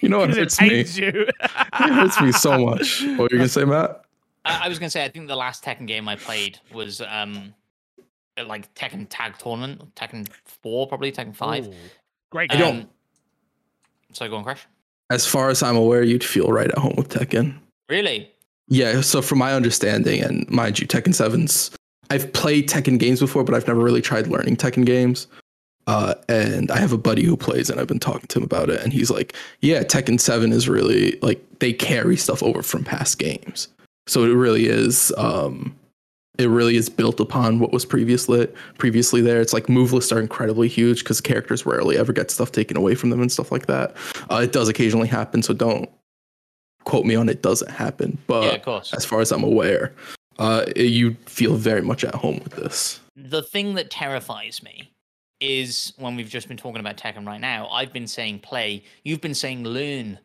You 0.02 0.10
know 0.10 0.18
what 0.20 0.32
hurts 0.32 0.60
me. 0.60 0.84
You. 0.84 1.26
it 1.26 1.36
hurts 1.72 2.20
me 2.20 2.34
so 2.34 2.66
much. 2.66 3.02
What 3.02 3.20
were 3.20 3.28
you 3.32 3.38
gonna 3.38 3.48
say, 3.48 3.64
Matt? 3.64 4.04
I, 4.44 4.66
I 4.66 4.68
was 4.68 4.78
gonna 4.78 4.90
say 4.90 5.06
I 5.06 5.08
think 5.08 5.30
the 5.30 5.38
last 5.38 5.64
Tekken 5.64 5.88
game 5.88 6.10
I 6.10 6.18
played 6.18 6.60
was 6.74 7.00
um 7.08 7.54
like 8.46 8.74
Tekken 8.76 9.08
Tag 9.10 9.38
Tournament, 9.38 9.96
Tekken 9.96 10.28
Four, 10.44 10.86
probably 10.88 11.14
Tekken 11.14 11.34
Five. 11.34 11.70
Ooh, 11.70 11.74
great. 12.30 12.52
Um, 12.52 12.58
I 12.58 12.60
don't. 12.60 12.90
So 14.12 14.28
go 14.28 14.36
on, 14.36 14.44
Crash. 14.44 14.68
As 15.10 15.26
far 15.26 15.50
as 15.50 15.64
I'm 15.64 15.78
aware, 15.78 16.04
you'd 16.04 16.26
feel 16.26 16.48
right 16.48 16.70
at 16.70 16.78
home 16.78 16.96
with 16.98 17.08
Tekken. 17.08 17.58
Really? 17.88 18.34
Yeah, 18.72 19.02
so 19.02 19.22
from 19.22 19.40
my 19.40 19.54
understanding, 19.54 20.22
and 20.24 20.50
mind 20.50 20.80
you, 20.80 20.88
Tekken 20.88 21.10
7's, 21.14 21.72
I've 22.10 22.32
played 22.32 22.70
Tekken 22.70 22.98
games 23.00 23.20
before, 23.20 23.44
but 23.44 23.54
I've 23.54 23.68
never 23.68 23.82
really 23.82 24.02
tried 24.02 24.28
learning 24.28 24.56
Tekken 24.56 24.86
games. 24.86 25.28
Uh, 25.88 26.14
and 26.30 26.72
I 26.72 26.78
have 26.78 26.94
a 26.94 26.98
buddy 26.98 27.24
who 27.24 27.36
plays, 27.36 27.70
and 27.70 27.82
I've 27.82 27.88
been 27.88 28.00
talking 28.00 28.28
to 28.28 28.40
him 28.40 28.44
about 28.46 28.70
it, 28.70 28.82
and 28.82 28.94
he's 28.94 29.12
like, 29.12 29.36
"Yeah, 29.60 29.84
Tekken 29.84 30.20
Seven 30.22 30.54
is 30.54 30.70
really 30.70 31.20
like 31.22 31.44
they 31.60 31.74
carry 31.74 32.16
stuff 32.16 32.42
over 32.42 32.64
from 32.64 32.86
past 32.86 33.18
games, 33.20 33.68
so 34.08 34.24
it 34.24 34.30
really 34.30 34.68
is, 34.68 35.12
um, 35.18 35.76
It 36.40 36.48
really 36.48 36.76
is 36.78 36.90
built 36.90 37.20
upon 37.20 37.60
what 37.60 37.74
was 37.74 37.86
previously 37.86 38.48
previously 38.78 39.22
there. 39.22 39.42
It's 39.42 39.54
like 39.54 39.70
move 39.70 39.94
lists 39.94 40.12
are 40.14 40.20
incredibly 40.20 40.68
huge 40.70 41.00
because 41.04 41.22
characters 41.22 41.66
rarely 41.66 41.98
ever 41.98 42.14
get 42.14 42.32
stuff 42.32 42.52
taken 42.52 42.78
away 42.78 42.96
from 42.96 43.10
them 43.12 43.22
and 43.22 43.32
stuff 43.32 43.52
like 43.52 43.68
that. 43.68 43.96
Uh, 44.32 44.42
it 44.44 44.54
does 44.54 44.70
occasionally 44.70 45.08
happen, 45.10 45.44
so 45.44 45.54
don't 45.54 45.90
quote 46.84 47.06
me 47.06 47.16
on 47.16 47.30
it. 47.30 47.42
Doesn't 47.42 47.72
happen, 47.72 48.18
but 48.28 48.44
yeah, 48.44 48.52
of 48.56 48.62
course. 48.64 48.94
as 48.94 49.06
far 49.06 49.22
as 49.22 49.32
I'm 49.32 49.44
aware, 49.44 49.94
uh, 50.40 50.66
you 50.76 51.14
feel 51.26 51.56
very 51.56 51.82
much 51.82 52.04
at 52.04 52.16
home 52.16 52.40
with 52.44 52.54
this. 52.54 53.00
The 53.16 53.44
thing 53.44 53.76
that 53.76 53.90
terrifies 53.90 54.64
me 54.64 54.92
is 55.40 55.94
when 55.98 56.16
we've 56.16 56.30
just 56.30 56.48
been 56.48 56.58
talking 56.58 56.80
about 56.80 56.98
Tekken 56.98 57.26
right 57.26 57.42
now. 57.42 57.68
I've 57.70 57.92
been 57.92 58.08
saying 58.08 58.40
play, 58.40 58.84
you've 59.04 59.22
been 59.22 59.34
saying 59.34 59.64
learn, 59.64 60.20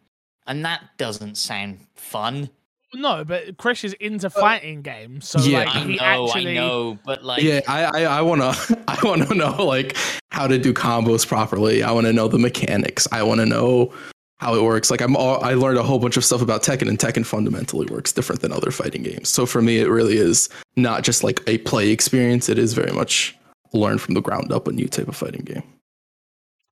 and 0.46 0.64
that 0.64 0.82
doesn't 0.98 1.36
sound 1.36 1.80
fun. 1.94 2.50
No, 2.94 3.24
but 3.24 3.56
Chris 3.56 3.82
is 3.84 3.92
into 3.94 4.30
fighting 4.30 4.80
games, 4.82 5.28
so 5.28 5.40
Yeah. 5.40 5.58
like 5.60 5.68
I 5.68 5.78
he 5.80 5.96
know, 5.96 6.02
actually 6.28 6.50
I 6.52 6.54
know, 6.54 6.98
but 7.04 7.24
like, 7.24 7.42
yeah, 7.42 7.60
I 7.66 7.84
I, 7.84 8.18
I 8.18 8.22
wanna 8.22 8.54
I 8.88 8.98
wanna 9.02 9.34
know 9.34 9.64
like 9.64 9.96
how 10.30 10.46
to 10.46 10.58
do 10.58 10.72
combos 10.72 11.26
properly. 11.26 11.82
I 11.82 11.90
want 11.92 12.06
to 12.06 12.12
know 12.12 12.28
the 12.28 12.38
mechanics. 12.38 13.08
I 13.10 13.22
want 13.22 13.40
to 13.40 13.46
know 13.46 13.92
how 14.38 14.54
it 14.54 14.62
works. 14.62 14.90
Like 14.90 15.00
I'm 15.00 15.16
all, 15.16 15.42
I 15.44 15.54
learned 15.54 15.78
a 15.78 15.82
whole 15.82 15.98
bunch 15.98 16.16
of 16.16 16.24
stuff 16.24 16.42
about 16.42 16.62
Tekken, 16.62 16.88
and 16.88 16.98
Tekken 16.98 17.24
fundamentally 17.24 17.86
works 17.86 18.12
different 18.12 18.42
than 18.42 18.52
other 18.52 18.70
fighting 18.70 19.02
games. 19.02 19.28
So 19.28 19.46
for 19.46 19.62
me, 19.62 19.78
it 19.78 19.88
really 19.88 20.16
is 20.16 20.48
not 20.76 21.02
just 21.02 21.24
like 21.24 21.40
a 21.46 21.58
play 21.58 21.90
experience. 21.90 22.48
It 22.48 22.58
is 22.58 22.72
very 22.74 22.92
much 22.92 23.36
learn 23.72 23.98
from 23.98 24.14
the 24.14 24.20
ground 24.20 24.52
up 24.52 24.68
a 24.68 24.72
new 24.72 24.88
type 24.88 25.08
of 25.08 25.16
fighting 25.16 25.42
game. 25.42 25.62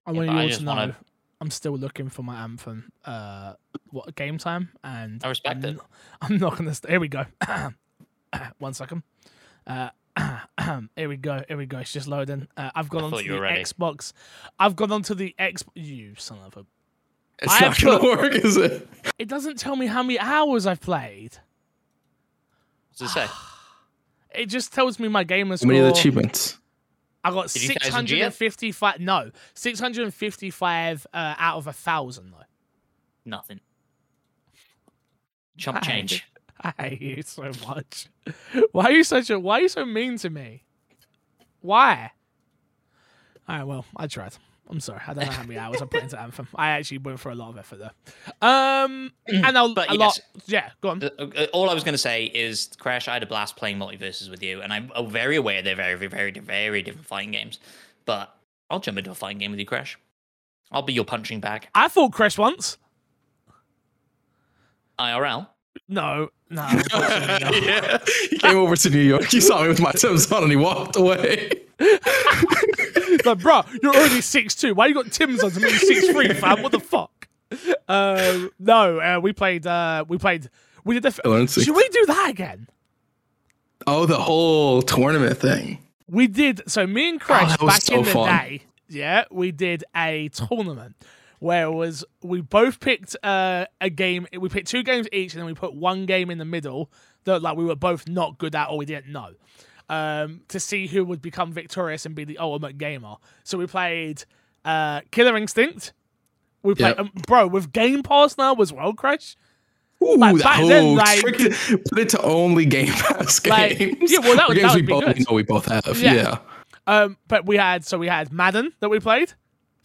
I 0.07 0.12
want 0.12 0.28
but 0.28 0.35
you 0.35 0.41
all 0.41 0.49
to 0.51 0.62
know 0.62 0.74
wanna- 0.74 0.97
I'm 1.41 1.51
still 1.51 1.77
looking 1.77 2.09
for 2.09 2.23
my 2.23 2.43
anthem. 2.43 2.91
Uh, 3.05 3.55
what 3.91 4.15
game 4.15 4.39
time? 4.39 4.70
And 4.82 5.23
I 5.24 5.28
respect 5.28 5.65
I'm, 5.65 5.74
it. 5.77 5.81
I'm 6.23 6.39
not 6.39 6.57
gonna. 6.57 6.74
St- 6.74 6.91
here 6.91 7.01
we 7.01 7.09
go. 7.09 7.24
One 8.59 8.74
second. 8.74 9.03
Uh, 9.66 9.91
here 10.97 11.09
we 11.09 11.16
go. 11.16 11.43
Here 11.49 11.57
we 11.57 11.66
go. 11.66 11.78
It's 11.78 11.93
just 11.93 12.07
loading. 12.09 12.49
Uh, 12.57 12.70
I've 12.74 12.89
gone 12.89 13.03
I 13.05 13.16
onto 13.16 13.28
the. 13.32 13.39
Xbox. 13.41 14.12
I've 14.59 14.77
gone 14.77 14.93
onto 14.93 15.15
the 15.15 15.35
Xbox. 15.39 15.69
You 15.74 16.15
son 16.16 16.39
of 16.45 16.57
a. 16.57 16.66
It's 17.40 17.52
I 17.52 17.61
not 17.61 17.81
gonna 17.81 18.02
work, 18.02 18.32
is 18.35 18.56
it? 18.56 18.89
It 19.19 19.28
doesn't 19.28 19.59
tell 19.59 19.77
me 19.77 19.86
how 19.86 20.02
many 20.02 20.19
hours 20.19 20.66
I've 20.66 20.81
played. 20.81 21.36
what's 22.90 23.02
it 23.02 23.09
say? 23.09 23.27
It 24.35 24.47
just 24.47 24.73
tells 24.73 24.98
me 24.98 25.06
my 25.06 25.23
gamer 25.23 25.56
How 25.56 25.66
many 25.69 25.78
achievements? 25.78 26.59
I 27.23 27.31
got 27.31 27.48
Did 27.52 27.62
you 27.62 27.69
thousand 27.69 28.06
G 28.06 28.20
it? 28.20 28.32
655. 28.32 28.98
No, 28.98 29.31
655 29.55 31.06
uh, 31.15 31.35
out 31.39 31.56
of 31.59 31.69
a 31.69 31.73
thousand 31.73 32.32
though. 32.32 32.44
Nothing. 33.24 33.61
Chump 35.56 35.85
Hey. 35.85 35.90
change. 35.93 36.27
I 36.61 36.73
hate 36.78 37.01
you 37.01 37.23
so 37.23 37.52
much. 37.66 38.09
Why 38.73 38.86
are 38.86 38.93
you 38.93 39.05
such 39.05 39.31
a? 39.31 39.39
Why 39.39 39.59
are 39.59 39.62
you 39.62 39.69
so 39.69 39.85
mean 39.86 40.19
to 40.19 40.31
me? 40.31 40.65
Why? 41.61 42.11
All 43.48 43.56
right, 43.56 43.65
well, 43.65 43.85
I 43.97 44.06
tried. 44.09 44.36
I'm 44.70 44.81
sorry. 44.81 45.01
I 45.07 45.12
don't 45.12 45.27
know 45.27 45.31
how 45.32 45.43
many 45.43 45.59
hours 45.59 45.82
I 45.82 45.85
put 45.85 46.03
into 46.03 46.19
Anthem. 46.19 46.49
I 46.55 46.70
actually 46.70 46.99
went 46.99 47.20
for 47.20 47.31
a 47.31 47.35
lot 47.35 47.51
of 47.51 47.59
effort 47.59 47.78
there. 47.78 47.91
Um, 48.41 49.12
and 49.28 49.59
I'll, 49.59 49.74
But 49.74 49.91
a 49.91 49.95
lot. 49.95 50.19
Yeah, 50.47 50.70
go 50.81 50.89
on. 50.91 51.03
Uh, 51.03 51.11
uh, 51.19 51.47
All 51.53 51.69
I 51.69 51.74
was 51.74 51.85
going 51.85 51.93
to 51.95 51.99
say 51.99 52.24
is, 52.24 52.70
Crash, 52.78 53.07
I 53.07 53.12
had 53.12 53.23
a 53.23 53.27
blast 53.27 53.57
playing 53.57 53.78
MultiVersus 53.78 54.31
with 54.31 54.43
you, 54.43 54.62
and 54.62 54.73
I'm 54.73 54.91
very 55.09 55.36
aware 55.36 55.61
they're 55.61 55.77
very, 55.77 55.95
very, 55.97 56.09
very, 56.09 56.31
very 56.32 56.82
different 56.82 57.07
fighting 57.07 57.32
games. 57.32 57.59
But 58.07 58.35
I'll 58.70 58.81
jump 58.81 58.97
into 58.99 59.11
a 59.11 59.15
fighting 59.15 59.39
game 59.39 59.51
with 59.51 59.61
you, 59.61 59.66
Crash. 59.66 59.99
I'll 60.73 60.82
be 60.82 60.95
your 60.95 61.05
punching 61.05 61.41
bag. 61.41 61.69
I 61.74 61.89
fought 61.89 62.12
Crash 62.12 62.39
once. 62.39 62.78
IRL. 64.99 65.49
No, 65.89 66.31
no. 66.49 66.62
yeah, 66.95 67.99
he 68.31 68.39
came 68.39 68.57
over 68.57 68.77
to 68.77 68.91
New 68.91 69.01
York. 69.01 69.24
He 69.24 69.41
saw 69.41 69.62
me 69.62 69.69
with 69.69 69.81
my 69.81 69.93
Tim's 69.93 70.31
on, 70.32 70.45
and 70.45 70.51
he 70.51 70.57
walked 70.57 70.97
away. 70.97 71.51
like, 73.27 73.39
bro, 73.39 73.63
you're 73.83 73.95
already 73.95 74.21
six 74.21 74.55
two. 74.55 74.75
Why 74.75 74.87
you 74.87 74.95
got 74.95 75.11
Tim's 75.13 75.43
on 75.43 75.51
to 75.53 75.61
me 75.61 75.71
six 75.71 76.09
three, 76.09 76.29
fam? 76.35 76.63
What 76.63 76.73
the 76.73 76.81
fuck? 76.81 77.29
Uh, 77.89 78.49
no, 78.59 78.99
uh, 79.01 79.21
we 79.21 79.33
played. 79.33 79.67
Uh, 79.67 80.05
we 80.09 80.19
played. 80.19 80.51
We 80.85 80.95
did 80.99 81.03
the. 81.05 81.47
Should 81.47 81.75
we 81.77 81.89
do 81.89 82.07
that 82.07 82.31
again? 82.31 82.69
Oh, 83.87 84.07
the 84.07 84.17
whole 84.17 84.83
tournament 84.83 85.39
thing. 85.39 85.79
We 86.09 86.27
did. 86.27 86.63
So 86.71 86.87
me 86.87 87.09
and 87.11 87.21
Crash 87.21 87.57
Oh, 87.61 87.67
back 87.67 87.83
so 87.83 87.99
in 87.99 88.05
the 88.05 88.11
fun. 88.11 88.29
day, 88.29 88.63
yeah, 88.89 89.25
we 89.31 89.53
did 89.53 89.85
a 89.97 90.29
tournament 90.29 90.97
where 91.39 91.65
it 91.67 91.73
was 91.73 92.05
we 92.23 92.41
both 92.41 92.81
picked 92.81 93.17
uh, 93.23 93.67
a 93.81 93.91
game. 93.91 94.27
We 94.39 94.49
picked 94.49 94.69
two 94.69 94.83
games 94.83 95.07
each, 95.13 95.35
and 95.35 95.41
then 95.41 95.47
we 95.47 95.55
put 95.55 95.75
one 95.75 96.07
game 96.07 96.31
in 96.31 96.39
the 96.39 96.45
middle 96.45 96.91
that 97.25 97.41
like 97.43 97.57
we 97.57 97.65
were 97.65 97.77
both 97.77 98.09
not 98.09 98.39
good 98.39 98.55
at 98.55 98.69
or 98.69 98.79
we 98.79 98.85
didn't 98.87 99.11
know. 99.13 99.31
Um, 99.90 100.40
to 100.48 100.59
see 100.59 100.86
who 100.86 101.05
would 101.05 101.20
become 101.20 101.52
victorious 101.52 102.06
and 102.06 102.15
be 102.15 102.24
the 102.24 102.39
ultimate 102.39 102.78
gamer. 102.78 103.16
So 103.43 103.59
we 103.59 103.66
played 103.66 104.24
uh, 104.65 105.02
Killer 105.11 105.36
Instinct. 105.36 105.93
We 106.62 106.74
played, 106.74 106.97
Yep. 106.97 106.98
um, 107.01 107.11
bro, 107.27 107.47
with 107.48 107.70
Game 107.70 108.02
Pass 108.02 108.39
now 108.39 108.55
as 108.55 108.73
World 108.73 108.97
Crash. 108.97 109.36
Ooh, 110.02 110.16
Like, 110.16 110.36
oh, 110.43 110.66
then, 110.69 110.94
like- 110.97 111.20
put 111.23 111.98
it 111.98 112.09
to 112.09 112.23
only 112.23 112.65
Game 112.65 112.86
Pass 112.93 113.44
Like, 113.47 113.77
games. 113.78 114.11
yeah, 114.11 114.20
well, 114.20 114.36
that 114.36 114.48
would- 114.48 114.56
that 114.56 114.74
we 114.74 114.81
would 114.81 114.86
be 114.86 114.93
both 114.93 115.05
good. 115.05 115.19
we 115.19 115.24
know 115.28 115.35
we 115.35 115.43
both 115.43 115.66
have. 115.66 115.98
Yeah. 116.01 116.15
Yeah. 116.15 116.39
Um, 116.86 117.19
but 117.28 117.44
we 117.44 117.59
had 117.59 117.85
so 117.85 117.98
we 117.98 118.09
had 118.09 118.32
Madden 118.32 118.73
that 118.81 118.89
we 118.89 119.01
played, 119.01 119.35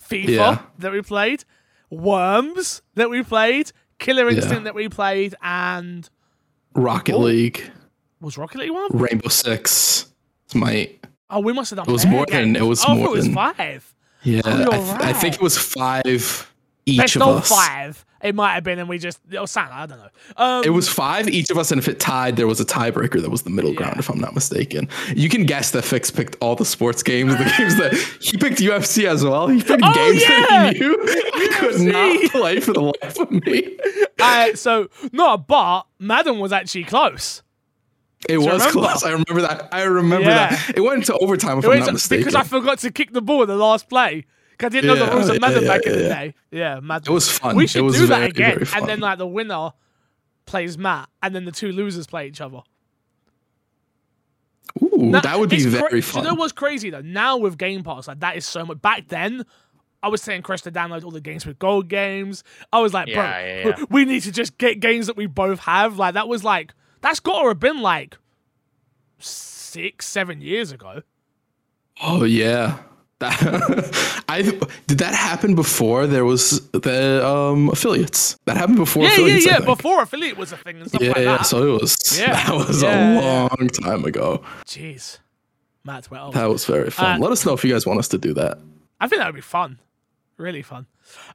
FIFA 0.10 0.28
Yeah. 0.30 0.62
that 0.78 0.94
we 0.94 1.02
played, 1.02 1.44
Worms 1.90 2.82
that 2.96 3.10
we 3.10 3.24
played, 3.24 3.72
Killer 3.98 4.30
Yeah. 4.30 4.38
Instinct 4.38 4.64
that 4.64 4.76
we 4.76 4.88
played, 4.88 5.36
and 5.42 6.10
Rocket 6.74 7.16
Oh. 7.16 7.20
League, 7.20 7.70
was 8.22 8.38
Rocket 8.38 8.60
League 8.60 8.72
one? 8.72 8.90
Rainbow 8.92 9.30
Six. 9.30 10.08
It's 10.46 10.56
my 10.56 10.90
Oh, 11.30 11.40
we 11.42 11.54
must 11.54 11.70
have 11.72 11.78
done. 11.78 11.88
It 11.88 11.92
was 11.92 12.06
more 12.08 12.26
than- 12.26 12.56
it 12.56 12.66
was 12.66 12.84
oh, 12.88 12.96
more 12.96 13.08
it 13.08 13.12
was 13.12 13.26
than- 13.26 13.36
five. 13.36 13.94
yeah. 14.24 14.42
Oh, 14.46 14.72
I, 14.72 14.78
th- 14.78 14.90
I 15.00 15.14
think 15.14 15.36
it 15.36 15.42
was 15.42 15.58
five 15.58 16.52
each 16.86 16.98
Best 16.98 17.16
of 17.18 17.22
of 17.22 17.38
us. 17.42 17.50
five. 17.50 18.04
It 18.22 18.36
might 18.36 18.54
have 18.56 18.66
been, 18.66 18.80
and 18.80 18.90
we 18.90 18.98
just 18.98 19.20
it 19.32 19.40
was 19.40 19.50
something 19.52 19.72
I 19.74 19.86
don't 19.86 19.98
know. 20.00 20.10
Um, 20.36 20.64
It 20.66 20.72
was 20.72 20.90
five 20.90 21.30
each 21.30 21.50
of 21.52 21.58
us, 21.58 21.72
and 21.72 21.80
if 21.80 21.88
it 21.88 22.00
tied, 22.02 22.36
there 22.36 22.48
was 22.48 22.60
a 22.60 22.66
tiebreaker 22.66 23.22
that 23.22 23.30
was 23.30 23.44
the 23.44 23.50
middle 23.50 23.74
ground, 23.74 23.98
if 24.00 24.10
I'm 24.10 24.20
not 24.20 24.34
mistaken. 24.36 24.90
You 25.16 25.30
can 25.30 25.46
guess 25.46 25.72
that 25.72 25.84
Fix 25.84 26.12
picked 26.12 26.36
all 26.42 26.56
the 26.56 26.66
sports 26.66 27.02
games, 27.02 27.32
the 27.38 27.46
games 27.58 27.78
that 27.78 27.94
he 28.22 28.38
picked 28.38 28.60
UFC 28.60 29.06
as 29.06 29.24
well. 29.24 29.48
He 29.48 29.62
picked 29.64 29.84
Oh, 29.86 29.94
games 29.94 30.22
yeah! 30.22 30.46
that 30.50 30.74
he 30.76 30.80
knew. 30.82 30.98
I 31.02 31.48
could 31.60 31.82
not 31.82 32.32
play 32.32 32.60
for 32.60 32.74
the 32.74 32.82
life 32.82 33.20
of 33.20 33.32
me. 33.32 33.78
uh, 34.20 34.54
so 34.56 34.90
no, 35.14 35.38
but 35.38 35.84
Madden 36.00 36.40
was 36.40 36.52
actually 36.52 36.84
close. 36.86 37.42
It 38.30 38.38
was 38.38 38.48
remember? 38.48 38.72
close. 38.72 39.04
I 39.04 39.10
remember 39.12 39.42
that. 39.42 39.70
I 39.72 39.84
remember 39.84 40.30
Yeah. 40.30 40.50
that. 40.56 40.74
It 40.78 40.82
went 40.82 40.98
into 41.00 41.18
overtime, 41.18 41.58
if 41.60 41.66
It 41.66 41.70
I'm 41.70 41.78
was 41.80 41.88
not 41.88 41.94
mistaken. 41.94 42.22
because 42.26 42.36
I 42.36 42.44
forgot 42.44 42.80
to 42.80 42.92
kick 42.92 43.12
the 43.14 43.22
ball 43.22 43.42
in 43.44 43.48
the 43.48 43.56
last 43.56 43.90
play. 43.90 44.26
Because 44.52 44.68
I 44.68 44.70
didn't 44.70 44.88
know 44.88 44.96
the 44.96 45.06
Yeah, 45.06 45.14
rules 45.16 45.30
of 45.30 45.36
yeah, 45.36 45.40
Madden 45.40 45.64
yeah, 45.64 45.68
back 45.70 45.86
in 45.86 45.92
the 45.94 46.00
day. 46.04 46.34
Yeah, 46.52 46.80
Madden. 46.82 47.12
It 47.12 47.14
was 47.14 47.32
fun. 47.32 47.56
We 47.56 47.64
It 47.64 47.70
should 47.70 47.84
was 47.84 47.96
do 47.96 48.08
that 48.08 48.24
again, 48.30 48.64
and 48.76 48.88
then 48.88 49.00
like 49.00 49.18
the 49.18 49.28
winner 49.28 49.72
plays 50.46 50.78
Matt, 50.78 51.10
and 51.24 51.34
then 51.34 51.46
the 51.46 51.52
two 51.52 51.72
losers 51.72 52.08
play 52.08 52.28
each 52.28 52.42
other. 52.42 52.62
Ooh, 54.84 54.98
Now, 54.98 55.22
that 55.22 55.40
would 55.40 55.50
be 55.50 55.58
it's 55.58 55.66
cra- 55.66 55.80
very 55.90 55.92
Do 55.92 56.02
fun. 56.02 56.24
you 56.24 56.30
know 56.30 56.36
what's 56.36 56.54
crazy 56.54 56.90
though? 56.90 57.02
Now 57.02 57.38
with 57.38 57.58
Game 57.58 57.84
Pass, 57.84 58.08
like 58.08 58.20
that 58.20 58.38
is 58.38 58.46
so 58.46 58.66
much. 58.66 58.82
Back 58.82 59.08
then, 59.08 59.46
I 60.04 60.08
was 60.10 60.22
saying 60.22 60.44
Chris 60.44 60.62
to 60.62 60.72
download 60.72 61.04
all 61.04 61.12
the 61.12 61.20
games 61.22 61.46
with 61.46 61.58
gold 61.60 61.88
games. 61.90 62.44
I 62.72 62.80
was 62.80 62.94
like, 62.94 63.08
bro, 63.08 63.16
Yeah, 63.24 63.46
yeah, 63.64 63.68
yeah. 63.80 63.86
we 63.90 64.06
need 64.06 64.22
to 64.24 64.32
just 64.32 64.58
get 64.58 64.80
games 64.80 65.08
that 65.08 65.18
we 65.18 65.26
both 65.26 65.60
have. 65.60 65.98
Like 65.98 66.14
that 66.14 66.28
was 66.28 66.44
like 66.44 66.74
that's 67.02 67.20
got 67.20 67.42
to 67.42 67.48
have 67.50 67.60
been 67.60 67.82
like 67.82 68.18
six, 69.20 70.08
seven 70.08 70.42
years 70.42 70.72
ago. 70.72 71.02
Oh 72.02 72.24
yeah. 72.24 72.80
That, 73.20 74.24
I 74.30 74.42
did 74.44 75.00
that 75.00 75.14
happen 75.14 75.54
before 75.54 76.08
there 76.08 76.24
was 76.24 76.62
the 76.72 77.26
um 77.26 77.70
affiliates. 77.70 78.38
That 78.46 78.56
happened 78.56 78.78
before 78.78 79.04
Yeah, 79.04 79.10
yeah, 79.10 79.16
affiliates. 79.16 79.48
I 79.48 79.50
yeah. 79.52 79.60
Before 79.66 80.02
affiliate 80.02 80.38
was 80.38 80.54
a 80.54 80.58
thing 80.58 80.78
and 80.80 80.88
stuff 80.88 81.02
yeah, 81.02 81.10
like 81.10 81.18
yeah. 81.18 81.38
that. 81.38 81.46
So 81.46 81.68
it 81.76 81.82
was. 81.82 81.98
Yeah, 82.20 82.34
That 82.34 82.56
was 82.56 82.82
yeah, 82.82 83.20
a 83.20 83.50
long 83.50 83.68
time 83.70 84.06
ago. 84.06 84.42
Jeez, 84.66 85.20
Matt, 85.84 86.10
well, 86.10 86.32
That 86.32 86.50
was 86.50 86.66
very 86.66 86.90
fun. 86.90 87.18
Uh, 87.22 87.24
Let 87.24 87.32
us 87.32 87.46
know 87.46 87.54
if 87.54 87.64
you 87.66 87.72
guys 87.74 87.86
want 87.86 88.00
us 88.00 88.08
to 88.10 88.18
do 88.18 88.34
that. 88.36 88.58
I 89.02 89.08
think 89.08 89.20
that 89.20 89.28
would 89.28 89.36
be 89.36 89.42
fun. 89.42 89.80
Really 90.38 90.62
fun. 90.62 90.86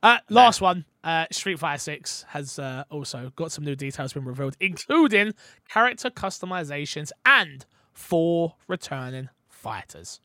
Uh, 0.02 0.18
last 0.28 0.60
one. 0.60 0.84
Uh, 1.02 1.26
Street 1.30 1.58
Fighter 1.58 1.78
6 1.78 2.24
has 2.28 2.58
uh, 2.58 2.84
also 2.90 3.30
got 3.36 3.52
some 3.52 3.64
new 3.64 3.76
details 3.76 4.14
been 4.14 4.24
revealed, 4.24 4.56
including 4.58 5.34
character 5.68 6.08
customizations 6.10 7.10
and 7.26 7.66
four 7.92 8.54
returning 8.68 9.28
fighters. 9.48 10.20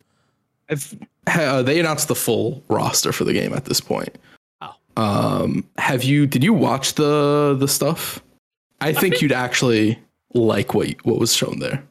I've, 0.70 0.98
uh, 1.28 1.64
they 1.64 1.80
announced 1.80 2.08
the 2.08 2.16
full 2.16 2.64
roster 2.70 3.12
for 3.12 3.24
the 3.24 3.34
game 3.34 3.54
at 3.54 3.66
this 3.66 3.82
point. 3.82 4.18
Oh. 4.62 4.76
Um, 4.96 5.68
have 5.78 6.04
you? 6.04 6.28
Did 6.28 6.44
you 6.44 6.54
watch 6.54 6.94
the 6.94 7.56
the 7.60 7.68
stuff? 7.68 8.24
I, 8.82 8.94
think, 8.94 9.16
think- 9.16 9.22
you'd 9.22 9.32
actually 9.32 10.00
like 10.34 10.74
what 10.74 10.90
what 11.06 11.20
was 11.20 11.34
shown 11.36 11.60
there. 11.60 11.84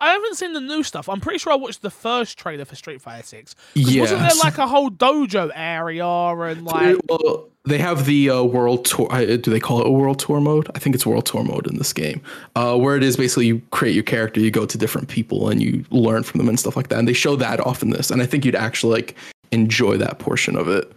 I 0.00 0.10
haven't 0.10 0.36
seen 0.36 0.52
the 0.52 0.60
new 0.60 0.82
stuff. 0.82 1.08
I'm 1.08 1.20
pretty 1.20 1.38
sure 1.38 1.52
I 1.52 1.56
watched 1.56 1.82
the 1.82 1.90
first 1.90 2.38
trailer 2.38 2.64
for 2.64 2.76
Street 2.76 3.00
Fighter 3.00 3.26
Six. 3.26 3.54
Yeah. 3.74 4.02
Wasn't 4.02 4.20
there 4.20 4.30
like 4.42 4.58
a 4.58 4.66
whole 4.66 4.90
dojo 4.90 5.50
area 5.54 6.06
and 6.06 6.64
like. 6.64 6.98
well, 7.08 7.48
they 7.64 7.78
have 7.78 8.06
the 8.06 8.30
uh, 8.30 8.42
world 8.42 8.84
tour. 8.84 9.08
Do 9.08 9.50
they 9.50 9.60
call 9.60 9.80
it 9.80 9.86
a 9.86 9.90
world 9.90 10.18
tour 10.18 10.40
mode? 10.40 10.70
I 10.74 10.78
think 10.78 10.94
it's 10.94 11.06
world 11.06 11.26
tour 11.26 11.44
mode 11.44 11.66
in 11.66 11.76
this 11.76 11.92
game, 11.92 12.20
uh, 12.56 12.76
where 12.76 12.96
it 12.96 13.02
is 13.02 13.16
basically 13.16 13.46
you 13.46 13.62
create 13.70 13.94
your 13.94 14.04
character, 14.04 14.40
you 14.40 14.50
go 14.50 14.66
to 14.66 14.78
different 14.78 15.08
people, 15.08 15.48
and 15.48 15.62
you 15.62 15.84
learn 15.90 16.22
from 16.22 16.38
them 16.38 16.48
and 16.48 16.58
stuff 16.58 16.76
like 16.76 16.88
that. 16.88 16.98
And 16.98 17.06
they 17.06 17.12
show 17.12 17.36
that 17.36 17.60
off 17.60 17.82
in 17.82 17.90
this, 17.90 18.10
and 18.10 18.22
I 18.22 18.26
think 18.26 18.44
you'd 18.44 18.54
actually 18.54 18.94
like 18.94 19.16
enjoy 19.52 19.96
that 19.98 20.18
portion 20.18 20.56
of 20.56 20.68
it. 20.68 20.90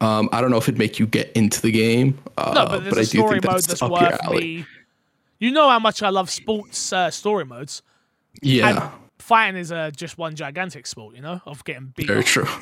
Um, 0.00 0.28
I 0.32 0.40
don't 0.40 0.50
know 0.50 0.56
if 0.56 0.64
it'd 0.64 0.78
make 0.78 0.98
you 0.98 1.06
get 1.06 1.30
into 1.32 1.60
the 1.60 1.70
game, 1.70 2.18
uh, 2.36 2.52
no, 2.54 2.66
but, 2.66 2.84
but 2.90 2.98
I 2.98 3.04
do 3.04 3.28
think 3.28 3.42
that's, 3.42 3.66
that's 3.66 3.82
up 3.82 3.90
worth 3.90 4.02
your 4.02 4.24
alley. 4.24 4.40
Me. 4.40 4.66
You 5.38 5.50
know 5.50 5.68
how 5.68 5.78
much 5.78 6.02
I 6.02 6.08
love 6.08 6.30
sports 6.30 6.92
uh, 6.92 7.10
story 7.10 7.44
modes. 7.44 7.82
Yeah, 8.42 8.68
and 8.68 8.92
fighting 9.18 9.60
is 9.60 9.72
uh, 9.72 9.90
just 9.90 10.18
one 10.18 10.34
gigantic 10.36 10.86
sport, 10.86 11.14
you 11.14 11.22
know, 11.22 11.40
of 11.46 11.64
getting 11.64 11.92
beat. 11.96 12.06
Very 12.06 12.20
up. 12.20 12.26
true. 12.26 12.46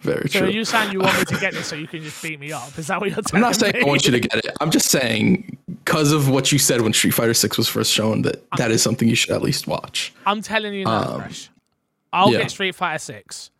Very 0.00 0.20
true. 0.20 0.28
so 0.28 0.38
true. 0.38 0.48
are 0.48 0.50
you 0.52 0.64
saying 0.64 0.92
you 0.92 1.00
want 1.00 1.18
me 1.18 1.24
to 1.24 1.40
get 1.40 1.54
this 1.54 1.66
so 1.66 1.74
you 1.74 1.88
can 1.88 2.02
just 2.02 2.22
beat 2.22 2.38
me 2.38 2.52
up? 2.52 2.78
Is 2.78 2.86
that 2.86 3.00
what 3.00 3.10
you're 3.10 3.18
I'm 3.32 3.40
not 3.40 3.56
saying 3.56 3.74
me? 3.74 3.80
I 3.80 3.84
want 3.84 4.04
you 4.04 4.12
to 4.12 4.20
get 4.20 4.44
it. 4.44 4.56
I'm 4.60 4.70
just 4.70 4.90
saying 4.90 5.58
because 5.84 6.12
of 6.12 6.30
what 6.30 6.52
you 6.52 6.58
said 6.58 6.82
when 6.82 6.92
Street 6.92 7.14
Fighter 7.14 7.34
Six 7.34 7.58
was 7.58 7.68
first 7.68 7.92
shown 7.92 8.22
that 8.22 8.48
that 8.58 8.70
is 8.70 8.80
something 8.80 9.08
you 9.08 9.16
should 9.16 9.30
at 9.30 9.42
least 9.42 9.66
watch. 9.66 10.14
I'm 10.24 10.40
telling 10.40 10.72
you 10.72 10.84
now, 10.84 11.14
um, 11.14 11.20
Fresh. 11.22 11.50
I'll 12.12 12.30
yeah. 12.30 12.38
get 12.38 12.50
Street 12.52 12.76
Fighter 12.76 13.00
Six. 13.00 13.50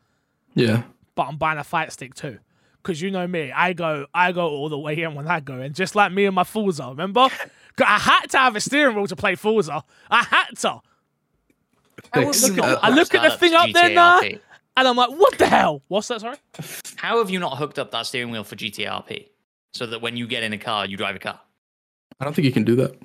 Yeah. 0.55 0.85
But 1.17 1.27
I'm 1.27 1.39
buying 1.39 1.59
a 1.59 1.65
fight 1.65 1.93
stick 1.93 2.15
too. 2.15 2.39
Cause 2.85 3.01
you 3.01 3.11
know 3.11 3.27
me, 3.27 3.51
I 3.51 3.73
go 3.73 4.07
I 4.15 4.31
go 4.31 4.49
all 4.49 4.69
the 4.69 4.79
way 4.79 5.03
in 5.03 5.15
when 5.17 5.27
I 5.27 5.41
go 5.41 5.61
in, 5.61 5.73
just 5.73 5.97
like 5.97 6.13
me 6.13 6.25
and 6.27 6.35
my 6.35 6.45
Forza, 6.45 6.87
remember? 6.89 7.29
I 7.85 7.99
had 7.99 8.27
to 8.31 8.39
have 8.39 8.57
a 8.57 8.61
steering 8.61 8.97
wheel 8.97 9.07
to 9.09 9.17
play 9.17 9.35
Forza. 9.35 9.83
I 10.11 10.23
had 10.23 10.57
to. 10.61 10.81
I 12.13 12.25
look, 12.25 12.59
at, 12.59 12.85
I 12.85 12.91
look 12.91 13.15
at 13.15 13.31
the 13.31 13.37
thing 13.37 13.55
up 13.55 13.71
there 13.73 13.91
now, 13.91 14.21
and 14.21 14.41
I'm 14.77 14.97
like, 14.97 15.11
what 15.11 15.39
the 15.39 15.47
hell? 15.47 15.83
What's 15.89 16.09
that? 16.09 16.21
Sorry. 16.21 16.37
How 16.97 17.19
have 17.19 17.31
you 17.31 17.39
not 17.39 17.59
hooked 17.59 17.79
up 17.79 17.91
that 17.91 18.07
steering 18.07 18.31
wheel 18.31 18.45
for 18.45 18.57
GTRP 18.57 19.29
so 19.73 19.87
that 19.87 20.01
when 20.01 20.17
you 20.17 20.27
get 20.27 20.43
in 20.43 20.53
a 20.53 20.59
car, 20.59 20.87
you 20.87 20.97
drive 20.97 21.17
a 21.17 21.19
car? 21.19 21.41
I 22.21 22.25
don't 22.25 22.35
think 22.35 22.47
you 22.47 22.53
can 22.53 22.65
do 22.65 22.77
that. 22.77 22.97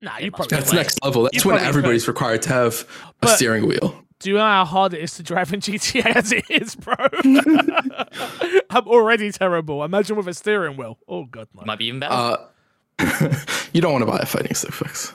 Nah, 0.00 0.18
you 0.18 0.30
probably. 0.30 0.56
That's 0.56 0.72
next 0.72 1.02
level. 1.04 1.22
That's 1.22 1.44
when 1.44 1.58
everybody's 1.58 2.04
could. 2.04 2.12
required 2.12 2.42
to 2.42 2.48
have 2.50 2.86
a 3.06 3.12
but 3.20 3.36
steering 3.36 3.66
wheel. 3.66 4.02
Do 4.18 4.30
you 4.30 4.36
know 4.36 4.42
how 4.42 4.64
hard 4.64 4.94
it 4.94 5.00
is 5.00 5.14
to 5.16 5.22
drive 5.22 5.52
in 5.52 5.60
GTA 5.60 6.06
as 6.14 6.32
it 6.32 6.44
is, 6.48 6.76
bro? 6.76 6.94
I'm 8.70 8.86
already 8.86 9.32
terrible. 9.32 9.82
Imagine 9.82 10.16
with 10.16 10.28
a 10.28 10.34
steering 10.34 10.76
wheel. 10.76 10.98
Oh 11.08 11.24
god, 11.24 11.48
no. 11.54 11.64
Might 11.64 11.78
be 11.78 11.86
even 11.86 12.00
better. 12.00 12.14
Uh, 12.14 13.36
you 13.72 13.80
don't 13.80 13.92
want 13.92 14.02
to 14.02 14.10
buy 14.10 14.18
a 14.18 14.26
fighting 14.26 14.54
stick 14.54 14.72
fix. 14.72 15.12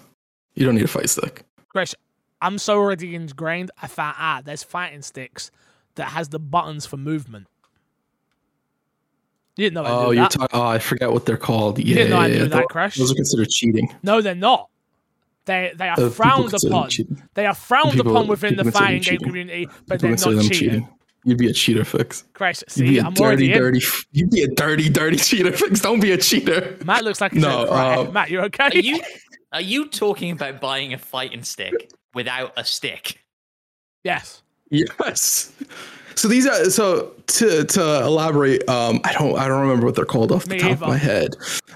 You 0.55 0.65
don't 0.65 0.75
need 0.75 0.83
a 0.83 0.89
fight 0.89 1.09
stick. 1.09 1.43
Gresh, 1.69 1.93
I'm 2.41 2.57
so 2.57 2.77
already 2.77 3.15
ingrained. 3.15 3.71
I 3.81 3.87
found 3.87 4.15
out 4.19 4.45
there's 4.45 4.63
fighting 4.63 5.01
sticks 5.01 5.51
that 5.95 6.09
has 6.09 6.29
the 6.29 6.39
buttons 6.39 6.85
for 6.85 6.97
movement. 6.97 7.47
You 9.55 9.65
didn't 9.65 9.73
know. 9.73 9.83
I 9.83 9.89
oh, 9.89 10.11
you're 10.11 10.27
talking. 10.27 10.47
Oh, 10.59 10.67
I 10.67 10.77
forget 10.77 11.11
what 11.11 11.25
they're 11.25 11.35
called. 11.35 11.79
You 11.79 11.85
yeah, 11.85 11.95
didn't 11.95 12.09
know 12.11 12.17
I 12.19 12.27
yeah, 12.27 12.37
knew 12.37 12.47
that, 12.49 12.65
Crash. 12.69 12.95
Those 12.95 13.11
are 13.11 13.15
considered 13.15 13.49
cheating. 13.49 13.93
No, 14.03 14.21
they're 14.21 14.35
not. 14.35 14.69
They 15.45 15.71
they 15.75 15.89
are 15.89 15.99
uh, 15.99 16.09
frowned 16.09 16.53
upon. 16.53 16.89
They 17.33 17.45
are 17.47 17.55
frowned 17.55 17.93
people, 17.93 18.11
upon 18.11 18.27
within 18.27 18.55
the 18.55 18.71
fighting 18.71 19.01
game 19.01 19.19
community, 19.19 19.67
but 19.87 19.99
people 19.99 20.15
they're 20.15 20.35
not 20.35 20.43
cheating. 20.43 20.51
cheating. 20.51 20.89
You'd 21.23 21.39
be 21.39 21.49
a 21.49 21.53
cheater 21.53 21.83
fix. 21.83 22.23
Christ, 22.33 22.65
see, 22.69 22.99
I'm 22.99 23.13
dirty, 23.13 23.51
dirty. 23.51 23.81
You'd 24.11 24.29
be 24.29 24.43
a 24.43 24.47
dirty, 24.47 24.87
dirty 24.89 25.17
cheater 25.17 25.51
fix. 25.51 25.81
Don't 25.81 25.99
be 25.99 26.11
a 26.11 26.17
cheater. 26.17 26.77
Matt 26.85 27.03
looks 27.03 27.19
like 27.19 27.33
no. 27.33 27.63
Uh, 27.63 28.09
Matt, 28.13 28.29
you're 28.29 28.43
okay? 28.45 28.65
Are 28.65 28.77
you 28.77 29.01
are 29.51 29.61
you 29.61 29.87
talking 29.87 30.31
about 30.31 30.61
buying 30.61 30.93
a 30.93 30.97
fighting 30.97 31.43
stick 31.43 31.73
without 32.13 32.53
a 32.57 32.63
stick? 32.63 33.23
Yes. 34.03 34.41
Yes. 34.69 35.51
So 36.15 36.27
these 36.27 36.47
are 36.47 36.69
so 36.71 37.13
to 37.27 37.63
to 37.63 37.81
elaborate. 38.03 38.67
Um, 38.67 38.99
I 39.03 39.13
don't 39.13 39.37
I 39.37 39.47
don't 39.47 39.61
remember 39.61 39.85
what 39.85 39.95
they're 39.95 40.05
called 40.05 40.31
off 40.31 40.47
Me 40.47 40.57
the 40.57 40.63
top 40.63 40.71
of 40.71 40.81
my 40.81 40.97
head. 40.97 41.35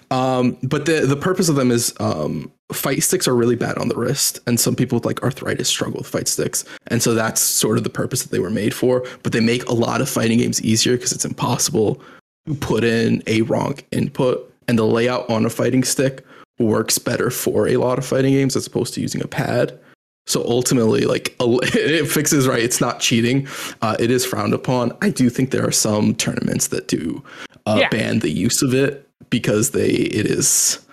Um, 0.09 0.57
but 0.63 0.85
the 0.85 1.01
the 1.05 1.15
purpose 1.15 1.47
of 1.47 1.55
them 1.55 1.69
is 1.69 1.93
um, 1.99 2.51
fight 2.73 3.03
sticks 3.03 3.27
are 3.27 3.35
really 3.35 3.55
bad 3.55 3.77
on 3.77 3.87
the 3.87 3.95
wrist, 3.95 4.39
and 4.47 4.59
some 4.59 4.75
people 4.75 4.97
with 4.97 5.05
like 5.05 5.21
arthritis 5.21 5.69
struggle 5.69 5.99
with 5.99 6.07
fight 6.07 6.27
sticks, 6.27 6.65
and 6.87 7.03
so 7.03 7.13
that's 7.13 7.39
sort 7.39 7.77
of 7.77 7.83
the 7.83 7.89
purpose 7.89 8.23
that 8.23 8.31
they 8.31 8.39
were 8.39 8.49
made 8.49 8.73
for. 8.73 9.05
But 9.21 9.31
they 9.31 9.41
make 9.41 9.63
a 9.69 9.73
lot 9.73 10.01
of 10.01 10.09
fighting 10.09 10.39
games 10.39 10.61
easier 10.63 10.97
because 10.97 11.11
it's 11.11 11.25
impossible 11.25 12.01
to 12.47 12.55
put 12.55 12.83
in 12.83 13.21
a 13.27 13.43
wrong 13.43 13.77
input, 13.91 14.51
and 14.67 14.77
the 14.77 14.85
layout 14.85 15.29
on 15.29 15.45
a 15.45 15.51
fighting 15.51 15.83
stick 15.83 16.25
works 16.57 16.97
better 16.97 17.29
for 17.29 17.67
a 17.67 17.77
lot 17.77 17.99
of 17.99 18.05
fighting 18.05 18.33
games 18.33 18.55
as 18.55 18.65
opposed 18.65 18.95
to 18.95 19.01
using 19.01 19.21
a 19.21 19.27
pad. 19.27 19.79
So 20.27 20.43
ultimately, 20.45 21.05
like 21.05 21.35
it 21.39 22.07
fixes 22.07 22.47
right. 22.47 22.61
It's 22.61 22.81
not 22.81 22.99
cheating. 22.99 23.47
Uh, 23.81 23.95
it 23.99 24.11
is 24.11 24.25
frowned 24.25 24.53
upon. 24.53 24.95
I 25.01 25.09
do 25.09 25.29
think 25.29 25.51
there 25.51 25.65
are 25.65 25.71
some 25.71 26.15
tournaments 26.15 26.67
that 26.67 26.87
do 26.87 27.23
uh, 27.65 27.77
yeah. 27.81 27.89
ban 27.89 28.19
the 28.19 28.29
use 28.29 28.61
of 28.61 28.73
it 28.73 29.07
because 29.29 29.71
they 29.71 29.89
it 29.89 30.25
is 30.25 30.85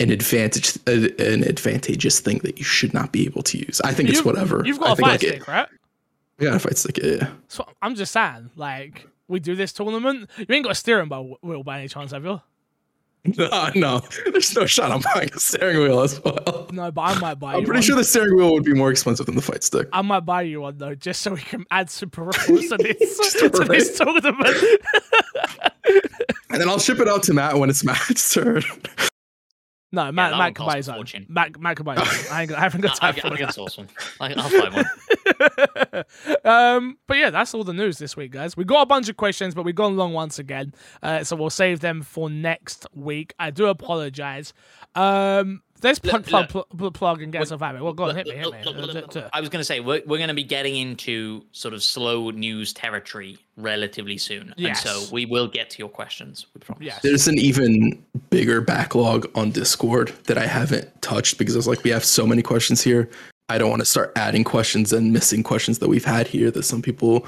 an 0.00 0.10
advantage 0.10 0.76
an 0.86 1.44
advantageous 1.44 2.20
thing 2.20 2.38
that 2.38 2.58
you 2.58 2.64
should 2.64 2.94
not 2.94 3.12
be 3.12 3.24
able 3.24 3.42
to 3.42 3.58
use. 3.58 3.80
I 3.84 3.92
think 3.92 4.08
you've, 4.08 4.18
it's 4.18 4.24
whatever. 4.24 4.62
You've 4.64 4.78
got 4.78 4.90
I 4.90 4.92
a 4.92 4.96
fight 4.96 5.02
like 5.02 5.20
stick, 5.20 5.42
it, 5.42 5.48
right? 5.48 5.68
Yeah, 6.38 6.56
a 6.56 6.58
fight 6.58 6.78
stick. 6.78 6.98
Yeah. 7.02 7.28
So 7.48 7.66
I'm 7.82 7.94
just 7.94 8.12
saying, 8.12 8.50
like 8.56 9.06
we 9.28 9.40
do 9.40 9.54
this 9.54 9.72
tournament. 9.72 10.30
You 10.36 10.46
ain't 10.50 10.64
got 10.64 10.72
a 10.72 10.76
steering 10.76 11.08
wheel 11.08 11.62
by 11.62 11.78
any 11.78 11.88
chance, 11.88 12.12
have 12.12 12.24
you? 12.24 12.40
No, 13.24 13.48
oh, 13.52 13.70
no, 13.76 14.02
there's 14.32 14.54
no 14.56 14.66
shot 14.66 14.90
I'm 14.90 15.00
buying 15.14 15.30
a 15.32 15.38
steering 15.38 15.78
wheel 15.78 16.00
as 16.00 16.20
well. 16.22 16.66
No, 16.72 16.90
but 16.90 17.00
I 17.02 17.18
might 17.20 17.34
buy. 17.34 17.54
I'm 17.54 17.64
pretty 17.64 17.78
one. 17.78 17.82
sure 17.82 17.96
the 17.96 18.04
steering 18.04 18.36
wheel 18.36 18.52
would 18.52 18.64
be 18.64 18.74
more 18.74 18.90
expensive 18.90 19.26
than 19.26 19.36
the 19.36 19.42
fight 19.42 19.62
stick. 19.62 19.88
I 19.92 20.02
might 20.02 20.20
buy 20.20 20.42
you 20.42 20.62
one 20.62 20.78
though, 20.78 20.94
just 20.96 21.22
so 21.22 21.34
we 21.34 21.40
can 21.40 21.64
add 21.70 21.88
some 21.88 22.10
peripherals 22.10 22.68
to 22.70 22.76
this 22.78 23.32
to 23.40 23.64
this 23.64 23.96
tournament. 23.96 24.56
and 26.50 26.60
then 26.60 26.68
I'll 26.68 26.80
ship 26.80 26.98
it 26.98 27.08
out 27.08 27.22
to 27.24 27.34
Matt 27.34 27.58
when 27.58 27.70
it's 27.70 27.84
Matt's 27.84 28.34
turn. 28.34 28.62
No, 29.94 30.10
Matt, 30.10 30.32
yeah, 30.32 30.38
Matt 30.38 30.54
can 30.54 30.66
buy 30.66 30.76
his 30.76 30.88
own. 30.88 31.04
Matt, 31.28 31.60
Matt 31.60 31.76
can 31.76 31.84
buy 31.84 31.96
his 31.96 32.26
own. 32.26 32.32
I, 32.32 32.42
ain't, 32.42 32.52
I 32.52 32.60
haven't 32.60 32.80
got 32.80 32.96
time 33.00 33.14
I, 33.14 33.20
for 33.20 33.26
I, 33.26 33.36
that. 33.36 33.58
awesome. 33.58 33.88
I, 34.20 34.32
I'll 34.34 34.50
buy 34.50 34.84
one. 35.94 36.04
um, 36.44 36.98
but 37.06 37.18
yeah, 37.18 37.28
that's 37.28 37.52
all 37.52 37.62
the 37.62 37.74
news 37.74 37.98
this 37.98 38.16
week, 38.16 38.32
guys. 38.32 38.56
We 38.56 38.64
got 38.64 38.82
a 38.82 38.86
bunch 38.86 39.10
of 39.10 39.18
questions, 39.18 39.54
but 39.54 39.64
we've 39.64 39.74
gone 39.74 39.98
long 39.98 40.14
once 40.14 40.38
again. 40.38 40.72
Uh, 41.02 41.24
so 41.24 41.36
we'll 41.36 41.50
save 41.50 41.80
them 41.80 42.00
for 42.00 42.30
next 42.30 42.86
week. 42.94 43.34
I 43.38 43.50
do 43.50 43.66
apologize. 43.66 44.54
Um, 44.94 45.62
Let's 45.82 45.98
plug, 45.98 46.24
plug, 46.24 46.48
plug, 46.48 46.94
plug 46.94 47.22
and 47.22 47.32
get 47.32 47.46
stuff 47.46 47.62
out 47.62 47.74
of 47.74 47.80
it. 47.80 47.84
Well, 47.84 47.92
go 47.92 48.04
on, 48.04 48.16
hit 48.16 48.26
me, 48.26 48.36
hit 48.36 48.52
me. 48.52 48.58
Uh, 48.64 48.70
uh, 48.70 49.20
uh, 49.20 49.30
I 49.32 49.40
was 49.40 49.48
going 49.48 49.60
to 49.60 49.64
say, 49.64 49.80
we're, 49.80 50.02
we're 50.06 50.18
going 50.18 50.28
to 50.28 50.34
be 50.34 50.44
getting 50.44 50.76
into 50.76 51.44
sort 51.52 51.74
of 51.74 51.82
slow 51.82 52.30
news 52.30 52.72
territory 52.72 53.38
relatively 53.56 54.18
soon. 54.18 54.54
Yes. 54.56 54.84
And 54.84 54.94
so 54.94 55.12
we 55.12 55.26
will 55.26 55.48
get 55.48 55.70
to 55.70 55.78
your 55.78 55.88
questions, 55.88 56.46
we 56.54 56.60
promise. 56.60 56.84
Yes. 56.84 57.02
There's 57.02 57.26
an 57.26 57.38
even 57.38 58.02
bigger 58.30 58.60
backlog 58.60 59.30
on 59.36 59.50
Discord 59.50 60.12
that 60.24 60.38
I 60.38 60.46
haven't 60.46 61.02
touched 61.02 61.38
because 61.38 61.56
I 61.56 61.58
was 61.58 61.68
like, 61.68 61.82
we 61.82 61.90
have 61.90 62.04
so 62.04 62.26
many 62.26 62.42
questions 62.42 62.80
here. 62.82 63.10
I 63.48 63.58
don't 63.58 63.68
want 63.68 63.80
to 63.80 63.86
start 63.86 64.12
adding 64.16 64.44
questions 64.44 64.92
and 64.92 65.12
missing 65.12 65.42
questions 65.42 65.80
that 65.80 65.88
we've 65.88 66.04
had 66.04 66.26
here 66.26 66.50
that 66.52 66.62
some 66.62 66.80
people 66.80 67.26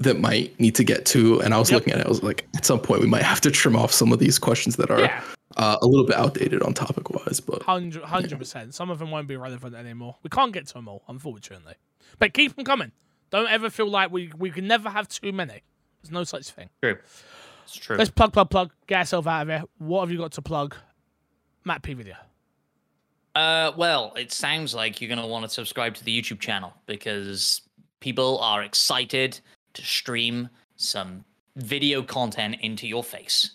that 0.00 0.18
might 0.18 0.58
need 0.58 0.74
to 0.74 0.84
get 0.84 1.06
to. 1.06 1.40
And 1.40 1.54
I 1.54 1.58
was 1.58 1.70
yep. 1.70 1.78
looking 1.80 1.94
at 1.94 2.00
it, 2.00 2.06
I 2.06 2.08
was 2.08 2.22
like, 2.22 2.46
at 2.56 2.66
some 2.66 2.80
point 2.80 3.00
we 3.00 3.06
might 3.06 3.22
have 3.22 3.40
to 3.42 3.50
trim 3.50 3.76
off 3.76 3.92
some 3.92 4.12
of 4.12 4.18
these 4.18 4.38
questions 4.38 4.76
that 4.76 4.90
are 4.90 5.00
yeah 5.00 5.22
uh, 5.56 5.76
a 5.82 5.86
little 5.86 6.06
bit 6.06 6.16
outdated 6.16 6.62
on 6.62 6.74
topic 6.74 7.10
wise, 7.10 7.40
but 7.40 7.66
100 7.66 8.38
percent. 8.38 8.74
Some 8.74 8.90
of 8.90 8.98
them 8.98 9.10
won't 9.10 9.26
be 9.26 9.36
relevant 9.36 9.74
anymore. 9.74 10.16
We 10.22 10.30
can't 10.30 10.52
get 10.52 10.66
to 10.68 10.74
them 10.74 10.88
all, 10.88 11.02
unfortunately. 11.08 11.74
But 12.18 12.34
keep 12.34 12.54
them 12.56 12.64
coming. 12.64 12.92
Don't 13.30 13.48
ever 13.48 13.70
feel 13.70 13.88
like 13.88 14.10
we 14.10 14.32
we 14.38 14.50
can 14.50 14.66
never 14.66 14.88
have 14.90 15.08
too 15.08 15.32
many. 15.32 15.62
There's 16.02 16.12
no 16.12 16.24
such 16.24 16.50
thing. 16.50 16.70
True. 16.82 16.98
It's 17.64 17.76
true. 17.76 17.96
Let's 17.96 18.10
plug, 18.10 18.32
plug, 18.32 18.50
plug. 18.50 18.70
Get 18.86 19.00
yourself 19.00 19.26
out 19.26 19.42
of 19.42 19.48
here. 19.48 19.62
What 19.78 20.00
have 20.00 20.10
you 20.10 20.18
got 20.18 20.32
to 20.32 20.42
plug? 20.42 20.76
Matt 21.64 21.82
P 21.82 21.94
video. 21.94 22.16
Uh, 23.34 23.72
well, 23.76 24.12
it 24.16 24.32
sounds 24.32 24.74
like 24.74 25.00
you're 25.00 25.08
gonna 25.08 25.26
want 25.26 25.44
to 25.44 25.48
subscribe 25.48 25.94
to 25.94 26.04
the 26.04 26.20
YouTube 26.20 26.40
channel 26.40 26.72
because 26.86 27.62
people 28.00 28.38
are 28.38 28.62
excited 28.62 29.40
to 29.74 29.82
stream 29.82 30.48
some 30.76 31.24
video 31.56 32.02
content 32.02 32.56
into 32.60 32.86
your 32.86 33.04
face. 33.04 33.52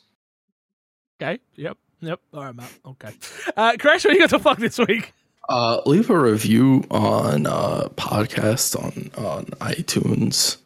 Okay. 1.22 1.40
Yep. 1.56 1.78
Yep. 2.02 2.20
All 2.34 2.44
right, 2.44 2.56
Matt. 2.56 2.72
Okay. 2.86 3.12
Uh, 3.58 3.74
Crash, 3.80 4.04
what 4.04 4.12
are 4.12 4.16
you 4.16 4.20
got 4.20 4.30
to 4.32 4.40
fuck 4.40 4.58
this 4.58 4.78
week? 4.78 5.14
Uh, 5.48 5.80
leave 5.86 6.10
a 6.10 6.20
review 6.20 6.84
on 6.92 7.46
uh 7.46 7.88
podcast 7.96 8.76
on 8.76 9.10
on 9.26 9.46
iTunes. 9.62 10.58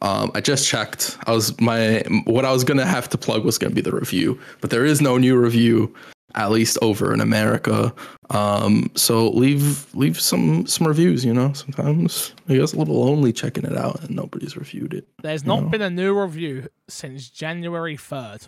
Um, 0.00 0.30
I 0.34 0.40
just 0.40 0.66
checked. 0.66 1.18
I 1.26 1.32
was 1.32 1.60
my 1.60 2.02
what 2.24 2.46
I 2.46 2.52
was 2.52 2.64
gonna 2.64 2.86
have 2.86 3.10
to 3.10 3.18
plug 3.18 3.44
was 3.44 3.58
gonna 3.58 3.74
be 3.74 3.82
the 3.82 3.92
review, 3.92 4.40
but 4.62 4.70
there 4.70 4.86
is 4.86 5.02
no 5.02 5.18
new 5.18 5.36
review, 5.36 5.94
at 6.34 6.50
least 6.50 6.78
over 6.82 7.12
in 7.12 7.20
America. 7.20 7.94
Um, 8.30 8.90
so 8.94 9.30
leave 9.30 9.92
leave 9.94 10.20
some 10.20 10.66
some 10.66 10.86
reviews. 10.86 11.24
You 11.24 11.34
know, 11.34 11.52
sometimes 11.52 12.34
I 12.48 12.56
guess 12.56 12.72
a 12.72 12.78
little 12.78 13.04
lonely 13.04 13.32
checking 13.32 13.64
it 13.64 13.76
out 13.76 14.02
and 14.02 14.10
nobody's 14.10 14.56
reviewed 14.56 14.94
it. 14.94 15.08
There's 15.22 15.44
not 15.44 15.64
know? 15.64 15.68
been 15.68 15.82
a 15.82 15.90
new 15.90 16.18
review 16.18 16.68
since 16.88 17.28
January 17.28 17.96
third. 17.96 18.46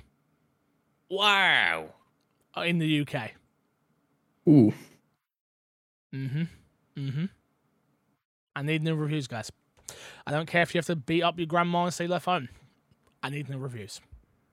Wow. 1.11 1.87
Uh, 2.57 2.63
in 2.63 2.79
the 2.79 3.01
UK. 3.01 3.33
Ooh. 4.49 4.73
Mm-hmm. 6.15 6.43
Mm-hmm. 6.97 7.25
I 8.55 8.63
need 8.63 8.83
new 8.83 8.95
reviews, 8.95 9.27
guys. 9.27 9.51
I 10.27 10.31
don't 10.31 10.47
care 10.47 10.63
if 10.63 10.75
you 10.75 10.79
have 10.79 10.87
to 10.87 10.97
beat 10.97 11.23
up 11.23 11.39
your 11.39 11.47
grandma 11.47 11.85
and 11.85 11.95
stay 11.95 12.07
left 12.07 12.27
home. 12.27 12.49
I 13.23 13.31
need 13.31 13.49
new 13.49 13.59
reviews. 13.59 14.01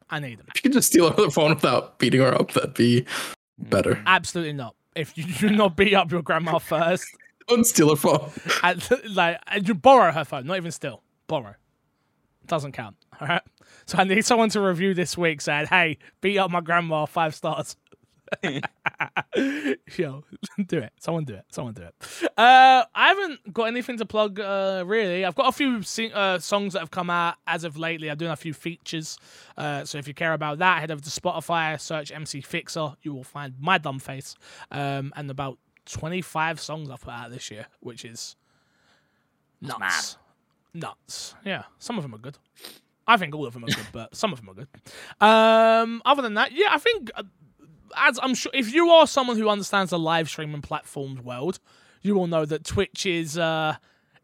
I 0.09 0.19
need 0.19 0.39
them. 0.39 0.47
If 0.49 0.57
you 0.57 0.69
could 0.69 0.73
just 0.73 0.87
steal 0.87 1.11
her 1.11 1.29
phone 1.29 1.55
without 1.55 1.99
beating 1.99 2.21
her 2.21 2.33
up, 2.33 2.51
that'd 2.51 2.73
be 2.73 3.01
hmm. 3.01 3.69
better. 3.69 4.01
Absolutely 4.05 4.53
not. 4.53 4.75
If 4.95 5.17
you 5.17 5.25
do 5.25 5.49
not 5.49 5.75
beat 5.75 5.93
up 5.93 6.11
your 6.11 6.21
grandma 6.21 6.57
first, 6.59 7.05
Don't 7.47 7.65
steal 7.65 7.89
her 7.89 7.95
phone. 7.95 8.31
and, 8.63 8.89
like 9.15 9.39
and 9.47 9.67
you 9.67 9.75
borrow 9.75 10.11
her 10.11 10.25
phone, 10.25 10.47
not 10.47 10.57
even 10.57 10.71
steal. 10.71 11.03
Borrow. 11.27 11.55
Doesn't 12.47 12.71
count. 12.71 12.95
All 13.21 13.27
right. 13.27 13.43
So 13.85 13.97
I 13.97 14.03
need 14.03 14.25
someone 14.25 14.49
to 14.49 14.61
review 14.61 14.93
this 14.95 15.15
week 15.17 15.41
saying, 15.41 15.67
"Hey, 15.67 15.97
beat 16.21 16.39
up 16.39 16.49
my 16.49 16.61
grandma 16.61 17.05
five 17.05 17.35
stars." 17.35 17.75
Yo, 19.97 20.23
do 20.67 20.79
it. 20.79 20.91
Someone 20.99 21.23
do 21.23 21.33
it. 21.35 21.45
Someone 21.51 21.73
do 21.73 21.83
it. 21.83 21.95
Uh, 22.37 22.83
I 22.93 23.07
haven't 23.07 23.53
got 23.53 23.65
anything 23.65 23.97
to 23.97 24.05
plug. 24.05 24.39
Uh, 24.39 24.83
really, 24.85 25.25
I've 25.25 25.35
got 25.35 25.47
a 25.47 25.51
few 25.51 25.81
sing- 25.81 26.13
uh, 26.13 26.39
songs 26.39 26.73
that 26.73 26.79
have 26.79 26.91
come 26.91 27.09
out 27.09 27.35
as 27.47 27.63
of 27.63 27.77
lately. 27.77 28.09
I'm 28.09 28.17
doing 28.17 28.31
a 28.31 28.35
few 28.35 28.53
features. 28.53 29.17
Uh, 29.57 29.85
so 29.85 29.97
if 29.97 30.07
you 30.07 30.13
care 30.13 30.33
about 30.33 30.59
that, 30.59 30.79
head 30.81 30.91
over 30.91 31.01
to 31.01 31.09
Spotify, 31.09 31.79
search 31.79 32.11
MC 32.11 32.41
Fixer. 32.41 32.93
You 33.01 33.13
will 33.13 33.23
find 33.23 33.53
my 33.59 33.77
dumb 33.77 33.99
face. 33.99 34.35
Um, 34.71 35.13
and 35.15 35.29
about 35.31 35.57
25 35.85 36.59
songs 36.59 36.89
I've 36.89 37.01
put 37.01 37.13
out 37.13 37.31
this 37.31 37.49
year, 37.51 37.65
which 37.79 38.05
is 38.05 38.35
nuts. 39.61 40.17
Nuts. 40.73 41.35
Yeah, 41.45 41.63
some 41.79 41.97
of 41.97 42.03
them 42.03 42.13
are 42.15 42.19
good. 42.19 42.37
I 43.07 43.17
think 43.17 43.33
all 43.33 43.47
of 43.47 43.53
them 43.55 43.63
are 43.63 43.67
good, 43.67 43.87
but 43.91 44.15
some 44.15 44.31
of 44.31 44.39
them 44.39 44.49
are 44.51 44.53
good. 44.53 44.67
Um, 45.19 45.99
other 46.05 46.21
than 46.21 46.35
that, 46.35 46.51
yeah, 46.51 46.67
I 46.71 46.77
think 46.77 47.09
uh, 47.15 47.23
as 47.95 48.19
I'm 48.21 48.33
sure 48.35 48.51
if 48.53 48.73
you 48.73 48.89
are 48.89 49.07
someone 49.07 49.37
who 49.37 49.49
understands 49.49 49.91
the 49.91 49.99
live 49.99 50.29
streaming 50.29 50.61
platforms 50.61 51.21
world, 51.21 51.59
you 52.01 52.15
will 52.15 52.27
know 52.27 52.45
that 52.45 52.63
Twitch 52.63 53.05
is 53.05 53.37
uh, 53.37 53.75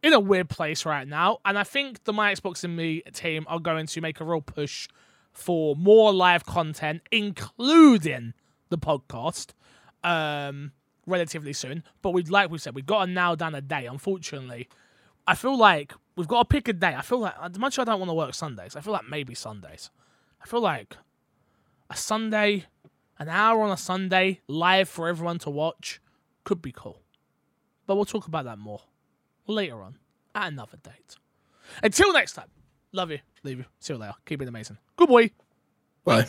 in 0.01 0.13
a 0.13 0.19
weird 0.19 0.49
place 0.49 0.85
right 0.85 1.07
now, 1.07 1.39
and 1.45 1.57
I 1.57 1.63
think 1.63 2.03
the 2.03 2.13
My 2.13 2.33
Xbox 2.33 2.63
and 2.63 2.75
Me 2.75 3.01
team 3.13 3.45
are 3.47 3.59
going 3.59 3.87
to 3.87 4.01
make 4.01 4.19
a 4.19 4.23
real 4.23 4.41
push 4.41 4.87
for 5.31 5.75
more 5.75 6.13
live 6.13 6.45
content, 6.45 7.01
including 7.11 8.33
the 8.69 8.77
podcast, 8.77 9.51
um, 10.03 10.71
relatively 11.05 11.53
soon. 11.53 11.83
But 12.01 12.11
we'd 12.11 12.29
like 12.29 12.49
we 12.49 12.57
said, 12.57 12.75
we've 12.75 12.85
got 12.85 13.05
to 13.05 13.11
nail 13.11 13.35
down 13.35 13.53
a 13.55 13.61
day. 13.61 13.85
Unfortunately, 13.85 14.69
I 15.27 15.35
feel 15.35 15.57
like 15.57 15.93
we've 16.15 16.27
got 16.27 16.49
to 16.49 16.53
pick 16.53 16.67
a 16.67 16.73
day. 16.73 16.95
I 16.95 17.01
feel 17.01 17.19
like 17.19 17.35
as 17.41 17.59
much 17.59 17.75
as 17.75 17.79
I 17.79 17.83
don't 17.85 17.99
want 17.99 18.09
to 18.09 18.13
work 18.13 18.33
Sundays, 18.33 18.75
I 18.75 18.81
feel 18.81 18.93
like 18.93 19.09
maybe 19.09 19.35
Sundays. 19.35 19.89
I 20.41 20.47
feel 20.47 20.61
like 20.61 20.97
a 21.89 21.95
Sunday, 21.95 22.65
an 23.19 23.29
hour 23.29 23.61
on 23.61 23.71
a 23.71 23.77
Sunday, 23.77 24.41
live 24.47 24.89
for 24.89 25.07
everyone 25.07 25.39
to 25.39 25.49
watch, 25.49 26.01
could 26.43 26.61
be 26.61 26.71
cool. 26.71 27.01
But 27.87 27.95
we'll 27.95 28.05
talk 28.05 28.27
about 28.27 28.45
that 28.45 28.57
more 28.57 28.81
later 29.47 29.81
on 29.81 29.97
at 30.33 30.51
another 30.51 30.77
date. 30.83 31.15
Until 31.83 32.13
next 32.13 32.33
time, 32.33 32.49
love 32.91 33.11
you, 33.11 33.19
leave 33.43 33.59
you, 33.59 33.65
see 33.79 33.93
you 33.93 33.99
later. 33.99 34.15
Keep 34.25 34.41
it 34.41 34.47
amazing. 34.47 34.77
Good 34.95 35.09
boy. 35.09 35.31
Bye. 36.03 36.27